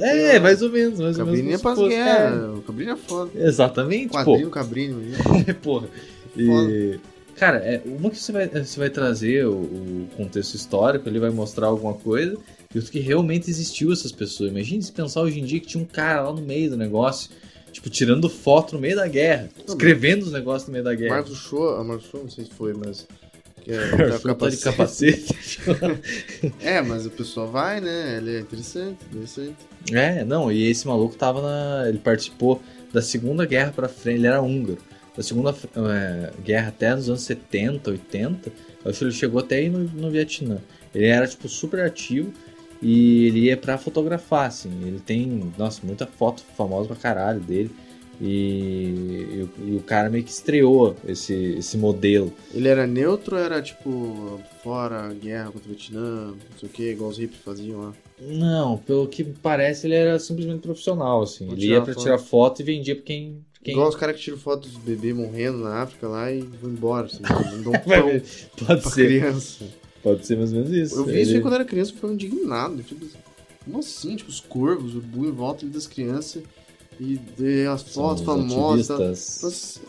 É, 0.00 0.34
lá. 0.34 0.40
mais 0.40 0.62
ou 0.62 0.70
menos, 0.70 0.98
mais 1.00 1.18
ou 1.18 1.26
menos. 1.26 1.40
Cabrini 1.40 1.52
é 1.54 1.58
pras 1.58 1.74
fosse- 1.78 1.88
guerras. 1.94 2.58
O 2.58 2.62
Cabrini 2.62 2.90
é 2.92 2.96
foda. 2.96 3.30
É, 3.34 3.46
exatamente, 3.48 4.08
pô. 4.10 4.18
Quadrinho 4.18 4.50
Cabrini. 4.50 5.14
imagina. 5.26 5.54
Porra. 5.54 5.88
E, 6.36 6.98
cara, 7.36 7.58
é, 7.58 7.82
uma 7.84 8.08
que 8.10 8.18
você 8.18 8.30
vai, 8.32 8.48
você 8.48 8.78
vai 8.78 8.88
trazer 8.90 9.46
o, 9.46 9.52
o 9.52 10.08
contexto 10.16 10.54
histórico, 10.54 11.08
ele 11.08 11.18
vai 11.18 11.30
mostrar 11.30 11.66
alguma 11.66 11.94
coisa, 11.94 12.36
e 12.72 12.78
outro 12.78 12.92
que 12.92 13.00
realmente 13.00 13.50
existiu 13.50 13.92
essas 13.92 14.12
pessoas. 14.12 14.50
Imagina 14.50 14.80
se 14.82 14.92
pensar 14.92 15.22
hoje 15.22 15.40
em 15.40 15.44
dia 15.44 15.58
que 15.60 15.66
tinha 15.66 15.82
um 15.82 15.86
cara 15.86 16.22
lá 16.22 16.32
no 16.32 16.40
meio 16.42 16.70
do 16.70 16.76
negócio, 16.76 17.30
tipo, 17.70 17.88
tirando 17.90 18.28
foto 18.28 18.74
no 18.74 18.80
meio 18.80 18.96
da 18.96 19.06
guerra, 19.06 19.48
escrevendo 19.66 20.24
os 20.24 20.32
negócios 20.32 20.66
no 20.68 20.72
meio 20.72 20.84
da 20.84 20.94
guerra. 20.94 21.16
Marcos 21.16 21.38
Show, 21.38 21.76
a 21.76 21.84
Marcos 21.84 22.08
Show, 22.08 22.22
não 22.22 22.30
sei 22.30 22.44
se 22.44 22.50
foi, 22.50 22.74
mas. 22.74 23.06
Que 23.62 23.72
é, 23.72 23.88
tá 24.34 24.48
de 24.48 24.56
capacete. 24.56 25.34
É, 26.60 26.80
mas 26.80 27.06
o 27.06 27.10
pessoal 27.10 27.48
vai, 27.48 27.80
né? 27.80 28.16
Ele 28.16 28.36
é 28.36 28.40
interessante, 28.40 28.98
interessante. 29.10 29.56
É, 29.92 30.24
não, 30.24 30.50
e 30.50 30.68
esse 30.68 30.86
maluco 30.86 31.14
tava 31.16 31.42
na. 31.42 31.88
Ele 31.88 31.98
participou 31.98 32.62
da 32.92 33.02
Segunda 33.02 33.44
Guerra 33.44 33.72
pra 33.72 33.88
frente, 33.88 34.18
ele 34.18 34.26
era 34.26 34.40
húngaro. 34.40 34.78
Da 35.16 35.22
Segunda 35.22 35.54
é, 35.90 36.30
Guerra 36.42 36.68
até 36.68 36.94
nos 36.94 37.08
anos 37.08 37.22
70, 37.22 37.90
80, 37.90 38.52
eu 38.84 38.90
acho 38.90 38.98
que 38.98 39.04
ele 39.04 39.12
chegou 39.12 39.40
até 39.40 39.56
aí 39.56 39.68
no, 39.68 39.80
no 39.80 40.10
Vietnã. 40.10 40.58
Ele 40.94 41.06
era, 41.06 41.26
tipo, 41.26 41.48
super 41.48 41.84
ativo 41.84 42.32
e 42.82 43.26
ele 43.26 43.40
ia 43.46 43.56
pra 43.56 43.76
fotografar, 43.78 44.46
assim. 44.46 44.70
Ele 44.84 45.00
tem, 45.00 45.52
nossa, 45.58 45.80
muita 45.84 46.06
foto 46.06 46.42
famosa 46.56 46.88
pra 46.88 46.96
caralho 46.96 47.40
dele. 47.40 47.70
E, 48.22 48.84
e 49.32 49.42
o- 49.42 49.68
e 49.72 49.76
o 49.76 49.80
cara 49.80 50.10
meio 50.10 50.22
que 50.22 50.30
estreou 50.30 50.94
esse, 51.08 51.32
esse 51.58 51.78
modelo. 51.78 52.30
Ele 52.52 52.68
era 52.68 52.86
neutro 52.86 53.36
ou 53.36 53.42
era 53.42 53.62
tipo 53.62 54.38
fora 54.62 55.08
guerra 55.14 55.50
contra 55.50 55.70
o 55.70 55.74
Vietnã, 55.74 56.26
não 56.26 56.58
sei 56.58 56.68
o 56.68 56.72
que, 56.72 56.90
igual 56.90 57.08
os 57.10 57.16
hippies 57.18 57.40
faziam 57.42 57.80
lá? 57.80 57.92
Não, 58.20 58.76
pelo 58.76 59.08
que 59.08 59.24
parece, 59.24 59.86
ele 59.86 59.94
era 59.94 60.18
simplesmente 60.18 60.60
profissional, 60.60 61.22
assim. 61.22 61.46
Vou 61.46 61.54
Ele 61.56 61.68
ia 61.68 61.80
pra 61.80 61.94
foto. 61.94 62.02
tirar 62.04 62.18
foto 62.18 62.60
e 62.60 62.64
vendia 62.64 62.94
pra 62.94 63.04
quem, 63.04 63.38
Quem? 63.64 63.72
Igual 63.74 63.88
os 63.88 63.96
caras 63.96 64.16
que 64.16 64.22
tiram 64.22 64.36
foto 64.38 64.68
dos 64.68 64.76
bebês 64.76 65.16
morrendo 65.16 65.58
na 65.58 65.82
África 65.82 66.06
lá 66.06 66.30
e 66.30 66.40
vão 66.40 66.70
embora, 66.70 67.06
assim, 67.06 67.20
não 67.22 67.62
dão 67.62 67.72
pão 67.80 68.10
Pode 68.66 68.82
pra 68.82 68.90
ser. 68.90 69.06
criança. 69.06 69.64
Pode 70.02 70.26
ser 70.26 70.36
mais 70.36 70.52
ou 70.52 70.58
menos 70.58 70.72
isso. 70.72 70.96
Eu 70.96 71.04
vi 71.04 71.20
isso 71.20 71.32
aí 71.32 71.40
quando 71.40 71.54
era 71.54 71.64
criança, 71.64 71.92
eu 72.02 72.12
indignado. 72.12 72.82
Fico, 72.82 73.06
como 73.64 73.78
assim? 73.78 74.16
Tipo, 74.16 74.30
os 74.30 74.40
corvos, 74.40 74.94
o 74.94 75.00
buio 75.00 75.30
em 75.30 75.34
volta 75.34 75.66
das 75.66 75.86
crianças 75.86 76.42
e, 76.98 77.20
e 77.38 77.66
as 77.66 77.82
fotos 77.82 78.20
os 78.20 78.26
famosas. 78.26 79.80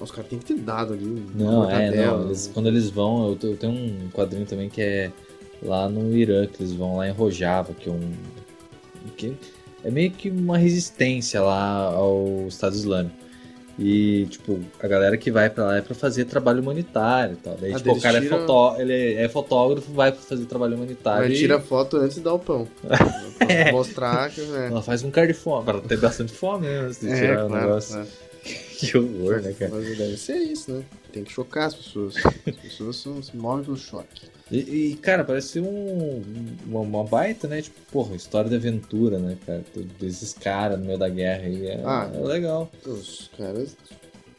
os 0.00 0.10
caras 0.10 0.30
têm 0.30 0.38
que 0.38 0.44
ter 0.46 0.58
dado 0.58 0.94
ali. 0.94 1.26
Não, 1.34 1.70
é, 1.70 2.06
não. 2.06 2.26
Eles, 2.26 2.50
quando 2.52 2.68
eles 2.68 2.88
vão, 2.88 3.28
eu, 3.28 3.50
eu 3.50 3.56
tenho 3.56 3.72
um 3.72 4.08
quadrinho 4.10 4.46
também 4.46 4.68
que 4.70 4.80
é 4.80 5.12
lá 5.62 5.88
no 5.88 6.16
Irã, 6.16 6.46
que 6.46 6.62
eles 6.62 6.72
vão 6.72 6.96
lá 6.96 7.08
em 7.08 7.12
Rojava, 7.12 7.74
que 7.74 7.88
é 7.88 7.92
um. 7.92 8.12
Que 9.16 9.34
é 9.84 9.90
meio 9.90 10.10
que 10.10 10.30
uma 10.30 10.56
resistência 10.56 11.40
lá 11.42 11.92
ao 11.92 12.46
Estado 12.48 12.74
Islâmico. 12.74 13.16
E, 13.78 14.26
tipo, 14.30 14.60
a 14.82 14.86
galera 14.86 15.16
que 15.16 15.30
vai 15.30 15.48
pra 15.48 15.64
lá 15.64 15.76
é 15.78 15.80
pra 15.80 15.94
fazer 15.94 16.26
trabalho 16.26 16.60
humanitário 16.60 17.32
e 17.34 17.36
tal. 17.36 17.56
Daí, 17.60 17.72
Ah, 17.72 17.76
tipo, 17.78 17.92
o 17.92 18.00
cara 18.00 18.18
é, 18.18 18.20
tiram- 18.20 18.40
fotó 18.40 18.76
ele 18.78 19.14
é 19.14 19.28
fotógrafo, 19.28 19.90
vai 19.92 20.12
fazer 20.12 20.44
trabalho 20.44 20.76
humanitário. 20.76 21.28
Mas 21.28 21.38
e 21.38 21.40
tira 21.40 21.58
foto 21.58 21.96
antes 21.96 22.16
de 22.16 22.22
dar 22.22 22.34
o 22.34 22.38
pão. 22.38 22.68
pra 23.38 23.72
mostrar 23.72 24.30
que. 24.30 24.40
É, 24.42 24.66
ela 24.66 24.82
faz 24.82 25.02
um 25.02 25.10
cara 25.10 25.26
de 25.26 25.34
fome, 25.34 25.64
pra 25.64 25.80
ter 25.80 25.96
bastante 25.98 26.32
fome, 26.32 26.66
né? 26.66 26.80
Antes 26.80 27.00
de 27.00 27.10
é 27.10 27.14
tirar 27.14 27.44
o 27.46 27.48
claro, 27.48 27.66
negócio. 27.66 27.94
claro. 27.94 28.08
Que 28.90 28.98
horror, 28.98 29.40
né, 29.42 29.52
cara? 29.52 29.70
Mas 29.74 29.96
deve 29.96 30.16
ser 30.16 30.36
isso, 30.38 30.72
né? 30.72 30.84
Tem 31.12 31.22
que 31.24 31.32
chocar 31.32 31.66
as 31.68 31.74
pessoas. 31.74 32.14
As 32.46 32.56
pessoas 32.56 32.96
são, 32.96 33.22
se 33.22 33.36
movem 33.36 33.64
pelo 33.64 33.76
choque. 33.76 34.26
E, 34.50 34.58
e, 34.92 34.94
cara, 34.96 35.24
parece 35.24 35.60
um, 35.60 36.22
uma, 36.66 36.80
uma 36.80 37.04
baita, 37.04 37.46
né? 37.48 37.62
Tipo, 37.62 37.78
porra, 37.90 38.14
história 38.16 38.50
de 38.50 38.56
aventura, 38.56 39.18
né, 39.18 39.36
cara? 39.46 39.64
Desses 40.00 40.32
caras 40.32 40.78
no 40.78 40.84
meio 40.86 40.98
da 40.98 41.08
guerra 41.08 41.44
aí. 41.44 41.66
É, 41.66 41.80
Ah. 41.84 42.10
é 42.12 42.18
legal. 42.18 42.70
Os 42.84 43.30
caras 43.38 43.76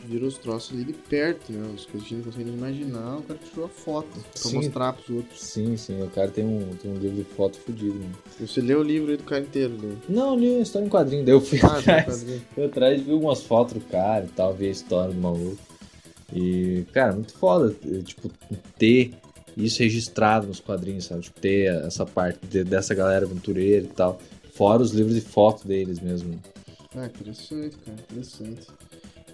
viram 0.07 0.27
os 0.27 0.37
troços 0.37 0.73
ali 0.73 0.83
de 0.85 0.93
perto, 0.93 1.51
né? 1.51 1.59
As 1.73 1.85
coisas 1.85 1.87
que 1.87 1.97
a 1.97 1.99
gente 1.99 2.15
não 2.15 2.23
consegue 2.23 2.43
nem 2.49 2.53
imaginar, 2.57 3.17
o 3.17 3.21
cara 3.23 3.39
tirou 3.39 3.65
a 3.65 3.69
foto 3.69 4.07
pra 4.09 4.41
Sim. 4.49 4.55
mostrar 4.55 4.93
pros 4.93 5.09
outros. 5.09 5.39
Sim, 5.41 5.77
sim, 5.77 6.01
o 6.01 6.09
cara 6.09 6.29
tem 6.29 6.45
um, 6.45 6.75
tem 6.75 6.91
um 6.91 6.95
livro 6.97 7.17
de 7.17 7.23
foto 7.23 7.57
fudido, 7.59 7.95
mano. 7.95 8.17
Você 8.39 8.61
leu 8.61 8.79
o 8.79 8.83
livro 8.83 9.11
aí 9.11 9.17
do 9.17 9.23
cara 9.23 9.41
inteiro, 9.41 9.73
né? 9.81 9.95
Não, 10.09 10.33
eu 10.33 10.39
li 10.39 10.55
a 10.57 10.61
história 10.61 10.85
em 10.85 10.89
quadrinho, 10.89 11.23
daí 11.25 11.33
eu 11.33 11.41
fui 11.41 11.59
Ah, 11.63 11.77
atrás. 11.77 12.25
Fui 12.53 12.65
atrás, 12.65 13.01
vi 13.01 13.11
algumas 13.11 13.41
fotos 13.43 13.73
do 13.75 13.81
cara 13.81 14.25
e 14.25 14.29
tal, 14.29 14.53
vi 14.53 14.67
a 14.67 14.71
história 14.71 15.13
do 15.13 15.19
maluco. 15.21 15.57
E, 16.33 16.85
cara, 16.91 17.13
muito 17.13 17.33
foda, 17.33 17.75
eh, 17.85 18.01
tipo, 18.03 18.29
ter 18.77 19.13
isso 19.55 19.79
registrado 19.83 20.47
nos 20.47 20.59
quadrinhos, 20.59 21.05
sabe? 21.05 21.21
Tipo, 21.21 21.39
ter 21.39 21.65
essa 21.85 22.05
parte 22.05 22.39
de- 22.47 22.63
dessa 22.63 22.93
galera 22.95 23.25
aventureira 23.25 23.85
e 23.85 23.89
tal. 23.89 24.19
Fora 24.53 24.81
os 24.81 24.91
livros 24.91 25.15
de 25.15 25.21
foto 25.21 25.67
deles 25.67 25.99
mesmo. 25.99 26.39
Ah, 26.95 27.05
interessante, 27.05 27.75
cara, 27.77 27.97
interessante. 28.09 28.67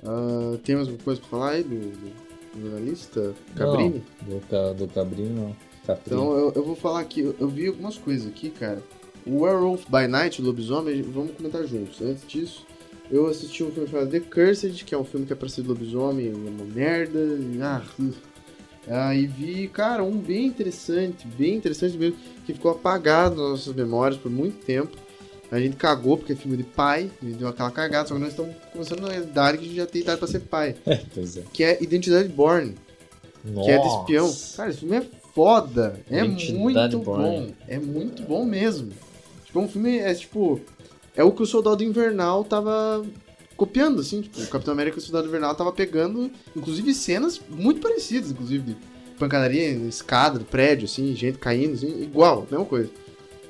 Ah, 0.05 0.57
tem 0.63 0.75
mais 0.75 0.87
alguma 0.87 1.03
coisa 1.03 1.21
pra 1.21 1.29
falar 1.29 1.49
aí 1.51 1.63
do, 1.63 1.79
do 1.79 2.61
jornalista 2.61 3.33
Cabrini? 3.55 4.03
Não, 4.27 4.39
do, 4.39 4.85
do 4.85 4.93
Cabrini 4.93 5.29
não. 5.29 5.55
Caprini. 5.85 6.21
Então 6.21 6.37
eu, 6.37 6.53
eu 6.55 6.63
vou 6.63 6.75
falar 6.75 7.01
aqui, 7.01 7.21
eu, 7.21 7.35
eu 7.39 7.47
vi 7.47 7.67
algumas 7.67 7.97
coisas 7.97 8.27
aqui, 8.27 8.49
cara. 8.49 8.81
O 9.25 9.41
Werewolf 9.41 9.85
by 9.85 10.07
Night, 10.07 10.41
o 10.41 10.45
Lobisomem, 10.45 11.01
vamos 11.01 11.31
comentar 11.35 11.63
juntos. 11.65 12.01
Antes 12.01 12.25
disso, 12.27 12.65
eu 13.11 13.27
assisti 13.27 13.63
um 13.63 13.71
filme 13.71 13.89
chamado 13.89 14.09
The 14.09 14.19
Cursed, 14.19 14.83
que 14.85 14.93
é 14.93 14.97
um 14.97 15.03
filme 15.03 15.25
que 15.25 15.33
é 15.33 15.35
pra 15.35 15.49
ser 15.49 15.63
lobisomem, 15.63 16.27
é 16.27 16.33
uma 16.33 16.65
merda. 16.65 17.19
E, 17.19 17.59
ah, 17.61 17.81
ah, 18.87 19.15
e 19.15 19.25
vi, 19.25 19.67
cara, 19.67 20.03
um 20.03 20.17
bem 20.17 20.45
interessante, 20.45 21.27
bem 21.27 21.55
interessante 21.55 21.97
mesmo, 21.97 22.17
que 22.45 22.53
ficou 22.53 22.71
apagado 22.71 23.35
nas 23.35 23.49
nossas 23.49 23.75
memórias 23.75 24.19
por 24.19 24.31
muito 24.31 24.63
tempo. 24.63 24.95
A 25.51 25.59
gente 25.59 25.75
cagou 25.75 26.17
porque 26.17 26.33
é 26.33 26.35
filme 26.35 26.57
de 26.57 26.63
pai, 26.63 27.09
a 27.21 27.25
gente 27.25 27.37
deu 27.37 27.47
aquela 27.47 27.71
cagada, 27.71 28.07
só 28.07 28.13
que 28.13 28.21
nós 28.21 28.29
estamos 28.29 28.55
começando 28.71 29.01
na 29.01 29.15
idade 29.15 29.57
que 29.57 29.63
a 29.63 29.67
gente 29.67 29.77
já 29.77 29.85
tem 29.85 30.01
idade 30.01 30.19
pra 30.19 30.27
ser 30.27 30.41
pai. 30.41 30.75
pois 31.13 31.37
é. 31.37 31.43
Que 31.51 31.63
é 31.63 31.83
Identidade 31.83 32.29
Born 32.29 32.75
que 33.43 33.71
é 33.71 33.77
de 33.77 33.87
espião. 33.87 34.27
Nossa. 34.27 34.57
Cara, 34.57 34.69
esse 34.69 34.79
filme 34.79 34.97
é 34.97 35.05
foda. 35.33 35.99
É 36.09 36.23
Identidade 36.23 36.95
muito 36.95 36.99
Born. 36.99 37.23
bom. 37.23 37.53
É 37.67 37.79
muito 37.79 38.23
bom 38.23 38.45
mesmo. 38.45 38.91
Tipo, 39.45 39.59
é 39.59 39.61
um 39.61 39.67
filme, 39.67 39.97
é 39.97 40.13
tipo. 40.13 40.59
É 41.15 41.23
o 41.23 41.31
que 41.31 41.41
o 41.41 41.45
Soldado 41.45 41.83
Invernal 41.83 42.43
tava 42.43 43.05
copiando, 43.57 44.01
assim. 44.01 44.21
Tipo, 44.21 44.41
o 44.41 44.47
Capitão 44.47 44.73
América 44.73 44.97
e 44.97 44.99
o 44.99 45.03
Soldado 45.03 45.27
Invernal 45.27 45.55
tava 45.55 45.71
pegando, 45.71 46.31
inclusive, 46.55 46.93
cenas 46.93 47.41
muito 47.49 47.81
parecidas, 47.81 48.31
inclusive, 48.31 48.63
de 48.73 48.77
pancadaria 49.17 49.71
escada, 49.87 50.39
do 50.39 50.45
prédio, 50.45 50.85
assim, 50.85 51.13
gente 51.15 51.37
caindo, 51.37 51.73
assim, 51.73 52.01
igual, 52.01 52.47
mesma 52.49 52.65
coisa. 52.65 52.89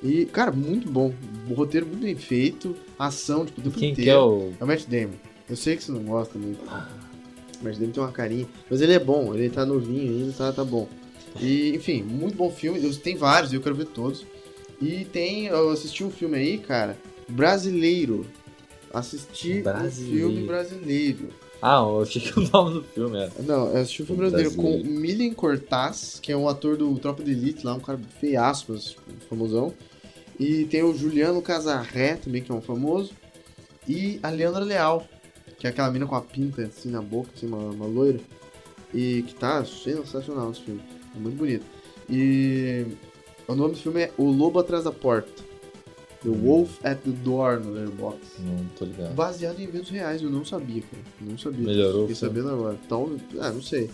E, 0.02 0.26
cara, 0.26 0.52
muito 0.52 0.90
bom. 0.90 1.14
O 1.50 1.54
roteiro 1.54 1.86
muito 1.86 2.02
bem 2.02 2.16
feito, 2.16 2.76
a 2.98 3.08
ação, 3.08 3.46
tipo, 3.46 3.60
o 3.60 3.64
tempo 3.64 3.78
Quem 3.78 3.94
que 3.94 4.02
inteiro. 4.02 4.20
é 4.20 4.24
o. 4.24 4.54
É 4.60 4.64
o 4.64 4.68
Matt 4.68 4.86
Damon. 4.88 5.14
Eu 5.50 5.56
sei 5.56 5.76
que 5.76 5.84
você 5.84 5.92
não 5.92 6.04
gosta 6.04 6.38
muito. 6.40 6.62
O 6.64 7.64
Matt 7.64 7.78
Damon 7.78 7.92
tem 7.92 8.04
uma 8.04 8.12
carinha. 8.12 8.48
Mas 8.70 8.82
ele 8.82 8.94
é 8.94 9.00
bom, 9.00 9.34
ele 9.34 9.50
tá 9.50 9.66
novinho 9.66 10.10
ainda, 10.12 10.32
tá, 10.34 10.54
tá 10.54 10.64
bom. 10.64 10.88
E, 11.40 11.76
enfim, 11.76 12.02
muito 12.04 12.36
bom 12.36 12.50
filme. 12.50 12.80
Tem 12.98 13.16
vários, 13.16 13.52
eu 13.54 13.62
quero 13.62 13.76
ver 13.76 13.86
todos. 13.88 14.26
E 14.82 15.06
tem. 15.06 15.48
Eu 15.48 15.70
assisti 15.72 16.04
um 16.04 16.10
filme 16.12 16.38
aí, 16.38 16.58
cara, 16.58 16.98
brasileiro. 17.28 18.26
Assisti 18.94 19.62
Brasileiro. 19.62 20.28
um 20.28 20.32
filme 20.32 20.48
brasileiro. 20.48 21.30
Ah, 21.62 21.80
eu 21.80 22.02
achei 22.02 22.22
que 22.22 22.40
o 22.40 22.50
nome 22.50 22.76
do 22.76 22.84
filme 22.84 23.18
era. 23.18 23.32
Não, 23.40 23.68
eu 23.68 23.78
assisti 23.78 24.04
um 24.04 24.06
filme 24.06 24.22
brasileiro, 24.22 24.56
com 24.56 24.84
Milian 24.84 25.34
Cortaz, 25.34 26.20
que 26.22 26.32
é 26.32 26.38
um 26.38 26.48
ator 26.48 26.78
do 26.78 26.98
Tropa 26.98 27.24
de 27.24 27.32
Elite 27.32 27.66
lá, 27.66 27.74
um 27.74 27.80
cara 27.80 28.00
feiaço, 28.20 28.66
mas 28.70 28.96
famosão. 29.30 29.74
E 30.40 30.64
tem 30.66 30.84
o 30.84 30.96
Juliano 30.96 31.42
Casarré 31.42 32.16
também, 32.16 32.42
que 32.42 32.52
é 32.52 32.56
um 32.56 32.62
famoso. 32.62 33.12
E 33.88 34.20
a 34.24 34.30
Leandra 34.30 34.64
Leal, 34.64 35.06
que 35.58 35.68
é 35.68 35.70
aquela 35.70 35.92
mina 35.92 36.06
com 36.06 36.16
a 36.16 36.22
pinta 36.22 36.62
assim 36.62 36.90
na 36.90 37.02
boca, 37.02 37.30
assim, 37.36 37.48
uma, 37.48 37.58
uma 37.58 37.86
loira. 37.86 38.20
E 38.94 39.24
que 39.24 39.36
tá 39.36 39.64
sensacional 39.66 40.52
esse 40.52 40.62
filme. 40.62 40.82
É 41.14 41.20
muito 41.20 41.38
bonito. 41.38 41.66
E 42.10 42.86
o 43.48 43.54
nome 43.54 43.74
do 43.74 43.80
filme 43.80 44.02
é 44.02 44.12
O 44.18 44.32
Lobo 44.32 44.60
Atrás 44.60 44.86
da 44.86 44.92
Porta. 44.92 45.49
The 46.24 46.30
Wolf 46.30 46.86
at 46.86 46.98
the 47.04 47.12
Door 47.24 47.62
no 47.62 47.72
Letterboxd. 47.72 48.42
Não 48.42 48.66
tô 48.78 48.86
ligado. 48.86 49.14
Baseado 49.14 49.60
em 49.60 49.64
eventos 49.64 49.90
reais, 49.90 50.22
eu 50.22 50.30
não 50.30 50.44
sabia, 50.44 50.82
cara. 50.82 51.04
Não 51.22 51.38
sabia. 51.38 51.66
Melhorou 51.66 52.02
Fiquei 52.02 52.16
sabendo 52.16 52.50
agora. 52.50 52.78
Então, 52.86 53.18
ah, 53.40 53.50
não 53.52 53.62
sei. 53.62 53.90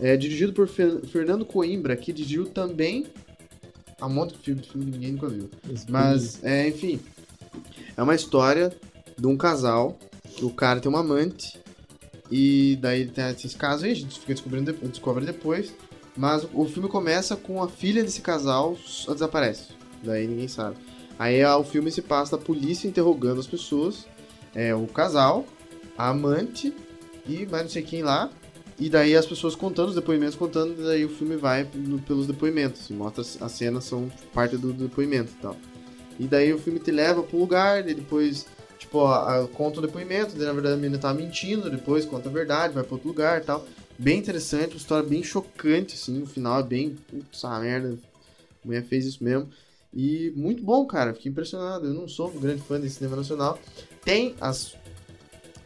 É 0.00 0.16
dirigido 0.16 0.52
por 0.52 0.66
Fer- 0.68 1.00
Fernando 1.06 1.44
Coimbra, 1.44 1.96
que 1.96 2.12
dirigiu 2.12 2.46
também 2.46 3.06
um 4.00 4.08
monte 4.08 4.32
de 4.34 4.38
filme, 4.38 4.60
de 4.62 4.68
filme 4.70 4.86
que 4.86 4.92
ninguém 4.92 5.12
nunca 5.12 5.28
viu. 5.28 5.50
Mas, 5.88 6.42
é, 6.44 6.68
enfim, 6.68 7.00
é 7.96 8.02
uma 8.02 8.14
história 8.14 8.72
de 9.18 9.26
um 9.26 9.36
casal, 9.36 9.98
que 10.36 10.44
o 10.44 10.50
cara 10.50 10.78
tem 10.80 10.88
uma 10.88 11.00
amante, 11.00 11.58
e 12.30 12.78
daí 12.80 13.08
tem 13.08 13.28
esses 13.30 13.54
casos 13.54 13.82
aí, 13.84 13.90
a 13.90 13.94
gente 13.96 14.20
fica 14.20 14.32
descobrindo, 14.34 14.72
de- 14.72 14.86
descobre 14.88 15.26
depois, 15.26 15.74
mas 16.16 16.46
o 16.54 16.64
filme 16.66 16.88
começa 16.88 17.34
com 17.36 17.60
a 17.62 17.68
filha 17.68 18.02
desse 18.04 18.20
casal 18.20 18.76
desaparece, 19.08 19.70
daí 20.04 20.28
ninguém 20.28 20.46
sabe. 20.48 20.76
Aí 21.18 21.44
o 21.44 21.64
filme 21.64 21.90
se 21.90 22.00
passa 22.02 22.36
da 22.36 22.42
polícia 22.42 22.86
interrogando 22.86 23.40
as 23.40 23.46
pessoas, 23.46 24.06
é, 24.54 24.74
o 24.74 24.86
casal, 24.86 25.44
a 25.96 26.08
amante 26.10 26.72
e 27.26 27.44
mais 27.46 27.64
não 27.64 27.70
sei 27.70 27.82
quem 27.82 28.02
lá, 28.02 28.30
e 28.78 28.88
daí 28.88 29.16
as 29.16 29.26
pessoas 29.26 29.56
contando 29.56 29.88
os 29.88 29.94
depoimentos, 29.96 30.36
contando, 30.36 30.80
e 30.80 30.84
daí 30.84 31.04
o 31.04 31.08
filme 31.08 31.36
vai 31.36 31.66
pelos 32.06 32.26
depoimentos. 32.28 32.88
Mostra 32.90 33.22
as- 33.22 33.42
as 33.42 33.52
cenas 33.52 33.84
são 33.84 34.10
parte 34.32 34.56
do 34.56 34.72
depoimento 34.72 35.32
e 35.32 35.42
tal. 35.42 35.56
E 36.20 36.26
daí 36.26 36.52
o 36.52 36.58
filme 36.58 36.78
te 36.78 36.90
leva 36.92 37.22
pro 37.22 37.38
lugar, 37.38 37.88
e 37.88 37.94
depois, 37.94 38.46
tipo, 38.78 39.00
a, 39.04 39.42
a- 39.42 39.48
conta 39.48 39.80
o 39.80 39.82
depoimento, 39.82 40.36
daí 40.36 40.46
na 40.46 40.52
verdade 40.52 40.74
a 40.74 40.78
menina 40.78 40.98
tá 40.98 41.12
mentindo, 41.12 41.68
depois 41.68 42.04
conta 42.04 42.28
a 42.28 42.32
verdade, 42.32 42.72
vai 42.74 42.84
pra 42.84 42.94
outro 42.94 43.08
lugar 43.08 43.40
e 43.40 43.44
tal. 43.44 43.66
Bem 43.98 44.18
interessante, 44.20 44.70
uma 44.74 44.76
história 44.76 45.08
bem 45.08 45.24
chocante, 45.24 45.94
assim, 45.96 46.22
o 46.22 46.26
final 46.26 46.60
é 46.60 46.62
bem, 46.62 46.96
putz, 47.10 47.44
a 47.44 47.58
merda, 47.58 47.98
a 48.64 48.66
mulher 48.66 48.84
fez 48.84 49.04
isso 49.06 49.24
mesmo. 49.24 49.48
E 49.94 50.32
muito 50.36 50.62
bom, 50.62 50.86
cara, 50.86 51.14
fiquei 51.14 51.30
impressionado. 51.30 51.86
Eu 51.86 51.94
não 51.94 52.06
sou 52.08 52.28
um 52.30 52.38
grande 52.40 52.62
fã 52.62 52.80
de 52.80 52.88
cinema 52.90 53.16
nacional. 53.16 53.58
Tem 54.04 54.34
as 54.40 54.74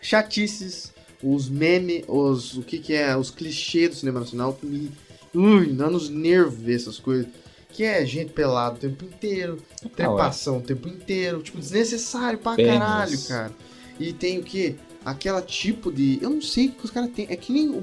chatices, 0.01 0.93
os 1.23 1.49
memes, 1.49 2.05
os, 2.09 2.57
o 2.57 2.62
que 2.62 2.79
que 2.79 2.95
é, 2.95 3.16
os 3.16 3.31
clichês 3.31 3.91
do 3.91 3.97
cinema 3.97 4.20
nacional 4.20 4.55
que 4.55 4.66
me, 4.66 4.91
ui, 5.35 5.73
dá 5.73 5.89
nos 5.91 6.09
nervos 6.09 6.59
ver 6.59 6.77
essas 6.77 6.99
coisas. 6.99 7.27
Que 7.70 7.85
é 7.85 8.05
gente 8.05 8.33
pelada 8.33 8.75
o 8.77 8.79
tempo 8.79 9.05
inteiro, 9.05 9.57
trepação 9.97 10.59
o 10.59 10.62
tempo 10.62 10.89
inteiro, 10.89 11.41
tipo, 11.43 11.59
desnecessário 11.59 12.39
pra 12.39 12.55
caralho, 12.79 13.18
cara. 13.29 13.53
E 13.99 14.12
tem 14.12 14.39
o 14.39 14.43
que? 14.43 14.77
Aquela 15.05 15.41
tipo 15.41 15.91
de. 15.91 16.18
Eu 16.20 16.29
não 16.31 16.43
sei 16.43 16.66
o 16.68 16.73
que 16.73 16.85
os 16.85 16.91
caras 16.91 17.11
têm. 17.11 17.27
É 17.31 17.35
que 17.37 17.51
nem 17.51 17.70
o, 17.70 17.83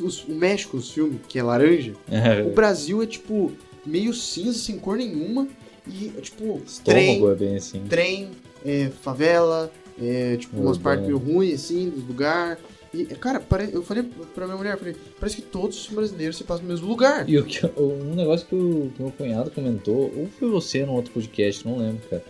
os- 0.00 0.24
o 0.24 0.32
México, 0.32 0.76
os 0.76 0.90
filmes, 0.92 1.20
que 1.28 1.38
é 1.38 1.42
laranja. 1.42 1.94
O 2.46 2.54
Brasil 2.54 3.02
é 3.02 3.06
tipo 3.06 3.52
meio 3.84 4.14
cinza, 4.14 4.56
sem 4.58 4.78
cor 4.78 4.96
nenhuma. 4.96 5.48
E 5.86 6.08
tipo, 6.20 6.62
trem, 6.84 7.14
Estômago 7.14 7.32
é 7.32 7.34
bem 7.34 7.56
assim. 7.56 7.84
trem, 7.88 8.30
é, 8.64 8.90
favela, 9.02 9.70
é, 10.00 10.36
tipo, 10.36 10.60
umas 10.60 10.78
partes 10.78 11.06
meio 11.06 11.18
ruins, 11.18 11.54
assim, 11.54 11.90
dos 11.90 12.06
lugares. 12.06 12.62
E, 12.92 13.04
cara, 13.06 13.40
pare... 13.40 13.70
eu 13.72 13.82
falei 13.82 14.04
pra 14.34 14.46
minha 14.46 14.56
mulher, 14.56 14.78
falei, 14.78 14.94
parece 15.18 15.36
que 15.36 15.42
todos 15.42 15.88
os 15.88 15.94
brasileiros 15.94 16.36
se 16.36 16.44
passam 16.44 16.64
no 16.64 16.70
mesmo 16.70 16.86
lugar. 16.86 17.28
E 17.28 17.36
o 17.38 17.44
que, 17.44 17.66
um 17.76 18.14
negócio 18.14 18.46
que 18.46 18.54
o 18.54 18.92
que 18.94 19.02
o 19.02 19.04
meu 19.04 19.12
cunhado 19.12 19.50
comentou, 19.50 20.12
ou 20.16 20.28
foi 20.38 20.48
você 20.48 20.86
num 20.86 20.92
outro 20.92 21.12
podcast, 21.12 21.66
não 21.66 21.78
lembro, 21.78 22.00
cara. 22.08 22.24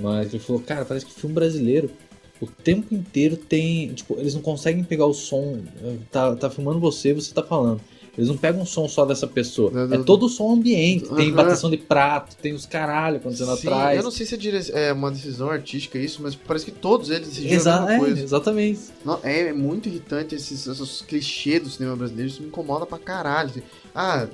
Mas 0.00 0.32
ele 0.32 0.42
falou, 0.42 0.62
cara, 0.62 0.84
parece 0.84 1.04
que 1.04 1.12
filme 1.12 1.34
brasileiro 1.34 1.90
o 2.40 2.46
tempo 2.46 2.94
inteiro 2.94 3.36
tem. 3.36 3.92
Tipo, 3.92 4.18
eles 4.18 4.34
não 4.34 4.42
conseguem 4.42 4.84
pegar 4.84 5.06
o 5.06 5.14
som. 5.14 5.60
Tá, 6.10 6.34
tá 6.36 6.50
filmando 6.50 6.78
você 6.78 7.12
você 7.12 7.34
tá 7.34 7.42
falando. 7.42 7.80
Eles 8.18 8.28
não 8.28 8.36
pegam 8.36 8.60
um 8.62 8.66
som 8.66 8.88
só 8.88 9.06
dessa 9.06 9.28
pessoa. 9.28 9.70
Não, 9.70 9.94
É 9.94 10.02
todo 10.02 10.26
o 10.26 10.28
som 10.28 10.52
ambiente. 10.52 11.08
Tem 11.14 11.28
Aham. 11.28 11.36
bateção 11.36 11.70
de 11.70 11.76
prato, 11.76 12.34
tem 12.36 12.52
os 12.52 12.66
caralho 12.66 13.18
acontecendo 13.18 13.54
Sim, 13.56 13.68
atrás. 13.68 13.96
eu 13.96 14.02
não 14.02 14.10
sei 14.10 14.26
se 14.26 14.34
é, 14.34 14.36
dire- 14.36 14.70
é 14.72 14.92
uma 14.92 15.10
decisão 15.12 15.48
artística 15.48 15.96
isso, 15.96 16.20
mas 16.20 16.34
parece 16.34 16.64
que 16.64 16.72
todos 16.72 17.10
eles 17.10 17.28
decidiram 17.28 17.52
a 17.54 17.56
Exa 17.56 17.72
mesma 17.80 17.94
é, 17.94 17.98
coisa. 17.98 18.20
exatamente. 18.20 18.80
Não, 19.04 19.20
é, 19.22 19.40
é 19.42 19.52
muito 19.52 19.88
irritante 19.88 20.34
esses, 20.34 20.66
esses 20.66 21.00
clichês 21.00 21.62
do 21.62 21.70
cinema 21.70 21.94
brasileiro, 21.94 22.28
isso 22.28 22.42
me 22.42 22.48
incomoda 22.48 22.84
pra 22.84 22.98
caralho. 22.98 23.50
assim. 23.50 23.62
Ah, 23.94 24.26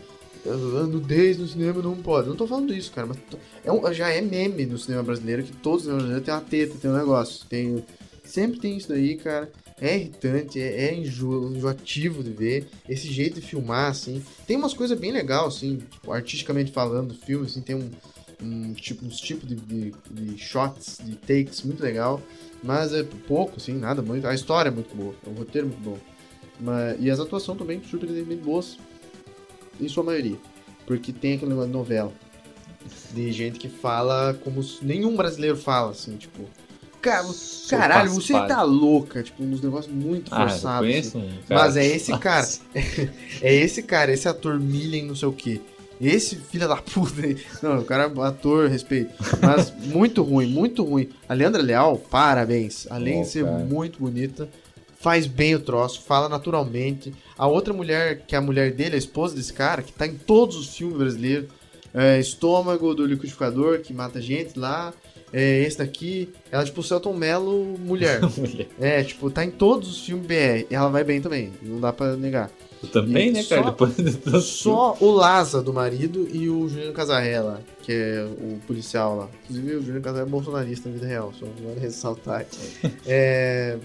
nudez 0.91 1.39
no 1.39 1.47
cinema 1.47 1.82
não 1.82 1.95
pode. 1.97 2.28
Não 2.28 2.37
tô 2.37 2.47
falando 2.47 2.72
isso, 2.74 2.91
cara, 2.91 3.07
mas 3.07 3.18
é 3.64 3.70
um- 3.72 3.93
já 3.93 4.09
é 4.09 4.20
meme 4.20 4.66
no 4.66 4.78
cinema 4.78 5.03
brasileiro 5.03 5.43
que 5.43 5.53
todo 5.53 5.80
cinema 5.80 5.99
brasileiro 5.99 6.24
tem 6.24 6.35
uma 6.35 6.41
teta, 6.41 6.74
tem 6.80 6.91
um 6.91 6.97
negócio. 6.97 7.45
Tem, 7.49 7.85
sempre 8.24 8.59
tem 8.61 8.76
isso 8.76 8.89
daí, 8.89 9.16
cara. 9.16 9.51
É 9.81 9.97
irritante, 9.97 10.61
é, 10.61 10.87
é 10.87 10.95
enjo- 10.95 11.53
enjoativo 11.55 12.22
de 12.22 12.31
ver. 12.31 12.68
Esse 12.89 13.09
jeito 13.12 13.41
de 13.41 13.47
filmar, 13.47 13.91
assim. 13.91 14.22
Tem 14.47 14.57
umas 14.57 14.72
coisas 14.75 14.99
bem 14.99 15.11
legais, 15.12 15.57
assim, 15.57 15.79
tipo, 15.79 16.12
artisticamente 16.12 16.70
falando 16.70 17.09
do 17.09 17.14
filme, 17.14 17.47
assim, 17.47 17.61
tem 17.61 17.75
um, 17.77 17.91
um 18.41 18.72
tipo, 18.75 19.05
uns 19.05 19.20
tipos 19.20 19.49
de, 19.49 19.57
de, 19.57 19.93
de 20.11 20.39
shots, 20.39 20.99
de 21.03 21.16
takes 21.16 21.62
muito 21.62 21.83
legal. 21.83 22.22
Mas 22.62 22.95
é 22.95 23.03
pouco, 23.03 23.57
assim, 23.57 23.75
nada 23.75 24.01
muito. 24.01 24.27
A 24.27 24.35
história 24.35 24.68
é 24.68 24.72
muito 24.72 24.95
boa, 24.95 25.14
o 25.27 25.31
roteiro 25.33 25.66
é 25.66 25.70
muito 25.70 25.83
bom. 25.83 25.99
Mas, 26.61 26.97
e 27.01 27.11
as 27.11 27.18
atuações 27.18 27.59
também 27.59 27.83
surpreendentemente 27.83 28.43
boas, 28.43 28.79
em 29.81 29.89
sua 29.89 30.05
maioria. 30.05 30.39
Porque 30.87 31.12
tem 31.12 31.35
aquele 31.35 31.51
negócio 31.51 31.70
de 31.70 31.77
novela. 31.77 32.12
De 33.12 33.33
gente 33.33 33.59
que 33.59 33.68
fala 33.68 34.35
como 34.45 34.61
nenhum 34.83 35.16
brasileiro 35.16 35.57
fala, 35.57 35.91
assim, 35.91 36.16
tipo. 36.16 36.49
Cara, 37.05 37.29
caralho, 37.69 38.11
você 38.11 38.33
tá 38.33 38.63
louca. 38.63 39.23
Tipo, 39.23 39.43
uns 39.45 39.61
negócios 39.61 39.93
muito 39.95 40.35
Ah, 40.35 40.49
forçados. 40.49 40.89
assim. 40.89 41.11
conheço 41.11 41.19
um 41.19 41.29
cara. 41.49 41.61
Mas 41.63 41.77
é 41.77 41.87
esse 41.87 42.19
cara. 42.19 42.49
É 43.43 43.55
esse 43.55 43.83
cara, 43.83 44.13
esse 44.13 44.29
ator 44.29 44.59
Millen, 44.59 45.05
não 45.05 45.15
sei 45.15 45.29
o 45.29 45.33
quê. 45.33 45.61
Esse 46.01 46.37
filho 46.37 46.67
da 46.69 46.77
puta 46.77 47.25
aí. 47.25 47.37
Não, 47.63 47.79
o 47.79 47.85
cara 47.85 48.13
é 48.15 48.21
ator, 48.27 48.69
respeito. 48.69 49.13
Mas 49.41 49.73
muito 49.87 50.23
ruim, 50.23 50.47
muito 50.47 50.83
ruim. 50.83 51.09
A 51.29 51.35
Leandra 51.35 51.63
Leal, 51.63 51.97
parabéns. 51.99 52.87
Além 52.91 53.17
Bom, 53.17 53.23
de 53.23 53.29
ser 53.29 53.45
cara. 53.45 53.59
muito 53.65 53.99
bonita, 54.01 54.49
faz 54.99 55.27
bem 55.27 55.55
o 55.55 55.61
troço, 55.61 56.03
fala 56.03 56.29
naturalmente. 56.29 57.15
A 57.39 57.47
outra 57.47 57.73
mulher, 57.73 58.23
que 58.27 58.35
é 58.35 58.39
a 58.39 58.43
mulher 58.43 58.73
dele, 58.73 58.95
a 58.97 58.99
esposa 58.99 59.35
desse 59.37 59.53
cara, 59.53 59.83
que 59.83 59.93
tá 59.93 60.07
em 60.07 60.15
todos 60.15 60.57
os 60.57 60.77
filmes 60.77 60.97
brasileiros. 60.99 61.49
É, 61.93 62.19
Estômago 62.19 62.93
do 62.93 63.07
liquidificador, 63.07 63.79
que 63.81 63.93
mata 63.93 64.21
gente 64.21 64.59
lá. 64.59 64.93
É, 65.37 65.62
esse 65.62 65.78
daqui, 65.78 66.32
ela 66.49 66.62
é 66.62 66.64
tipo 66.64 66.80
Celton 66.80 67.12
Mello 67.12 67.76
mulher. 67.80 68.20
mulher. 68.39 68.68
É, 68.80 69.03
tipo, 69.03 69.28
tá 69.28 69.45
em 69.45 69.51
todos 69.51 69.91
os 69.91 70.07
filmes 70.07 70.24
BR. 70.24 70.64
E 70.70 70.74
ela 70.74 70.89
vai 70.89 71.03
bem 71.03 71.20
também, 71.20 71.53
não 71.61 71.80
dá 71.80 71.93
pra 71.93 72.14
negar. 72.14 72.53
Eu 72.80 72.89
também, 72.89 73.30
e 73.30 73.32
né, 73.32 73.43
cara? 73.43 73.62
Só, 73.62 73.70
Depois... 73.70 74.45
só 74.45 74.97
o 75.01 75.11
Laza 75.11 75.61
do 75.61 75.72
marido 75.72 76.28
e 76.32 76.49
o 76.49 76.68
Juliano 76.68 76.93
Casarella, 76.93 77.61
que 77.82 77.93
é 77.93 78.24
o 78.24 78.61
policial 78.64 79.16
lá. 79.16 79.28
Inclusive, 79.45 79.74
o 79.74 79.80
Juliano 79.80 80.03
Casarella 80.03 80.28
é 80.28 80.30
bolsonarista 80.30 80.89
na 80.89 80.95
vida 80.95 81.07
real, 81.09 81.32
só 81.37 81.47
vou 81.47 81.74
ressaltar. 81.80 82.43
É. 82.43 82.91
é. 83.05 83.78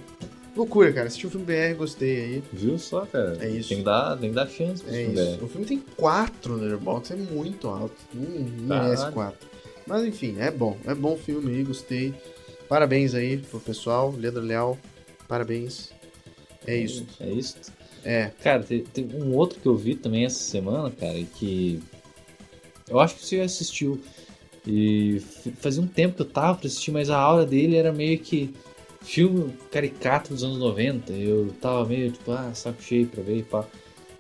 Loucura, 0.56 0.92
cara. 0.94 1.08
Assisti 1.08 1.26
o 1.26 1.30
um 1.30 1.32
filme 1.32 1.46
BR, 1.48 1.78
gostei 1.78 2.18
aí. 2.18 2.44
Viu 2.54 2.78
só, 2.78 3.06
cara? 3.06 3.38
É 3.40 3.50
isso. 3.50 3.70
Tem 3.70 3.80
que 3.80 3.84
dar, 3.84 4.18
tem 4.18 4.30
que 4.30 4.36
dar 4.36 4.48
chance 4.48 4.84
pro 4.84 4.94
é 4.94 4.98
filme 4.98 5.14
isso. 5.14 5.38
BR. 5.38 5.44
O 5.46 5.48
filme 5.48 5.66
tem 5.66 5.84
4 5.96 6.58
no 6.58 7.04
é 7.10 7.16
muito 7.16 7.68
alto. 7.70 7.96
Não, 8.14 8.68
tá. 8.68 8.84
merece 8.84 9.12
4. 9.12 9.50
Mas 9.86 10.04
enfim, 10.04 10.36
é 10.40 10.52
bom. 10.52 10.78
É 10.86 10.94
bom 10.94 11.18
filme 11.18 11.52
aí, 11.52 11.64
gostei. 11.64 12.14
Parabéns 12.68 13.14
aí 13.16 13.38
pro 13.38 13.60
pessoal. 13.60 14.14
Leandro 14.16 14.42
Leal, 14.42 14.78
parabéns. 15.28 15.92
É 16.68 16.76
isso. 16.76 17.06
É 17.20 17.30
isso. 17.30 17.58
É. 18.04 18.32
Cara, 18.44 18.64
tem, 18.64 18.84
tem 18.84 19.10
um 19.16 19.36
outro 19.36 19.60
que 19.60 19.68
eu 19.68 19.76
vi 19.76 19.96
também 19.96 20.26
essa 20.26 20.40
semana, 20.40 20.92
cara, 20.92 21.22
que. 21.36 21.82
Eu 22.88 23.00
acho 23.00 23.16
que 23.16 23.26
você 23.26 23.40
assistiu. 23.42 24.02
E 24.68 25.20
fazia 25.60 25.82
um 25.82 25.88
tempo 25.88 26.16
que 26.16 26.22
eu 26.22 26.26
tava 26.26 26.58
pra 26.58 26.68
assistir, 26.68 26.92
mas 26.92 27.10
a 27.10 27.18
aura 27.18 27.46
dele 27.46 27.76
era 27.76 27.92
meio 27.92 28.20
que 28.20 28.54
filme 29.02 29.54
caricato 29.72 30.34
dos 30.34 30.44
anos 30.44 30.60
90. 30.60 31.14
Eu 31.14 31.54
tava 31.62 31.86
meio 31.86 32.12
tipo, 32.12 32.32
ah, 32.32 32.54
saco 32.54 32.82
cheio 32.82 33.08
pra 33.08 33.24
ver 33.24 33.38
e 33.38 33.44
pá. 33.44 33.66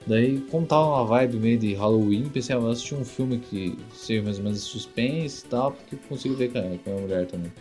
Daí, 0.10 0.39
como 0.49 0.66
tava 0.66 0.88
uma 0.88 1.05
vibe 1.05 1.38
meio 1.38 1.60
de 1.60 1.74
Halloween, 1.76 2.30
pensei, 2.34 2.55
ah, 2.55 2.60
vou 2.60 2.72
assistir 2.72 2.95
um 2.95 3.05
filme 3.05 3.38
que 3.38 3.78
seja 3.93 4.24
mais 4.24 4.38
ou 4.39 4.43
menos 4.43 4.60
de 4.64 4.66
suspense 4.66 5.45
e 5.45 5.49
tal, 5.49 5.72
porque 5.72 5.93
eu 5.93 5.99
consigo 6.10 6.34
ver 6.36 6.51
com 6.51 6.57
a, 6.57 6.62
minha 6.64 7.01
mulher 7.01 7.28
também. 7.28 7.51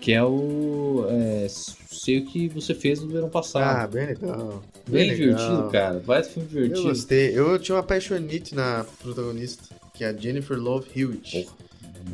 Que 0.00 0.12
é 0.14 0.24
o. 0.24 1.04
É, 1.10 1.46
sei 1.48 2.18
o 2.20 2.26
que 2.26 2.48
você 2.48 2.74
fez 2.74 3.00
no 3.02 3.08
verão 3.08 3.26
Ah, 3.26 3.30
passado. 3.30 3.92
bem 3.92 4.06
legal. 4.06 4.62
Bem 4.88 5.10
legal. 5.10 5.16
divertido, 5.36 5.70
cara. 5.70 5.98
Vai 5.98 6.22
do 6.22 6.28
filme 6.28 6.48
Eu 6.48 6.62
divertido. 6.62 6.88
gostei. 6.88 7.38
Eu 7.38 7.58
tinha 7.58 7.74
uma 7.74 7.80
apaixonite 7.82 8.54
na 8.54 8.84
protagonista, 9.02 9.62
que 9.94 10.04
é 10.04 10.08
a 10.08 10.12
Jennifer 10.14 10.58
Love 10.58 10.88
Hewitt. 10.96 11.46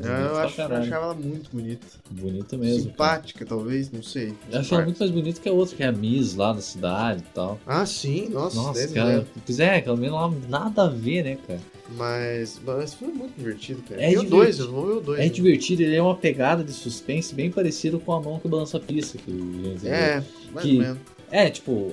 Eu 0.03 0.37
acho, 0.39 0.61
eu 0.61 0.67
achava 0.77 1.05
ela 1.07 1.15
muito 1.15 1.51
bonita. 1.53 1.87
Bonita 2.11 2.57
mesmo. 2.57 2.85
cara. 2.85 2.91
Simpática, 2.91 3.45
talvez, 3.45 3.91
não 3.91 4.03
sei. 4.03 4.35
Eu 4.51 4.61
acho 4.61 4.75
ela 4.75 4.85
muito 4.85 4.99
mais 4.99 5.11
bonita 5.11 5.41
que 5.41 5.49
a 5.49 5.53
outra, 5.53 5.77
que 5.77 5.83
é 5.83 5.87
a 5.87 5.93
Miss 5.93 6.35
lá 6.37 6.53
da 6.53 6.61
cidade 6.61 7.21
e 7.29 7.35
tal. 7.35 7.59
Ah, 7.67 7.85
sim, 7.85 8.29
nossa, 8.29 8.57
Nossa, 8.57 8.89
cara. 8.89 9.27
Pois 9.45 9.59
é, 9.61 9.77
aquela 9.77 9.97
menina 9.97 10.15
lá 10.17 10.33
nada 10.49 10.85
a 10.85 10.89
ver, 10.89 11.25
né, 11.25 11.39
cara? 11.47 11.61
Mas, 11.97 12.61
mas 12.65 12.97
é 13.03 13.07
muito 13.07 13.35
divertido, 13.37 13.83
cara. 13.83 14.01
É 14.01 14.13
e 14.13 14.19
o 14.19 14.21
divertido. 14.23 14.37
2, 14.37 14.59
eu 14.61 14.71
vou 14.71 14.87
ver 14.87 14.93
o 14.93 15.01
2. 15.01 15.21
É 15.21 15.29
divertido, 15.29 15.83
ele 15.83 15.97
é 15.97 16.03
uma 16.03 16.17
pegada 16.17 16.63
de 16.63 16.73
suspense 16.73 17.35
bem 17.35 17.51
parecido 17.51 17.99
com 17.99 18.13
a 18.13 18.21
mão 18.21 18.39
que 18.39 18.47
balança 18.47 18.77
a 18.77 18.81
pista. 18.81 19.19
Que 19.19 19.77
a. 19.85 19.89
É, 19.89 20.25
mais 20.53 20.67
Que- 20.67 20.77
ou 20.77 20.83
menos. 20.83 20.99
É, 21.33 21.49
tipo, 21.49 21.93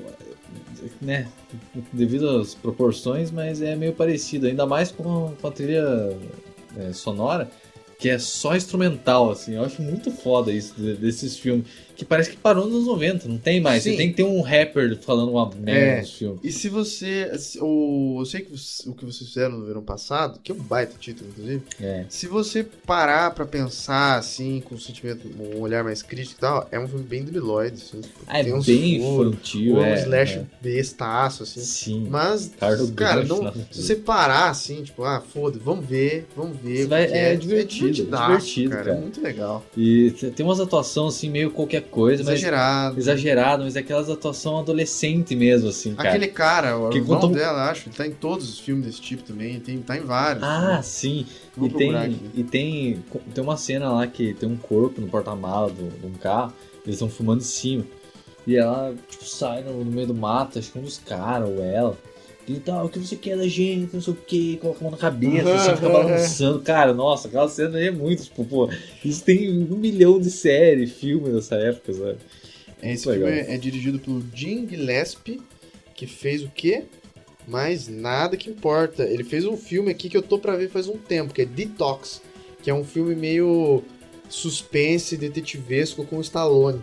né, 1.01 1.27
devido 1.93 2.27
às 2.39 2.55
proporções, 2.55 3.29
mas 3.31 3.61
é 3.61 3.75
meio 3.75 3.93
parecido, 3.93 4.47
ainda 4.47 4.65
mais 4.65 4.91
com, 4.91 5.33
com 5.39 5.47
a 5.47 5.51
trilha 5.51 6.17
é, 6.75 6.91
sonora, 6.93 7.49
que 7.99 8.09
é 8.09 8.19
só 8.19 8.55
instrumental, 8.55 9.31
assim, 9.31 9.55
eu 9.55 9.63
acho 9.65 9.81
muito 9.81 10.11
foda 10.11 10.51
isso 10.51 10.73
de- 10.75 10.95
desses 10.95 11.37
filmes, 11.37 11.65
que 11.97 12.05
parece 12.05 12.29
que 12.29 12.37
parou 12.37 12.65
nos 12.65 12.75
anos 12.75 12.85
90, 12.87 13.27
não 13.27 13.37
tem 13.39 13.59
mais, 13.59 13.81
Sim. 13.83 13.91
você 13.91 13.97
tem 13.97 14.09
que 14.09 14.15
ter 14.17 14.23
um 14.23 14.39
rapper 14.41 14.97
falando 15.01 15.31
uma 15.31 15.49
merda 15.49 15.71
É. 15.71 15.99
nos 16.01 16.13
filmes. 16.13 16.39
E 16.43 16.51
se 16.51 16.69
você. 16.69 17.31
O, 17.59 18.17
eu 18.19 18.25
sei 18.25 18.41
que 18.41 18.55
você- 18.55 18.87
o 18.87 18.93
que 18.93 19.03
vocês 19.03 19.27
fizeram 19.29 19.57
no 19.57 19.65
verão 19.65 19.81
passado, 19.81 20.39
que 20.43 20.51
é 20.51 20.55
um 20.55 20.59
baita 20.59 20.93
título, 20.99 21.29
inclusive. 21.29 21.63
É. 21.81 22.05
Se 22.07 22.27
você 22.27 22.63
parar 22.63 23.31
pra 23.31 23.45
pensar, 23.45 24.17
assim, 24.17 24.61
com 24.63 24.75
um 24.75 24.79
sentimento, 24.79 25.27
um 25.39 25.59
olhar 25.59 25.83
mais 25.83 26.01
crítico 26.03 26.35
e 26.37 26.41
tal, 26.41 26.67
é 26.71 26.79
um 26.79 26.87
filme 26.87 27.03
bem 27.03 27.23
debilóide, 27.23 27.77
assim. 27.77 28.01
Ah, 28.27 28.39
é 28.39 28.43
bem 28.43 28.95
infantil, 28.97 29.75
um 29.77 29.83
é. 29.83 29.95
slash 30.03 30.33
é. 30.37 30.45
bestaço, 30.61 31.43
assim. 31.43 31.61
Sim. 31.61 32.07
Mas, 32.09 32.51
Carlos 32.59 32.91
cara, 32.91 33.23
não, 33.23 33.51
se 33.71 33.81
você 33.81 33.95
parar 33.95 34.49
assim, 34.49 34.83
tipo, 34.83 35.03
ah, 35.03 35.19
foda, 35.21 35.59
vamos 35.63 35.85
ver, 35.85 36.27
vamos 36.35 36.57
ver. 36.57 36.85
Vai- 36.85 37.07
que 37.07 37.13
é 37.13 37.33
é, 37.33 37.35
divertido, 37.35 37.91
divertidaço, 37.91 38.27
divertido, 38.45 38.69
cara, 38.69 38.83
cara. 38.83 38.97
É 38.97 39.01
muito 39.01 39.21
legal. 39.21 39.65
E 39.75 40.11
tem 40.35 40.45
umas 40.45 40.59
atuações 40.59 41.15
assim, 41.15 41.29
meio 41.29 41.49
qualquer 41.51 41.86
coisa, 41.87 42.23
mas 42.23 42.33
Exagerado. 42.35 42.99
exagerado, 42.99 43.63
mas 43.63 43.75
é 43.75 43.79
aquelas 43.79 44.09
atuação 44.09 44.59
adolescente 44.59 45.35
mesmo, 45.35 45.69
assim, 45.69 45.95
cara. 45.95 46.09
Aquele 46.09 46.27
cara, 46.27 46.77
o 46.77 46.89
Que 46.89 46.97
irmão 46.99 47.15
conta 47.19 47.27
um- 47.27 47.31
dela, 47.31 47.69
acho, 47.69 47.89
ele 47.89 47.95
tá 47.95 48.05
em 48.05 48.11
todos 48.11 48.47
os 48.49 48.59
filmes 48.59 48.85
desse 48.85 49.01
tipo 49.01 49.23
também, 49.23 49.59
tem, 49.59 49.79
tá 49.79 49.97
em 49.97 50.01
vários. 50.01 50.43
Ah, 50.43 50.75
né? 50.77 50.81
sim. 50.81 51.25
Vou 51.55 51.67
E 51.69 51.73
tem, 51.73 51.95
aqui. 51.95 52.19
e 52.35 52.43
tem 52.43 53.03
tem 53.33 53.43
uma 53.43 53.57
cena 53.57 53.89
lá 53.91 54.05
que 54.07 54.33
tem 54.35 54.47
um 54.47 54.57
corpo 54.57 55.01
no 55.01 55.07
porta-mala 55.07 55.71
de 55.71 56.05
um 56.05 56.11
carro, 56.13 56.53
eles 56.85 56.95
estão 56.95 57.09
fumando 57.09 57.41
em 57.41 57.45
cima. 57.45 57.83
E 58.45 58.55
ela, 58.55 58.95
tipo, 59.09 59.25
sai 59.25 59.61
no, 59.63 59.83
no 59.83 59.91
meio 59.91 60.07
do 60.07 60.13
mato, 60.15 60.57
acho 60.57 60.71
que 60.71 60.79
um 60.79 60.83
dos 60.83 60.97
caras 60.97 61.49
ou 61.49 61.61
ela. 61.63 61.97
E 62.47 62.59
tal, 62.61 62.85
o 62.85 62.89
que 62.89 62.97
você 62.97 63.17
quer 63.17 63.35
da 63.35 63.47
gente, 63.47 63.93
não 63.93 64.01
sei 64.01 64.13
o 64.13 64.15
que, 64.15 64.57
coloca 64.57 64.79
a 64.79 64.83
mão 64.83 64.91
na 64.91 64.97
cabeça, 64.97 65.53
assim, 65.53 65.75
fica 65.75 65.89
balançando. 65.89 66.61
Cara, 66.61 66.93
nossa, 66.93 67.27
aquela 67.27 67.49
cena 67.49 67.77
aí 67.77 67.87
é 67.87 67.91
muito, 67.91 68.23
tipo, 68.23 68.45
pô, 68.45 68.69
isso 69.03 69.23
tem 69.23 69.49
um 69.69 69.75
milhão 69.75 70.17
de 70.17 70.31
séries, 70.31 70.93
filmes 70.93 71.33
nessa 71.33 71.55
época, 71.55 71.91
sabe? 71.91 72.17
Esse 72.81 73.05
Muito 73.07 73.19
filme 73.19 73.35
legal. 73.35 73.49
é, 73.51 73.55
é 73.55 73.57
dirigido 73.57 73.99
pelo 73.99 74.23
Jim 74.33 74.65
Gillespie, 74.67 75.41
que 75.93 76.07
fez 76.07 76.41
o 76.41 76.49
quê? 76.53 76.85
Mas 77.45 77.87
nada 77.87 78.37
que 78.37 78.49
importa. 78.49 79.03
Ele 79.03 79.23
fez 79.23 79.43
um 79.45 79.57
filme 79.57 79.89
aqui 79.91 80.09
que 80.09 80.15
eu 80.15 80.21
tô 80.21 80.37
pra 80.37 80.55
ver 80.55 80.69
faz 80.69 80.87
um 80.87 80.97
tempo, 80.97 81.33
que 81.33 81.41
é 81.41 81.45
Detox, 81.45 82.21
que 82.61 82.69
é 82.69 82.73
um 82.73 82.83
filme 82.83 83.15
meio 83.15 83.83
suspense, 84.29 85.17
detetivesco 85.17 86.05
com 86.05 86.17
o 86.17 86.21
Stallone. 86.21 86.81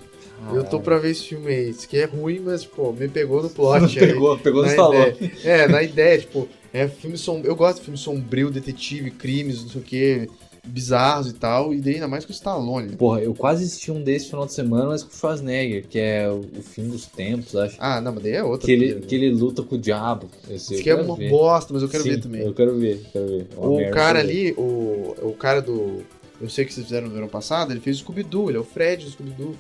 Eu 0.53 0.65
tô 0.65 0.81
pra 0.81 0.99
ver 0.99 1.11
esse 1.11 1.25
filme 1.25 1.49
aí. 1.49 1.71
Isso 1.71 1.89
que 1.89 1.97
é 1.97 2.05
ruim, 2.05 2.41
mas, 2.41 2.65
pô, 2.65 2.93
me 2.93 3.09
pegou 3.09 3.43
no 3.43 3.51
plot. 3.51 3.85
aí. 3.99 4.07
pegou, 4.07 4.39
pegou 4.39 4.63
no 4.63 4.71
salão. 4.71 5.13
É, 5.45 5.69
na 5.69 5.83
ideia, 5.83 6.19
tipo, 6.19 6.49
é 6.73 6.89
filme 6.89 7.17
som... 7.17 7.41
eu 7.45 7.55
gosto 7.55 7.79
de 7.79 7.85
filme 7.85 7.99
sombrio, 7.99 8.51
detetive, 8.51 9.11
crimes, 9.11 9.63
não 9.63 9.71
sei 9.71 9.81
o 9.81 9.85
que, 9.85 10.29
bizarros 10.67 11.29
e 11.29 11.35
tal, 11.35 11.75
e 11.75 11.81
daí 11.81 11.95
ainda 11.95 12.09
mais 12.09 12.25
com 12.25 12.33
o 12.33 12.35
Stallone. 12.35 12.97
Porra, 12.97 13.21
eu 13.21 13.35
quase 13.35 13.65
assisti 13.65 13.93
um 13.93 14.03
desse 14.03 14.27
final 14.27 14.47
de 14.47 14.53
semana, 14.53 14.87
mas 14.87 15.03
com 15.03 15.11
o 15.11 15.15
Schwarzenegger, 15.15 15.87
que 15.87 15.99
é 15.99 16.29
o, 16.29 16.41
o 16.59 16.63
fim 16.63 16.89
dos 16.89 17.07
tempos, 17.07 17.55
acho. 17.55 17.77
Ah, 17.79 18.01
não, 18.01 18.13
mas 18.13 18.23
daí 18.23 18.33
é 18.33 18.43
outra 18.43 18.67
Que 18.67 18.73
ele, 18.73 18.95
né? 18.95 19.01
que 19.07 19.15
ele 19.15 19.31
luta 19.31 19.63
com 19.63 19.75
o 19.75 19.79
diabo. 19.79 20.29
Esse 20.51 20.83
que 20.83 20.91
é 20.91 20.95
uma 20.95 21.17
ver. 21.17 21.31
bosta, 21.31 21.73
mas 21.73 21.83
eu 21.83 21.89
quero 21.89 22.03
Sim, 22.03 22.11
ver 22.11 22.21
também. 22.21 22.43
Eu 22.43 22.55
quero 22.55 22.77
ver, 22.77 23.03
quero 23.13 23.27
ver. 23.27 23.47
O 23.57 23.77
merda, 23.77 23.93
cara 23.93 24.19
ali, 24.21 24.53
o, 24.53 25.15
o 25.23 25.35
cara 25.39 25.61
do. 25.61 26.03
Eu 26.41 26.49
sei 26.49 26.65
que 26.65 26.75
vocês 26.75 26.87
fizeram 26.87 27.09
no 27.09 27.15
verão 27.15 27.29
passado, 27.29 27.73
ele 27.73 27.81
fez 27.81 27.97
o 27.97 28.01
Scooby-Doo, 28.01 28.51
ele 28.51 28.59
é 28.59 28.61
o 28.61 28.65
Fred 28.65 29.05
do 29.05 29.11
Scooby-Doo. 29.11 29.55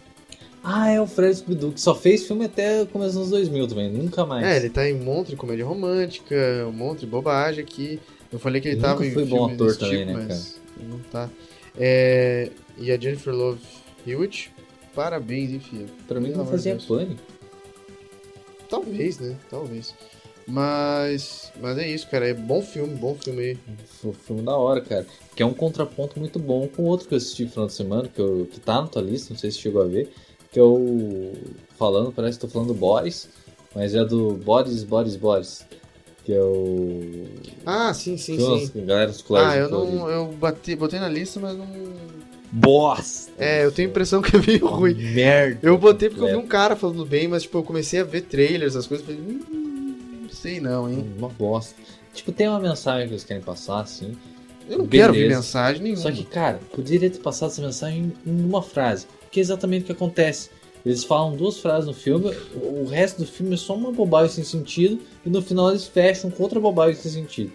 Ah, 0.67 0.91
é 0.91 0.99
o 0.99 1.07
Fred 1.07 1.37
Scooby-Doo, 1.37 1.73
que 1.73 1.81
só 1.81 1.95
fez 1.95 2.27
filme 2.27 2.47
até 2.47 2.83
o 2.83 2.87
começo 2.87 3.11
dos 3.13 3.29
anos 3.29 3.31
2000 3.31 3.69
também, 3.69 3.91
nunca 3.91 4.25
mais. 4.25 4.47
É, 4.47 4.57
ele 4.57 4.71
tá 4.71 4.89
em 4.89 4.95
um 4.95 5.05
monte 5.05 5.29
de 5.29 5.37
comédia 5.37 5.67
romântica, 5.67 6.35
um 6.67 6.73
monte 6.73 7.01
de 7.01 7.07
bobagem 7.07 7.63
aqui. 7.63 8.01
Eu 8.33 8.39
falei 8.39 8.63
que 8.63 8.69
ele 8.69 8.77
Nunca 8.77 8.89
tava 8.89 9.07
em 9.07 9.11
foi 9.11 9.27
bom 9.27 9.45
ator 9.45 9.77
também, 9.77 10.07
tipo, 10.07 10.19
né, 10.19 10.27
mas 10.27 10.59
não 10.89 10.99
tá. 11.11 11.29
É, 11.79 12.51
e 12.79 12.91
a 12.91 12.99
Jennifer 12.99 13.35
Love 13.35 13.61
Hewitt, 14.07 14.51
parabéns, 14.95 15.51
enfim. 15.51 15.87
pra 16.09 16.19
mim 16.19 16.31
não 16.31 16.47
fazia 16.47 16.73
Deus. 16.73 16.87
pânico. 16.87 17.21
Talvez, 18.69 19.19
né? 19.19 19.37
Talvez. 19.51 19.95
Mas, 20.47 21.53
mas 21.61 21.79
é 21.79 21.89
isso, 21.89 22.09
cara. 22.09 22.29
É 22.29 22.35
bom 22.35 22.61
filme, 22.61 22.95
bom 22.95 23.15
filme 23.15 23.43
aí. 23.43 23.59
Foi 24.01 24.11
um 24.11 24.15
filme 24.15 24.43
da 24.43 24.57
hora, 24.57 24.81
cara. 24.81 25.07
Que 25.35 25.43
é 25.43 25.47
um 25.47 25.55
contraponto 25.55 26.19
muito 26.19 26.39
bom 26.39 26.69
com 26.69 26.83
outro 26.85 27.09
que 27.09 27.15
eu 27.15 27.19
assisti 27.19 27.45
no 27.45 27.51
final 27.51 27.67
de 27.67 27.73
semana, 27.73 28.09
que, 28.09 28.21
eu, 28.21 28.49
que 28.51 28.61
tá 28.61 28.81
na 28.81 28.89
tua 28.89 29.03
lista, 29.03 29.33
não 29.33 29.39
sei 29.39 29.51
se 29.51 29.59
chegou 29.59 29.83
a 29.83 29.87
ver, 29.87 30.11
que 30.55 30.61
o. 30.61 31.33
Falando, 31.77 32.13
parece 32.13 32.39
que 32.39 32.47
tô 32.47 32.53
falando 32.53 32.69
do 32.69 32.75
Boris, 32.75 33.29
mas 33.75 33.93
é 33.93 34.05
do 34.05 34.35
Boris, 34.35 34.85
Boris, 34.85 35.17
Boris. 35.17 35.67
Que 36.25 36.33
é 36.33 36.41
o. 36.41 37.27
Ah, 37.67 37.93
sim, 37.93 38.17
sim, 38.17 38.39
Nossa, 38.39 38.67
sim. 38.67 38.87
galera 38.87 39.11
dos. 39.11 39.25
Ah, 39.33 39.57
eu 39.57 39.69
não. 39.69 40.09
Eu 40.09 40.27
bati, 40.29 40.77
botei 40.77 41.01
na 41.01 41.09
lista, 41.09 41.41
mas 41.41 41.59
não. 41.59 41.67
Bosta! 42.53 43.33
É, 43.37 43.65
eu 43.65 43.73
tenho 43.73 43.89
a 43.89 43.91
impressão 43.91 44.23
que 44.23 44.37
é 44.37 44.41
meio 44.41 44.65
ruim. 44.65 44.95
Merda! 44.95 45.59
Eu 45.61 45.77
botei 45.77 46.09
porque 46.09 46.23
eu 46.23 46.29
vi 46.29 46.37
um 46.37 46.47
cara 46.47 46.77
falando 46.77 47.05
bem, 47.05 47.27
mas 47.27 47.43
tipo, 47.43 47.59
eu 47.59 47.65
comecei 47.65 48.01
a 48.01 48.05
ver 48.05 48.21
trailers, 48.23 48.77
as 48.77 48.87
coisas, 48.87 49.05
falei, 49.05 49.21
hum, 49.21 49.97
não 50.23 50.31
sei 50.31 50.61
não, 50.61 50.89
hein? 50.89 51.05
Uma 51.19 51.29
bosta. 51.29 51.75
Tipo, 52.15 52.31
tem 52.31 52.49
uma 52.49 52.61
mensagem 52.61 53.09
que 53.09 53.15
eles 53.15 53.25
querem 53.25 53.43
passar, 53.43 53.81
assim. 53.81 54.17
Eu 54.71 54.79
não 54.79 54.87
Beleza. 54.87 55.13
quero 55.13 55.13
ver 55.15 55.35
mensagem 55.35 55.83
nenhuma. 55.83 56.03
Só 56.03 56.13
que, 56.13 56.25
cara, 56.25 56.61
poderia 56.73 57.11
ter 57.11 57.19
passado 57.19 57.51
essa 57.51 57.61
mensagem 57.61 58.13
em 58.25 58.45
uma 58.45 58.63
frase. 58.63 59.09
É 59.39 59.43
exatamente 59.43 59.83
o 59.83 59.87
que 59.87 59.93
acontece. 59.93 60.51
Eles 60.85 61.03
falam 61.03 61.35
duas 61.35 61.59
frases 61.59 61.87
no 61.87 61.95
filme, 61.95 62.31
o 62.55 62.85
resto 62.85 63.21
do 63.23 63.27
filme 63.27 63.55
é 63.55 63.57
só 63.57 63.75
uma 63.75 63.91
bobagem 63.91 64.31
sem 64.35 64.45
sentido, 64.45 65.01
e 65.25 65.31
no 65.31 65.41
final 65.41 65.71
eles 65.71 65.87
fecham 65.87 66.31
com 66.31 66.43
outra 66.43 66.61
bobagem 66.61 67.01
sem 67.01 67.11
sentido. 67.11 67.53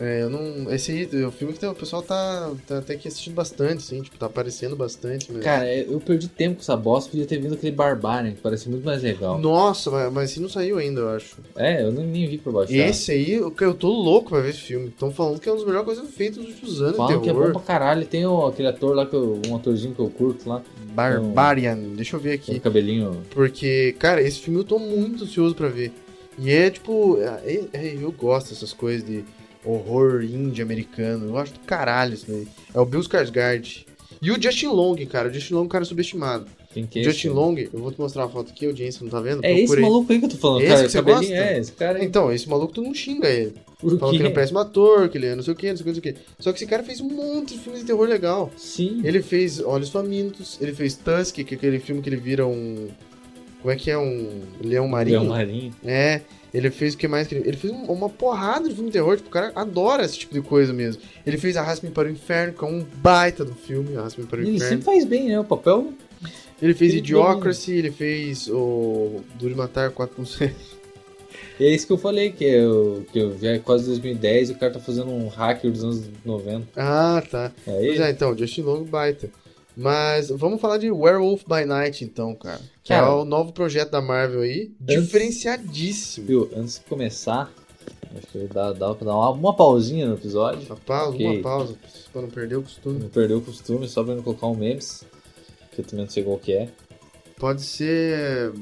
É, 0.00 0.22
eu 0.22 0.30
não. 0.30 0.72
Esse 0.72 0.90
aí 0.92 1.08
é 1.22 1.26
o 1.26 1.30
filme 1.30 1.52
que 1.54 1.64
o 1.66 1.74
pessoal 1.74 2.02
tá, 2.02 2.50
tá 2.66 2.78
até 2.78 2.94
aqui 2.94 3.08
assistindo 3.08 3.34
bastante, 3.34 3.78
assim, 3.78 4.00
tipo, 4.02 4.16
tá 4.16 4.26
aparecendo 4.26 4.74
bastante 4.74 5.30
mesmo. 5.30 5.44
Cara, 5.44 5.66
é, 5.66 5.84
eu 5.88 6.00
perdi 6.00 6.28
tempo 6.28 6.56
com 6.56 6.62
essa 6.62 6.76
bosta, 6.76 7.10
podia 7.10 7.26
ter 7.26 7.38
vindo 7.38 7.54
aquele 7.54 7.72
Barbarian, 7.74 8.32
que 8.32 8.40
parece 8.40 8.68
muito 8.68 8.84
mais 8.84 9.02
legal. 9.02 9.38
Nossa, 9.38 9.90
mas, 9.90 10.12
mas 10.12 10.30
esse 10.30 10.40
não 10.40 10.48
saiu 10.48 10.78
ainda, 10.78 11.00
eu 11.02 11.08
acho. 11.10 11.36
É, 11.56 11.82
eu 11.82 11.92
nem, 11.92 12.06
nem 12.06 12.26
vi 12.26 12.38
por 12.38 12.52
baixo. 12.52 12.72
Esse 12.72 13.12
aí, 13.12 13.32
eu, 13.32 13.54
eu 13.60 13.74
tô 13.74 13.88
louco 13.88 14.30
pra 14.30 14.40
ver 14.40 14.50
esse 14.50 14.60
filme. 14.60 14.88
Estão 14.88 15.10
falando 15.12 15.38
que 15.38 15.48
é 15.48 15.52
uma 15.52 15.58
das 15.58 15.66
melhores 15.66 15.86
coisas 15.86 16.10
feitas 16.14 16.38
nos 16.38 16.48
últimos 16.48 16.82
anos 16.82 16.96
Falam 16.96 17.20
que 17.20 17.28
é 17.30 17.32
bom 17.32 17.52
pra 17.52 17.60
caralho. 17.60 18.06
Tem 18.06 18.26
o, 18.26 18.46
aquele 18.46 18.68
ator 18.68 18.94
lá, 18.96 19.06
que 19.06 19.14
eu, 19.14 19.40
um 19.48 19.56
atorzinho 19.56 19.94
que 19.94 20.00
eu 20.00 20.10
curto 20.10 20.48
lá, 20.48 20.62
Barbarian. 20.92 21.76
Deixa 21.94 22.16
eu 22.16 22.20
ver 22.20 22.32
aqui. 22.32 22.58
cabelinho. 22.60 23.22
Porque, 23.30 23.94
cara, 23.98 24.22
esse 24.22 24.38
filme 24.40 24.60
eu 24.60 24.64
tô 24.64 24.78
muito 24.78 25.24
ansioso 25.24 25.54
pra 25.54 25.68
ver. 25.68 25.92
E 26.38 26.50
é 26.50 26.70
tipo. 26.70 27.18
é- 27.20 27.64
é- 27.72 27.94
eu 28.00 28.10
gosto 28.10 28.50
dessas 28.50 28.72
coisas 28.72 29.06
de 29.06 29.24
horror 29.64 30.22
indie 30.22 30.62
americano. 30.62 31.26
Eu 31.28 31.38
acho 31.38 31.52
do 31.52 31.60
caralho 31.60 32.14
isso 32.14 32.26
daí. 32.28 32.46
É 32.74 32.80
o 32.80 32.84
Bill 32.84 33.00
Skarsgård. 33.00 33.86
E 34.20 34.30
o 34.30 34.40
Justin 34.40 34.68
Long, 34.68 34.96
cara. 35.06 35.28
O 35.28 35.32
Justin 35.34 35.54
Long 35.54 35.60
é 35.62 35.64
um 35.64 35.68
cara 35.68 35.84
subestimado. 35.84 36.46
Quem 36.72 36.86
que 36.86 37.00
é 37.00 37.02
Justin 37.04 37.28
esse? 37.28 37.36
Long, 37.36 37.54
eu 37.58 37.80
vou 37.80 37.92
te 37.92 38.00
mostrar 38.00 38.22
uma 38.22 38.30
foto 38.30 38.50
aqui, 38.50 38.64
a 38.64 38.68
audiência 38.68 39.02
não 39.04 39.10
tá 39.10 39.20
vendo? 39.20 39.44
É 39.44 39.52
esse 39.52 39.66
Procura 39.66 39.80
aí. 39.80 39.82
maluco 39.92 40.12
aí 40.12 40.18
que 40.20 40.24
eu 40.24 40.28
tô 40.30 40.36
falando, 40.36 40.60
Esse 40.62 40.70
cara. 40.70 40.82
que 40.84 40.90
você 40.90 41.00
gosta? 41.02 41.34
É, 41.34 41.58
esse 41.58 41.72
cara 41.72 41.98
aí. 41.98 42.04
Então, 42.06 42.32
esse 42.32 42.48
maluco 42.48 42.72
tu 42.72 42.80
não 42.82 42.94
xinga 42.94 43.28
ele. 43.28 43.54
Por 43.78 43.98
Fala 43.98 44.12
que 44.12 44.18
ele 44.18 44.28
é 44.28 44.30
um 44.30 44.34
péssimo 44.34 44.58
ator, 44.60 45.08
que 45.08 45.18
ele 45.18 45.26
é 45.26 45.34
não 45.34 45.42
sei 45.42 45.52
o 45.52 45.56
que, 45.56 45.68
não 45.68 45.76
sei 45.76 45.82
o 45.82 45.84
que, 45.84 45.92
não 45.96 46.02
sei 46.02 46.12
o 46.12 46.14
que. 46.14 46.20
Só 46.38 46.52
que 46.52 46.58
esse 46.58 46.66
cara 46.66 46.82
fez 46.82 47.00
um 47.00 47.08
monte 47.08 47.54
de 47.54 47.60
filmes 47.60 47.80
de 47.80 47.86
terror 47.86 48.08
legal. 48.08 48.50
Sim. 48.56 49.00
Ele 49.04 49.20
fez 49.20 49.60
Olhos 49.60 49.90
Famintos, 49.90 50.56
ele 50.60 50.72
fez 50.72 50.94
Tusk, 50.94 51.34
que 51.44 51.54
é 51.54 51.56
aquele 51.56 51.78
filme 51.80 52.00
que 52.00 52.08
ele 52.08 52.16
vira 52.16 52.46
um. 52.46 52.88
Como 53.60 53.72
é 53.72 53.76
que 53.76 53.90
é? 53.90 53.98
Um 53.98 54.40
leão 54.62 54.88
marinho? 54.88 55.20
Leão 55.20 55.30
Marinho. 55.32 55.72
É, 55.84 56.22
ele 56.52 56.70
fez 56.70 56.94
o 56.94 56.98
que 56.98 57.08
mais 57.08 57.26
que 57.26 57.34
ele... 57.34 57.48
Ele 57.48 57.56
fez 57.56 57.72
um- 57.72 57.84
uma 57.84 58.08
porrada 58.08 58.68
de 58.68 58.74
filme 58.74 58.90
de 58.90 58.94
terror, 58.94 59.16
tipo, 59.16 59.28
o 59.28 59.32
cara 59.32 59.52
adora 59.54 60.04
esse 60.04 60.18
tipo 60.18 60.34
de 60.34 60.40
coisa 60.42 60.72
mesmo. 60.72 61.00
Ele 61.26 61.38
fez 61.38 61.56
Arrasta-me 61.56 61.92
para 61.92 62.08
o 62.08 62.10
Inferno, 62.10 62.52
que 62.52 62.64
é 62.64 62.68
um 62.68 62.84
baita 62.96 63.44
do 63.44 63.54
filme, 63.54 63.96
Arrasta-me 63.96 64.26
para 64.26 64.40
o 64.40 64.42
Ele 64.42 64.56
Inferno. 64.56 64.68
sempre 64.70 64.84
faz 64.84 65.04
bem, 65.04 65.28
né? 65.28 65.40
O 65.40 65.44
papel. 65.44 65.92
Ele 66.60 66.74
fez 66.74 66.92
ele 66.92 67.00
Idiocracy, 67.00 67.72
ele 67.72 67.90
fez 67.90 68.48
o 68.48 69.20
Duro 69.38 69.52
de 69.52 69.58
Matar 69.58 69.90
4.6. 69.90 70.50
É 71.60 71.66
isso 71.66 71.86
que 71.86 71.92
eu 71.92 71.98
falei, 71.98 72.30
que 72.30 72.44
eu, 72.44 73.04
que 73.12 73.18
eu 73.18 73.38
já 73.38 73.50
é 73.52 73.58
quase 73.58 73.86
2010 73.86 74.50
e 74.50 74.52
o 74.52 74.56
cara 74.56 74.72
tá 74.72 74.80
fazendo 74.80 75.10
um 75.10 75.28
hacker 75.28 75.70
dos 75.70 75.84
anos 75.84 76.02
90. 76.24 76.66
Ah, 76.76 77.22
tá. 77.30 77.52
É 77.66 77.70
Pois 77.72 77.84
ele? 77.84 78.02
é, 78.02 78.10
então, 78.10 78.36
Justin 78.36 78.62
Long 78.62 78.84
baita. 78.84 79.28
Mas 79.76 80.28
vamos 80.28 80.60
falar 80.60 80.76
de 80.78 80.90
Werewolf 80.90 81.44
by 81.46 81.64
Night, 81.64 82.04
então, 82.04 82.34
cara. 82.34 82.60
Que 82.82 82.92
é 82.92 82.96
Cara. 82.98 83.14
o 83.14 83.24
novo 83.24 83.52
projeto 83.52 83.90
da 83.90 84.02
Marvel 84.02 84.42
aí, 84.42 84.70
Antes- 84.82 85.02
diferenciadíssimo. 85.04 86.26
Viu, 86.26 86.50
antes 86.54 86.74
de 86.78 86.84
começar, 86.84 87.50
acho 88.16 88.26
que 88.26 88.38
dá, 88.52 88.72
dá 88.72 88.94
pra 88.94 89.06
dar 89.06 89.14
uma, 89.16 89.30
uma 89.30 89.56
pausinha 89.56 90.06
no 90.06 90.14
episódio. 90.14 90.66
Uma 90.66 90.76
pausa, 90.76 91.16
uma 91.16 91.40
pausa, 91.42 91.74
pra 92.12 92.22
não 92.22 92.28
perder 92.28 92.56
o 92.56 92.62
costume. 92.62 92.98
Não 93.00 93.08
perder 93.08 93.34
o 93.34 93.40
costume, 93.40 93.88
só 93.88 94.04
pra 94.04 94.14
não 94.14 94.22
colocar 94.22 94.46
um 94.48 94.54
memes. 94.56 95.04
Que 95.72 95.80
eu 95.80 95.84
também 95.86 96.04
não 96.04 96.12
sei 96.12 96.22
qual 96.22 96.38
que 96.38 96.52
é. 96.52 96.68
Pode 97.38 97.62
ser. 97.62 98.52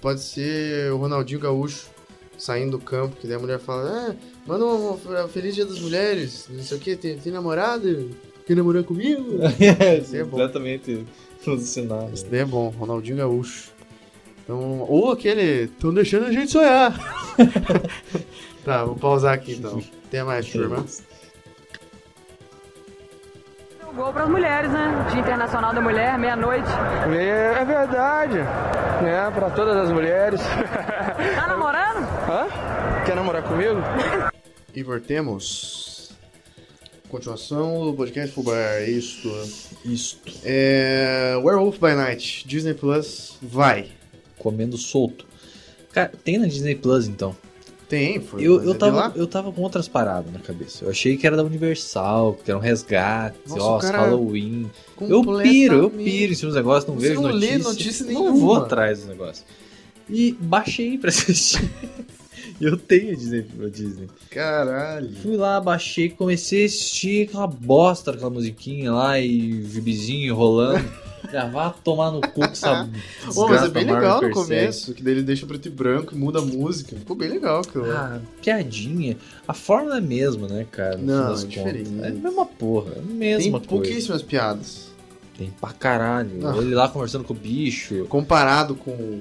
Pode 0.00 0.20
ser 0.20 0.90
o 0.92 0.96
Ronaldinho 0.98 1.40
Gaúcho 1.40 1.88
saindo 2.36 2.72
do 2.72 2.84
campo, 2.84 3.16
que 3.16 3.26
daí 3.26 3.36
a 3.36 3.38
mulher 3.40 3.58
fala, 3.58 4.10
ah, 4.10 4.14
manda 4.46 4.64
um, 4.66 4.92
um 4.92 5.28
Feliz 5.28 5.54
Dia 5.54 5.64
das 5.64 5.78
Mulheres, 5.80 6.46
não 6.50 6.62
sei 6.62 6.76
o 6.76 6.80
que, 6.80 6.94
tem, 6.94 7.16
tem 7.18 7.32
namorado? 7.32 8.10
Quer 8.46 8.54
namorar 8.54 8.84
comigo? 8.84 9.40
Esse 9.98 10.18
é 10.18 10.24
bom. 10.24 10.38
Exatamente. 10.38 11.04
Esse 12.12 12.26
daí 12.26 12.40
é 12.40 12.44
bom, 12.44 12.68
Ronaldinho 12.68 13.16
Gaúcho. 13.16 13.72
Então, 14.42 14.80
ou 14.82 15.10
aquele, 15.10 15.64
estão 15.64 15.92
deixando 15.92 16.26
a 16.26 16.32
gente 16.32 16.52
sonhar. 16.52 16.94
tá, 18.64 18.84
vou 18.84 18.94
pausar 18.94 19.34
aqui 19.34 19.54
então. 19.54 19.82
Tem 20.08 20.22
mais, 20.22 20.46
turma? 20.48 20.84
Um 23.90 23.94
gol 23.96 24.12
para 24.12 24.22
as 24.22 24.28
mulheres, 24.28 24.70
né? 24.70 25.06
Dia 25.10 25.20
Internacional 25.20 25.74
da 25.74 25.80
Mulher, 25.80 26.16
meia-noite. 26.16 26.68
É, 27.10 27.62
é 27.62 27.64
verdade, 27.64 28.38
né? 29.02 29.30
Pra 29.34 29.50
todas 29.50 29.76
as 29.76 29.90
mulheres. 29.90 30.40
Tá 31.34 31.46
namorando? 31.48 32.06
Hã? 32.30 33.04
Quer 33.04 33.16
namorar 33.16 33.42
comigo? 33.42 33.80
E 34.72 34.82
voltemos. 34.84 35.85
Continuação 37.08 37.84
do 37.86 37.94
podcast 37.94 38.34
Fubar, 38.34 38.82
isto. 38.88 39.30
Isto. 39.84 40.32
É. 40.44 41.34
Werewolf 41.42 41.78
by 41.78 41.94
Night, 41.94 42.46
Disney 42.46 42.74
Plus, 42.74 43.36
vai. 43.40 43.86
Comendo 44.38 44.76
solto. 44.76 45.24
Cara, 45.92 46.12
tem 46.24 46.36
na 46.38 46.46
Disney 46.46 46.74
Plus 46.74 47.06
então. 47.06 47.34
Tem, 47.88 48.20
foi. 48.20 48.42
Eu, 48.44 48.60
é 48.60 48.66
eu, 48.66 48.72
de 48.72 48.78
tava, 48.78 49.12
eu 49.16 49.26
tava 49.28 49.52
com 49.52 49.62
outras 49.62 49.86
paradas 49.86 50.32
na 50.32 50.40
cabeça. 50.40 50.84
Eu 50.84 50.90
achei 50.90 51.16
que 51.16 51.24
era 51.26 51.36
da 51.36 51.44
Universal, 51.44 52.34
que 52.44 52.50
era 52.50 52.58
um 52.58 52.60
resgate, 52.60 53.38
Nossa, 53.46 53.62
ó, 53.62 53.78
Halloween. 53.92 54.68
Eu 55.00 55.22
piro, 55.42 55.76
eu 55.76 55.90
piro 55.90 56.32
em 56.32 56.34
cima 56.34 56.48
dos 56.48 56.56
negócios, 56.56 56.88
não 56.92 56.98
Você 57.00 57.08
vejo 57.10 57.20
não 57.22 57.30
lê 57.30 57.52
notícia. 57.58 57.70
notícia 57.70 58.06
Não 58.06 58.12
nenhuma. 58.24 58.40
vou 58.40 58.56
atrás 58.56 58.98
dos 58.98 59.08
negócios. 59.08 59.44
E 60.10 60.32
baixei 60.32 60.98
pra 60.98 61.10
assistir. 61.10 61.70
Eu 62.60 62.76
tenho 62.76 63.12
a 63.12 63.14
Disney, 63.14 63.46
a 63.62 63.68
Disney. 63.68 64.08
Caralho. 64.30 65.10
Fui 65.22 65.36
lá, 65.36 65.60
baixei, 65.60 66.08
comecei 66.08 66.62
a 66.62 66.66
assistir 66.66 67.28
aquela 67.28 67.46
bosta 67.46 68.12
daquela 68.12 68.30
musiquinha 68.30 68.92
lá 68.92 69.18
e 69.20 69.62
gibizinho 69.64 70.34
rolando. 70.34 70.84
Já 71.32 71.46
vá 71.48 71.70
tomar 71.70 72.12
no 72.12 72.20
cu 72.20 72.40
que 72.40 72.52
essa 72.52 72.88
Pô, 73.34 73.48
mas 73.48 73.64
é 73.64 73.68
bem 73.68 73.84
legal 73.84 74.22
no 74.22 74.30
começo, 74.30 74.94
que 74.94 75.02
daí 75.02 75.14
ele 75.14 75.22
deixa 75.22 75.44
preto 75.44 75.66
e 75.66 75.70
branco 75.70 76.14
e 76.14 76.18
muda 76.18 76.38
a 76.38 76.42
música. 76.42 76.94
Ficou 76.96 77.16
bem 77.16 77.28
legal 77.28 77.62
lá. 77.74 78.16
Ah, 78.16 78.20
piadinha. 78.40 79.16
A 79.46 79.52
fórmula 79.52 79.96
é 79.96 79.98
a 79.98 80.02
mesma, 80.02 80.46
né, 80.46 80.66
cara? 80.70 80.96
Não, 80.96 81.24
é 81.24 81.26
contas. 81.28 81.48
diferente. 81.48 81.90
É 82.00 82.08
a 82.08 82.12
mesma 82.12 82.46
porra, 82.46 82.92
é 82.96 82.98
a 82.98 83.02
Tem 83.02 83.16
mesma 83.16 83.58
coisa. 83.58 83.66
pouquíssimas 83.68 84.22
piadas. 84.22 84.86
Tem 85.36 85.52
pra 85.60 85.72
caralho. 85.72 86.46
Ah. 86.46 86.56
Ele 86.56 86.74
lá 86.74 86.88
conversando 86.88 87.24
com 87.24 87.34
o 87.34 87.36
bicho. 87.36 88.06
Comparado 88.08 88.74
com 88.74 89.20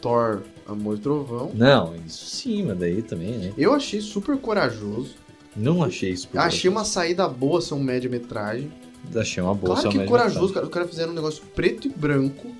Thor, 0.00 0.42
Amor 0.70 0.96
e 0.96 1.00
Trovão. 1.00 1.50
Não, 1.54 1.94
isso 2.06 2.26
sim, 2.26 2.64
mas 2.64 2.78
daí 2.78 3.02
também, 3.02 3.32
né? 3.38 3.52
Eu 3.56 3.72
achei 3.74 4.00
super 4.00 4.36
corajoso. 4.38 5.14
Não 5.56 5.82
achei 5.82 6.10
isso. 6.10 6.28
Achei 6.34 6.70
uma 6.70 6.84
saída 6.84 7.26
boa 7.28 7.60
ser 7.60 7.74
um 7.74 7.82
média-metragem. 7.82 8.70
Achei 9.14 9.42
uma 9.42 9.54
boa 9.54 9.74
Claro 9.80 9.90
que 9.98 10.04
corajoso, 10.06 10.52
cara. 10.52 10.66
Os 10.66 10.72
caras 10.72 10.88
fizeram 10.90 11.12
um 11.12 11.14
negócio 11.14 11.42
preto 11.54 11.88
e 11.88 11.90
branco, 11.90 12.54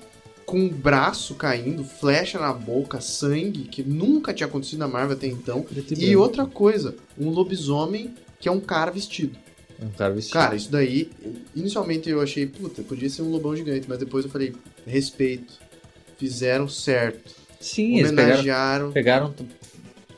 com 0.45 0.59
um 0.59 0.67
braço 0.69 1.35
caindo, 1.35 1.83
flecha 1.83 2.37
na 2.39 2.51
boca, 2.51 2.99
sangue, 2.99 3.63
que 3.63 3.81
nunca 3.83 4.33
tinha 4.33 4.47
acontecido 4.47 4.79
na 4.79 4.87
Marvel 4.87 5.15
até 5.15 5.27
então. 5.27 5.61
Preto 5.61 5.93
E 5.93 5.95
branco. 6.07 6.19
outra 6.21 6.45
coisa, 6.45 6.95
um 7.17 7.29
lobisomem 7.29 8.13
que 8.39 8.49
é 8.49 8.51
um 8.51 8.59
cara 8.59 8.91
vestido. 8.91 9.37
Um 9.81 9.89
cara 9.89 10.13
vestido. 10.13 10.33
Cara, 10.33 10.55
isso 10.55 10.69
daí, 10.69 11.09
inicialmente 11.55 12.09
eu 12.09 12.19
achei, 12.21 12.45
puta, 12.45 12.81
podia 12.83 13.09
ser 13.09 13.21
um 13.21 13.29
lobão 13.29 13.55
gigante, 13.55 13.85
mas 13.87 13.97
depois 13.99 14.25
eu 14.25 14.31
falei, 14.31 14.53
respeito. 14.85 15.53
Fizeram 16.17 16.67
certo. 16.67 17.33
Sim, 17.61 17.97
eles 17.97 18.09
pegaram, 18.11 18.29
Homenagearam. 18.31 18.91
pegaram 18.91 19.31
tu- 19.31 19.45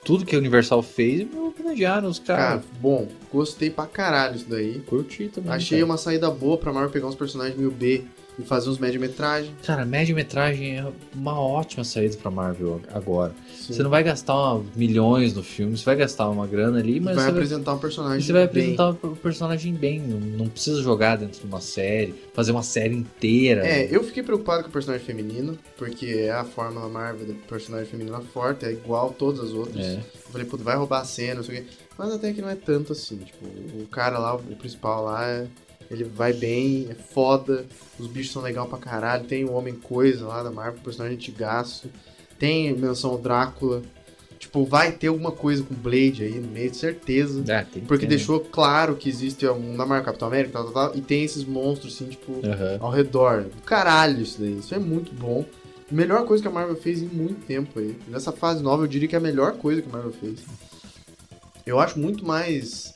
tudo 0.04 0.26
que 0.26 0.36
a 0.36 0.40
Universal 0.40 0.82
fez 0.84 1.22
e 1.22 1.30
homenagearam 1.36 2.10
os 2.10 2.20
Cara, 2.20 2.42
caras. 2.42 2.64
bom, 2.82 3.08
gostei 3.32 3.70
pra 3.70 3.86
caralho 3.86 4.36
isso 4.36 4.46
daí. 4.50 4.80
Curti 4.88 5.30
também. 5.30 5.52
Achei 5.52 5.80
cara. 5.80 5.86
uma 5.92 5.98
saída 5.98 6.30
boa 6.30 6.58
pra 6.58 6.74
Marvel 6.74 6.92
pegar 6.92 7.08
uns 7.08 7.16
personagens 7.16 7.58
meio 7.58 7.72
B 7.72 8.04
e 8.38 8.44
fazer 8.44 8.70
uns 8.70 8.78
média-metragem. 8.80 9.52
Cara, 9.66 9.86
média-metragem 9.86 10.78
é 10.80 10.86
uma 11.16 11.40
ótima 11.40 11.84
saída 11.84 12.18
pra 12.18 12.32
Marvel 12.32 12.82
agora. 12.94 13.34
Você 13.56 13.82
não 13.84 13.90
vai 13.90 14.04
gastar 14.04 14.34
uma- 14.36 14.66
milhões 14.76 15.34
no 15.34 15.44
filme, 15.44 15.78
você 15.78 15.86
vai 15.86 15.96
gastar 15.96 16.30
uma 16.30 16.46
grana 16.48 16.80
ali, 16.80 17.00
mas 17.00 17.16
vai 17.16 17.26
você 17.26 17.32
vai, 17.32 17.32
apresentar 17.32 17.74
um 17.74 17.78
personagem. 17.80 18.22
você 18.22 18.34
vai 18.34 18.44
apresentar 18.44 18.90
o 18.90 19.16
personagem 19.16 19.74
bem. 19.74 20.00
Não, 20.00 20.20
não 20.20 20.48
precisa 20.50 20.82
jogar 20.82 21.18
dentro 21.18 21.40
de 21.40 21.46
uma 21.46 21.62
série, 21.62 22.14
fazer 22.34 22.52
uma 22.52 22.64
série 22.64 22.96
inteira. 22.96 23.66
É, 23.66 23.88
eu 23.96 24.04
fiquei 24.04 24.24
preocupado 24.24 24.64
com 24.64 24.70
o 24.70 24.72
personagem 24.72 25.06
feminino, 25.06 25.58
porque 25.78 26.08
é 26.08 26.32
a 26.32 26.44
fórmula 26.44 26.90
Marvel 26.90 27.28
do 27.28 27.34
personagem 27.48 27.88
feminino 27.88 28.22
forte, 28.34 28.66
é 28.66 28.72
igual 28.72 29.10
a 29.10 29.14
todas 29.14 29.40
as 29.42 29.52
outras. 29.52 29.86
É. 29.86 29.94
Eu 29.96 30.32
falei, 30.32 30.48
puta, 30.48 30.64
vai 30.64 30.76
roubar 30.76 31.02
a 31.02 31.06
cena, 31.06 31.36
não 31.36 31.44
sei 31.44 31.60
o 31.60 31.64
quê. 31.64 31.70
Mas 31.98 32.12
até 32.12 32.34
que 32.34 32.42
não 32.42 32.50
é 32.50 32.56
tanto 32.56 32.92
assim. 32.92 33.18
Tipo, 33.18 33.46
o 33.82 33.88
cara 33.88 34.18
lá, 34.18 34.34
o 34.36 34.40
principal 34.56 35.04
lá, 35.06 35.28
é- 35.28 35.46
ele 35.90 36.04
vai 36.04 36.34
bem, 36.34 36.88
é 36.90 36.94
foda, 36.94 37.66
os 38.00 38.08
bichos 38.08 38.32
são 38.32 38.42
legal 38.42 38.68
pra 38.68 38.78
caralho. 38.78 39.26
Tem 39.26 39.46
o 39.46 39.54
Homem 39.54 39.76
Coisa 39.76 40.28
lá 40.28 40.44
da 40.44 40.52
Marvel, 40.52 40.82
personagem 40.84 41.18
antigaço. 41.18 41.90
Tem 42.40 42.74
menção 42.74 43.12
ao 43.12 43.18
Drácula. 43.18 43.82
Tipo, 44.40 44.66
vai 44.66 44.92
ter 44.92 45.08
alguma 45.08 45.32
coisa 45.32 45.64
com 45.64 45.74
Blade 45.74 46.24
aí 46.24 46.38
no 46.38 46.50
meio, 46.50 46.74
certeza. 46.76 47.44
É, 47.50 47.66
Porque 47.88 48.04
né? 48.04 48.10
deixou 48.10 48.42
claro 48.42 48.96
que 48.96 49.08
existe 49.08 49.48
um 49.48 49.78
da 49.78 49.86
Marvel 49.86 50.04
Capitão 50.04 50.28
América, 50.28 50.54
tal, 50.54 50.66
tal, 50.66 50.90
tal, 50.90 50.98
e 50.98 51.02
tem 51.02 51.24
esses 51.24 51.46
monstros, 51.46 51.96
assim, 51.96 52.08
tipo, 52.08 52.42
Aham. 52.46 52.78
ao 52.82 52.92
redor. 52.92 53.46
Caralho, 53.66 54.22
isso 54.22 54.42
daí. 54.42 54.60
Isso 54.60 54.76
é 54.76 54.80
muito 54.80 55.14
bom. 55.14 55.46
Melhor 55.90 56.26
coisa 56.26 56.42
que 56.42 56.48
a 56.48 56.52
Marvel 56.52 56.76
fez 56.76 57.02
em 57.02 57.08
muito 57.08 57.46
tempo 57.46 57.80
aí. 57.80 57.96
Nessa 58.08 58.34
fase 58.34 58.62
nova, 58.62 58.84
eu 58.84 58.88
diria 58.88 59.08
que 59.08 59.16
é 59.16 59.18
a 59.18 59.22
melhor 59.22 59.54
coisa 59.54 59.82
que 59.82 59.88
a 59.88 59.92
Marvel 59.92 60.12
fez. 60.12 60.42
Eu 61.66 61.80
acho 61.80 61.98
muito 61.98 62.26
mais, 62.26 62.94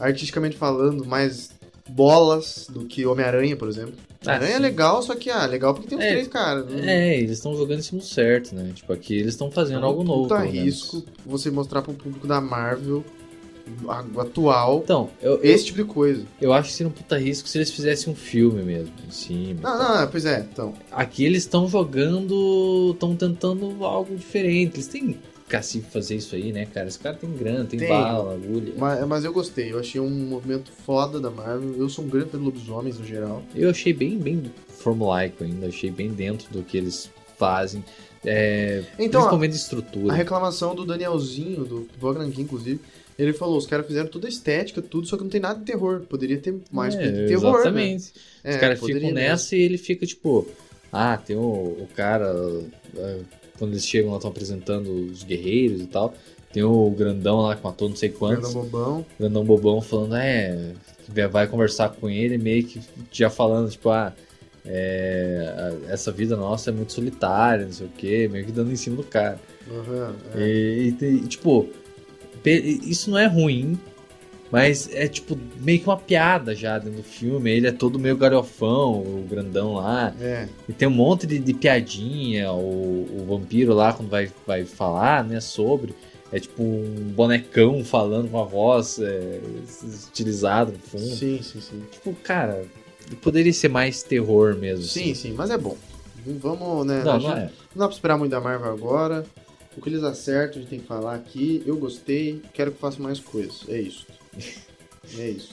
artisticamente 0.00 0.56
falando, 0.56 1.04
mais 1.04 1.50
bolas 1.88 2.66
do 2.70 2.84
que 2.84 3.06
Homem-Aranha, 3.06 3.56
por 3.56 3.68
exemplo. 3.68 3.94
Ah, 4.26 4.32
Aranha 4.34 4.52
é 4.52 4.56
sim. 4.56 4.62
legal, 4.62 5.02
só 5.02 5.14
que, 5.14 5.30
ah, 5.30 5.46
legal 5.46 5.72
porque 5.74 5.88
tem 5.88 5.98
os 5.98 6.04
É, 6.04 6.10
três 6.12 6.28
caras. 6.28 6.66
né? 6.66 7.14
É, 7.14 7.18
eles 7.18 7.32
estão 7.32 7.56
jogando 7.56 7.78
em 7.78 7.82
cima 7.82 8.00
do 8.00 8.06
certo, 8.06 8.54
né? 8.54 8.70
Tipo, 8.74 8.92
aqui 8.92 9.14
eles 9.14 9.34
estão 9.34 9.50
fazendo 9.50 9.84
algo 9.86 10.02
novo. 10.02 10.34
Menos. 10.34 10.52
risco 10.52 11.04
você 11.24 11.50
mostrar 11.50 11.82
pro 11.82 11.94
público 11.94 12.26
da 12.26 12.40
Marvel 12.40 13.04
atual 14.18 14.80
Então, 14.84 15.10
eu, 15.20 15.34
eu, 15.36 15.44
esse 15.44 15.66
tipo 15.66 15.78
de 15.78 15.84
coisa. 15.84 16.24
eu 16.40 16.52
acho 16.52 16.68
que 16.68 16.74
seria 16.74 16.88
um 16.88 16.92
puta 16.92 17.18
risco 17.18 17.48
se 17.48 17.58
eles 17.58 17.70
fizessem 17.70 18.12
um 18.12 18.16
filme 18.16 18.62
mesmo, 18.62 18.92
em 19.06 19.10
cima. 19.10 19.60
Não, 19.62 19.78
não, 19.78 20.00
não, 20.00 20.08
pois 20.08 20.24
é, 20.24 20.46
então. 20.50 20.74
Aqui 20.90 21.24
eles 21.24 21.42
estão 21.42 21.68
jogando, 21.68 22.92
estão 22.94 23.16
tentando 23.16 23.84
algo 23.84 24.14
diferente. 24.14 24.76
Eles 24.76 24.86
têm 24.86 25.18
cacife 25.48 25.82
pra 25.84 25.92
fazer 26.00 26.16
isso 26.16 26.34
aí, 26.34 26.52
né, 26.52 26.66
cara? 26.66 26.88
Esse 26.88 26.98
cara 26.98 27.16
tem 27.16 27.30
grana, 27.30 27.64
tem, 27.64 27.78
Tem. 27.78 27.88
bala, 27.88 28.34
agulha. 28.34 28.72
Mas, 28.76 29.06
mas 29.06 29.24
eu 29.24 29.32
gostei, 29.32 29.72
eu 29.72 29.78
achei 29.78 30.00
um 30.00 30.10
movimento 30.10 30.70
foda 30.84 31.20
da 31.20 31.30
Marvel. 31.30 31.74
Eu 31.78 31.88
sou 31.88 32.04
um 32.04 32.08
grande 32.08 32.30
fã 32.30 32.38
de 32.38 32.44
lobisomens 32.44 32.98
no 32.98 33.04
geral. 33.04 33.42
Eu 33.54 33.70
achei 33.70 33.92
bem, 33.92 34.18
bem 34.18 34.50
formulaico 34.68 35.44
ainda, 35.44 35.66
achei 35.68 35.90
bem 35.90 36.10
dentro 36.10 36.50
do 36.52 36.62
que 36.62 36.76
eles 36.76 37.10
fazem. 37.38 37.84
É, 38.24 38.82
Então, 38.98 39.20
principalmente 39.20 39.52
A 39.52 39.56
estrutura. 39.56 40.14
reclamação 40.14 40.74
do 40.74 40.84
Danielzinho, 40.84 41.64
do 41.64 41.88
Bogdan 42.00 42.26
inclusive, 42.38 42.80
ele 43.18 43.32
falou: 43.32 43.56
os 43.56 43.66
caras 43.66 43.86
fizeram 43.86 44.08
toda 44.08 44.26
a 44.26 44.28
estética, 44.28 44.82
tudo, 44.82 45.06
só 45.06 45.16
que 45.16 45.22
não 45.22 45.30
tem 45.30 45.40
nada 45.40 45.58
de 45.60 45.64
terror. 45.64 46.00
Poderia 46.08 46.38
ter 46.38 46.56
mais 46.72 46.94
É, 46.96 46.98
de 46.98 47.26
terror. 47.28 47.52
Né? 47.52 47.60
Exatamente. 47.60 48.12
É, 48.42 48.50
Os 48.50 48.56
caras 48.56 48.80
poderia 48.80 49.00
ficam 49.02 49.14
mesmo. 49.14 49.28
nessa 49.30 49.54
e 49.56 49.60
ele 49.60 49.78
fica 49.78 50.04
tipo, 50.04 50.46
ah, 50.92 51.16
tem 51.16 51.36
o, 51.36 51.40
o 51.40 51.88
cara, 51.94 52.34
é, 52.96 53.18
quando 53.58 53.72
eles 53.72 53.86
chegam 53.86 54.10
lá, 54.10 54.16
estão 54.16 54.30
apresentando 54.30 54.88
os 54.88 55.22
guerreiros 55.22 55.80
e 55.80 55.86
tal. 55.86 56.14
Tem 56.52 56.62
o 56.62 56.90
grandão 56.90 57.40
lá 57.40 57.54
que 57.54 57.62
matou 57.62 57.88
não 57.88 57.96
sei 57.96 58.08
quantos. 58.08 58.52
Grandão 58.52 58.70
bobão. 58.70 59.06
grandão 59.18 59.44
bobão 59.44 59.80
falando, 59.80 60.16
é, 60.16 60.72
que 61.04 61.26
vai 61.26 61.46
conversar 61.46 61.90
com 61.90 62.08
ele, 62.08 62.38
meio 62.38 62.64
que 62.64 62.80
já 63.12 63.28
falando, 63.28 63.70
tipo, 63.70 63.90
ah, 63.90 64.12
é, 64.64 65.74
essa 65.88 66.10
vida 66.10 66.36
nossa 66.36 66.70
é 66.70 66.72
muito 66.72 66.92
solitária, 66.92 67.64
não 67.64 67.72
sei 67.72 67.86
o 67.86 67.90
quê, 67.90 68.28
meio 68.30 68.44
que 68.44 68.52
dando 68.52 68.72
em 68.72 68.76
cima 68.76 68.96
do 68.96 69.04
cara. 69.04 69.38
Aham, 69.70 70.14
é. 70.34 70.40
E, 70.40 70.96
e, 71.00 71.20
tipo, 71.26 71.68
isso 72.44 73.10
não 73.10 73.18
é 73.18 73.26
ruim, 73.26 73.78
mas 74.50 74.88
é 74.92 75.08
tipo 75.08 75.38
meio 75.60 75.80
que 75.80 75.86
uma 75.86 75.96
piada 75.96 76.54
já 76.54 76.78
dentro 76.78 76.98
do 76.98 77.02
filme. 77.02 77.50
Ele 77.50 77.66
é 77.66 77.72
todo 77.72 77.98
meio 77.98 78.16
galhofão, 78.16 79.00
o 79.00 79.26
grandão 79.28 79.74
lá. 79.74 80.14
É. 80.20 80.48
E 80.68 80.72
tem 80.72 80.86
um 80.86 80.92
monte 80.92 81.26
de, 81.26 81.38
de 81.38 81.54
piadinha, 81.54 82.52
o, 82.52 83.06
o 83.20 83.26
vampiro 83.28 83.74
lá, 83.74 83.92
quando 83.92 84.08
vai, 84.08 84.30
vai 84.46 84.64
falar, 84.64 85.24
né, 85.24 85.40
sobre. 85.40 85.94
É 86.32 86.40
tipo 86.40 86.62
um 86.62 87.12
bonecão 87.14 87.84
falando 87.84 88.28
com 88.28 88.40
a 88.40 88.44
voz 88.44 88.98
é, 88.98 89.40
estilizada 89.84 90.72
no 90.72 90.78
fundo. 90.78 91.14
Sim, 91.14 91.40
sim, 91.42 91.60
sim. 91.60 91.82
Tipo, 91.92 92.12
cara, 92.14 92.64
poderia 93.22 93.52
ser 93.52 93.68
mais 93.68 94.02
terror 94.02 94.56
mesmo. 94.56 94.84
Sim, 94.84 95.14
sim, 95.14 95.32
mas 95.32 95.50
é 95.50 95.58
bom. 95.58 95.76
Vamos, 96.24 96.84
né? 96.86 97.02
Não, 97.04 97.20
não 97.20 97.32
é. 97.32 97.50
não 97.74 97.80
dá 97.80 97.86
pra 97.86 97.94
esperar 97.94 98.18
muito 98.18 98.32
da 98.32 98.40
Marvel 98.40 98.72
agora. 98.72 99.24
O 99.76 99.80
que 99.80 99.88
eles 99.88 100.02
acertam, 100.02 100.58
a 100.58 100.60
gente 100.62 100.70
tem 100.70 100.80
que 100.80 100.86
falar 100.86 101.14
aqui. 101.14 101.62
Eu 101.64 101.76
gostei, 101.76 102.42
quero 102.52 102.72
que 102.72 102.78
façam 102.78 103.02
mais 103.02 103.20
coisas. 103.20 103.62
É 103.68 103.78
isso. 103.78 104.06
É 105.18 105.30
isso. 105.30 105.50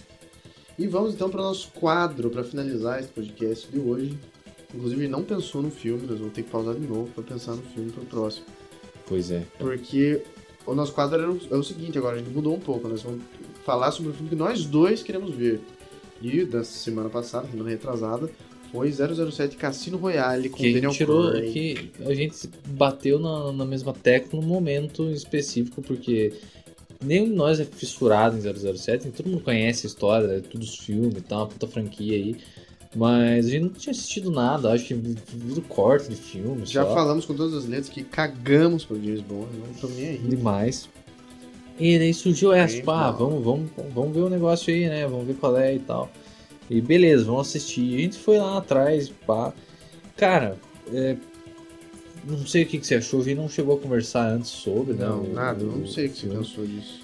E 0.79 0.87
vamos 0.87 1.13
então 1.13 1.29
para 1.29 1.39
o 1.39 1.43
nosso 1.43 1.69
quadro, 1.73 2.29
para 2.31 2.43
finalizar 2.43 2.99
esse 2.99 3.09
podcast 3.09 3.67
de 3.71 3.79
hoje. 3.79 4.17
Inclusive, 4.73 5.07
não 5.07 5.23
pensou 5.23 5.61
no 5.61 5.69
filme, 5.69 6.07
nós 6.07 6.17
vamos 6.17 6.33
ter 6.33 6.41
que 6.41 6.49
pausar 6.49 6.73
de 6.73 6.87
novo 6.87 7.07
para 7.13 7.23
pensar 7.23 7.53
no 7.53 7.61
filme 7.61 7.91
para 7.91 8.01
o 8.01 8.05
próximo. 8.07 8.45
Pois 9.05 9.29
é. 9.29 9.43
Porque 9.59 10.23
o 10.65 10.73
nosso 10.73 10.91
quadro 10.91 11.21
era 11.21 11.31
o, 11.31 11.39
é 11.51 11.55
o 11.55 11.63
seguinte 11.63 11.97
agora, 11.99 12.15
a 12.15 12.19
gente 12.19 12.31
mudou 12.31 12.55
um 12.55 12.59
pouco. 12.59 12.87
Nós 12.87 13.03
vamos 13.03 13.21
falar 13.63 13.91
sobre 13.91 14.11
o 14.11 14.13
filme 14.15 14.29
que 14.29 14.35
nós 14.35 14.65
dois 14.65 15.03
queremos 15.03 15.35
ver. 15.35 15.61
E 16.19 16.43
da 16.43 16.63
semana 16.63 17.09
passada, 17.09 17.47
semana 17.47 17.69
retrasada, 17.69 18.27
foi 18.71 18.91
007 18.91 19.55
Cassino 19.55 19.97
Royale 19.97 20.49
com 20.49 20.57
Que 20.57 20.73
Daniel 20.73 20.91
tirou, 20.91 21.29
Craig. 21.29 21.51
que 21.53 21.91
a 22.03 22.13
gente 22.15 22.49
bateu 22.69 23.19
na, 23.19 23.51
na 23.51 23.65
mesma 23.65 23.93
tecla 23.93 24.41
num 24.41 24.47
momento 24.47 25.11
específico, 25.11 25.81
porque 25.83 26.33
nenhum 27.03 27.25
de 27.25 27.35
nós 27.35 27.59
é 27.59 27.65
fissurado 27.65 28.37
em 28.37 28.75
007, 28.75 29.09
todo 29.11 29.29
mundo 29.29 29.43
conhece 29.43 29.85
a 29.85 29.89
história, 29.89 30.27
é 30.27 30.39
tudo 30.39 30.63
os 30.63 30.77
filmes 30.77 31.17
e 31.17 31.21
tal, 31.21 31.39
uma 31.41 31.47
puta 31.47 31.67
franquia 31.67 32.15
aí. 32.15 32.35
Mas 32.95 33.47
a 33.47 33.49
gente 33.49 33.61
não 33.63 33.69
tinha 33.69 33.91
assistido 33.91 34.29
nada, 34.29 34.71
acho 34.71 34.85
que 34.85 34.93
viu 34.93 35.61
corte 35.67 36.09
de 36.09 36.15
filme, 36.15 36.63
Já 36.65 36.83
só. 36.83 36.93
falamos 36.93 37.25
com 37.25 37.33
todas 37.33 37.55
as 37.55 37.65
letras 37.65 37.89
que 37.89 38.03
cagamos 38.03 38.85
pro 38.85 38.95
James 38.97 39.21
Bond, 39.21 39.47
não 39.57 39.71
estamos 39.71 39.95
nem 39.97 40.09
aí. 40.09 40.17
demais. 40.17 40.87
E 41.79 41.97
daí 41.97 42.13
surgiu 42.13 42.53
essa, 42.53 42.75
tipo, 42.75 42.91
ah, 42.91 43.09
vamos, 43.09 43.43
vamos, 43.43 43.71
vamos 43.95 44.13
ver 44.13 44.21
o 44.21 44.29
negócio 44.29 44.71
aí, 44.71 44.87
né? 44.87 45.07
Vamos 45.07 45.25
ver 45.25 45.33
qual 45.35 45.57
é 45.57 45.73
e 45.73 45.79
tal. 45.79 46.09
E 46.69 46.79
beleza, 46.81 47.25
vamos 47.25 47.47
assistir. 47.47 47.95
A 47.95 48.01
gente 48.01 48.17
foi 48.17 48.37
lá 48.37 48.59
atrás, 48.59 49.09
pá. 49.25 49.51
Cara, 50.15 50.55
é, 50.93 51.17
não 52.25 52.45
sei 52.47 52.63
o 52.63 52.65
que, 52.65 52.77
que 52.79 52.87
você 52.87 52.95
achou, 52.95 53.21
a 53.21 53.23
gente 53.23 53.37
não 53.37 53.49
chegou 53.49 53.75
a 53.75 53.79
conversar 53.79 54.27
antes 54.29 54.49
sobre, 54.49 54.93
né? 54.93 55.05
Não, 55.05 55.23
o- 55.23 55.33
nada, 55.33 55.63
eu 55.63 55.69
o 55.69 55.77
não 55.79 55.87
sei 55.87 56.07
o 56.07 56.09
que 56.09 56.19
você 56.19 56.27
pensou 56.27 56.65
disso. 56.65 57.01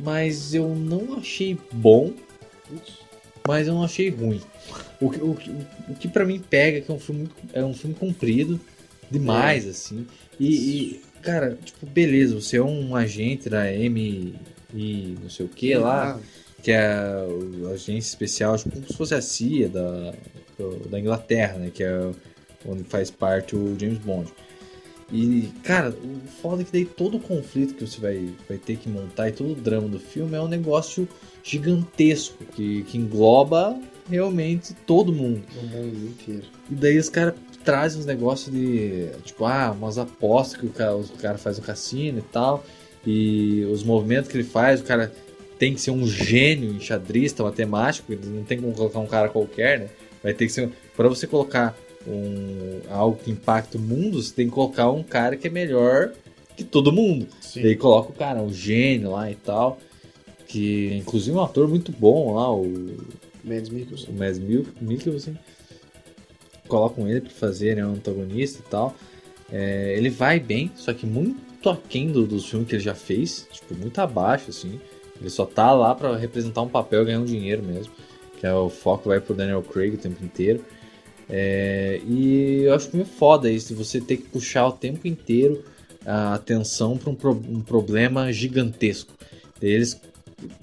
Mas 0.00 0.54
eu 0.54 0.68
não 0.74 1.18
achei 1.18 1.58
bom, 1.72 2.12
mas 3.46 3.66
eu 3.66 3.74
não 3.74 3.82
achei 3.84 4.10
ruim. 4.10 4.40
O, 5.00 5.10
que- 5.10 5.20
o, 5.22 5.34
que- 5.34 5.50
o 5.88 5.94
que 5.94 6.08
pra 6.08 6.24
mim 6.24 6.38
pega 6.38 6.78
é 6.78 6.80
que 6.80 6.90
é 6.90 6.94
um 6.94 6.98
filme, 7.00 7.28
é 7.52 7.64
um 7.64 7.74
filme 7.74 7.94
comprido 7.94 8.60
demais, 9.10 9.66
É. 9.66 9.70
assim. 9.70 10.06
E, 10.38 10.48
e, 10.48 11.00
cara, 11.22 11.58
tipo, 11.64 11.86
beleza, 11.86 12.34
você 12.34 12.58
é 12.58 12.62
um 12.62 12.94
agente 12.94 13.48
da 13.48 13.72
M 13.72 14.34
e 14.74 15.16
não 15.22 15.30
sei 15.30 15.46
o 15.46 15.48
que 15.48 15.74
lá, 15.74 16.16
Ah, 16.16 16.20
que 16.62 16.70
é 16.70 16.78
a 16.86 17.24
agência 17.72 18.08
especial, 18.08 18.56
tipo, 18.58 18.70
como 18.70 18.86
se 18.86 18.94
fosse 18.96 19.14
a 19.14 19.20
CIA 19.22 19.68
da, 19.68 20.12
da 20.90 20.98
Inglaterra, 21.00 21.58
né? 21.58 21.70
Que 21.72 21.82
é 21.84 22.10
onde 22.66 22.84
faz 22.84 23.10
parte 23.10 23.56
o 23.56 23.76
James 23.80 23.98
Bond. 23.98 24.30
E, 25.10 25.50
cara, 25.62 25.90
o 25.90 26.28
foda 26.42 26.62
é 26.62 26.64
que 26.64 26.72
daí 26.72 26.84
todo 26.84 27.16
o 27.16 27.20
conflito 27.20 27.74
que 27.74 27.86
você 27.86 27.98
vai, 28.00 28.30
vai 28.46 28.58
ter 28.58 28.76
que 28.76 28.88
montar 28.88 29.28
e 29.28 29.32
todo 29.32 29.52
o 29.52 29.54
drama 29.54 29.88
do 29.88 29.98
filme 29.98 30.36
é 30.36 30.40
um 30.40 30.48
negócio 30.48 31.08
gigantesco 31.42 32.44
que, 32.44 32.82
que 32.82 32.98
engloba 32.98 33.78
realmente 34.10 34.74
todo 34.86 35.12
mundo. 35.12 35.42
o 35.56 35.66
mundo 35.66 36.06
inteiro. 36.08 36.46
E 36.70 36.74
daí 36.74 36.98
os 36.98 37.08
caras 37.08 37.34
trazem 37.64 38.00
uns 38.00 38.06
negócios 38.06 38.54
de, 38.54 39.08
tipo, 39.24 39.44
ah, 39.46 39.70
umas 39.70 39.96
apostas 39.98 40.60
que 40.60 40.66
o 40.66 40.70
cara, 40.70 40.96
o 40.96 41.08
cara 41.20 41.38
faz 41.38 41.58
no 41.58 41.64
cassino 41.64 42.18
e 42.18 42.22
tal. 42.22 42.64
E 43.06 43.64
os 43.72 43.82
movimentos 43.82 44.30
que 44.30 44.36
ele 44.36 44.44
faz, 44.44 44.80
o 44.80 44.84
cara 44.84 45.12
tem 45.58 45.74
que 45.74 45.80
ser 45.80 45.90
um 45.90 46.06
gênio 46.06 46.72
enxadrista, 46.72 47.42
matemático, 47.42 48.12
não 48.26 48.44
tem 48.44 48.60
como 48.60 48.72
colocar 48.74 48.98
um 48.98 49.06
cara 49.06 49.28
qualquer, 49.28 49.80
né? 49.80 49.88
Vai 50.22 50.34
ter 50.34 50.46
que 50.46 50.52
ser. 50.52 50.70
Pra 50.96 51.08
você 51.08 51.26
colocar 51.26 51.76
um, 52.08 52.80
algo 52.90 53.18
que 53.22 53.30
impacta 53.30 53.76
o 53.78 53.80
mundo, 53.80 54.22
você 54.22 54.34
tem 54.34 54.46
que 54.46 54.52
colocar 54.52 54.90
um 54.90 55.02
cara 55.02 55.36
que 55.36 55.46
é 55.46 55.50
melhor 55.50 56.12
que 56.56 56.64
todo 56.64 56.92
mundo. 56.92 57.28
Sim. 57.40 57.62
Daí 57.62 57.76
coloca 57.76 58.10
o 58.10 58.14
cara, 58.14 58.42
um 58.42 58.52
gênio 58.52 59.12
lá 59.12 59.30
e 59.30 59.34
tal. 59.34 59.78
Que 60.46 60.94
inclusive 60.96 61.36
um 61.36 61.42
ator 61.42 61.68
muito 61.68 61.92
bom 61.92 62.34
lá, 62.34 62.52
o 62.52 62.96
Mads 63.44 63.68
Mikkelsen. 63.68 64.08
o 64.08 64.18
Mads 64.18 64.38
Mikkelsen. 64.80 65.38
Colocam 66.66 67.08
ele 67.08 67.20
pra 67.20 67.30
fazer 67.30 67.76
né, 67.76 67.86
um 67.86 67.92
antagonista 67.92 68.62
e 68.66 68.70
tal. 68.70 68.94
É, 69.50 69.94
ele 69.96 70.10
vai 70.10 70.40
bem, 70.40 70.70
só 70.74 70.92
que 70.92 71.06
muito 71.06 71.70
aquém 71.70 72.10
do, 72.10 72.26
dos 72.26 72.46
filmes 72.46 72.68
que 72.68 72.74
ele 72.74 72.82
já 72.82 72.94
fez. 72.94 73.46
Tipo, 73.52 73.74
muito 73.74 73.98
abaixo, 74.00 74.50
assim. 74.50 74.80
Ele 75.20 75.30
só 75.30 75.44
tá 75.44 75.72
lá 75.72 75.94
pra 75.94 76.16
representar 76.16 76.62
um 76.62 76.68
papel 76.68 77.02
e 77.02 77.06
ganhar 77.06 77.20
um 77.20 77.24
dinheiro 77.24 77.62
mesmo. 77.62 77.92
Que 78.38 78.46
é 78.46 78.52
o 78.52 78.68
foco 78.68 79.08
vai 79.08 79.20
pro 79.20 79.34
Daniel 79.34 79.62
Craig 79.62 79.94
o 79.94 79.98
tempo 79.98 80.24
inteiro. 80.24 80.64
É, 81.30 82.00
e 82.08 82.62
eu 82.64 82.74
acho 82.74 82.90
meio 82.94 83.06
foda 83.06 83.50
isso, 83.50 83.74
você 83.74 84.00
ter 84.00 84.16
que 84.16 84.24
puxar 84.24 84.66
o 84.68 84.72
tempo 84.72 85.06
inteiro 85.06 85.62
a 86.06 86.34
atenção 86.34 86.96
para 86.96 87.10
um, 87.10 87.14
pro- 87.14 87.42
um 87.48 87.60
problema 87.60 88.32
gigantesco. 88.32 89.12
Eles 89.60 90.00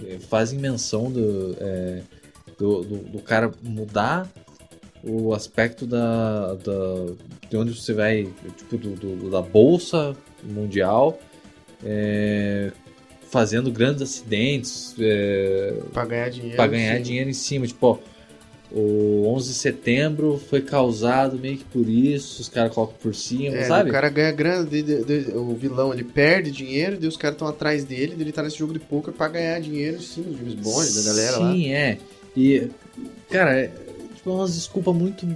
eh, 0.04 0.18
fazem 0.28 0.58
menção 0.58 1.12
do, 1.12 1.56
é, 1.60 2.02
do, 2.58 2.82
do, 2.84 2.98
do 2.98 3.20
cara 3.20 3.52
mudar 3.62 4.28
o 5.04 5.34
aspecto 5.36 5.86
da, 5.86 6.56
da 6.56 7.14
de 7.48 7.58
onde 7.58 7.80
você 7.80 7.94
vai, 7.94 8.28
tipo, 8.58 8.76
do, 8.78 8.96
do- 8.96 9.30
da 9.30 9.42
bolsa 9.44 10.16
mundial, 10.44 11.20
é, 11.84 12.72
fazendo 13.30 13.72
grandes 13.72 14.02
acidentes, 14.02 14.96
é, 15.00 15.78
Pra 15.94 16.06
ganhar 16.06 16.30
dinheiro. 16.30 16.56
para 16.56 16.68
ganhar 16.68 16.98
sim. 16.98 17.04
dinheiro 17.04 17.30
em 17.30 17.34
cima. 17.34 17.68
Tipo, 17.68 17.88
ó, 17.88 17.98
o 18.72 19.26
11 19.28 19.50
de 19.50 19.56
setembro 19.56 20.42
foi 20.50 20.62
causado 20.62 21.38
meio 21.38 21.58
que 21.58 21.64
por 21.66 21.88
isso, 21.88 22.42
os 22.42 22.50
caras 22.50 22.74
colocam 22.74 22.96
por 23.02 23.14
cima, 23.16 23.56
É, 23.56 23.64
sabe? 23.66 23.90
o 23.90 23.94
cara 23.94 24.10
ganha 24.10 24.32
grana, 24.32 24.66
de- 24.66 24.82
de- 24.84 25.04
de- 25.04 25.32
o 25.38 25.56
vilão 25.56 25.94
ele 25.94 26.04
perde 26.04 26.52
dinheiro, 26.52 26.98
daí 27.00 27.08
os 27.08 27.18
caras 27.18 27.36
estão 27.36 27.48
atrás 27.48 27.84
dele, 27.86 28.16
ele 28.20 28.32
tá 28.32 28.42
nesse 28.44 28.58
jogo 28.58 28.74
de 28.74 28.80
poker 28.80 29.14
pra 29.14 29.28
ganhar 29.28 29.60
dinheiro 29.62 30.02
cima 30.02 30.28
do 30.28 30.38
James 30.38 30.56
Bond, 30.56 30.94
da 30.96 31.02
galera 31.04 31.38
lá. 31.38 31.52
Sim, 31.54 31.72
é. 31.72 31.98
E, 32.36 32.68
cara, 33.30 33.58
é, 33.58 33.68
tipo, 34.16 34.30
é 34.30 34.34
umas 34.34 34.56
desculpas 34.56 34.96
muito. 34.96 35.28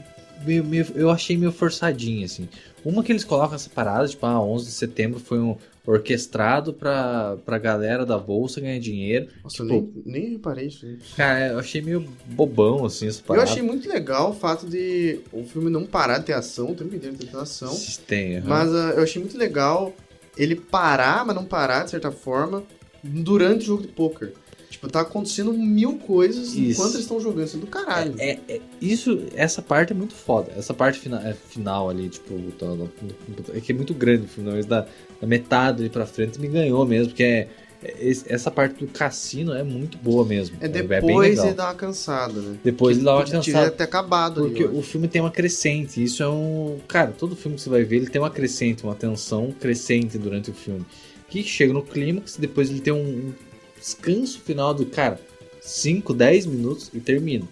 Meio, 0.45 0.63
meio- 0.63 0.87
eu 0.95 1.09
achei 1.09 1.35
meio 1.37 1.51
forçadinha, 1.51 2.25
assim. 2.25 2.47
Uma 2.85 3.03
que 3.03 3.11
eles 3.11 3.25
colocam 3.25 3.55
essa 3.55 3.69
parada, 3.69 4.07
tipo, 4.07 4.25
ah, 4.25 4.41
11 4.41 4.65
de 4.67 4.71
setembro 4.71 5.19
foi 5.19 5.37
um 5.37 5.55
orquestrado 5.91 6.73
pra, 6.73 7.37
pra 7.45 7.57
galera 7.57 8.05
da 8.05 8.17
bolsa 8.17 8.61
ganhar 8.61 8.79
dinheiro. 8.79 9.27
Nossa, 9.43 9.57
Tipo, 9.63 9.73
eu 9.73 9.91
nem, 10.05 10.21
nem 10.21 10.31
reparei 10.33 10.67
isso. 10.67 10.85
aí. 10.85 10.97
Cara, 11.17 11.47
eu 11.53 11.59
achei 11.59 11.81
meio 11.81 12.05
bobão, 12.27 12.85
assim, 12.85 13.07
essa 13.07 13.19
Eu 13.21 13.25
parada. 13.25 13.49
achei 13.49 13.61
muito 13.61 13.87
legal 13.89 14.31
o 14.31 14.33
fato 14.35 14.67
de 14.67 15.19
o 15.31 15.43
filme 15.43 15.69
não 15.69 15.85
parar 15.85 16.19
de 16.19 16.25
ter 16.25 16.33
ação, 16.33 16.71
o 16.71 16.75
tempo 16.75 16.95
inteiro 16.95 17.15
ter 17.17 17.35
ação. 17.35 17.75
Tem, 18.07 18.37
aham. 18.37 18.47
Mas 18.47 18.73
ah, 18.73 18.93
eu 18.95 19.03
achei 19.03 19.21
muito 19.21 19.37
legal 19.37 19.93
ele 20.37 20.55
parar, 20.55 21.25
mas 21.25 21.35
não 21.35 21.43
parar, 21.45 21.83
de 21.83 21.91
certa 21.91 22.11
forma, 22.11 22.63
durante 23.03 23.63
o 23.63 23.65
jogo 23.65 23.81
de 23.83 23.87
poker. 23.89 24.33
Tipo, 24.69 24.87
tá 24.87 25.01
acontecendo 25.01 25.51
mil 25.51 25.97
coisas 25.97 26.49
Isso. 26.53 26.73
enquanto 26.79 26.91
eles 26.93 27.01
estão 27.01 27.19
jogando. 27.19 27.45
Isso 27.47 27.57
é 27.57 27.59
do 27.59 27.65
caralho. 27.67 28.13
É, 28.19 28.37
é- 28.47 28.61
isso, 28.79 29.23
essa 29.33 29.63
parte 29.63 29.91
é 29.91 29.95
muito 29.95 30.13
foda. 30.13 30.51
Essa 30.55 30.75
parte 30.75 30.99
fina, 30.99 31.27
é, 31.27 31.33
final 31.33 31.89
ali, 31.89 32.07
tipo, 32.07 32.35
tá- 32.51 32.67
tá- 32.67 33.53
é 33.57 33.59
que 33.59 33.71
é 33.71 33.75
muito 33.75 33.95
grande 33.95 34.25
o 34.25 34.27
filme, 34.27 34.51
mas 34.51 34.67
da, 34.67 34.85
da 35.21 35.27
metade 35.27 35.81
ali 35.81 35.89
pra 35.89 36.05
frente 36.05 36.39
me 36.39 36.47
ganhou 36.47 36.85
mesmo, 36.85 37.07
porque 37.09 37.23
é, 37.23 37.47
é- 37.83 38.11
essa 38.27 38.49
parte 38.51 38.83
do 38.83 38.87
cassino 38.87 39.53
é 39.53 39.63
muito 39.63 39.97
boa 39.97 40.25
mesmo. 40.25 40.57
É 40.59 40.67
bem 40.67 40.85
depois 40.85 41.29
legal. 41.29 41.45
ele 41.47 41.55
dá 41.55 41.65
uma 41.65 41.75
cansada, 41.75 42.41
né? 42.41 42.57
Depois 42.63 42.97
ele 42.97 43.05
dá 43.05 43.15
uma 43.15 43.25
cansada. 43.25 43.71
ter 43.71 43.83
acabado 43.83 44.41
ali, 44.41 44.49
Porque 44.49 44.63
eu 44.63 44.77
o 44.77 44.81
filme 44.81 45.07
tem 45.07 45.21
uma 45.21 45.31
crescente, 45.31 46.03
isso 46.03 46.21
é 46.23 46.29
um. 46.29 46.79
Cara, 46.87 47.11
todo 47.11 47.35
filme 47.35 47.55
que 47.55 47.63
você 47.63 47.69
vai 47.69 47.83
ver, 47.83 47.97
ele 47.97 48.07
tem 48.07 48.21
uma 48.21 48.29
crescente, 48.29 48.83
uma 48.83 48.95
tensão 48.95 49.51
crescente 49.51 50.17
durante 50.17 50.49
o 50.51 50.53
filme. 50.53 50.85
Que 51.29 51.43
chega 51.43 51.73
no 51.73 51.83
clímax, 51.83 52.37
depois 52.37 52.69
ele 52.69 52.81
tem 52.81 52.91
um, 52.91 52.97
um 53.29 53.33
descanso 53.77 54.39
final 54.39 54.73
do, 54.73 54.85
cara, 54.85 55.19
5, 55.61 56.13
10 56.13 56.45
minutos 56.47 56.89
e 56.93 56.99
termina. 56.99 57.45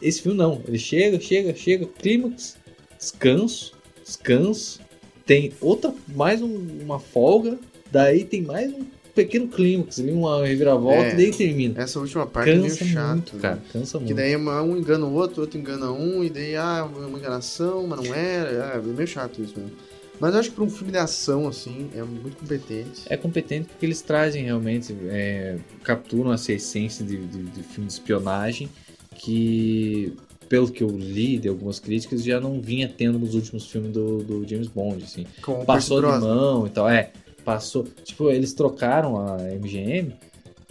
Esse 0.00 0.22
filme 0.22 0.38
não, 0.38 0.62
ele 0.66 0.78
chega, 0.78 1.20
chega, 1.20 1.54
chega, 1.54 1.86
clímax, 1.86 2.56
descanso, 2.98 3.72
descanso, 4.04 4.80
tem 5.28 5.52
outra, 5.60 5.94
mais 6.08 6.40
um- 6.42 6.66
uma 6.82 6.98
folga, 6.98 7.58
daí 7.92 8.24
tem 8.24 8.40
mais 8.42 8.72
um 8.72 8.82
pequeno 9.14 9.46
clímax, 9.48 9.98
ali, 10.00 10.10
uma 10.10 10.44
reviravolta, 10.46 11.08
É. 11.08 11.12
e 11.12 11.16
daí 11.16 11.30
termina. 11.32 11.80
Essa 11.82 12.00
última 12.00 12.26
parte 12.26 12.50
é 12.50 12.54
meio 12.54 12.68
Cansa 12.68 12.84
chato. 12.86 13.12
muito, 13.14 13.36
né? 13.36 13.42
cara, 13.42 13.62
cansa 13.72 13.98
Que 13.98 14.04
muito. 14.04 14.16
daí 14.16 14.36
um 14.36 14.76
engana 14.76 15.04
o 15.04 15.12
outro, 15.12 15.42
outro 15.42 15.58
engana 15.58 15.92
um, 15.92 16.24
e 16.24 16.30
daí, 16.30 16.56
ah, 16.56 16.78
é 16.78 16.82
uma 17.06 17.18
enganação, 17.18 17.86
mas 17.86 18.00
não 18.00 18.14
era. 18.14 18.72
É, 18.74 18.78
é 18.78 18.80
meio 18.80 19.06
chato 19.06 19.42
isso 19.42 19.54
mesmo. 19.58 19.72
Mas 20.20 20.32
eu 20.34 20.40
acho 20.40 20.48
que 20.50 20.54
pra 20.56 20.64
um 20.64 20.70
filme 20.70 20.90
de 20.92 20.98
ação, 20.98 21.46
assim, 21.46 21.90
é 21.94 22.02
muito 22.02 22.38
competente. 22.38 23.02
É 23.06 23.16
competente 23.16 23.68
porque 23.68 23.84
eles 23.86 24.00
trazem 24.02 24.44
realmente, 24.44 24.96
é, 25.08 25.58
capturam 25.84 26.32
essa 26.32 26.52
essência 26.52 27.04
de, 27.04 27.18
de, 27.18 27.42
de 27.44 27.62
filme 27.62 27.86
de 27.86 27.92
espionagem 27.92 28.68
que, 29.14 30.12
pelo 30.48 30.70
que 30.70 30.82
eu 30.82 30.88
li 30.88 31.38
de 31.38 31.48
algumas 31.48 31.78
críticas, 31.78 32.22
já 32.24 32.40
não 32.40 32.60
vinha 32.60 32.88
tendo 32.88 33.18
nos 33.18 33.34
últimos 33.34 33.66
filmes 33.70 33.92
do, 33.92 34.18
do 34.22 34.48
James 34.48 34.68
Bond, 34.68 35.02
assim. 35.04 35.26
Com 35.42 35.64
Passou 35.64 36.00
de 36.00 36.06
mão 36.06 36.66
e 36.66 36.70
tal, 36.70 36.88
é, 36.88 37.10
passou. 37.44 37.84
Tipo, 38.04 38.30
eles 38.30 38.52
trocaram 38.54 39.16
a 39.18 39.36
MGM, 39.42 40.12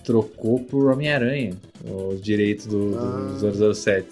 trocou 0.04 0.60
por 0.60 0.92
Homem-Aranha, 0.92 1.54
os 1.86 2.22
direitos 2.22 2.66
do, 2.66 2.92
do 2.92 2.98
Ah. 3.48 3.74
007. 3.74 4.08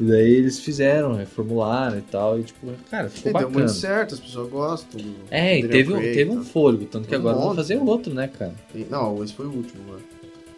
E 0.00 0.02
daí 0.04 0.28
eles 0.32 0.58
fizeram, 0.58 1.14
reformularam 1.14 1.98
e 1.98 2.02
tal, 2.02 2.40
e 2.40 2.42
tipo, 2.42 2.66
cara, 2.90 3.08
ficou 3.08 3.30
E 3.30 3.32
deu 3.32 3.42
bacana. 3.42 3.52
muito 3.52 3.70
certo, 3.72 4.14
as 4.14 4.20
pessoas 4.20 4.50
gostam. 4.50 5.00
É, 5.30 5.60
e 5.60 5.68
teve, 5.68 5.92
um- 5.92 5.96
Craig 5.98 6.14
teve 6.14 6.30
um 6.32 6.42
fôlego, 6.42 6.84
tanto 6.86 7.06
que 7.06 7.14
Um 7.14 7.18
agora 7.20 7.36
vão 7.36 7.54
fazer 7.54 7.76
né? 7.76 7.82
outro, 7.86 8.12
né, 8.12 8.26
cara? 8.26 8.52
E- 8.74 8.84
Não, 8.90 9.22
esse 9.22 9.32
foi 9.32 9.46
o 9.46 9.52
último, 9.52 9.84
mano. 9.86 10.02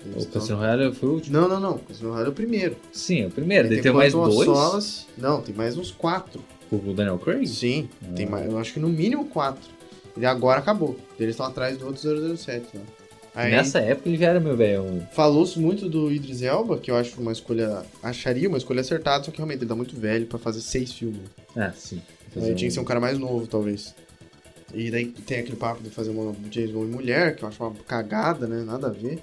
Eles 0.05 0.25
O 0.25 0.29
Cassino 0.29 0.59
Royale 0.59 0.93
foi 0.95 1.09
o 1.09 1.13
último? 1.13 1.39
Não, 1.41 1.49
não, 1.49 1.61
não. 1.61 1.75
O 1.77 1.79
Cassino 1.81 2.11
Royale 2.11 2.29
é 2.29 2.31
o 2.31 2.35
primeiro. 2.35 2.77
Sim, 2.93 3.23
é 3.23 3.27
o 3.27 3.31
primeiro. 3.31 3.69
Daí 3.69 3.81
tem 3.81 3.93
mais 3.93 4.13
dois. 4.13 4.35
Solace. 4.45 5.07
Não, 5.17 5.41
tem 5.41 5.55
mais 5.55 5.77
uns 5.77 5.91
quatro. 5.91 6.43
O 6.71 6.93
Daniel 6.93 7.19
Craig? 7.19 7.47
Sim, 7.47 7.89
tem 8.15 8.27
Ah. 8.27 8.31
mais, 8.31 8.47
eu 8.51 8.59
acho 8.59 8.73
que 8.75 8.81
no 8.81 8.89
mínimo 8.89 9.27
quatro. 9.27 9.71
E 10.17 10.25
agora 10.25 10.59
acabou. 10.61 10.97
Eles 11.19 11.35
estão 11.35 11.47
atrás 11.47 11.77
do 11.79 11.87
outro 11.87 12.01
007. 12.37 12.77
Né? 12.77 12.83
Aí, 13.35 13.51
Nessa 13.51 13.81
época 13.81 14.09
ele 14.09 14.17
já 14.17 14.29
era 14.29 14.41
meu 14.41 14.57
velho. 14.57 15.07
Falou-se 15.13 15.59
muito 15.59 15.89
do 15.91 16.11
Idris 16.11 16.41
Elba, 16.41 16.79
que 16.79 16.91
eu 16.91 16.97
acho 16.97 17.21
uma 17.21 17.33
escolha. 17.33 17.83
Acharia 18.03 18.49
uma 18.49 18.57
escolha 18.57 18.81
acertada, 18.81 19.25
só 19.25 19.31
que 19.31 19.37
realmente 19.37 19.59
ele 19.61 19.69
tá 19.69 19.75
muito 19.75 19.95
velho 19.95 20.25
pra 20.27 20.39
fazer 20.39 20.61
seis 20.63 20.93
filmes. 20.93 21.21
Ah, 21.55 21.71
sim. 21.77 22.01
Aí 22.35 22.55
tinha 22.55 22.69
que 22.69 22.71
ser 22.71 22.81
um 22.81 22.85
cara 22.85 22.99
mais 23.01 23.19
novo, 23.19 23.47
talvez. 23.47 23.95
E 24.75 24.91
daí 24.91 25.07
tem 25.07 25.39
aquele 25.41 25.57
papo 25.57 25.83
de 25.83 25.91
fazer 25.91 26.11
uma 26.11 26.35
James 26.51 26.71
Bond 26.71 26.91
mulher, 26.91 27.37
que 27.37 27.45
eu 27.45 27.49
acho 27.49 27.63
uma 27.63 27.73
cagada, 27.87 28.47
né? 28.47 28.65
Nada 28.65 28.87
a 28.89 28.91
ver. 28.91 29.19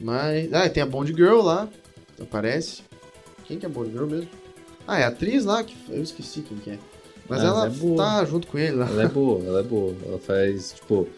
Mas. 0.00 0.52
Ah, 0.52 0.68
tem 0.68 0.82
a 0.82 0.86
Bond 0.86 1.12
Girl 1.14 1.40
lá. 1.40 1.68
Aparece. 2.20 2.82
Quem 3.44 3.58
que 3.58 3.66
é 3.66 3.68
a 3.68 3.72
Bond 3.72 3.90
Girl 3.90 4.06
mesmo? 4.06 4.28
Ah, 4.86 4.98
é 5.00 5.04
a 5.04 5.08
atriz 5.08 5.44
lá, 5.44 5.62
que 5.64 5.74
eu 5.88 6.02
esqueci 6.02 6.42
quem 6.42 6.58
que 6.58 6.70
é. 6.70 6.78
Mas 7.28 7.40
Ah, 7.40 7.46
ela 7.46 7.66
é 7.66 7.70
boa. 7.70 7.96
tá 7.96 8.24
junto 8.24 8.46
com 8.46 8.58
ele 8.58 8.76
lá. 8.76 8.88
Ela 8.88 9.02
é 9.04 9.08
boa, 9.08 9.44
ela 9.44 9.60
é 9.60 9.62
boa. 9.62 9.94
Ela 10.04 10.18
faz, 10.18 10.72
tipo, 10.72 11.08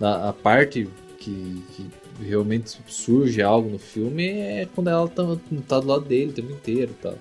a, 0.00 0.28
a 0.28 0.32
parte 0.32 0.88
que, 1.18 1.62
que 1.74 1.90
realmente 2.22 2.78
surge 2.86 3.40
algo 3.40 3.70
no 3.70 3.78
filme 3.78 4.28
é 4.28 4.68
quando 4.74 4.88
ela 4.90 5.08
tá, 5.08 5.22
tá 5.66 5.80
do 5.80 5.86
lado 5.86 6.04
dele 6.04 6.30
o 6.30 6.34
tempo 6.34 6.52
inteiro 6.52 6.92
e 6.98 7.02
tal. 7.02 7.14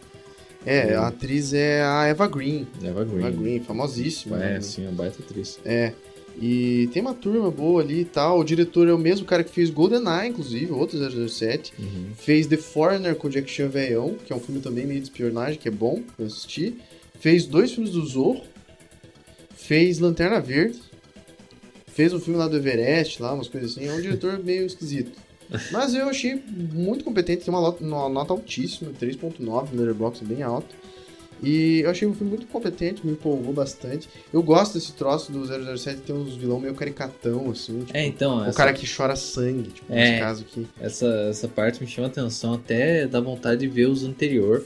É, 0.65 0.95
a 0.95 1.07
atriz 1.07 1.53
é 1.53 1.81
a 1.83 2.05
Eva 2.05 2.27
Green. 2.27 2.67
Eva 2.81 3.03
Green. 3.03 3.19
Eva 3.25 3.31
Green, 3.31 3.59
famosíssima. 3.61 4.37
É, 4.37 4.53
né? 4.53 4.61
sim, 4.61 4.83
uma 4.83 4.91
baita 4.93 5.21
atriz. 5.21 5.59
É. 5.65 5.93
E 6.41 6.89
tem 6.91 7.01
uma 7.01 7.13
turma 7.13 7.49
boa 7.51 7.81
ali 7.81 8.01
e 8.01 8.05
tal. 8.05 8.39
O 8.39 8.43
diretor 8.43 8.87
é 8.87 8.93
o 8.93 8.97
mesmo 8.97 9.25
cara 9.25 9.43
que 9.43 9.51
fez 9.51 9.69
GoldenEye, 9.69 10.29
inclusive, 10.29 10.71
outro 10.71 10.97
007. 11.29 11.73
Uhum. 11.79 12.09
Fez 12.17 12.47
The 12.47 12.57
Foreigner 12.57 13.15
com 13.15 13.29
Jack 13.29 13.49
Chan 13.49 13.67
velhão, 13.69 14.15
que 14.25 14.33
é 14.33 14.35
um 14.35 14.39
filme 14.39 14.59
também 14.59 14.85
meio 14.85 14.99
de 14.99 15.05
espionagem, 15.07 15.59
que 15.59 15.67
é 15.67 15.71
bom, 15.71 16.01
eu 16.17 16.25
assisti. 16.25 16.75
Fez 17.19 17.45
dois 17.45 17.71
filmes 17.71 17.91
do 17.91 18.05
Zorro. 18.05 18.41
Fez 19.55 19.99
Lanterna 19.99 20.39
Verde. 20.41 20.79
Fez 21.87 22.11
um 22.11 22.19
filme 22.19 22.39
lá 22.39 22.47
do 22.47 22.57
Everest, 22.57 23.21
lá, 23.21 23.33
umas 23.33 23.47
coisas 23.47 23.71
assim. 23.71 23.87
É 23.87 23.93
um 23.93 24.01
diretor 24.01 24.39
meio 24.43 24.65
esquisito. 24.65 25.11
Mas 25.71 25.93
eu 25.93 26.09
achei 26.09 26.41
muito 26.73 27.03
competente, 27.03 27.45
tem 27.45 27.53
uma, 27.53 27.59
lot- 27.59 27.83
uma 27.83 28.09
nota 28.09 28.33
altíssima, 28.33 28.91
3.9 28.99 29.37
no 29.39 29.77
Letterboxd, 29.77 30.25
bem 30.25 30.41
alto. 30.41 30.75
E 31.41 31.81
eu 31.81 31.89
achei 31.89 32.07
um 32.07 32.13
filme 32.13 32.29
muito 32.31 32.47
competente, 32.47 33.05
me 33.05 33.13
empolgou 33.13 33.53
bastante. 33.53 34.07
Eu 34.31 34.41
gosto 34.43 34.73
desse 34.75 34.93
troço 34.93 35.31
do 35.31 35.45
007 35.77 36.01
ter 36.01 36.13
uns 36.13 36.35
vilão 36.35 36.59
meio 36.59 36.73
caricatão, 36.75 37.49
assim. 37.51 37.79
Tipo, 37.79 37.97
É, 37.97 38.05
então, 38.05 38.37
o 38.39 38.45
essa, 38.45 38.57
cara 38.57 38.73
que 38.73 38.85
chora 38.89 39.15
sangue, 39.15 39.69
tipo, 39.71 39.91
É. 39.91 39.95
nesse 40.11 40.19
caso 40.21 40.41
aqui. 40.43 40.67
essa, 40.79 41.07
essa 41.29 41.47
parte 41.47 41.81
me 41.81 41.87
chama 41.87 42.07
atenção, 42.07 42.53
até 42.53 43.07
dá 43.07 43.19
vontade 43.19 43.61
de 43.61 43.67
ver 43.67 43.87
os 43.87 44.03
anterior. 44.03 44.63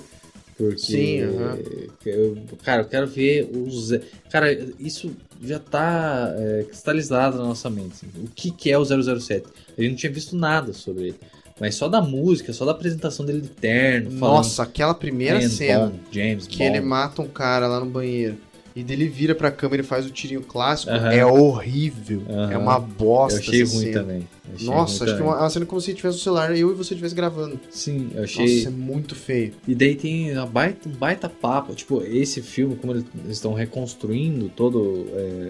Porque. 0.57 0.77
Sim, 0.79 1.21
aham. 1.21 1.59
eu- 2.05 2.37
cara, 2.63 2.81
eu 2.81 2.87
quero 2.87 3.05
ver 3.05 3.47
os. 3.53 3.91
Cara, 4.31 4.51
isso 4.79 5.11
já 5.39 5.59
tá 5.59 6.33
é, 6.35 6.63
cristalizado 6.63 7.37
na 7.37 7.43
nossa 7.43 7.69
mente. 7.69 7.93
assim. 7.93 8.07
O 8.23 8.27
que, 8.35 8.49
que 8.49 8.71
é 8.71 8.77
o 8.77 8.83
007? 8.83 9.45
A 9.77 9.81
gente 9.81 9.91
não 9.91 9.97
tinha 9.97 10.11
visto 10.11 10.35
nada 10.35 10.73
sobre 10.73 11.09
ele. 11.09 11.15
Mas 11.59 11.75
só 11.75 11.87
da 11.87 12.01
música, 12.01 12.53
só 12.53 12.65
da 12.65 12.71
apresentação 12.71 13.25
dele 13.25 13.41
de 13.41 13.49
terno. 13.49 14.11
Nossa, 14.11 14.63
aquela 14.63 14.93
primeira 14.93 15.39
James 15.39 15.53
cena 15.55 15.79
Bond, 15.87 15.99
James 16.11 16.47
que 16.47 16.57
Bond. 16.59 16.69
ele 16.77 16.81
mata 16.85 17.21
um 17.21 17.27
cara 17.27 17.67
lá 17.67 17.79
no 17.79 17.85
banheiro 17.87 18.37
e 18.75 18.83
dele 18.83 19.07
vira 19.07 19.33
pra 19.33 19.49
câmera 19.49 19.81
e 19.81 19.85
faz 19.85 20.05
o 20.05 20.11
tirinho 20.11 20.41
clássico, 20.43 20.91
é 20.91 21.25
horrível. 21.25 22.21
É 22.51 22.55
uma 22.55 22.77
bosta 22.79 23.39
Eu 23.39 23.41
achei 23.41 23.61
essa 23.63 23.75
ruim 23.75 23.85
cena. 23.85 23.99
também. 24.01 24.27
Achei 24.53 24.67
Nossa, 24.67 24.93
acho 25.03 25.03
que 25.05 25.09
é 25.09 25.13
também. 25.13 25.27
uma, 25.33 25.39
uma 25.41 25.49
cena 25.49 25.65
como 25.65 25.81
se 25.81 25.93
tivesse 25.95 26.17
o 26.17 26.21
celular 26.21 26.55
eu 26.55 26.71
e 26.71 26.75
você 26.75 26.93
estivesse 26.93 27.15
gravando. 27.15 27.59
Sim, 27.71 28.11
eu 28.13 28.23
achei. 28.23 28.57
Nossa, 28.57 28.67
é 28.67 28.71
muito 28.71 29.15
feio. 29.15 29.53
E 29.67 29.73
daí 29.73 29.95
tem 29.95 30.31
uma 30.33 30.45
baita, 30.45 30.87
um 30.87 30.91
baita 30.91 31.27
papo. 31.27 31.73
Tipo, 31.73 32.03
esse 32.03 32.39
filme, 32.43 32.75
como 32.75 32.93
eles 32.93 33.05
estão 33.29 33.53
reconstruindo 33.55 34.47
todo. 34.55 35.07
é, 35.15 35.49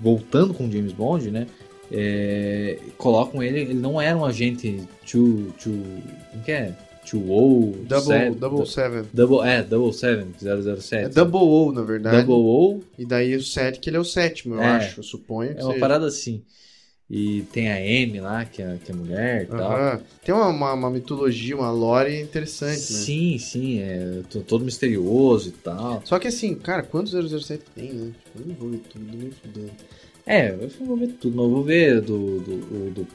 voltando 0.00 0.54
com 0.54 0.66
o 0.66 0.70
James 0.72 0.92
Bond, 0.92 1.30
né? 1.30 1.46
É, 1.92 2.78
colocam 2.96 3.42
ele. 3.42 3.60
Ele 3.60 3.74
não 3.74 4.00
era 4.00 4.16
um 4.16 4.24
agente 4.24 4.82
too. 5.10 5.52
too 5.62 5.72
como 6.32 6.42
que 6.44 6.52
é? 6.52 6.74
2O, 7.04 7.72
Double, 7.88 8.00
set- 8.02 8.34
double 8.38 8.66
Seven. 8.66 9.02
Double, 9.12 9.40
é, 9.48 9.62
Double 9.64 9.92
Seven, 9.92 10.26
É 10.40 10.76
007. 10.80 11.14
Double 11.14 11.40
O, 11.40 11.72
na 11.72 11.82
verdade. 11.82 12.24
Double 12.24 12.34
O 12.46 12.80
E 12.96 13.04
daí 13.04 13.34
o 13.34 13.42
7, 13.42 13.80
que 13.80 13.90
ele 13.90 13.96
é 13.96 14.00
o 14.00 14.04
sétimo, 14.04 14.54
eu 14.54 14.62
É. 14.62 14.66
acho. 14.76 15.00
Eu 15.00 15.04
suponho 15.04 15.50
é 15.50 15.62
uma 15.62 15.68
seja. 15.72 15.80
parada 15.80 16.06
assim. 16.06 16.42
E 17.12 17.42
tem 17.52 17.68
a 17.68 17.80
M 17.84 18.20
lá, 18.20 18.44
que 18.44 18.62
é, 18.62 18.78
que 18.84 18.92
é 18.92 18.94
mulher 18.94 19.42
e 19.42 19.46
tal. 19.46 20.00
Tem 20.24 20.32
uma, 20.32 20.46
uma, 20.46 20.72
uma 20.74 20.90
mitologia, 20.90 21.56
uma 21.56 21.72
lore 21.72 22.20
interessante, 22.20 22.70
né? 22.76 22.76
Sim, 22.76 23.36
sim, 23.38 23.80
é 23.80 24.20
todo 24.46 24.64
misterioso 24.64 25.48
e 25.48 25.52
tal. 25.52 26.00
Só 26.04 26.20
que 26.20 26.28
assim, 26.28 26.54
cara, 26.54 26.84
quantos 26.84 27.10
007 27.12 27.64
tem, 27.74 27.92
né? 27.92 28.12
Tipo, 28.24 28.38
eu 28.40 28.46
não 28.46 28.54
vou 28.54 28.68
nem 28.70 29.30
fudendo. 29.32 29.70
É, 30.32 30.50
eu 30.50 30.86
vou 30.86 30.96
ver 30.96 31.08
tudo, 31.20 31.42
eu 31.42 31.50
vou 31.50 31.64
ver 31.64 32.00
do, 32.00 32.38
do, 32.38 32.52
o 32.54 32.90
do, 32.94 33.06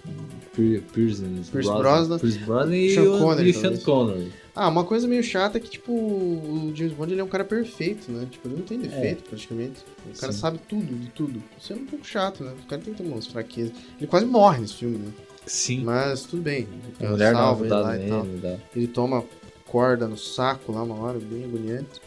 Pier- 0.53 0.81
Pierce, 0.93 1.21
Brosnan. 1.23 2.19
Pierce 2.19 2.39
Brosnan 2.39 2.75
e 2.75 2.93
Sean 2.93 3.03
o 3.03 3.19
Connery, 3.19 3.49
e 3.49 3.53
Sean. 3.53 3.77
Connery. 3.77 4.33
Ah, 4.53 4.67
uma 4.69 4.83
coisa 4.83 5.07
meio 5.07 5.23
chata 5.23 5.57
é 5.57 5.61
que, 5.61 5.69
tipo, 5.69 5.91
o 5.93 6.71
James 6.75 6.93
Bond 6.93 7.11
ele 7.13 7.21
é 7.21 7.23
um 7.23 7.27
cara 7.29 7.43
perfeito, 7.45 8.11
né? 8.11 8.27
Tipo, 8.29 8.47
ele 8.49 8.55
não 8.57 8.63
tem 8.63 8.79
defeito, 8.79 9.23
praticamente. 9.29 9.79
O 10.13 10.17
cara 10.19 10.31
É. 10.31 10.35
Sim. 10.35 10.39
sabe 10.41 10.59
tudo, 10.67 10.93
de 10.93 11.07
tudo. 11.09 11.41
Isso 11.57 11.71
é 11.73 11.75
um 11.77 11.85
pouco 11.85 12.05
chato, 12.05 12.43
né? 12.43 12.53
O 12.63 12.67
cara 12.67 12.81
tem 12.81 12.93
que 12.93 13.01
ter 13.03 13.09
umas 13.09 13.27
fraquezas. 13.27 13.73
Ele 13.97 14.07
quase 14.07 14.25
morre 14.25 14.59
nesse 14.61 14.75
filme, 14.75 14.97
né? 14.97 15.11
Sim. 15.45 15.83
Mas 15.83 16.23
tudo 16.23 16.41
bem. 16.41 16.67
a 16.99 17.07
mulher 17.09 17.33
dá 17.33 17.39
uma 17.39 17.45
salva 17.47 17.65
ele 17.65 17.73
ajudada 17.73 17.87
lá 17.97 17.97
e 18.05 18.09
tal. 18.09 18.23
nele. 18.25 18.39
Dá. 18.41 18.57
Ele 18.75 18.87
toma 18.87 19.23
corda 19.65 20.07
no 20.07 20.17
saco 20.17 20.71
lá 20.71 20.83
uma 20.83 20.95
hora, 20.95 21.19
bem 21.19 21.43
agoniante. 21.45 22.01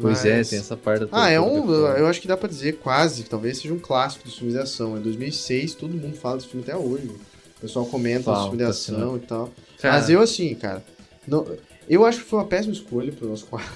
Pois 0.00 0.24
é, 0.24 0.38
Mas- 0.38 0.50
tem 0.50 0.58
essa 0.58 0.76
parte 0.76 1.00
da 1.04 1.08
Ah, 1.12 1.30
é 1.30 1.40
um. 1.40 1.70
Eu 1.72 2.06
acho 2.06 2.20
que 2.20 2.26
dá 2.28 2.36
pra 2.36 2.48
dizer 2.48 2.78
quase, 2.78 3.22
que 3.22 3.30
talvez 3.30 3.58
seja 3.58 3.72
um 3.72 3.78
clássico 3.78 4.24
dos 4.24 4.36
filmes 4.36 4.54
de 4.54 4.60
ação. 4.60 4.96
É 4.96 5.00
2006, 5.00 5.74
todo 5.74 5.94
mundo 5.94 6.16
fala 6.16 6.36
desse 6.36 6.48
filme 6.48 6.64
até 6.66 6.76
hoje. 6.76 7.06
O 7.06 7.60
pessoal 7.60 7.86
comenta 7.86 8.34
filmes 8.34 8.58
de 8.58 8.64
tá 8.64 8.70
ação 8.70 9.16
e 9.16 9.20
tal. 9.20 9.50
Cara, 9.80 9.94
Mas 9.94 10.10
eu, 10.10 10.20
assim, 10.20 10.54
cara. 10.56 10.84
Não, 11.26 11.46
eu 11.88 12.04
acho 12.04 12.18
que 12.20 12.24
foi 12.26 12.38
uma 12.40 12.44
péssima 12.46 12.72
escolha 12.74 13.12
pro 13.12 13.28
nosso 13.28 13.46
quadro. 13.46 13.68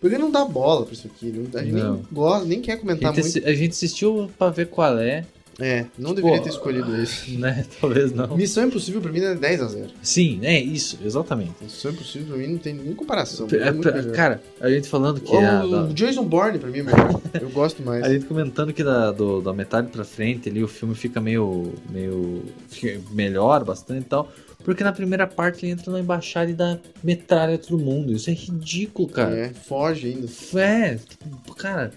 Porque 0.00 0.16
não 0.16 0.30
dá 0.30 0.44
bola 0.44 0.84
pra 0.84 0.94
isso 0.94 1.06
aqui. 1.06 1.26
Não, 1.26 1.58
a 1.60 1.62
gente 1.62 1.72
Não. 1.74 1.94
nem 1.94 2.04
gosta, 2.12 2.44
nem 2.46 2.60
quer 2.62 2.72
a 2.72 2.76
comentar 2.78 3.14
gente, 3.14 3.32
muito. 3.32 3.48
a 3.48 3.52
gente 3.54 3.70
assistiu 3.72 4.30
pra 4.38 4.48
ver 4.48 4.68
qual 4.68 4.96
é, 4.98 5.26
É, 5.60 5.86
não 5.98 6.10
Tipo, 6.10 6.22
deveria 6.26 6.42
ter 6.42 6.50
escolhido 6.50 6.96
esse. 7.02 7.32
né? 7.38 7.64
Talvez 7.80 8.12
não. 8.12 8.36
Missão 8.36 8.66
Impossível 8.66 9.00
pra 9.00 9.10
mim 9.10 9.20
é 9.20 9.34
10 9.34 9.60
a 9.62 9.66
0 9.66 9.88
Sim, 10.02 10.38
é 10.42 10.58
isso, 10.60 10.98
exatamente. 11.04 11.54
Missão 11.60 11.90
Impossível 11.90 12.28
pra 12.28 12.36
mim 12.36 12.46
não 12.52 12.58
tem 12.58 12.74
nem 12.74 12.94
comparação. 12.94 13.48
É, 13.52 13.68
é 14.08 14.12
cara, 14.12 14.40
a 14.60 14.70
gente 14.70 14.88
falando 14.88 15.20
que 15.20 15.36
a, 15.36 15.64
o 15.64 15.70
da- 15.70 15.92
Jason 15.92 16.24
Bourne 16.24 16.58
pra 16.58 16.70
mim 16.70 16.78
é 16.78 16.82
melhor. 16.84 17.20
Eu 17.40 17.50
gosto 17.50 17.82
mais. 17.82 18.04
a 18.04 18.08
gente 18.12 18.26
comentando 18.26 18.72
que 18.72 18.84
da, 18.84 19.10
do- 19.10 19.40
da 19.40 19.52
metade 19.52 19.88
pra 19.88 20.04
frente 20.04 20.48
ali 20.48 20.62
o 20.62 20.68
filme 20.68 20.94
fica 20.94 21.20
meio. 21.20 21.72
meio. 21.90 22.42
fica- 22.68 23.00
melhor 23.10 23.64
bastante 23.64 24.02
e 24.02 24.08
tal. 24.08 24.30
Porque 24.64 24.84
na 24.84 24.92
primeira 24.92 25.26
parte 25.26 25.64
ele 25.64 25.72
entra 25.72 25.90
na 25.90 26.00
embaixada 26.00 26.50
e 26.50 26.54
dá 26.54 26.78
metralha 27.02 27.54
a 27.54 27.58
todo 27.58 27.78
mundo. 27.78 28.12
Isso 28.12 28.28
é 28.28 28.32
ridículo, 28.34 29.08
cara. 29.08 29.34
É, 29.34 29.48
foge 29.50 30.08
ainda. 30.08 30.26
É, 30.60 30.96
tipo, 30.96 31.54
cara, 31.54 31.92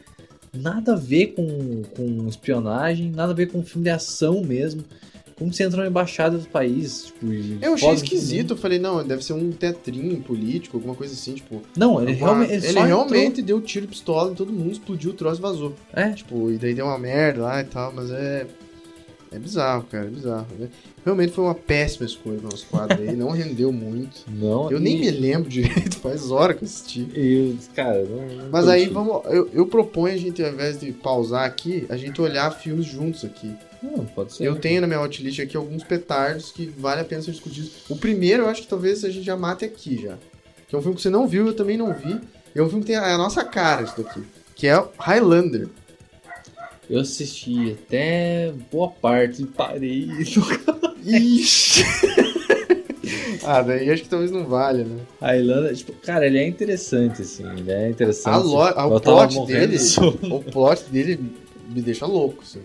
nada 0.53 0.93
a 0.93 0.95
ver 0.95 1.27
com, 1.27 1.83
com 1.95 2.27
espionagem, 2.27 3.11
nada 3.11 3.31
a 3.31 3.35
ver 3.35 3.47
com 3.51 3.63
filme 3.63 3.83
de 3.83 3.89
ação 3.89 4.41
mesmo. 4.43 4.83
Como 5.37 5.51
você 5.51 5.63
entra 5.63 5.81
na 5.81 5.87
embaixada 5.87 6.37
do 6.37 6.47
país, 6.47 7.05
tipo, 7.05 7.25
Eu 7.25 7.73
achei 7.73 7.87
foda 7.87 7.95
todo 7.95 8.03
esquisito, 8.03 8.53
eu 8.53 8.57
falei, 8.57 8.77
não, 8.77 9.03
deve 9.03 9.25
ser 9.25 9.33
um 9.33 9.51
teatrinho 9.51 10.21
político, 10.21 10.77
alguma 10.77 10.93
coisa 10.93 11.13
assim, 11.15 11.33
tipo. 11.33 11.63
Não, 11.75 11.99
ele, 11.99 12.11
realmente, 12.11 12.53
ele, 12.53 12.67
ele 12.67 12.79
realmente 12.79 13.41
deu 13.41 13.59
tiro 13.59 13.87
de 13.87 13.91
pistola 13.91 14.31
em 14.31 14.35
todo 14.35 14.53
mundo, 14.53 14.71
explodiu 14.71 15.09
o 15.09 15.13
troço 15.15 15.39
e 15.39 15.41
vazou. 15.41 15.73
entrou. 15.91 16.05
É, 16.05 16.13
Tipo, 16.13 16.51
e 16.51 16.59
daí 16.59 16.75
deu 16.75 16.85
uma 16.85 16.99
merda 16.99 17.41
lá 17.41 17.59
e 17.59 17.63
tal, 17.63 17.91
mas 17.91 18.11
é. 18.11 18.45
É 19.31 19.39
bizarro, 19.39 19.83
cara, 19.89 20.05
é 20.05 20.09
bizarro. 20.09 20.47
Né? 20.59 20.67
Realmente 21.05 21.31
foi 21.31 21.45
uma 21.45 21.55
péssima 21.55 22.05
escolha 22.05 22.37
do 22.37 22.43
nosso 22.43 22.65
quadro 22.67 23.01
aí, 23.01 23.15
não 23.15 23.29
rendeu 23.31 23.71
muito. 23.71 24.25
não. 24.29 24.69
Eu 24.69 24.77
e- 24.77 24.81
nem 24.81 24.99
me 24.99 25.09
lembro 25.09 25.49
direito, 25.49 25.97
faz 25.99 26.29
hora 26.29 26.53
que 26.53 26.63
eu 26.63 26.67
assisti. 26.67 27.07
E, 27.15 27.57
cara, 27.73 28.03
não, 28.03 28.27
não 28.27 28.49
Mas 28.51 28.67
aí 28.67 28.87
vamos. 28.87 29.23
Eu, 29.25 29.49
eu 29.53 29.65
proponho 29.65 30.13
a 30.13 30.17
gente, 30.17 30.43
ao 30.43 30.51
invés 30.51 30.79
de 30.79 30.91
pausar 30.91 31.45
aqui, 31.45 31.85
a 31.89 31.95
gente 31.95 32.21
olhar 32.21 32.51
filmes 32.51 32.85
juntos 32.85 33.23
aqui. 33.23 33.55
Não, 33.81 34.05
pode 34.05 34.33
ser. 34.33 34.43
Eu 34.43 34.57
tenho 34.57 34.81
na 34.81 34.87
minha 34.87 34.99
hotlist 34.99 35.39
aqui 35.39 35.55
alguns 35.55 35.83
petardos 35.83 36.51
que 36.51 36.65
vale 36.77 36.99
a 36.99 37.05
pena 37.05 37.21
ser 37.21 37.31
discutidos. 37.31 37.71
O 37.89 37.95
primeiro 37.95 38.43
eu 38.43 38.49
acho 38.49 38.63
que 38.63 38.67
talvez 38.67 39.03
a 39.05 39.09
gente 39.09 39.25
já 39.25 39.37
mate 39.37 39.63
aqui 39.63 40.01
já. 40.03 40.17
Que 40.67 40.75
é 40.75 40.77
um 40.77 40.81
filme 40.81 40.95
que 40.95 41.01
você 41.01 41.09
não 41.09 41.25
viu, 41.25 41.47
eu 41.47 41.55
também 41.55 41.77
não 41.77 41.93
vi. 41.93 42.19
E 42.53 42.59
é 42.59 42.61
um 42.61 42.67
filme 42.67 42.83
que 42.83 42.87
tem 42.87 42.97
a, 42.97 43.15
a 43.15 43.17
nossa 43.17 43.43
cara 43.45 43.83
isso 43.83 44.01
daqui. 44.01 44.21
Que 44.55 44.67
é 44.67 44.77
o 44.77 44.89
Highlander. 44.99 45.69
Eu 46.91 46.99
assisti 46.99 47.77
até 47.79 48.51
boa 48.69 48.89
parte 48.89 49.43
e 49.43 49.45
parei. 49.45 50.09
Ixi! 51.05 51.83
ah, 53.43 53.61
daí 53.61 53.89
acho 53.89 54.03
que 54.03 54.09
talvez 54.09 54.29
não 54.29 54.45
valha, 54.45 54.83
né? 54.83 54.99
A 55.21 55.35
Irlanda, 55.37 55.73
tipo, 55.73 55.93
cara, 55.93 56.27
ele 56.27 56.37
é 56.37 56.45
interessante, 56.45 57.21
assim. 57.21 57.49
Ele 57.57 57.71
é 57.71 57.89
interessante. 57.89 58.33
A 58.33 58.37
lo- 58.37 58.95
o 58.95 58.99
plot 58.99 59.45
dele. 59.47 59.77
O 60.29 60.39
plot 60.43 60.83
dele 60.91 61.19
me 61.69 61.81
deixa 61.81 62.05
louco, 62.05 62.43
assim. 62.43 62.59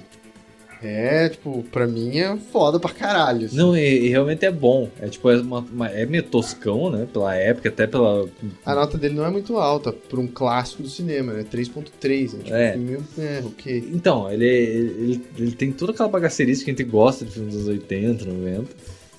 É, 0.83 1.29
tipo, 1.31 1.63
pra 1.73 1.87
mim 1.87 2.19
é 2.19 2.37
foda 2.53 2.79
pra 2.79 2.91
caralho. 2.93 3.47
assim. 3.47 3.57
Não, 3.57 3.77
e, 3.77 4.07
e 4.07 4.09
realmente 4.09 4.45
é 4.45 4.51
bom. 4.51 4.89
É 5.01 5.09
tipo, 5.09 5.31
é, 5.31 5.41
uma, 5.41 5.61
uma- 5.61 5.89
é 5.89 6.05
meio 6.07 6.23
toscão, 6.23 6.91
né? 6.91 7.07
Pela 7.13 7.35
época, 7.35 7.69
até 7.71 7.87
pela. 7.87 8.29
A 8.65 8.75
nota 8.75 8.99
dele 8.99 9.15
não 9.15 9.25
é 9.25 9.31
muito 9.31 9.57
alta 9.57 9.93
por 9.93 10.19
um 10.19 10.27
clássico 10.27 10.83
do 10.83 10.89
cinema, 10.89 11.33
né? 11.33 11.45
3.3, 11.51 12.33
né? 12.35 12.39
Tipo, 12.45 12.55
É. 12.57 12.73
filme 12.73 12.87
meio- 12.87 13.05
é, 13.19 13.43
ok. 13.45 13.91
Então, 13.93 14.31
ele, 14.31 14.47
ele, 14.47 15.25
ele 15.39 15.53
tem 15.53 15.73
toda 15.73 15.93
aquela 15.93 16.09
bagaceirice 16.09 16.65
que 16.65 16.71
a 16.71 16.75
gente 16.75 16.85
gosta 16.85 17.25
de 17.25 17.31
filmes 17.33 17.55
dos 17.55 17.69
anos 17.69 17.81
80, 17.81 18.25
90. 18.25 18.69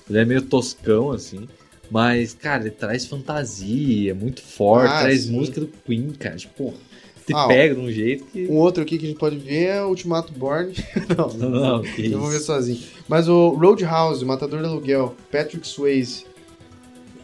Ele 0.08 0.18
é 0.18 0.24
meio 0.24 0.42
toscão, 0.42 1.10
assim. 1.10 1.48
Mas, 1.90 2.34
cara, 2.34 2.62
ele 2.64 2.70
traz 2.70 3.06
fantasia, 3.06 4.10
é 4.10 4.14
muito 4.14 4.42
forte, 4.42 4.92
Ah, 4.92 5.00
traz 5.00 5.22
sim. 5.22 5.32
música 5.32 5.60
do 5.60 5.66
Queen, 5.86 6.10
cara. 6.18 6.36
Tipo, 6.36 6.52
porra, 6.64 6.76
te 7.28 7.34
Ah, 7.36 7.46
pega 7.46 7.74
de 7.74 7.80
um 7.80 7.90
jeito 7.90 8.24
que. 8.24 8.46
Um 8.46 8.56
outro 8.56 8.82
aqui 8.82 8.98
que 8.98 9.04
a 9.06 9.08
gente 9.08 9.18
pode 9.18 9.36
ver 9.36 9.64
é 9.66 9.82
o 9.82 9.88
Ultimato 9.88 10.32
Born. 10.32 10.72
não, 11.16 11.28
Não, 11.34 11.50
não, 11.50 11.82
que 11.82 12.10
eu 12.10 12.18
vou 12.18 12.28
ver 12.30 12.40
sozinho. 12.40 12.80
Mas 13.08 13.28
o 13.28 13.50
Roadhouse, 13.50 14.24
o 14.24 14.26
Matador 14.26 14.60
de 14.60 14.66
Aluguel, 14.66 15.14
Patrick 15.30 15.66
Swayze. 15.66 16.26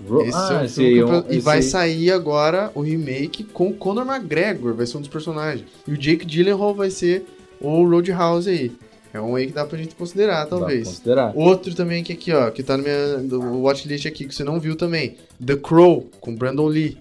Ro- 0.09 0.22
Esse 0.22 0.36
ah, 0.36 0.48
é 0.52 0.59
um 0.60 0.64
esse 0.64 0.85
é 0.85 0.89
eu- 1.02 1.24
E 1.31 1.39
vai 1.39 1.62
sair 1.62 2.10
agora 2.10 2.70
o 2.74 2.81
remake 2.82 3.43
com 3.44 3.68
o 3.68 3.74
Conor 3.74 4.06
McGregor, 4.06 4.74
vai 4.74 4.86
ser 4.86 4.97
um 4.98 5.01
dos 5.01 5.09
personagens. 5.09 5.64
E 5.89 5.93
o 5.93 5.97
Jake 5.97 6.26
Gyllenhaal 6.26 6.74
vai 6.74 6.90
ser 6.90 7.24
o 7.60 7.85
Roadhouse 7.89 8.48
aí. 8.51 8.72
É 9.12 9.20
um 9.20 9.36
aí 9.36 9.47
que 9.47 9.52
dá 9.52 9.64
pra 9.64 9.78
gente 9.78 9.94
considerar, 9.94 10.43
dá 10.44 10.47
talvez. 10.51 10.89
considerar. 10.89 11.32
Outro 11.36 11.72
também 11.74 12.02
que 12.02 12.12
aqui, 12.12 12.32
ó, 12.32 12.51
que 12.51 12.64
tá 12.64 12.76
no 12.76 12.85
no 13.22 13.60
watchlist 13.62 14.05
aqui, 14.06 14.26
que 14.26 14.35
você 14.35 14.43
não 14.43 14.59
viu 14.59 14.74
também. 14.76 15.16
The 15.44 15.55
Crow, 15.56 16.09
com 16.20 16.35
Brandon 16.35 16.66
Lee. 16.66 16.98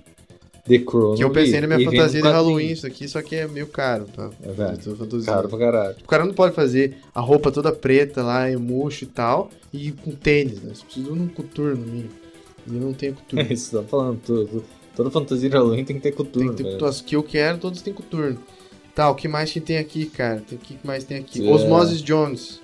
The 0.66 0.80
Crow. 0.80 1.16
Que 1.16 1.24
eu 1.24 1.30
pensei 1.30 1.60
na 1.60 1.68
minha 1.68 1.80
E 1.82 1.86
fantasia 1.86 2.22
de. 2.22 2.28
Halloween, 2.28 2.72
isso 2.72 2.88
aqui, 2.88 3.08
só 3.08 3.22
que 3.22 3.36
é 3.36 3.48
meio 3.48 3.68
caro, 3.68 4.06
tá? 4.16 4.30
É 4.42 4.52
velho. 4.52 4.78
Caro 5.26 5.50
pra 5.50 5.60
caralho. 5.60 5.96
O 6.04 6.08
cara 6.08 6.26
não 6.26 6.34
pode 6.34 6.56
fazer 6.56 6.98
a 7.14 7.20
roupa 7.20 7.52
toda 7.52 7.72
preta 7.72 8.24
lá, 8.24 8.50
e 8.50 8.56
murcho 8.56 9.04
e 9.04 9.08
tal, 9.08 9.52
e 9.74 9.92
com 9.92 10.12
tênis, 10.12 10.62
né? 10.62 10.72
Você 10.74 10.84
precisa 10.86 11.06
de 11.12 11.20
um 11.20 11.28
coturno 11.28 11.76
no 11.86 11.92
mínimo. 11.92 12.10
E 12.66 12.76
eu 12.76 12.82
não 12.82 12.94
tenho 12.94 13.14
coturno. 13.16 13.52
Isso, 13.52 13.76
tá 13.78 13.84
falando 13.84 14.20
tudo. 14.26 14.64
Toda 14.96 15.10
fantasia 15.12 15.50
de 15.50 15.56
Halloween 15.56 15.84
tem 15.84 15.98
que 15.98 16.02
ter 16.04 16.10
tem 16.12 16.16
cultura. 16.18 16.50
que 16.52 16.56
ter 16.56 16.64
coturno. 16.64 16.86
As 16.88 17.02
que 17.02 17.16
eu 17.16 17.24
quero, 17.24 17.58
todos 17.58 17.82
têm 17.82 17.94
coturno. 17.94 18.40
Tá, 18.96 19.10
o 19.10 19.16
que 19.16 19.28
mais 19.28 19.52
que 19.52 19.60
tem 19.60 19.78
aqui, 19.80 20.06
cara? 20.06 20.42
Tem- 20.48 20.58
O 20.58 20.62
que 20.62 20.78
mais 20.86 21.04
tem 21.04 21.18
aqui? 21.18 21.46
É. 21.46 21.52
Osmosis 21.52 22.00
Jones, 22.02 22.62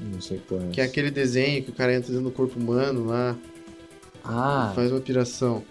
Não 0.00 0.20
sei 0.20 0.40
qual 0.46 0.60
é. 0.60 0.66
que 0.72 0.80
é 0.80 0.84
aquele 0.84 1.10
desenho 1.12 1.62
que 1.62 1.70
o 1.70 1.72
cara 1.72 1.94
entra 1.94 2.08
dentro 2.10 2.24
do 2.28 2.32
corpo 2.32 2.58
humano 2.58 3.06
lá, 3.06 3.36
Ah, 4.24 4.72
faz 4.74 4.90
uma 4.90 5.00
piração. 5.00 5.62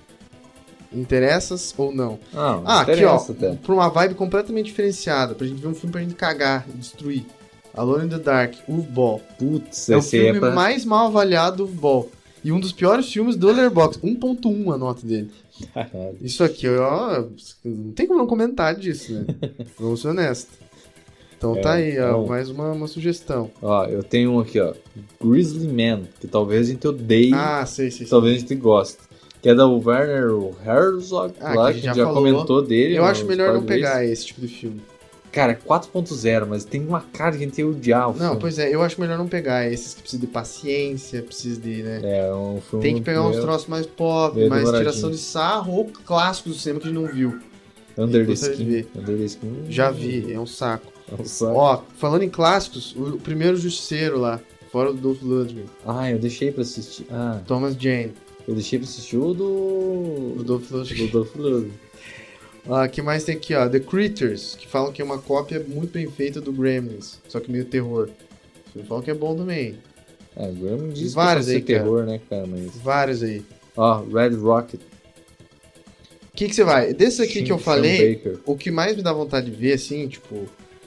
Interessas 0.99 1.74
ou 1.78 1.94
não? 1.94 2.19
ah, 2.34 2.61
Ah, 2.65 2.82
aqui 2.82 3.03
ó, 3.06 3.15
até. 3.15 3.53
pra 3.56 3.74
uma 3.74 3.90
vibe 3.90 4.15
completamente 4.15 4.65
diferenciada, 4.68 5.36
pra 5.36 5.45
gente 5.48 5.61
ver 5.61 5.68
um 5.68 5.76
filme 5.76 5.91
pra 5.91 6.02
gente 6.02 6.15
cagar 6.15 6.65
e 6.74 6.78
destruir. 6.78 7.26
Alone 7.76 8.06
in 8.06 8.10
the 8.10 8.18
Dark, 8.19 8.56
Uwe 8.68 8.82
Ball. 8.82 9.22
Putz, 9.38 9.90
É 9.90 9.95
o 9.95 9.99
esse 9.99 10.10
filme 10.19 10.38
é 10.38 10.40
pra... 10.40 10.52
mais 10.52 10.84
mal 10.84 11.07
avaliado 11.07 11.57
do 11.57 11.65
Uwe 11.65 11.74
Ball. 11.76 12.10
E 12.44 12.52
um 12.52 12.60
dos 12.60 12.72
piores 12.72 13.11
filmes 13.11 13.36
do 13.36 13.48
Letterboxd, 13.48 14.02
1.1 14.06 14.74
a 14.74 14.78
nota 14.78 15.06
dele. 15.06 15.30
Caralho. 15.74 16.18
Isso 16.22 16.44
aqui, 16.44 16.68
ó, 16.68 17.24
não 17.64 17.91
tem 17.91 18.07
como 18.07 18.19
não 18.19 18.28
comentar 18.28 18.74
disso, 18.76 19.14
né? 19.14 19.26
Vamos 19.78 20.02
ser 20.02 20.07
honestos. 20.10 20.56
Então 21.38 21.56
É, 21.56 21.61
tá 21.61 21.74
aí, 21.74 21.99
ó, 21.99 22.10
então- 22.10 22.26
mais 22.28 22.49
uma, 22.49 22.72
uma 22.72 22.88
sugestão. 22.88 23.52
Ó, 23.61 23.86
eu 23.86 24.02
tenho 24.02 24.32
um 24.32 24.40
aqui, 24.40 24.60
ó. 24.60 24.74
Grizzly 25.24 25.68
Man, 25.68 26.03
que 26.19 26.28
talvez 26.28 26.68
a 26.68 26.72
gente 26.72 26.88
odeie, 26.88 27.32
Ah, 27.34 27.64
sei, 27.65 27.90
sei, 27.91 27.99
sei. 27.99 28.07
talvez 28.07 28.38
a 28.38 28.40
gente 28.40 28.56
goste. 28.56 28.98
Que 29.48 29.52
é 29.52 29.56
da 29.56 29.65
Werner 29.65 30.52
Herzog, 30.65 31.34
Ah, 31.40 31.53
lá, 31.53 31.68
que 31.72 31.76
gente 31.80 31.86
já, 31.86 31.94
já 31.94 32.06
comentou 32.07 32.61
dele. 32.61 32.98
Eu 32.98 33.06
acho 33.06 33.26
melhor 33.26 33.53
não 33.53 33.64
pegar 33.64 34.03
esse 34.03 34.26
tipo 34.26 34.41
de 34.41 34.49
filme. 34.49 34.82
Cara, 35.32 35.53
é 35.53 35.56
4.0, 35.56 36.45
mas 36.45 36.65
tem 36.65 36.86
uma 36.86 36.99
cara 36.99 37.32
que 37.32 37.38
a 37.38 37.40
gente 37.48 37.57
ia 37.60 37.65
odiar 37.65 38.10
o 38.10 38.11
Não, 38.11 38.19
filme. 38.19 38.41
pois 38.41 38.60
é, 38.60 38.76
eu 38.76 38.82
acho 38.82 38.99
melhor 38.99 39.18
não 39.18 39.26
pegar 39.26 39.65
esses 39.72 39.94
que 39.94 40.02
precisam 40.02 40.26
de 40.26 40.28
paciência, 40.28 41.22
precisa 41.22 41.61
de, 41.61 41.82
né? 41.82 42.02
É 42.03 42.34
um 42.34 42.60
filme... 42.60 42.84
Tem 42.84 42.95
que 42.95 43.02
pegar 43.02 43.26
uns 43.26 43.38
troços 43.38 43.68
mais 43.68 43.86
pop, 43.86 44.38
mais 44.49 44.69
tiração 44.69 45.10
de 45.10 45.18
sarro 45.18 45.72
ou 45.78 45.86
clássicos 45.86 46.52
do 46.52 46.60
cinema 46.60 46.82
que 46.82 46.88
a 46.88 46.91
gente 46.91 46.99
não 47.02 47.07
viu. 47.10 47.40
Under 47.98 48.26
the 48.28 48.34
Skin. 48.34 48.86
Under 48.98 49.18
the 49.18 49.24
Skin. 49.24 49.65
Já 49.69 49.91
vi, 49.91 50.34
é 50.34 50.38
um 50.38 50.45
saco. 50.45 50.91
É 51.10 51.22
um 51.22 51.26
saco. 51.26 51.53
Ó, 51.57 51.82
falando 51.98 52.24
em 52.24 52.30
clássicos, 52.30 52.94
o, 52.98 53.15
o 53.15 53.18
primeiro 53.18 53.56
Justiceiro 53.56 54.19
lá, 54.19 54.41
fora 54.74 54.91
do 54.91 54.99
Dolph 54.99 55.22
Lundgren, 55.22 55.64
Ah, 55.86 56.11
eu 56.11 56.19
deixei 56.19 56.52
pra 56.52 56.64
assistir. 56.64 57.07
Ah, 57.10 57.40
Thomas 57.48 57.76
Jane. 57.80 58.11
Eu 58.48 58.53
deixei 58.53 58.80
pra 58.80 58.88
assistir 58.88 59.18
o 59.18 59.34
do. 59.34 60.36
O 60.40 60.44
Dolph 60.44 60.72
Lundgren. 60.72 61.07
do 61.07 61.11
Dolph 61.11 61.36
Lundgren. 61.36 61.72
Ah, 62.69 62.88
que 62.88 63.02
mais 63.02 63.24
tem 63.24 63.36
aqui, 63.36 63.53
ó? 63.53 63.68
The 63.68 63.80
Critters, 63.80 64.56
que 64.56 64.68
falam 64.68 64.91
que 64.91 65.02
é 65.02 65.06
uma 65.06 65.18
cópia 65.18 65.65
muito 65.68 65.91
bem 65.94 66.10
feita 66.10 66.41
do 66.41 66.52
Gremlins, 66.52 67.19
só 67.28 67.40
que 67.40 67.52
meio 67.52 67.65
terror. 67.65 68.10
Falam 68.88 69.03
que 69.03 69.10
é 69.10 69.14
bom 69.14 69.36
também. 69.36 69.78
É, 70.36 70.45
agora 70.45 70.78
me 70.78 70.94
diz 70.94 71.14
Vários 71.14 71.48
que 71.48 71.52
é 71.52 71.56
aí, 71.56 71.61
cara. 71.61 71.80
terror, 71.80 72.06
né, 72.06 72.22
cara? 72.30 72.45
Mas. 72.45 72.76
Vários 72.78 73.24
aí. 73.24 73.44
Ó, 73.76 74.02
Red 74.03 74.36
Rocket. 74.36 74.82
O 74.82 76.38
que, 76.38 76.48
que 76.48 76.56
você 76.56 76.64
vai? 76.64 76.94
Desse 76.94 77.22
aqui 77.24 77.41
que 77.41 77.52
eu 77.52 77.57
falei, 77.57 78.22
o 78.45 78.56
que 78.56 78.69
mais 78.69 78.95
me 78.95 79.02
dá 79.02 79.11
vontade 79.11 79.49
de 79.49 79.57
ver, 79.57 79.74
assim, 79.74 80.07
tipo, 80.07 80.45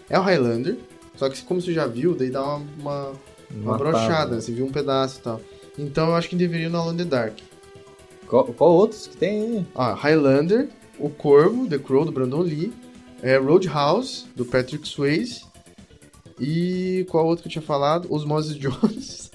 é 0.08 0.18
o 0.18 0.22
Highlander. 0.22 0.76
Só 1.16 1.28
que 1.28 1.42
como 1.42 1.60
você 1.60 1.72
já 1.72 1.86
viu, 1.86 2.14
daí 2.14 2.30
dá 2.30 2.42
uma, 2.42 2.62
uma, 2.78 3.12
uma 3.50 3.78
brochada, 3.78 4.36
né? 4.36 4.40
você 4.40 4.52
viu 4.52 4.64
um 4.64 4.70
pedaço 4.70 5.18
e 5.18 5.22
tal. 5.22 5.40
Então 5.76 6.08
eu 6.08 6.14
acho 6.14 6.28
que 6.28 6.36
deveria 6.36 6.66
ir 6.66 6.70
no 6.70 6.78
Alone 6.78 7.04
Dark. 7.04 7.38
Qual, 8.30 8.44
qual 8.44 8.70
outros 8.70 9.08
que 9.08 9.16
tem 9.16 9.42
aí? 9.42 9.66
Ó, 9.74 9.92
Highlander, 9.94 10.68
O 11.00 11.10
Corvo, 11.10 11.66
The 11.66 11.78
Crow, 11.78 12.04
do 12.04 12.12
Brandon 12.12 12.42
Lee, 12.42 12.72
é, 13.20 13.36
Roadhouse, 13.36 14.26
do 14.36 14.44
Patrick 14.44 14.86
Swayze, 14.86 15.44
e 16.38 17.04
qual 17.10 17.26
outro 17.26 17.42
que 17.42 17.48
eu 17.48 17.52
tinha 17.52 17.62
falado? 17.62 18.06
Os 18.08 18.24
Moses 18.24 18.56
Jones, 18.56 19.32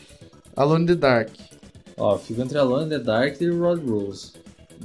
Alone 0.56 0.84
in 0.84 0.86
the 0.86 0.94
Dark, 0.94 1.28
Ó, 1.98 2.16
fica 2.16 2.42
entre 2.42 2.56
Alone 2.56 2.86
in 2.86 2.88
the 2.88 2.98
Dark 3.00 3.40
e 3.40 3.50
Rod 3.50 3.84
Rose. 3.86 4.32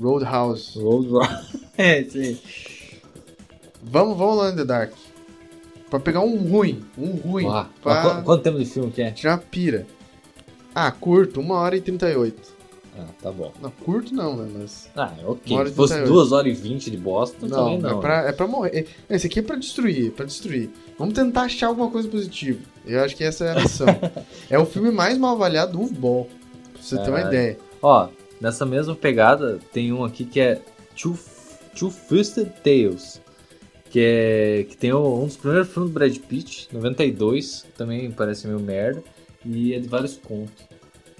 Roadhouse. 0.02 0.78
Road 0.80 1.08
Rose. 1.10 1.60
é, 1.78 2.04
sim. 2.04 2.40
Vamos, 3.84 4.18
vamos 4.18 4.40
Alone 4.40 4.54
in 4.54 4.56
the 4.58 4.66
Dark. 4.66 4.92
Pra 5.92 6.00
pegar 6.00 6.22
um 6.22 6.38
ruim, 6.38 6.84
um 6.98 7.12
ruim, 7.12 7.46
Ó, 7.46 7.66
pra 7.84 8.24
quanto 8.24 8.42
tempo 8.42 8.58
de 8.58 8.66
filme 8.66 8.92
que 8.92 9.04
é? 9.04 9.12
tirar 9.12 9.38
pira. 9.38 9.86
Ah, 10.74 10.92
curto, 10.92 11.40
1 11.40 11.52
hora 11.52 11.78
e 11.78 11.82
38. 11.82 12.53
Ah, 12.98 13.06
tá 13.22 13.32
bom. 13.32 13.52
Não, 13.62 13.72
curto 13.72 14.14
não, 14.14 14.36
né, 14.36 14.50
mas... 14.56 14.90
Ah, 14.96 15.12
ok. 15.26 15.58
Hora 15.58 15.68
e 15.68 15.72
Se 15.72 15.76
fosse 15.76 15.94
38. 15.94 16.14
2 16.20 16.32
horas 16.32 16.52
e 16.60 16.62
20 16.62 16.92
de 16.92 16.98
bosta, 16.98 17.38
Não, 17.48 17.50
também 17.58 17.80
não. 17.80 17.98
é, 17.98 18.02
pra, 18.02 18.18
é 18.28 18.32
pra 18.32 18.48
morrer. 18.48 18.88
É- 19.10 19.16
Esse 19.16 19.28
aqui 19.28 19.40
é 19.40 19.42
pra 19.42 19.56
destruir, 19.56 20.08
é 20.08 20.12
pra 20.12 20.26
destruir. 20.26 20.70
Vamos 20.98 21.16
tentar 21.16 21.42
achar 21.44 21.68
alguma 21.68 21.90
coisa 21.90 22.08
positiva. 22.08 22.60
Eu 22.86 23.04
acho 23.04 23.16
que 23.16 23.24
essa 23.24 23.46
é 23.46 23.52
a 23.58 23.62
missão. 23.62 23.88
é 24.50 24.60
o 24.60 24.66
filme 24.66 24.92
mais 24.92 25.18
mal 25.18 25.36
avaliado 25.36 25.78
do 25.78 25.94
Ball. 25.94 26.26
Pra 26.74 26.82
você 26.82 26.98
ter 26.98 27.10
uma 27.10 27.22
ideia. 27.22 27.58
Ó, 27.82 28.10
nessa 28.40 28.66
mesma 28.66 28.96
pegada, 28.96 29.60
tem 29.72 29.92
um 29.92 30.04
aqui 30.04 30.24
que 30.26 30.40
é 30.40 30.62
Two, 30.96 31.18
Two 31.78 31.90
Fisted 31.90 32.52
Tales. 32.64 33.22
Que, 33.90 34.00
é, 34.00 34.64
que 34.70 34.76
tem 34.78 34.94
um 34.94 35.26
dos 35.26 35.38
primeiros 35.38 35.70
filmes 35.70 35.92
do 35.92 35.94
Brad 35.94 36.18
Pitt, 36.18 36.68
92, 36.74 37.62
que 37.64 37.72
também 37.74 38.10
parece 38.12 38.48
meio 38.48 38.60
merda. 38.60 39.04
E 39.46 39.74
é 39.74 39.80
de 39.80 39.88
vários 39.88 40.16
contos. 40.18 40.64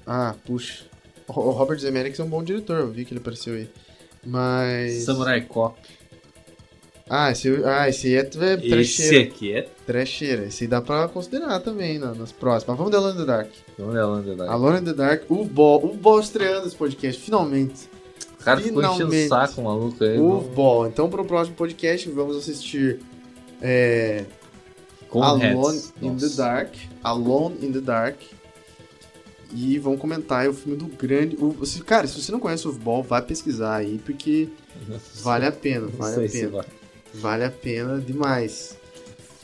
Ah, 0.08 0.36
puxa. 0.46 0.86
O 1.36 1.52
Robert 1.52 1.80
Zemeckis 1.80 2.20
é 2.20 2.24
um 2.24 2.30
bom 2.30 2.44
diretor, 2.44 2.80
eu 2.80 2.92
vi 2.92 3.06
que 3.06 3.14
ele 3.14 3.20
apareceu 3.20 3.54
aí. 3.56 3.70
Mas... 4.26 5.04
Samurai 5.04 5.42
Cop. 5.42 5.78
Ah, 7.10 7.32
esse, 7.32 7.50
ah, 7.66 7.90
esse 7.90 8.08
aí 8.08 8.16
é, 8.16 8.20
é 8.20 8.24
Esse 8.24 8.70
trecheira. 8.70 9.24
aqui 9.30 9.54
é. 9.54 9.62
Trecheira. 9.86 10.46
Esse 10.46 10.64
aí 10.64 10.68
dá 10.70 10.82
pra 10.82 11.08
considerar 11.10 11.60
também 11.60 12.00
na- 12.00 12.14
nas 12.16 12.32
próximas. 12.32 12.78
Vamos 12.78 12.92
de 12.92 12.98
Alone 12.98 13.16
in 13.16 13.20
the 13.20 13.26
Dark. 13.26 13.50
Vamos 13.78 13.94
lá, 13.96 14.02
Alone 14.02 14.22
in 14.22 14.32
the 14.32 14.36
Dark. 14.38 14.52
Alone 14.52 14.80
in 14.80 14.84
the 14.86 14.94
Dark, 14.94 15.24
o 15.32 15.44
Ball. 15.44 15.84
O 15.86 15.94
Ball 15.96 16.20
estreando 16.22 16.66
esse 16.68 16.76
podcast, 16.76 17.22
finalmente. 17.22 17.90
O 18.40 18.44
cara 18.44 18.62
ficou 18.62 18.82
enchendo 18.82 18.94
o 19.10 19.12
finalmente. 19.12 19.28
saco, 19.28 19.62
maluco. 19.62 20.04
Aí, 20.04 20.18
O 20.18 20.40
Ball. 20.42 20.88
Então, 20.88 21.10
pro 21.10 21.26
próximo 21.26 21.56
podcast, 21.58 22.10
vamos 22.10 22.38
assistir 22.38 23.00
é, 23.62 24.24
Alone 25.14 25.44
heads. 25.44 25.94
in 26.02 26.16
the 26.16 26.24
Nossa. 26.26 26.38
Dark. 26.38 26.74
Alone 27.04 27.56
in 27.62 27.72
the 27.74 27.82
Dark. 27.82 28.16
E 29.56 29.78
vamos 29.78 30.00
comentar 30.00 30.42
aí 30.42 30.48
o 30.48 30.54
filme 30.54 30.78
do 30.78 30.86
grande. 30.88 31.36
O, 31.40 31.66
se- 31.66 31.82
cara, 31.84 32.08
se 32.08 32.20
você 32.22 32.32
não 32.32 32.40
conhece 32.40 32.68
o 32.68 32.72
Ball, 32.74 33.04
vai 33.04 33.22
pesquisar 33.22 33.76
aí, 33.76 34.00
porque 34.04 34.50
vale 35.22 35.46
a 35.46 35.52
pena, 35.52 35.88
vale 35.88 36.26
a 36.26 36.30
pena. 36.30 36.66
Vale 37.14 37.44
a 37.46 37.52
pena 37.52 38.00
demais. 38.02 38.76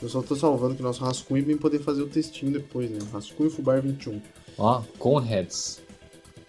Eu 0.02 0.08
só 0.08 0.22
tô 0.22 0.34
salvando 0.34 0.76
o 0.78 0.82
nosso 0.82 1.04
rascunho 1.04 1.44
pra 1.44 1.56
poder 1.58 1.78
fazer 1.80 2.02
o 2.02 2.06
textinho 2.08 2.50
depois, 2.52 2.90
né? 2.90 2.98
Rascunho 3.12 3.50
Fubar 3.50 3.80
21. 3.82 4.20
Ó, 4.58 4.82
Conheads. 4.98 5.80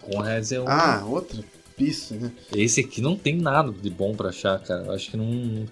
Conheads 0.00 0.52
é 0.52 0.60
um. 0.60 0.64
Ah, 0.66 1.04
outra 1.06 1.44
pista, 1.76 2.14
né? 2.16 2.32
Esse 2.56 2.80
aqui 2.80 3.00
não 3.00 3.14
tem 3.16 3.36
nada 3.36 3.70
de 3.70 3.90
bom 3.90 4.14
pra 4.14 4.30
achar, 4.30 4.58
cara. 4.60 4.86
Eu 4.86 4.92
acho 4.92 5.10
que 5.10 5.16
não. 5.16 5.26
não- 5.26 5.66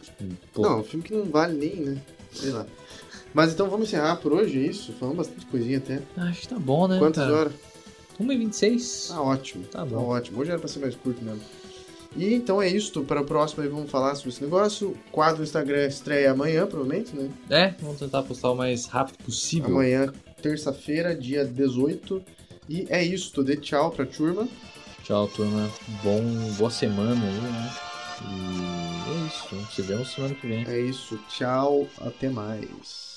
pô, 0.52 0.62
Não, 0.62 0.80
um 0.80 0.84
filme 0.84 1.04
que 1.04 1.14
não 1.14 1.24
vale 1.24 1.54
nem, 1.54 1.76
né? 1.76 2.00
Sei 2.32 2.50
lá. 2.50 2.64
Mas 3.34 3.52
então 3.52 3.68
vamos 3.70 3.88
encerrar 3.88 4.16
por 4.16 4.32
hoje, 4.32 4.58
é 4.58 4.66
isso? 4.68 4.92
Falamos 4.92 5.18
bastante 5.26 5.46
coisinha 5.46 5.78
até. 5.78 6.00
Acho 6.16 6.40
que 6.42 6.48
tá 6.48 6.58
bom, 6.58 6.86
né? 6.86 6.98
Quantas 6.98 7.24
cara? 7.24 7.36
horas? 7.36 7.52
1h26. 8.20 9.08
Tá 9.08 9.20
ótimo. 9.22 9.64
Tá 9.64 9.78
Tá 9.80 9.84
bom. 9.84 10.06
ótimo. 10.08 10.40
Hoje 10.40 10.50
era 10.50 10.58
pra 10.58 10.68
ser 10.68 10.78
mais 10.80 10.94
curto 10.94 11.24
mesmo. 11.24 11.40
E 12.16 12.34
então 12.34 12.60
é 12.60 12.68
isso. 12.68 13.02
Para 13.04 13.20
o 13.20 13.24
próximo 13.24 13.62
aí 13.62 13.68
vamos 13.68 13.90
falar 13.90 14.14
sobre 14.16 14.30
esse 14.30 14.42
negócio. 14.42 14.88
O 14.90 15.10
quadro 15.12 15.38
do 15.38 15.42
Instagram 15.44 15.86
estreia 15.86 16.32
amanhã, 16.32 16.66
provavelmente, 16.66 17.14
né? 17.14 17.30
É, 17.48 17.74
vamos 17.80 17.98
tentar 17.98 18.22
postar 18.24 18.50
o 18.50 18.54
mais 18.56 18.86
rápido 18.86 19.22
possível. 19.24 19.70
Amanhã, 19.70 20.12
terça-feira, 20.42 21.14
dia 21.14 21.44
18. 21.44 22.22
E 22.68 22.86
é 22.90 23.02
isso. 23.04 23.42
Dê 23.44 23.56
tchau 23.56 23.90
pra 23.92 24.04
turma. 24.06 24.48
Tchau, 25.04 25.28
turma. 25.28 25.70
Bom, 26.02 26.20
boa 26.58 26.70
semana 26.70 27.12
aí, 27.24 27.40
né? 27.40 27.72
E 28.22 29.10
é 29.22 29.26
isso. 29.26 29.72
Se 29.74 29.82
vemos 29.82 30.12
semana 30.12 30.34
que 30.34 30.46
vem. 30.46 30.64
É 30.68 30.80
isso. 30.80 31.18
Tchau. 31.28 31.86
Até 32.00 32.28
mais. 32.28 33.09